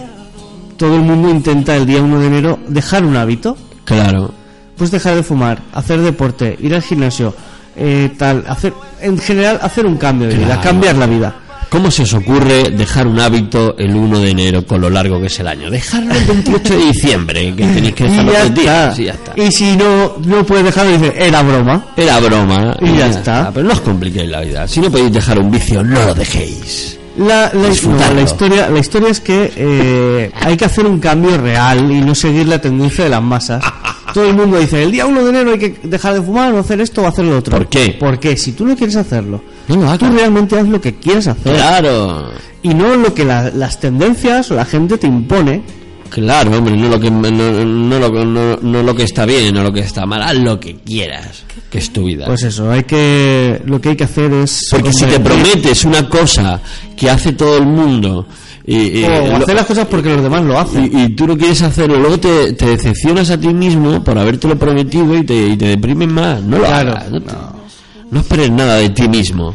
todo 0.77 0.95
el 0.95 1.01
mundo 1.01 1.29
intenta 1.29 1.75
el 1.75 1.85
día 1.85 2.01
1 2.01 2.19
de 2.19 2.27
enero 2.27 2.59
dejar 2.67 3.03
un 3.03 3.15
hábito, 3.17 3.57
Claro. 3.85 4.31
pues 4.77 4.91
dejar 4.91 5.15
de 5.15 5.23
fumar, 5.23 5.61
hacer 5.73 5.99
deporte, 6.01 6.55
ir 6.61 6.73
al 6.75 6.81
gimnasio, 6.83 7.33
eh, 7.75 8.11
tal, 8.17 8.43
hacer 8.47 8.73
en 9.01 9.17
general 9.17 9.59
hacer 9.61 9.85
un 9.85 9.97
cambio 9.97 10.27
de 10.27 10.35
vida, 10.37 10.59
cambiar 10.61 10.95
la 10.95 11.05
vida. 11.07 11.35
¿Cómo 11.69 11.91
se 11.91 12.03
os 12.03 12.13
ocurre 12.13 12.69
dejar 12.69 13.07
un 13.07 13.19
hábito 13.19 13.75
el 13.77 13.93
1 13.93 14.19
de 14.21 14.29
enero 14.29 14.65
con 14.65 14.79
lo 14.79 14.89
largo 14.89 15.19
que 15.19 15.27
es 15.27 15.37
el 15.41 15.47
año? 15.49 15.69
Dejarlo 15.69 16.13
el 16.15 16.23
28 16.23 16.77
de 16.77 16.85
diciembre, 16.85 17.53
que 17.57 17.65
tenéis 17.67 17.93
que 17.93 18.03
Y 18.07 18.09
dejarlo 18.09 18.31
días. 18.31 18.45
está. 18.47 18.91
Sí, 18.95 19.03
ya 19.03 19.11
está. 19.11 19.33
Y 19.35 19.51
si 19.51 19.75
no, 19.75 20.15
no 20.23 20.45
puedes 20.45 20.63
dejarlo, 20.63 20.93
dices, 20.97 21.13
era 21.17 21.43
broma. 21.43 21.87
Era 21.97 22.21
broma. 22.21 22.77
Y 22.79 22.97
ya 22.97 23.07
está. 23.09 23.51
Pero 23.53 23.67
no 23.67 23.73
os 23.73 23.81
compliquéis 23.81 24.29
la 24.29 24.39
vida. 24.41 24.65
Si 24.65 24.79
no 24.79 24.89
podéis 24.89 25.11
dejar 25.11 25.39
un 25.39 25.51
vicio, 25.51 25.83
no 25.83 26.05
lo 26.05 26.13
dejéis. 26.15 26.97
La, 27.17 27.51
la- 27.53 27.69
Disfrutarlo. 27.69 28.09
no, 28.09 28.13
la 28.15 28.21
historia, 28.21 28.69
la 28.69 28.79
historia 28.79 29.09
es 29.09 29.19
que 29.21 29.51
eh, 29.55 30.31
hay 30.35 30.55
que 30.57 30.65
hacer 30.65 30.85
un 30.85 30.99
cambio 30.99 31.37
real 31.37 31.91
y 31.91 32.01
no 32.01 32.13
seguir 32.15 32.47
la 32.47 32.59
tendencia 32.61 33.03
de 33.05 33.09
las 33.09 33.21
masas. 33.23 33.63
Todo 34.13 34.25
el 34.25 34.35
mundo 34.35 34.57
dice, 34.57 34.81
el 34.83 34.91
día 34.91 35.05
1 35.05 35.23
de 35.23 35.29
enero 35.29 35.51
hay 35.51 35.59
que 35.59 35.75
dejar 35.83 36.13
de 36.15 36.21
fumar 36.21 36.53
o 36.53 36.59
hacer 36.59 36.79
esto 36.81 37.01
o 37.03 37.07
hacer 37.07 37.25
lo 37.25 37.37
otro. 37.37 37.57
¿Por 37.57 37.67
qué? 37.67 37.95
Porque 37.99 38.37
si 38.37 38.53
tú 38.53 38.65
no 38.65 38.75
quieres 38.75 38.95
hacerlo, 38.95 39.41
No 39.67 39.97
tú 39.97 40.05
realmente 40.09 40.57
haz 40.57 40.67
lo 40.67 40.79
que 40.79 40.95
quieres 40.95 41.27
hacer. 41.27 41.53
Claro. 41.55 42.29
Y 42.63 42.73
no 42.73 42.95
lo 42.95 43.13
que 43.13 43.25
la- 43.25 43.49
las 43.51 43.79
tendencias 43.79 44.49
o 44.51 44.55
la 44.55 44.65
gente 44.65 44.97
te 44.97 45.07
impone. 45.07 45.61
Claro, 46.09 46.57
hombre, 46.57 46.75
no 46.77 46.89
lo 46.89 46.99
que 46.99 47.09
no, 47.11 47.29
no 47.29 47.99
lo, 47.99 48.25
no, 48.25 48.55
no 48.57 48.83
lo 48.83 48.95
que 48.95 49.03
está 49.03 49.25
bien, 49.25 49.53
no 49.53 49.63
lo 49.63 49.71
que 49.71 49.81
está 49.81 50.05
mal, 50.05 50.21
haz 50.23 50.35
lo 50.35 50.59
que 50.59 50.75
quieras, 50.77 51.43
que 51.69 51.77
es 51.77 51.91
tu 51.91 52.05
vida. 52.05 52.25
Pues 52.25 52.43
eso, 52.43 52.69
hay 52.71 52.83
que 52.83 53.61
lo 53.65 53.79
que 53.81 53.89
hay 53.89 53.95
que 53.95 54.03
hacer 54.05 54.31
es 54.33 54.67
Porque 54.71 54.91
si 54.93 55.05
te 55.05 55.19
prometes 55.19 55.85
una 55.85 56.07
cosa 56.09 56.59
que 56.95 57.09
hace 57.09 57.33
todo 57.33 57.57
el 57.57 57.65
mundo 57.65 58.25
y, 58.65 58.99
y- 58.99 59.03
o 59.03 59.27
lo- 59.27 59.35
hacer 59.37 59.55
las 59.55 59.65
cosas 59.65 59.87
porque 59.87 60.09
los 60.09 60.21
demás 60.23 60.43
lo 60.43 60.59
hacen. 60.59 60.89
y, 60.93 61.03
y 61.03 61.09
tú 61.15 61.25
no 61.27 61.37
quieres 61.37 61.61
hacerlo, 61.61 61.97
luego 61.99 62.19
te, 62.19 62.53
te 62.53 62.65
decepcionas 62.67 63.29
a 63.29 63.39
ti 63.39 63.47
mismo 63.53 64.03
por 64.03 64.17
habértelo 64.17 64.57
prometido 64.57 65.15
y 65.17 65.23
te, 65.23 65.47
y 65.49 65.57
te 65.57 65.67
deprimes 65.67 66.07
más. 66.09 66.41
No 66.41 66.57
lo 66.57 66.65
Claro, 66.65 66.91
hagas, 66.91 67.11
no, 67.11 67.21
te- 67.21 67.33
no 68.11 68.19
esperes 68.19 68.51
nada 68.51 68.75
de 68.75 68.89
ti 68.89 69.07
mismo. 69.07 69.53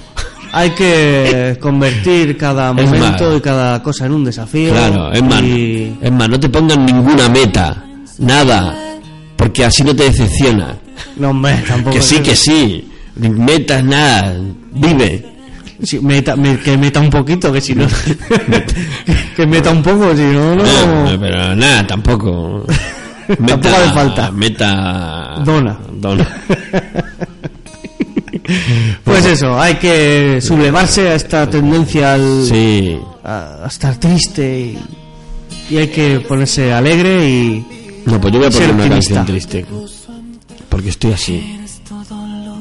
Hay 0.52 0.70
que 0.70 1.56
convertir 1.60 2.36
cada 2.36 2.72
momento 2.72 3.30
más. 3.30 3.36
y 3.38 3.40
cada 3.40 3.82
cosa 3.82 4.06
en 4.06 4.12
un 4.12 4.24
desafío. 4.24 4.70
Claro, 4.70 5.12
es 5.12 5.22
más, 5.22 5.42
y- 5.42 5.96
es 6.00 6.12
más, 6.12 6.28
no 6.28 6.38
te 6.38 6.48
pongan 6.48 6.84
ninguna 6.86 7.28
meta, 7.28 7.82
nada, 8.18 8.76
porque 9.36 9.64
así 9.64 9.82
no 9.82 9.94
te 9.96 10.04
decepciona. 10.04 10.76
No, 11.16 11.30
hombre, 11.30 11.62
tampoco. 11.68 11.96
Que 11.96 12.02
sí, 12.02 12.18
que 12.20 12.36
sí, 12.36 12.88
metas 13.16 13.82
nada, 13.82 14.34
vive. 14.72 15.26
Sí, 15.82 15.98
meta- 16.00 16.36
me- 16.36 16.58
que 16.60 16.76
meta 16.78 17.00
un 17.00 17.10
poquito, 17.10 17.52
que 17.52 17.60
si 17.60 17.74
no. 17.74 17.86
que 19.36 19.46
meta 19.46 19.70
un 19.70 19.82
poco, 19.82 20.14
si 20.14 20.22
no, 20.22 20.54
no. 20.54 20.62
No, 20.62 21.18
pero 21.20 21.56
nada, 21.56 21.86
tampoco. 21.86 22.64
Tampoco 23.26 23.68
hace 23.74 23.90
falta. 23.94 24.30
Meta. 24.30 25.36
Dona. 25.44 25.78
Dona. 25.94 26.28
Pues 29.05 29.24
eso, 29.27 29.59
hay 29.60 29.74
que 29.77 30.40
sublevarse 30.40 31.09
a 31.09 31.14
esta 31.14 31.48
tendencia 31.48 32.14
al, 32.14 32.44
Sí. 32.44 32.98
a, 33.24 33.64
a 33.64 33.66
estar 33.66 33.97
triste 33.97 34.77
y, 35.70 35.74
y 35.74 35.77
hay 35.78 35.89
que 35.89 36.20
ponerse 36.20 36.73
alegre 36.73 37.28
y. 37.28 37.66
No, 38.06 38.20
pues 38.20 38.32
yo 38.32 38.39
voy 38.40 38.48
a 38.48 38.51
poner 38.51 38.70
una 38.70 38.82
optimista. 38.85 39.14
canción 39.14 39.27
triste. 39.27 39.66
Porque 40.69 40.89
estoy 40.89 41.12
así. 41.12 41.59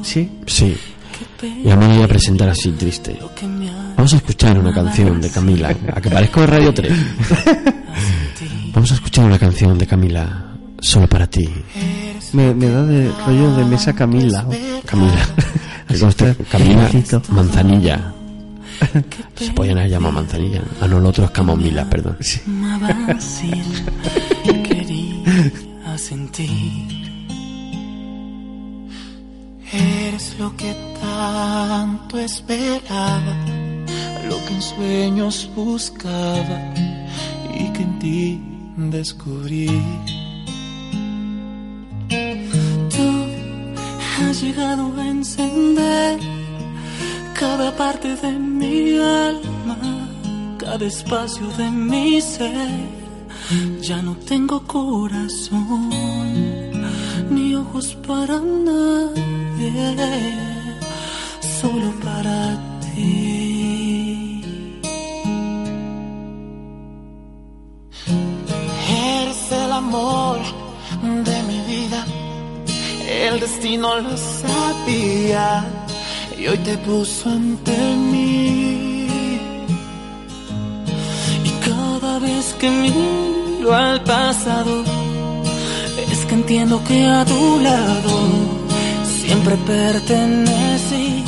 ¿Sí? 0.02 0.28
Sí. 0.46 0.76
Y 1.64 1.66
además 1.68 1.88
me 1.88 1.94
voy 1.96 2.04
a 2.04 2.08
presentar 2.08 2.48
así, 2.48 2.70
triste. 2.72 3.18
Vamos 3.96 4.12
a 4.12 4.16
escuchar 4.16 4.58
una 4.58 4.72
canción 4.72 5.20
de 5.20 5.30
Camila. 5.30 5.74
A 5.94 6.00
que 6.00 6.10
parezco 6.10 6.40
de 6.42 6.46
Radio 6.46 6.72
3. 6.74 6.92
Vamos 8.74 8.90
a 8.90 8.94
escuchar 8.94 9.24
una 9.24 9.38
canción 9.38 9.76
de 9.78 9.86
Camila. 9.86 10.46
Solo 10.80 11.08
para 11.08 11.26
ti. 11.26 11.48
Me, 12.32 12.54
me 12.54 12.68
da 12.68 12.84
de 12.84 13.10
rollo 13.26 13.54
de 13.56 13.64
mesa 13.64 13.92
Camila. 13.94 14.46
Camila. 14.86 15.26
Que 15.92 16.00
conste, 16.00 16.34
Camila 16.50 16.90
Manzanilla. 17.28 18.14
Se 19.36 19.52
podían 19.52 19.76
haber 19.78 19.90
llamado 19.90 20.12
Manzanilla. 20.14 20.62
Ah, 20.80 20.88
no, 20.88 20.98
el 20.98 21.06
otro 21.06 21.24
es 21.26 21.30
Camomila, 21.30 21.84
perdón. 21.90 22.16
y 24.44 24.52
quería 24.62 25.98
sentir. 25.98 27.02
Eres 29.70 30.34
lo 30.38 30.56
que 30.56 30.74
tanto 31.00 32.18
esperaba, 32.18 33.36
lo 34.28 34.36
que 34.46 34.54
en 34.54 34.62
sueños 34.62 35.50
buscaba 35.54 36.72
y 37.54 37.70
que 37.72 37.82
en 37.82 37.98
ti 37.98 38.40
descubrí. 38.76 39.68
Has 44.32 44.40
llegado 44.40 44.90
a 44.98 45.06
encender 45.08 46.18
cada 47.38 47.70
parte 47.76 48.16
de 48.16 48.32
mi 48.32 48.96
alma, 48.96 49.76
cada 50.56 50.86
espacio 50.86 51.46
de 51.58 51.70
mi 51.70 52.18
ser. 52.18 52.88
Ya 53.82 54.00
no 54.00 54.14
tengo 54.16 54.66
corazón 54.66 55.90
ni 57.28 57.54
ojos 57.56 57.94
para 58.06 58.40
nadie, 58.40 59.96
solo 61.60 61.92
para 62.02 62.56
ti. 62.80 64.42
Eres 68.88 69.52
el 69.52 69.72
amor 69.72 70.38
de 71.26 71.31
el 73.28 73.40
destino 73.40 73.98
lo 74.00 74.16
sabía 74.16 75.64
y 76.38 76.48
hoy 76.48 76.58
te 76.58 76.76
puso 76.78 77.28
ante 77.28 77.76
mí. 78.10 79.06
Y 81.44 81.50
cada 81.68 82.18
vez 82.18 82.54
que 82.58 82.68
miro 82.70 83.74
al 83.74 84.02
pasado, 84.02 84.84
es 86.12 86.20
que 86.26 86.34
entiendo 86.34 86.82
que 86.84 87.06
a 87.06 87.24
tu 87.24 87.60
lado 87.60 88.14
siempre 89.04 89.56
pertenecí. 89.66 91.24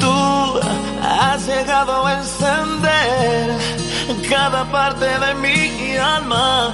Tú 0.00 0.14
has 1.02 1.46
llegado 1.46 2.06
a 2.06 2.18
encender 2.18 3.50
cada 4.28 4.64
parte 4.70 5.06
de 5.06 5.34
mi 5.34 5.96
alma, 5.96 6.72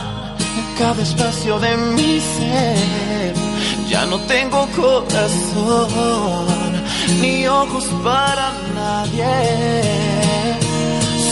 cada 0.83 1.01
espacio 1.01 1.61
de 1.61 1.77
mi 1.97 2.21
ser. 2.21 3.35
Ya 3.89 4.05
no 4.07 4.19
tengo 4.35 4.67
corazón 4.75 5.89
ni 7.21 7.47
ojos 7.47 7.85
para 8.03 8.47
nadie, 8.75 9.33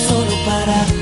solo 0.06 0.34
para 0.46 0.84
ti. 0.84 0.99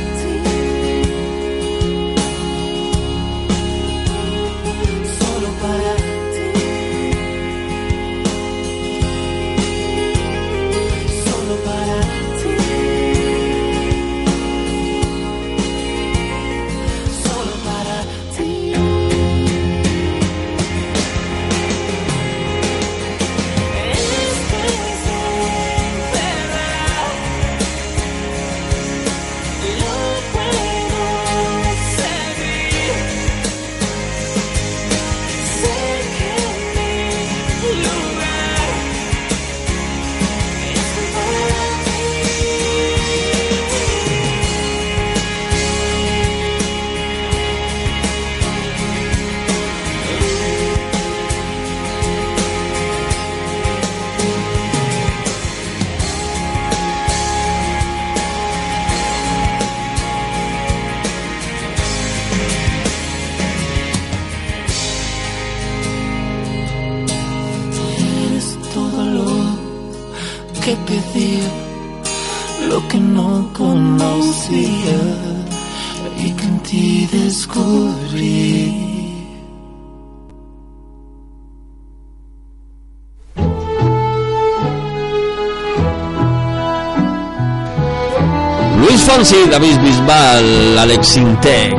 David 89.51 89.79
Bisbal, 89.81 90.79
Alex 90.79 91.17
Intec 91.17 91.75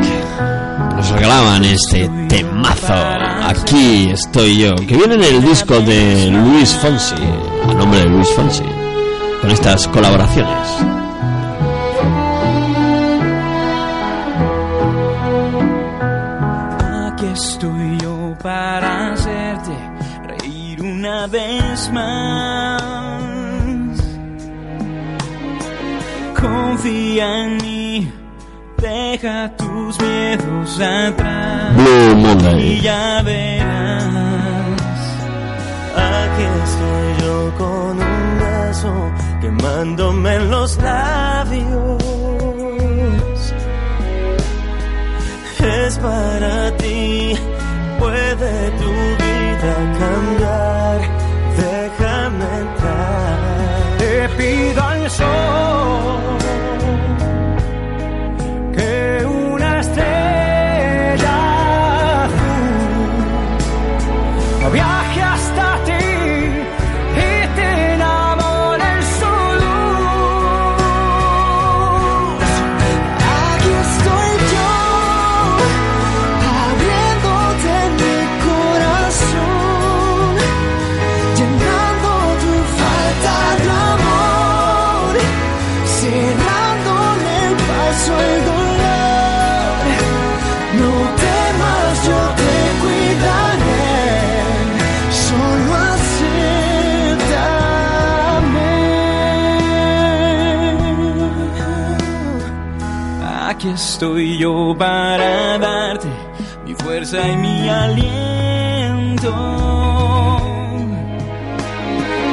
nos 0.95 1.09
regalaban 1.11 1.63
este 1.63 2.09
temazo. 2.27 2.93
Aquí 3.43 4.09
estoy 4.11 4.57
yo, 4.57 4.75
que 4.75 4.97
viene 4.97 5.15
en 5.15 5.23
el 5.23 5.41
disco 5.41 5.79
de 5.79 6.29
Luis 6.31 6.75
Fonsi, 6.75 7.15
a 7.63 7.73
nombre 7.73 8.01
de 8.01 8.05
Luis 8.09 8.29
Fonsi, 8.31 8.63
con 9.41 9.51
estas 9.51 9.87
colaboraciones. 9.87 10.98
Atrás. 30.81 31.75
Blue 31.75 32.15
Monday. 32.15 32.73
Y 32.73 32.81
ya 32.81 33.21
verás. 33.23 34.03
Aquí 35.95 36.43
estoy 36.63 37.25
yo 37.25 37.53
con 37.57 37.99
un 37.99 38.39
beso 38.39 38.93
quemándome 39.41 40.35
en 40.35 40.49
los 40.49 40.77
labios. 40.77 41.88
Estoy 103.99 104.37
yo 104.37 104.73
para 104.77 105.57
darte 105.57 106.07
mi 106.65 106.73
fuerza 106.73 107.17
y 107.27 107.35
mi 107.35 107.67
aliento 107.67 109.33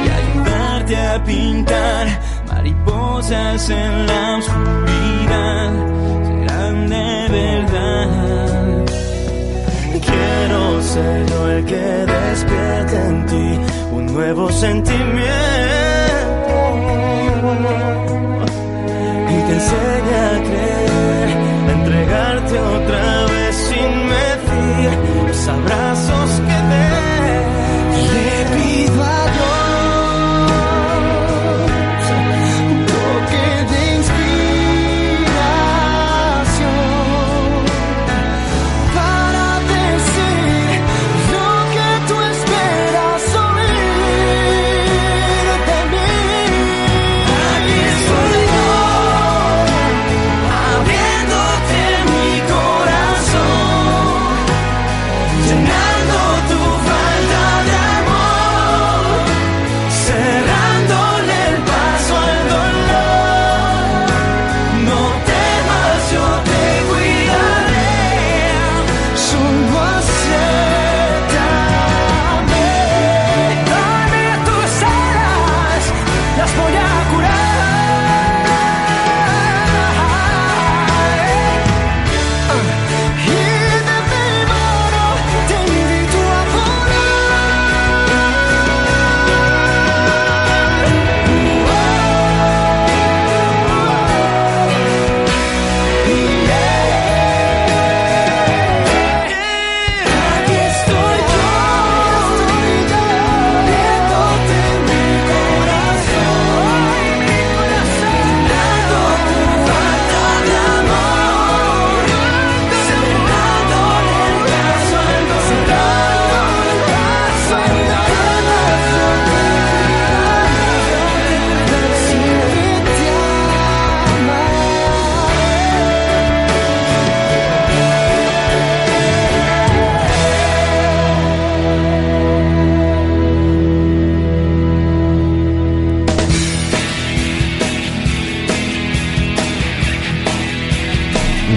y 0.05 0.09
ayudarte 0.09 0.95
a 0.95 1.23
pintar 1.25 2.21
mariposas 2.47 3.69
en 3.69 4.07
la 4.07 4.37
oscuridad. 4.37 5.71
Serán 6.23 6.87
de 6.87 7.27
verdad. 7.37 8.85
Quiero 9.91 10.81
ser 10.83 11.25
yo 11.29 11.51
el 11.51 11.65
que 11.65 11.75
despierte 11.75 13.07
en 13.07 13.25
ti 13.25 13.59
un 13.91 14.05
nuevo 14.05 14.49
sentimiento 14.53 15.86
otra 22.55 23.25
vez 23.25 23.55
sin 23.55 24.05
medir 24.07 25.27
los 25.27 25.47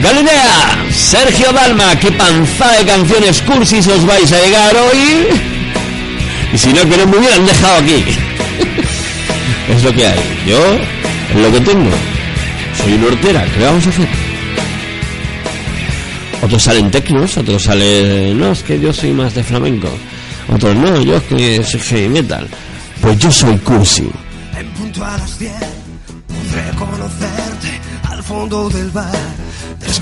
Galilea, 0.03 0.87
Sergio 0.91 1.53
Dalma, 1.53 1.99
qué 1.99 2.11
panzada 2.13 2.79
de 2.79 2.87
canciones 2.87 3.43
cursis 3.43 3.87
os 3.87 4.07
vais 4.07 4.33
a 4.33 4.41
llegar 4.41 4.75
hoy. 4.77 5.27
Y 6.55 6.59
si 6.59 6.73
no, 6.73 6.89
que 6.89 6.97
no 6.97 7.07
me 7.07 7.19
hubieran 7.19 7.45
dejado 7.45 7.77
aquí. 7.77 8.05
es 9.69 9.85
lo 9.85 9.93
que 9.93 10.07
hay. 10.07 10.19
Yo, 10.47 10.79
lo 11.39 11.53
que 11.53 11.61
tengo. 11.61 11.91
Soy 12.83 12.95
una 12.95 13.07
hortera, 13.09 13.45
¿qué 13.55 13.65
vamos 13.65 13.87
a 13.87 13.91
hacer? 13.91 14.09
Otros 16.43 16.63
salen 16.63 16.91
tecnos, 16.91 17.37
otros 17.37 17.63
salen... 17.63 18.39
No, 18.41 18.53
es 18.53 18.63
que 18.63 18.81
yo 18.81 18.95
soy 18.95 19.11
más 19.11 19.35
de 19.35 19.45
flamenco. 19.45 19.89
Otros 20.49 20.75
no, 20.77 21.03
yo 21.03 21.17
es 21.17 21.23
que 21.25 21.63
soy 21.63 21.81
heavy 21.81 22.09
metal. 22.09 22.49
Pues 23.03 23.19
yo 23.19 23.31
soy 23.31 23.59
cursi. 23.59 24.11
En 24.59 24.67
punto 24.71 25.05
a 25.05 25.19
las 25.19 25.39
10 25.39 25.53
podré 26.27 26.71
conocerte 26.79 27.81
al 28.09 28.23
fondo 28.23 28.71
del 28.71 28.91
bar. 28.91 29.40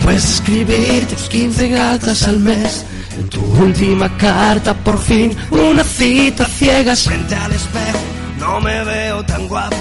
De 0.09 0.17
escribir 0.17 1.07
tus 1.07 1.29
15 1.29 1.69
gatas 1.69 2.23
al 2.23 2.41
mes, 2.41 2.83
en 3.19 3.29
tu 3.29 3.43
última 3.63 4.09
carta 4.17 4.73
por 4.73 4.99
fin 4.99 5.37
una 5.51 5.85
cita 5.85 6.47
ciegas. 6.47 7.03
Frente 7.03 7.35
al 7.35 7.53
espejo 7.53 7.99
no 8.41 8.59
me 8.59 8.85
veo 8.85 9.23
tan 9.25 9.47
guapo. 9.47 9.77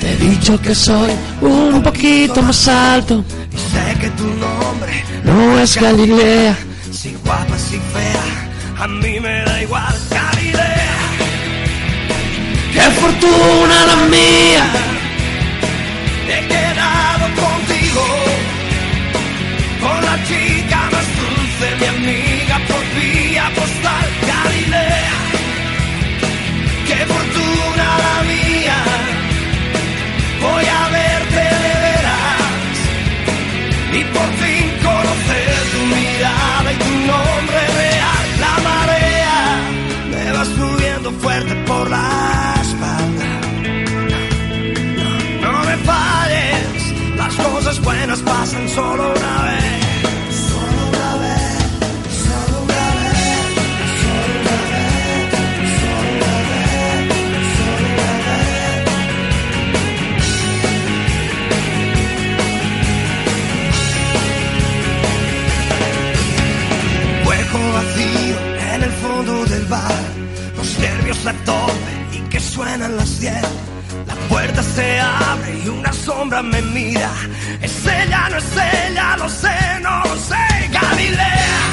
Te 0.00 0.10
he 0.10 0.16
dicho 0.16 0.58
que 0.62 0.74
soy 0.74 1.10
un 1.42 1.82
poquito 1.82 2.40
más 2.42 2.66
alto. 2.66 3.22
Y 3.52 3.58
sé 3.58 3.98
que 4.00 4.08
tu 4.10 4.24
nombre 4.24 5.04
No 5.24 5.58
es 5.60 5.76
Galilea, 5.76 6.56
si 6.90 7.14
guapa, 7.22 7.58
si 7.58 7.76
fea, 7.92 8.84
a 8.84 8.88
mí 8.88 9.20
me 9.20 9.44
da 9.44 9.62
igual. 9.62 9.94
Galilea, 10.10 10.96
qué 12.72 12.80
fortuna 13.00 13.86
la 13.86 13.96
mía. 14.06 14.97
Vez. 48.82 49.68
Hueco 67.26 67.58
vacío 67.72 68.36
en 68.74 68.82
el 68.82 68.90
fondo 68.90 69.44
del 69.46 69.64
bar, 69.66 69.92
los 70.56 70.78
nervios 70.78 71.26
a 71.26 71.32
tope 71.44 72.16
y 72.16 72.20
que 72.28 72.40
suenan 72.40 72.96
las 72.96 73.20
10. 73.20 73.77
La 74.06 74.14
puerta 74.28 74.62
se 74.62 75.00
abre 75.00 75.58
y 75.64 75.68
una 75.68 75.92
sombra 75.92 76.42
me 76.42 76.60
mira. 76.62 77.10
Es 77.60 77.86
ella, 77.86 78.28
no 78.30 78.36
es 78.38 78.56
ella, 78.56 79.16
lo 79.16 79.28
sé, 79.28 79.56
no 79.82 80.02
lo 80.04 80.16
sé. 80.16 80.70
Galilea, 80.70 81.67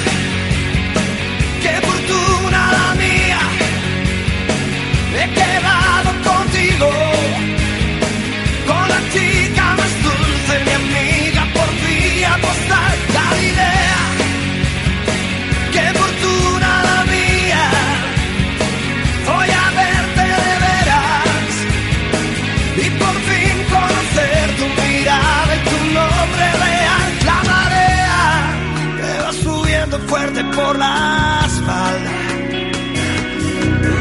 por 30.55 30.79
la 30.79 31.41
espalda. 31.45 32.11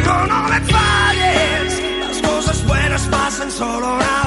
No, 0.04 0.26
no 0.26 0.48
me 0.48 0.60
falles, 0.60 1.82
las 2.00 2.30
cosas 2.30 2.66
buenas 2.66 3.02
pasan 3.08 3.50
solo 3.50 3.94
una 3.94 4.23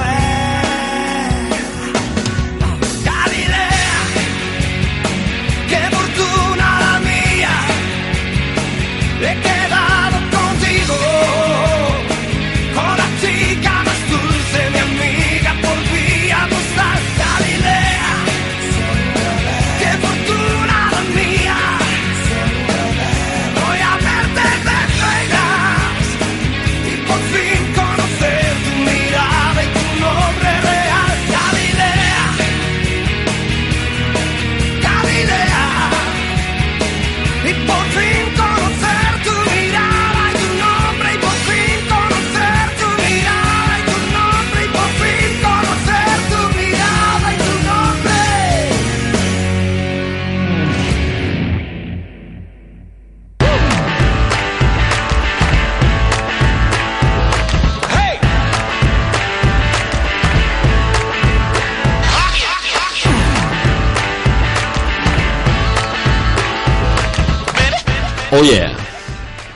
Oh 68.30 68.42
yeah. 68.42 68.72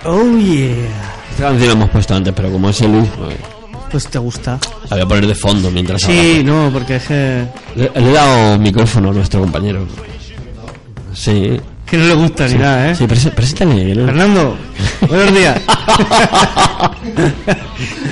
Oh 0.05 0.37
yeah. 0.39 0.89
Esta 1.31 1.45
canción 1.49 1.69
la 1.69 1.73
hemos 1.75 1.91
puesto 1.91 2.15
antes, 2.15 2.33
pero 2.35 2.51
como 2.51 2.71
es 2.71 2.81
el 2.81 2.93
Luis, 2.93 3.09
pues, 3.17 3.37
Pues 3.91 4.07
te 4.09 4.19
gusta. 4.19 4.59
la 4.89 4.97
voy 4.97 5.01
a 5.01 5.07
poner 5.07 5.27
de 5.27 5.35
fondo 5.35 5.71
mientras 5.71 6.03
Sí, 6.03 6.43
no, 6.45 6.71
porque 6.73 6.97
es 6.97 7.05
que... 7.05 7.45
Le, 7.77 7.91
le 7.95 8.11
he 8.11 8.13
dado 8.13 8.59
micrófono 8.59 9.11
a 9.11 9.13
nuestro 9.13 9.41
compañero. 9.41 9.87
Sí. 11.15 11.61
Que 11.87 11.97
no 11.99 12.07
le 12.07 12.15
gusta 12.15 12.49
ni 12.49 12.55
nada, 12.55 12.91
¿eh? 12.91 12.95
Sí, 12.95 13.05
prese- 13.05 13.31
preséntale. 13.33 13.95
no- 13.95 14.07
Fernando, 14.07 14.57
buenos 15.09 15.35
días. 15.35 15.61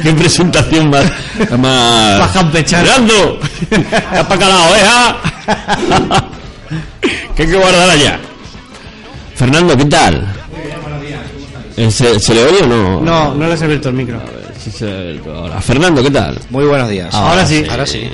Qué 0.03 0.13
presentación 0.13 0.91
más. 0.91 1.05
más... 1.59 2.31
¡Fernando! 2.67 3.39
¡Ya 4.13 4.29
para 4.29 4.49
la 4.49 4.69
oveja! 4.69 5.17
que 7.37 7.43
hay 7.43 7.49
que 7.49 7.57
guardar 7.57 7.91
allá. 7.91 8.19
Fernando, 9.35 9.77
¿qué 9.77 9.85
tal? 9.87 10.27
Eh, 11.81 11.91
¿Se, 11.91 12.21
se 12.21 12.35
le 12.35 12.45
oye 12.45 12.63
o 12.63 12.67
no? 12.67 13.01
No, 13.01 13.35
no 13.35 13.47
le 13.47 13.55
has 13.55 13.63
abierto 13.63 13.89
el 13.89 13.95
micro. 13.95 14.21
Sí, 14.63 14.71
se 14.71 14.85
le 14.85 14.93
ha 14.93 14.99
abierto 15.01 15.35
ahora. 15.35 15.61
Fernando, 15.61 16.03
¿qué 16.03 16.11
tal? 16.11 16.39
Muy 16.51 16.65
buenos 16.67 16.89
días. 16.91 17.15
Ahora 17.15 17.47
sí. 17.47 17.65
Ahora 17.71 17.87
sí. 17.87 18.11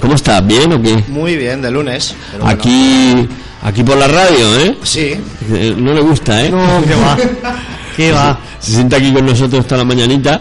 ¿Cómo 0.00 0.14
estás? 0.14 0.46
¿Bien 0.46 0.72
o 0.72 0.80
qué? 0.82 1.02
Muy 1.08 1.36
bien, 1.36 1.62
de 1.62 1.70
lunes. 1.70 2.14
pero 2.32 2.44
bueno. 2.44 2.58
Aquí, 2.60 3.28
aquí 3.62 3.82
por 3.82 3.96
la 3.96 4.08
radio, 4.08 4.58
¿eh? 4.60 4.76
Sí. 4.82 5.14
Eh, 5.52 5.74
No 5.76 5.94
le 5.94 6.00
gusta, 6.00 6.44
¿eh? 6.44 6.50
No, 6.50 6.82
que 6.84 6.94
va. 6.94 7.16
Va. 8.12 8.38
Se 8.60 8.72
sienta 8.72 8.96
aquí 8.96 9.12
con 9.12 9.26
nosotros 9.26 9.66
toda 9.66 9.78
la 9.78 9.84
mañanita. 9.84 10.40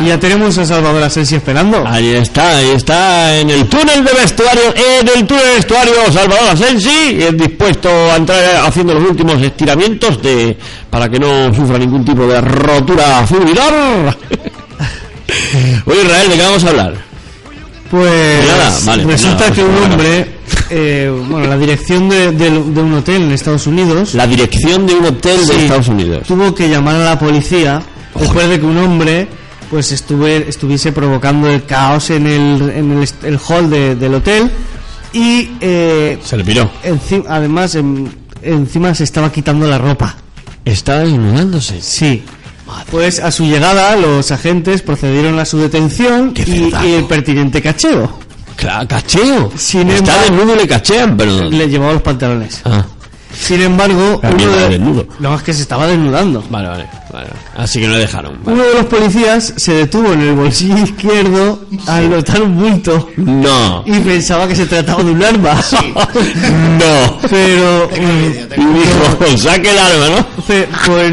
Y 0.00 0.06
ya 0.06 0.18
tenemos 0.18 0.56
a 0.58 0.64
Salvador 0.66 1.02
Asensi 1.02 1.36
esperando. 1.36 1.84
Ahí 1.86 2.14
está, 2.14 2.56
ahí 2.58 2.70
está, 2.70 3.36
en 3.38 3.50
el 3.50 3.66
túnel 3.66 4.04
de 4.04 4.12
vestuario, 4.12 4.74
en 4.74 5.08
el 5.08 5.26
túnel 5.26 5.44
de 5.44 5.54
vestuario, 5.54 5.92
Salvador 6.12 6.50
Asensi, 6.50 7.14
dispuesto 7.34 7.88
a 7.90 8.16
entrar 8.16 8.64
haciendo 8.66 8.94
los 8.94 9.10
últimos 9.10 9.40
estiramientos 9.42 10.20
de 10.22 10.56
para 10.90 11.08
que 11.08 11.18
no 11.18 11.52
sufra 11.54 11.78
ningún 11.78 12.04
tipo 12.04 12.26
de 12.26 12.40
rotura 12.40 13.26
fulminor. 13.26 13.72
Oye, 15.86 16.02
Israel, 16.02 16.28
¿de 16.30 16.36
qué 16.36 16.42
vamos 16.42 16.64
a 16.64 16.68
hablar? 16.68 16.94
Pues 17.90 18.46
Nada, 18.48 18.72
vale, 18.84 19.02
pues 19.02 19.20
resulta 19.22 19.44
nada, 19.44 19.54
que 19.54 19.62
un 19.62 19.74
hablar. 19.74 19.90
hombre 19.90 20.26
eh, 20.72 21.10
bueno, 21.28 21.46
la 21.46 21.58
dirección 21.58 22.08
de, 22.08 22.32
de- 22.32 22.50
de 22.50 22.80
un 22.80 22.94
hotel 22.94 23.22
en 23.22 23.32
Estados 23.32 23.66
Unidos. 23.66 24.14
La 24.14 24.26
dirección 24.26 24.86
de 24.86 24.94
un 24.94 25.04
hotel 25.04 25.46
de. 25.46 25.62
Estados 25.64 25.88
Unidos. 25.88 26.26
tuvo 26.26 26.54
que 26.54 26.68
llamar 26.68 26.96
a 26.96 27.04
la 27.04 27.18
policía 27.18 27.82
después 28.18 28.48
de 28.48 28.58
que 28.58 28.66
un 28.66 28.78
hombre 28.78 29.28
pues 29.70 29.90
estuve, 29.92 30.48
estuviese 30.48 30.92
provocando 30.92 31.48
el 31.48 31.64
caos 31.64 32.10
en 32.10 32.26
el, 32.26 32.70
en 32.70 32.92
el, 33.00 33.08
el 33.24 33.38
hall 33.48 33.70
de- 33.70 33.94
del 33.96 34.14
hotel 34.14 34.50
y 35.14 35.50
eh, 35.60 36.18
Se 36.24 36.36
le 36.36 36.44
piró. 36.44 36.70
enci- 36.84 37.24
además 37.28 37.74
em- 37.74 38.06
encima 38.42 38.94
se 38.94 39.04
estaba 39.04 39.30
quitando 39.30 39.66
la 39.66 39.78
ropa 39.78 40.16
estaba 40.64 41.00
desnudándose 41.00 41.80
sí 41.82 42.22
pues 42.90 43.20
a 43.20 43.30
su 43.30 43.44
llegada 43.44 43.94
los 43.96 44.30
agentes 44.30 44.80
procedieron 44.82 45.38
a 45.38 45.44
su 45.44 45.58
detención 45.58 46.32
y, 46.46 46.50
y 46.86 46.92
el 46.94 47.04
pertinente 47.04 47.60
cacheo 47.60 48.18
Claro, 48.56 48.86
cacheo. 48.88 49.50
Sin 49.56 49.88
Está 49.90 50.12
embargo- 50.22 50.36
desnudo 50.36 50.54
y 50.54 50.58
le 50.58 50.68
cachean, 50.68 51.16
pero. 51.16 51.50
le 51.50 51.68
llevaba 51.68 51.92
los 51.94 52.02
pantalones 52.02 52.60
Ah, 52.64 52.84
sin 53.34 53.62
embargo 53.62 54.20
uno 54.22 54.56
de, 54.56 54.68
desnudo. 54.68 55.06
no 55.18 55.34
es 55.34 55.42
que 55.42 55.54
se 55.54 55.62
estaba 55.62 55.86
desnudando 55.86 56.44
vale, 56.50 56.68
vale, 56.68 56.86
vale. 57.12 57.28
Así 57.56 57.80
que 57.80 57.86
no 57.86 57.94
le 57.94 58.00
dejaron. 58.00 58.38
vale. 58.44 58.58
Uno 58.58 58.62
de 58.68 58.74
los 58.74 58.84
policías 58.86 59.54
se 59.56 59.72
detuvo 59.72 60.12
en 60.12 60.20
el 60.20 60.34
bolsillo 60.34 60.76
izquierdo 60.78 61.60
al 61.86 62.10
notar 62.10 62.42
un 62.42 62.56
bulto 62.58 63.08
No. 63.16 63.82
y 63.86 63.98
pensaba 64.00 64.46
que 64.46 64.54
se 64.54 64.66
trataba 64.66 65.02
de 65.02 65.10
un 65.12 65.24
arma. 65.24 65.54
No. 66.78 67.18
Pero 67.30 67.88
Y 67.96 69.24
dijo, 69.24 69.38
saque 69.38 69.70
el 69.70 69.78
arma, 69.78 70.08
¿no? 70.16 70.26
Pues 70.46 70.68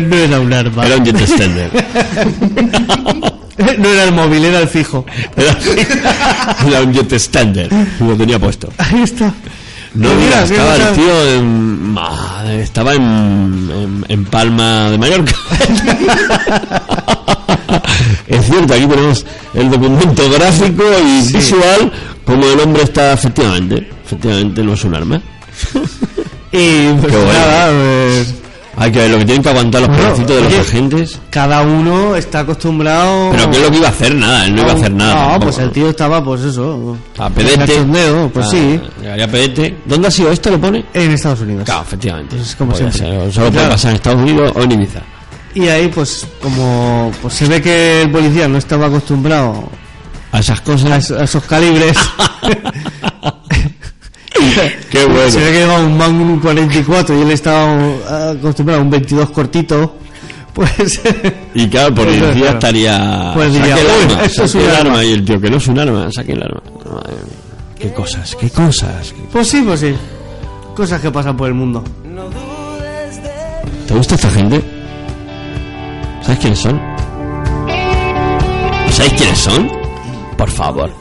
no 0.07 0.16
era 0.16 0.40
un 0.41 0.53
arma. 0.53 0.86
Era 0.86 0.98
un 0.98 1.06
jet 1.06 1.22
extender. 1.22 1.72
no 3.77 3.90
era 3.90 4.06
el 4.06 4.14
móvil, 4.14 4.45
era 4.45 4.60
el 4.60 4.68
fijo. 4.68 5.06
Era 5.36 6.81
un 6.81 6.94
jet 6.94 7.11
extender. 7.11 7.69
Lo 7.99 8.15
tenía 8.15 8.40
puesto. 8.40 8.72
Ahí 8.77 9.02
está. 9.03 9.34
No, 9.94 10.10
mira, 10.15 10.44
estaba 10.44 10.76
el 10.76 10.94
tío 10.94 11.34
en, 11.34 11.98
estaba 12.60 12.94
en, 12.94 13.69
en, 13.73 14.06
en 14.07 14.26
Palma 14.26 14.91
de 14.91 14.98
Mallorca. 14.99 15.34
es 18.27 18.45
cierto, 18.45 18.73
aquí 18.76 18.86
tenemos 18.86 19.26
el 19.56 19.72
documento 19.72 20.30
gráfico 20.30 20.84
y 21.03 21.34
visual 21.34 21.91
como 22.23 22.45
el 22.45 22.60
hombre 22.60 22.84
está 22.84 23.14
efectivamente, 23.14 23.90
efectivamente 24.06 24.64
no 24.64 24.73
es 24.73 24.84
un 24.84 24.94
arma. 24.94 25.19
Y 26.52 26.91
pues 26.94 27.11
Qué 27.11 27.18
bueno. 27.18 27.34
nada, 27.34 27.72
pues, 27.72 28.36
Hay 28.80 28.92
que 28.92 29.00
ver 29.00 29.12
lo 29.12 29.18
que 29.20 29.26
tienen 29.26 29.44
que 29.44 29.50
aguantar 29.50 29.82
los 29.82 29.90
Bueno, 29.90 30.04
pedacitos 30.06 30.36
de 30.38 30.42
los 30.58 30.68
agentes. 30.68 31.20
cada 31.30 31.62
uno 31.64 32.16
está 32.16 32.40
acostumbrado. 32.40 33.30
Pero 33.32 33.52
¿qué 33.52 33.58
es 33.58 33.64
lo 33.64 33.72
que 33.72 33.78
iba 33.78 33.88
a 33.88 33.92
hacer? 33.92 34.16
Nada, 34.16 34.46
él 34.46 34.56
no 34.56 34.62
iba 34.62 34.72
a 34.72 34.76
hacer 34.76 34.92
nada. 34.94 35.14
No, 35.14 35.20
tampoco. 35.32 35.44
pues 35.46 35.58
el 35.60 35.72
tío 35.72 35.90
estaba, 35.90 36.24
pues 36.24 36.42
eso. 36.42 36.98
A 37.18 37.30
pedete. 37.30 37.58
cachondeo, 37.58 38.30
pues 38.30 38.46
Ah, 38.48 38.50
sí. 38.52 38.82
a 39.22 39.28
pedete. 39.28 39.78
¿Dónde 39.86 40.08
ha 40.08 40.12
sido 40.12 40.32
esto? 40.32 40.50
¿Lo 40.50 40.60
pone? 40.62 40.86
En 40.94 41.12
Estados 41.12 41.42
Unidos. 41.42 41.66
Claro, 41.66 41.82
efectivamente. 41.82 42.38
Es 42.40 42.56
como 42.56 42.72
Podría 42.72 42.92
siempre. 42.92 43.22
ser, 43.26 43.34
Solo 43.34 43.52
puede 43.52 43.68
pasar 43.68 43.90
en 43.92 43.96
Estados 43.98 44.22
Unidos 44.22 44.52
o 44.56 44.62
en 44.64 44.72
Ibiza. 44.72 45.00
Y 45.56 45.68
ahí, 45.68 45.88
pues, 45.90 46.26
como 46.42 47.12
pues 47.22 47.34
se 47.34 47.48
ve 47.48 47.62
que 47.62 48.04
el 48.04 48.12
policía 48.12 48.48
no 48.48 48.58
estaba 48.58 48.86
acostumbrado 48.88 49.68
A 50.32 50.40
esas 50.40 50.62
cosas. 50.62 50.92
a, 50.92 50.98
es- 50.98 51.12
a 51.12 51.24
esos 51.26 51.44
calibres. 51.44 51.98
Qué 54.92 55.06
bueno. 55.06 55.30
Se 55.30 55.40
ve 55.40 55.52
que 55.52 55.58
llevaba 55.60 55.80
un 55.84 55.98
Magnum 55.98 56.40
44 56.40 57.18
y 57.18 57.22
él 57.22 57.32
estaba 57.32 57.76
uh, 57.76 58.38
acostumbrado 58.38 58.82
a 58.82 58.84
un 58.84 58.90
22 58.90 59.30
cortito. 59.32 59.96
Pues. 60.52 61.00
Y 61.54 61.70
claro, 61.70 61.88
el 61.90 61.94
Pues, 61.94 62.06
policía 62.08 62.34
claro. 62.34 62.54
estaría. 62.54 63.32
Pues 63.34 63.54
diría, 63.54 63.76
el 63.78 63.86
"Uy, 63.86 64.12
arma, 64.14 64.24
eso 64.26 64.44
es 64.44 64.56
un 64.56 64.62
el 64.62 64.70
arma". 64.72 64.80
arma. 64.92 65.06
Y 65.06 65.12
el 65.14 65.24
tío, 65.26 65.40
que 65.40 65.50
no 65.50 65.58
es 65.58 65.68
un 65.68 65.80
arma, 65.80 66.12
saque 66.12 66.34
el 66.34 66.44
arma. 66.44 66.62
Madre 66.86 67.14
mía. 67.14 67.78
Qué 67.80 67.94
cosas, 67.94 68.36
qué 68.36 68.50
cosas. 68.50 69.14
Pues 69.32 69.48
sí, 69.48 69.62
pues 69.66 69.80
sí. 69.80 69.96
Cosas 70.76 71.00
que 71.00 71.12
pasan 71.12 71.38
por 71.38 71.48
el 71.48 71.54
mundo. 71.54 71.82
¿Te 73.88 73.94
gusta 73.94 74.16
esta 74.16 74.30
gente? 74.32 74.62
¿Sabes 76.24 76.40
quiénes 76.40 76.60
son? 76.60 76.82
¿Sabéis 78.92 79.14
quiénes 79.14 79.38
son? 79.38 79.72
Por 80.38 80.50
favor. 80.50 80.92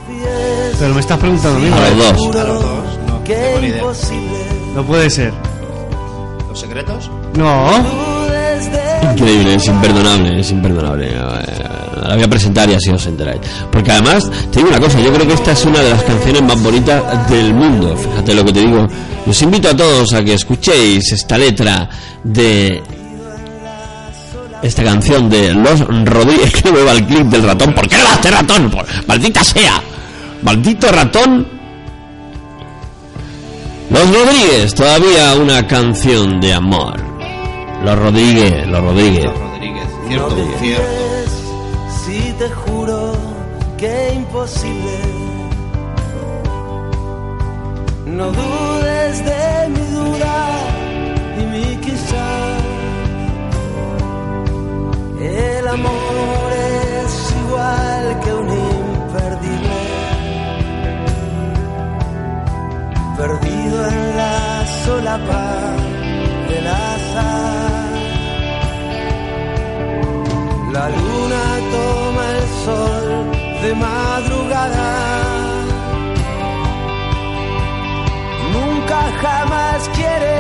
Pero 0.79 0.95
me 0.95 1.01
estás 1.01 1.19
preguntando 1.19 1.59
a 1.59 1.61
mí. 1.61 1.69
A 1.73 1.91
los 1.91 1.99
dos. 1.99 2.37
A 2.37 2.45
los 2.45 2.63
dos, 2.63 2.88
no, 3.29 3.35
no 3.35 3.47
tengo 3.47 3.61
ni 3.61 3.67
idea. 3.69 3.83
No 4.75 4.85
puede 4.85 5.11
ser. 5.11 5.33
¿Los 6.49 6.59
secretos? 6.61 7.11
No. 7.37 7.71
Increíble, 9.13 9.55
es 9.55 9.67
imperdonable, 9.67 10.41
es 10.41 10.51
imperdonable. 10.51 11.11
La 11.15 12.15
voy 12.15 12.23
a 12.25 12.29
presentar 12.29 12.69
y 12.71 12.75
así 12.75 12.91
os 12.91 13.07
enteráis. 13.07 13.41
Porque 13.71 13.93
además, 13.93 14.31
te 14.51 14.59
digo 14.59 14.69
una 14.71 14.81
cosa, 14.81 15.01
yo 15.01 15.13
creo 15.13 15.27
que 15.27 15.35
esta 15.35 15.53
es 15.53 15.65
una 15.65 15.81
de 15.81 15.91
las 15.91 16.03
canciones 16.05 16.43
más 16.43 16.63
bonitas 16.63 17.31
del 17.31 17.53
mundo. 17.55 17.97
Fíjate 17.97 18.35
lo 18.35 18.45
que 18.45 18.53
te 18.53 18.61
digo. 18.61 18.87
Os 19.27 19.43
invito 19.43 19.69
a 19.69 19.77
todos 19.77 20.13
a 20.15 20.23
que 20.25 20.35
escuchéis 20.35 21.13
esta 21.13 21.37
letra 21.37 21.89
de 22.25 22.83
esta 24.63 24.83
canción 24.85 25.29
de 25.29 25.55
Los 25.55 25.81
Rodríguez. 26.05 26.53
Que 26.63 26.73
me 26.73 26.83
va 26.83 26.93
el 26.93 27.05
clip 27.07 27.27
del 27.27 27.43
ratón. 27.45 27.75
¿Por 27.75 27.87
qué 27.89 27.97
no 27.99 28.05
va 28.05 28.15
este 28.15 28.31
ratón? 28.31 28.71
Por- 28.71 28.87
¡Maldita 29.07 29.45
sea! 29.45 29.81
¡Maldito 30.43 30.91
ratón! 30.91 31.58
Los 33.91 34.15
Rodríguez, 34.15 34.75
todavía 34.75 35.35
una 35.41 35.67
canción 35.67 36.41
de 36.41 36.53
amor. 36.53 37.01
Los 37.83 37.99
Rodríguez, 37.99 38.67
los 38.67 38.83
Rodríguez. 38.83 39.31
Rodríguez, 39.39 39.87
cierto, 40.07 40.37
cierto. 40.61 40.85
Si 42.05 42.33
te 42.39 42.49
juro 42.51 43.13
que 43.79 44.13
imposible. 44.15 44.99
No 48.05 48.27
dudes 48.31 49.25
de 49.25 49.69
mi 49.71 49.87
duda 49.97 50.49
y 51.41 51.45
mi 51.47 51.77
quizá. 51.77 52.59
El 55.21 55.67
amor 55.67 56.53
es 56.53 57.35
igual 57.47 57.98
Perdido 63.29 63.87
en 63.87 64.17
la 64.17 64.65
solapa 64.87 65.47
del 66.49 66.67
azar. 66.67 67.91
La 70.73 70.89
luna 70.89 71.45
toma 71.75 72.25
el 72.39 72.47
sol 72.65 73.07
de 73.63 73.71
madrugada. 73.75 74.91
Nunca 78.55 78.99
jamás 79.23 79.81
quiere 79.99 80.35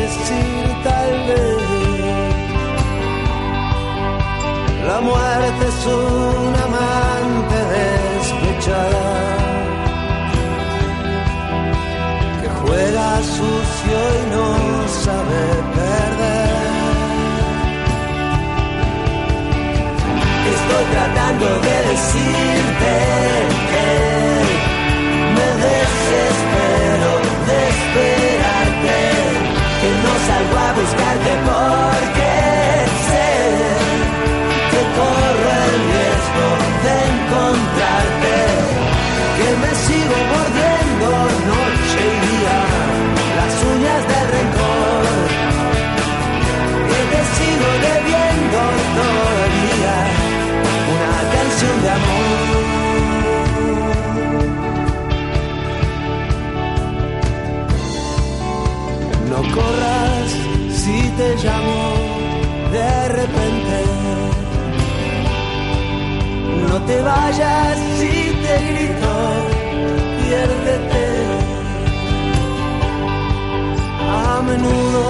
decir 0.00 0.66
tal 0.82 1.10
vez. 1.28 1.64
La 4.88 4.98
muerte 5.00 5.64
es 5.68 5.86
un 5.86 6.43
sabe 15.04 15.40
perder. 15.76 16.64
Estoy 20.54 20.84
tratando 20.94 21.46
de 21.66 21.76
decirte 21.90 23.43
te 66.86 67.00
vayas 67.00 67.78
si 67.98 68.14
te 68.42 68.54
grito, 68.68 69.12
piérdete. 70.20 71.06
A 74.10 74.42
menudo 74.42 75.04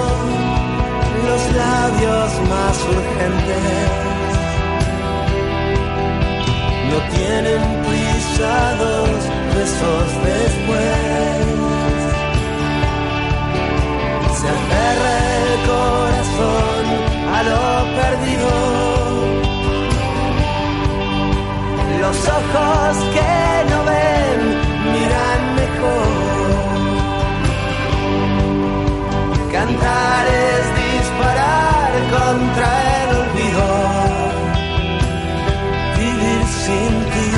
los 1.27 1.41
labios 1.63 2.31
más 2.51 2.75
urgentes 2.95 3.95
no 6.89 6.97
tienen 7.15 7.61
prisa 7.87 8.75
dos 8.83 9.19
besos 9.55 10.07
después. 10.31 11.45
Se 14.39 14.47
aferra 14.57 15.13
el 15.41 15.53
corazón 15.71 16.85
a 17.35 17.43
lo 17.43 17.61
perdido. 18.01 18.84
Los 22.05 22.17
ojos 22.27 22.97
que 23.15 23.33
no 23.71 23.79
ven 23.83 24.39
miran 24.93 25.41
mejor. 25.61 26.09
Cantar 29.51 30.23
es 30.27 30.65
disparar 30.85 31.91
contra 32.15 32.69
el 33.01 33.09
olvido. 33.23 33.67
Vivir 35.97 36.43
sin 36.63 36.93
ti 37.13 37.31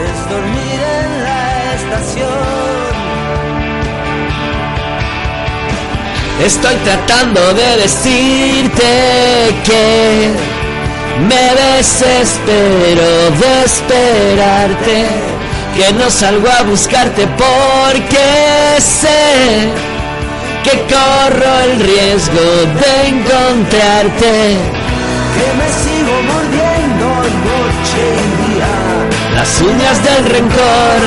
es 0.00 0.16
dormir 0.30 0.80
en 1.00 1.10
la 1.26 1.42
estación. 1.78 2.92
Estoy 6.40 6.76
tratando 6.84 7.42
de 7.54 7.68
decirte 7.78 8.90
que 9.64 10.53
me 11.20 11.54
desespero 11.76 13.30
de 13.40 13.64
esperarte, 13.64 15.06
que 15.76 15.92
no 15.94 16.10
salgo 16.10 16.48
a 16.48 16.62
buscarte 16.62 17.26
porque 17.26 18.80
sé 18.80 19.68
que 20.64 20.80
corro 20.92 21.60
el 21.66 21.80
riesgo 21.80 22.46
de 22.80 23.08
encontrarte. 23.08 24.56
Que 25.34 25.48
me 25.58 25.68
sigo 25.82 26.14
mordiendo 26.32 27.06
noche 27.50 28.02
y 28.22 28.54
día. 28.54 28.72
Las 29.34 29.60
uñas 29.60 29.96
del 30.04 30.24
rencor, 30.26 31.00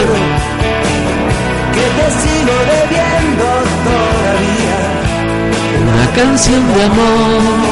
Que 1.74 1.86
te 1.98 2.08
sigo 2.22 2.56
debiendo 2.74 3.46
todavía. 3.88 4.80
una 5.82 6.08
canción 6.16 6.74
de 6.74 6.84
amor. 6.84 7.67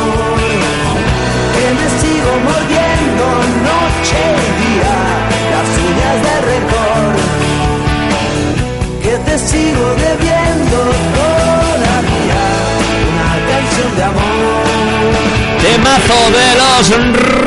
De 15.96 16.56
los 16.58 16.90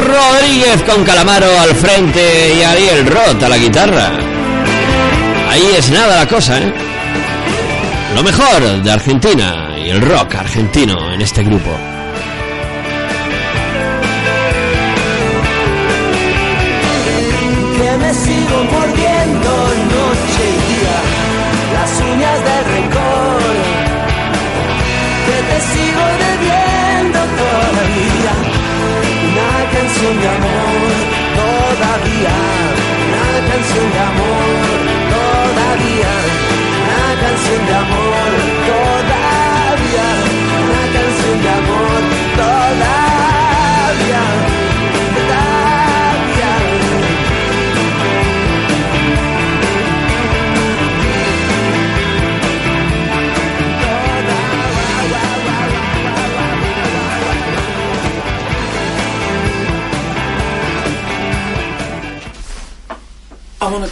Rodríguez 0.06 0.82
con 0.84 1.04
Calamaro 1.04 1.46
al 1.60 1.74
frente 1.74 2.54
y 2.54 2.62
Ariel 2.62 3.06
Roth 3.06 3.42
a 3.42 3.48
la 3.50 3.58
guitarra. 3.58 4.10
Ahí 5.50 5.74
es 5.76 5.90
nada 5.90 6.16
la 6.16 6.26
cosa, 6.26 6.58
¿eh? 6.58 6.72
Lo 8.14 8.22
mejor 8.22 8.82
de 8.82 8.90
Argentina 8.90 9.74
y 9.76 9.90
el 9.90 10.00
rock 10.00 10.36
argentino 10.36 11.12
en 11.12 11.20
este 11.20 11.44
grupo. 11.44 11.97
De 30.20 30.28
amor 30.28 30.92
todavía 31.36 32.34
una 33.06 33.48
canción 33.48 33.92
de 33.92 33.98
amor 34.00 34.57
Bueno, 63.78 63.90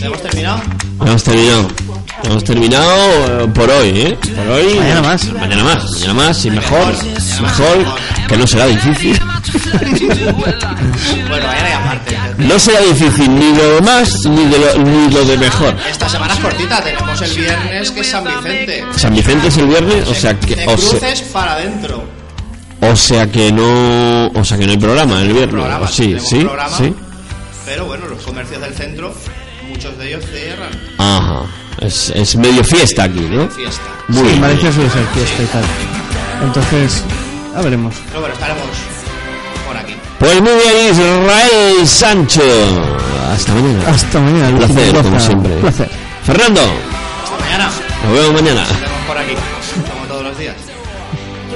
¿Hemos 0.00 0.22
terminado? 0.22 0.62
hemos 1.04 1.22
terminado. 1.22 1.68
Hemos 2.24 2.44
terminado 2.44 3.44
eh, 3.44 3.48
por 3.54 3.70
hoy, 3.70 3.88
¿eh? 3.88 4.18
Por 4.34 4.48
hoy. 4.48 4.74
Mañana 4.78 5.02
más. 5.02 5.30
Mañana 5.30 5.64
más, 5.64 5.90
mañana 5.92 6.14
más 6.14 6.44
y 6.46 6.50
mejor. 6.50 6.94
Mejor, 7.42 7.96
que 8.28 8.36
no 8.38 8.46
será 8.46 8.66
difícil. 8.66 9.18
Bueno, 11.28 11.46
mañana 11.46 11.68
ya 11.68 11.80
martes. 11.80 12.18
No 12.38 12.58
será 12.58 12.80
difícil 12.80 13.34
ni 13.34 13.54
lo 13.54 13.74
de 13.74 13.80
más 13.82 14.24
ni, 14.26 14.44
de 14.46 14.58
lo, 14.58 14.78
ni 14.78 15.10
lo 15.12 15.24
de 15.24 15.36
mejor. 15.38 15.76
Esta 15.90 16.08
semana 16.08 16.34
es 16.34 16.40
cortita, 16.40 16.82
tenemos 16.82 17.20
el 17.20 17.36
viernes 17.36 17.90
que 17.90 18.00
es 18.00 18.06
San 18.06 18.24
Vicente. 18.24 18.84
San 18.96 19.14
Vicente 19.14 19.48
es 19.48 19.56
el 19.58 19.66
viernes, 19.66 20.08
o 20.08 20.14
sea 20.14 20.38
que. 20.38 20.56
De 20.56 20.66
O 20.66 20.76
sea, 20.78 20.98
cruces 20.98 21.22
para 21.32 21.52
adentro. 21.52 22.07
O 22.80 22.96
sea 22.96 23.30
que 23.30 23.50
no. 23.52 24.28
O 24.28 24.44
sea 24.44 24.56
que 24.58 24.66
no 24.66 24.72
hay 24.72 24.78
programa 24.78 25.22
el 25.22 25.28
viernes. 25.32 25.50
programa, 25.50 25.88
sí, 25.88 26.16
sí, 26.20 26.40
programa. 26.44 26.76
sí. 26.76 26.94
Pero 27.64 27.84
bueno, 27.86 28.06
los 28.08 28.22
comercios 28.22 28.60
del 28.60 28.74
centro, 28.74 29.14
muchos 29.68 29.96
de 29.98 30.08
ellos 30.08 30.24
cierran. 30.32 30.70
Ajá. 30.98 31.42
Es, 31.80 32.10
es 32.10 32.34
medio 32.36 32.64
fiesta 32.64 33.04
aquí, 33.04 33.20
¿no? 33.20 33.46
Fiesta. 33.48 33.82
Muy 34.08 34.18
sí, 34.18 34.20
en 34.24 34.28
bien. 34.30 34.40
Valencia 34.40 34.72
suele 34.72 34.90
ser 34.90 35.04
fiesta 35.14 35.42
y 35.42 35.46
tal. 35.46 35.64
Entonces, 36.42 37.04
ya 37.54 37.62
veremos. 37.62 37.94
Pero 38.08 38.20
bueno, 38.20 38.34
estaremos 38.34 38.62
por 39.66 39.76
aquí. 39.76 39.94
Pues 40.18 40.40
muy 40.40 40.52
bien, 40.52 40.90
Israel 40.92 41.86
Sancho. 41.86 42.42
Hasta 43.32 43.54
mañana. 43.54 43.84
Hasta 43.90 44.20
mañana. 44.20 44.48
Un 44.48 44.56
placer, 44.58 44.96
como 45.02 45.20
siempre. 45.20 45.54
Un 45.54 45.60
placer. 45.60 45.90
Fernando, 46.24 46.60
Hasta 46.62 47.38
mañana. 47.44 47.70
nos 48.04 48.12
vemos 48.12 48.32
mañana. 48.42 48.62
Estaremos 48.62 48.98
por 49.06 49.18
aquí, 49.18 49.32
como 49.92 50.04
todos 50.06 50.22
los 50.24 50.38
días. 50.38 50.56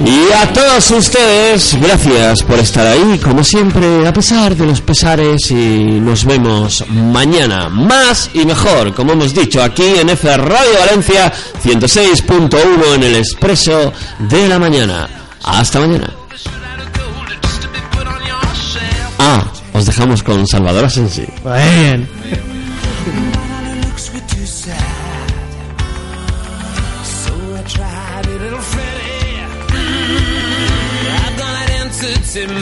Y 0.00 0.32
a 0.32 0.52
todos 0.52 0.90
ustedes, 0.90 1.76
gracias 1.80 2.42
por 2.42 2.58
estar 2.58 2.86
ahí, 2.86 3.20
como 3.22 3.44
siempre, 3.44 4.06
a 4.06 4.12
pesar 4.12 4.56
de 4.56 4.66
los 4.66 4.80
pesares, 4.80 5.50
y 5.50 5.54
nos 5.54 6.24
vemos 6.24 6.84
mañana, 6.88 7.68
más 7.68 8.30
y 8.34 8.44
mejor, 8.44 8.94
como 8.94 9.12
hemos 9.12 9.34
dicho, 9.34 9.62
aquí 9.62 9.98
en 10.00 10.08
F 10.10 10.36
Radio 10.36 10.78
Valencia 10.80 11.32
106.1 11.62 12.94
en 12.94 13.02
el 13.02 13.16
expreso 13.16 13.92
de 14.18 14.48
la 14.48 14.58
mañana. 14.58 15.08
Hasta 15.44 15.80
mañana. 15.80 16.10
Ah, 19.18 19.44
os 19.72 19.86
dejamos 19.86 20.22
con 20.22 20.46
Salvador 20.46 20.86
Asensi. 20.86 21.26
Bien. 21.44 22.51
Sim 32.32 32.61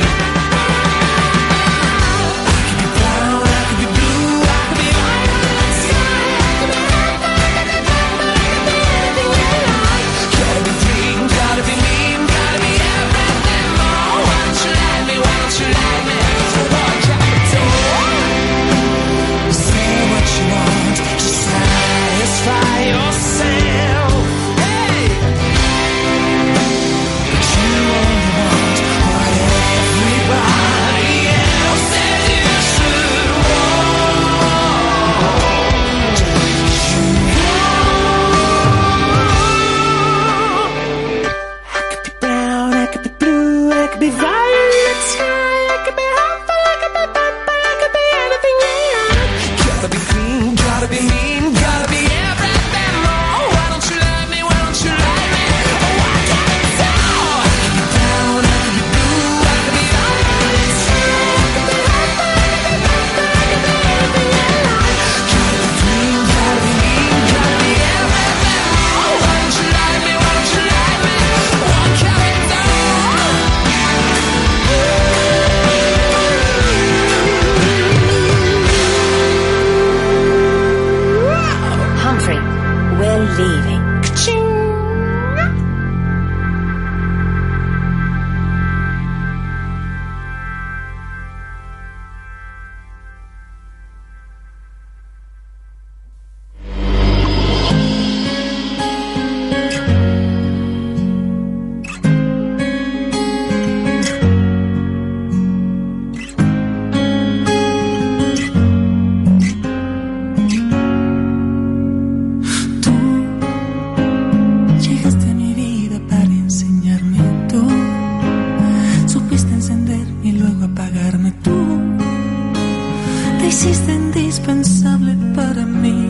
hiciste 123.61 123.93
indispensable 123.93 125.15
para 125.35 125.67
mí. 125.67 126.01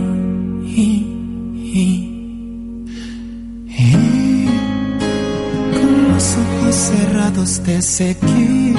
Con 5.73 6.12
los 6.12 6.37
ojos 6.45 6.75
cerrados 6.75 7.61
te 7.65 7.83
seguí. 7.83 8.75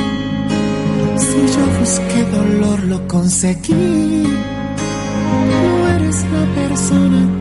Si 1.17 1.40
yo 1.53 1.64
busqué 1.80 2.24
dolor, 2.32 2.83
lo 2.83 3.08
conseguí. 3.09 4.24
No 5.50 5.88
eres 5.95 6.25
la 6.35 6.45
persona 6.56 7.40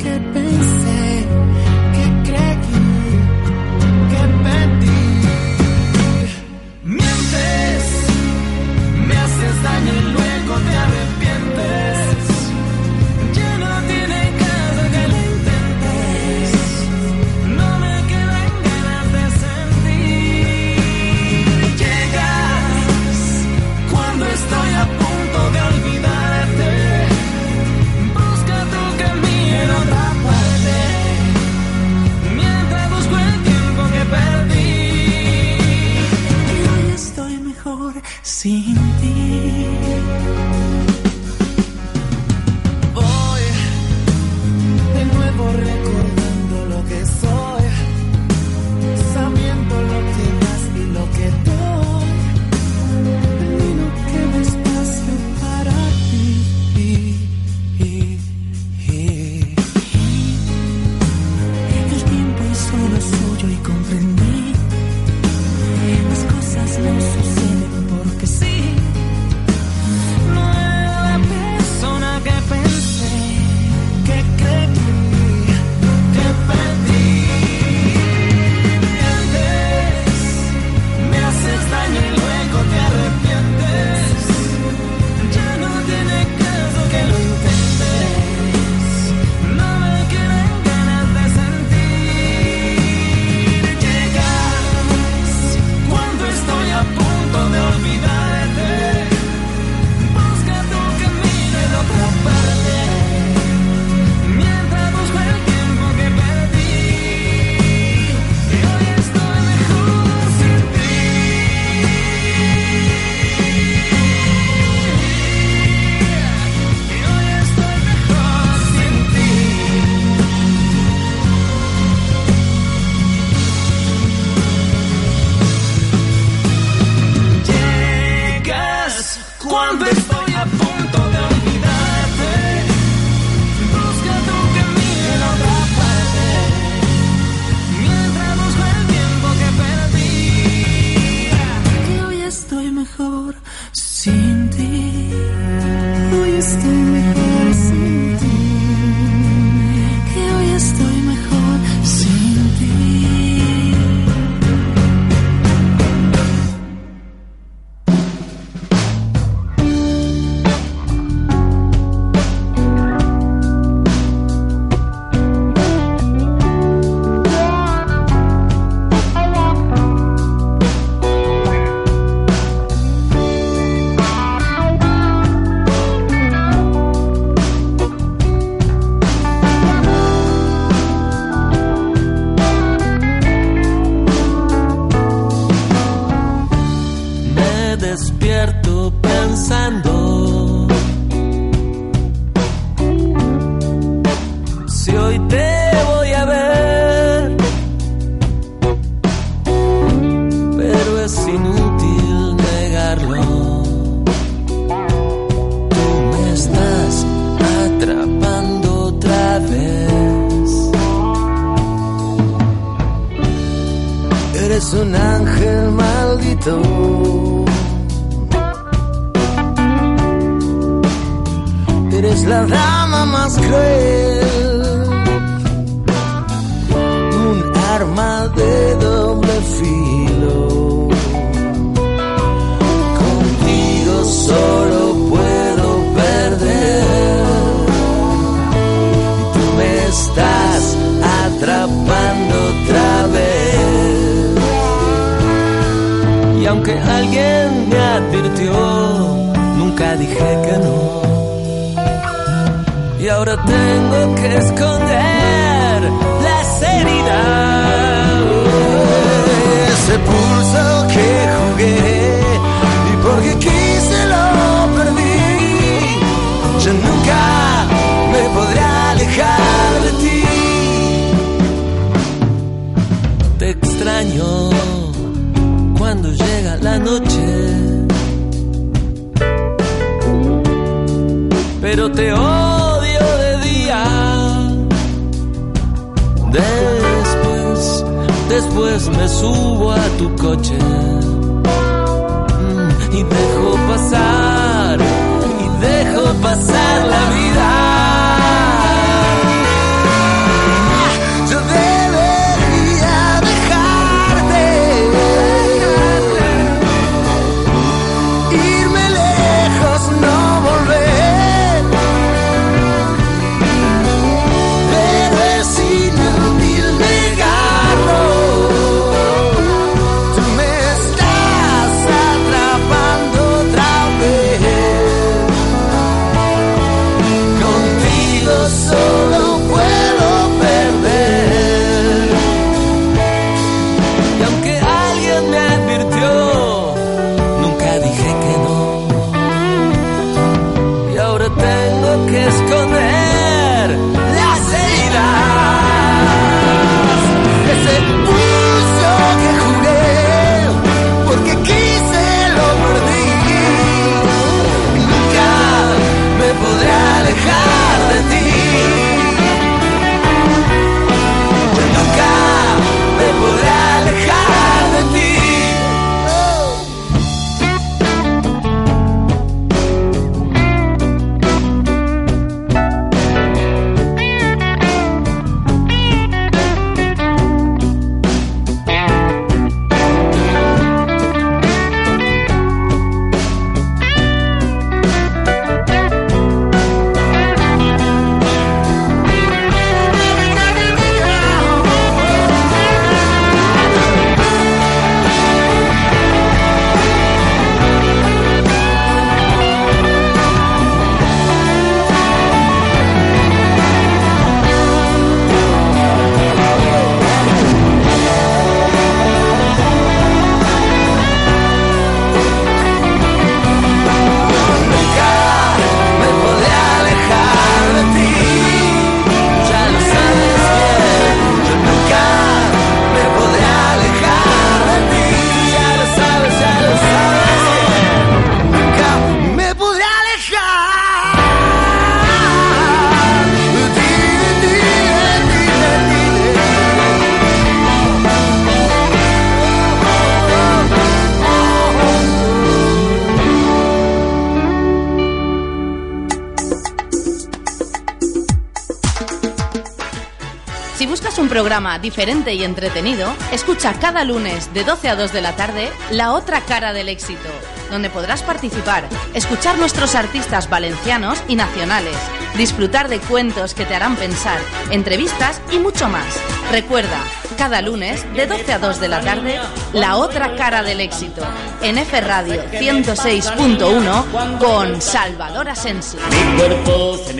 diferente 451.78 452.34
y 452.34 452.44
entretenido, 452.44 453.12
escucha 453.32 453.74
cada 453.74 454.05
lunes 454.05 454.52
de 454.52 454.65
12 454.65 454.89
a 454.89 454.97
2 454.97 455.12
de 455.12 455.20
la 455.20 455.36
tarde 455.36 455.68
La 455.90 456.12
otra 456.12 456.40
cara 456.42 456.73
del 456.73 456.89
éxito, 456.89 457.28
donde 457.70 457.90
podrás 457.90 458.23
participar, 458.23 458.84
escuchar 459.15 459.58
nuestros 459.58 459.94
artistas 459.94 460.49
valencianos 460.49 461.23
y 461.28 461.36
nacionales, 461.36 461.97
disfrutar 462.36 462.89
de 462.89 462.99
cuentos 462.99 463.55
que 463.55 463.65
te 463.65 463.74
harán 463.74 463.97
pensar, 463.97 464.39
entrevistas 464.70 465.40
y 465.52 465.58
mucho 465.58 465.89
más. 465.89 466.20
Recuerda, 466.50 467.02
cada 467.36 467.62
lunes 467.62 468.05
de 468.15 468.26
12 468.26 468.52
a 468.52 468.58
2 468.58 468.81
de 468.81 468.89
la 468.89 469.00
tarde 469.00 469.40
La 469.73 469.97
otra 469.97 470.36
cara 470.36 470.62
del 470.62 470.81
éxito, 470.81 471.23
en 471.62 471.78
F 471.78 472.00
Radio 472.00 472.42
106.1 472.50 474.39
con 474.39 474.82
Salvador 474.82 475.49
Asensio. 475.49 476.00
Mi 476.10 476.39
cuerpo 476.39 476.99
se 476.99 477.15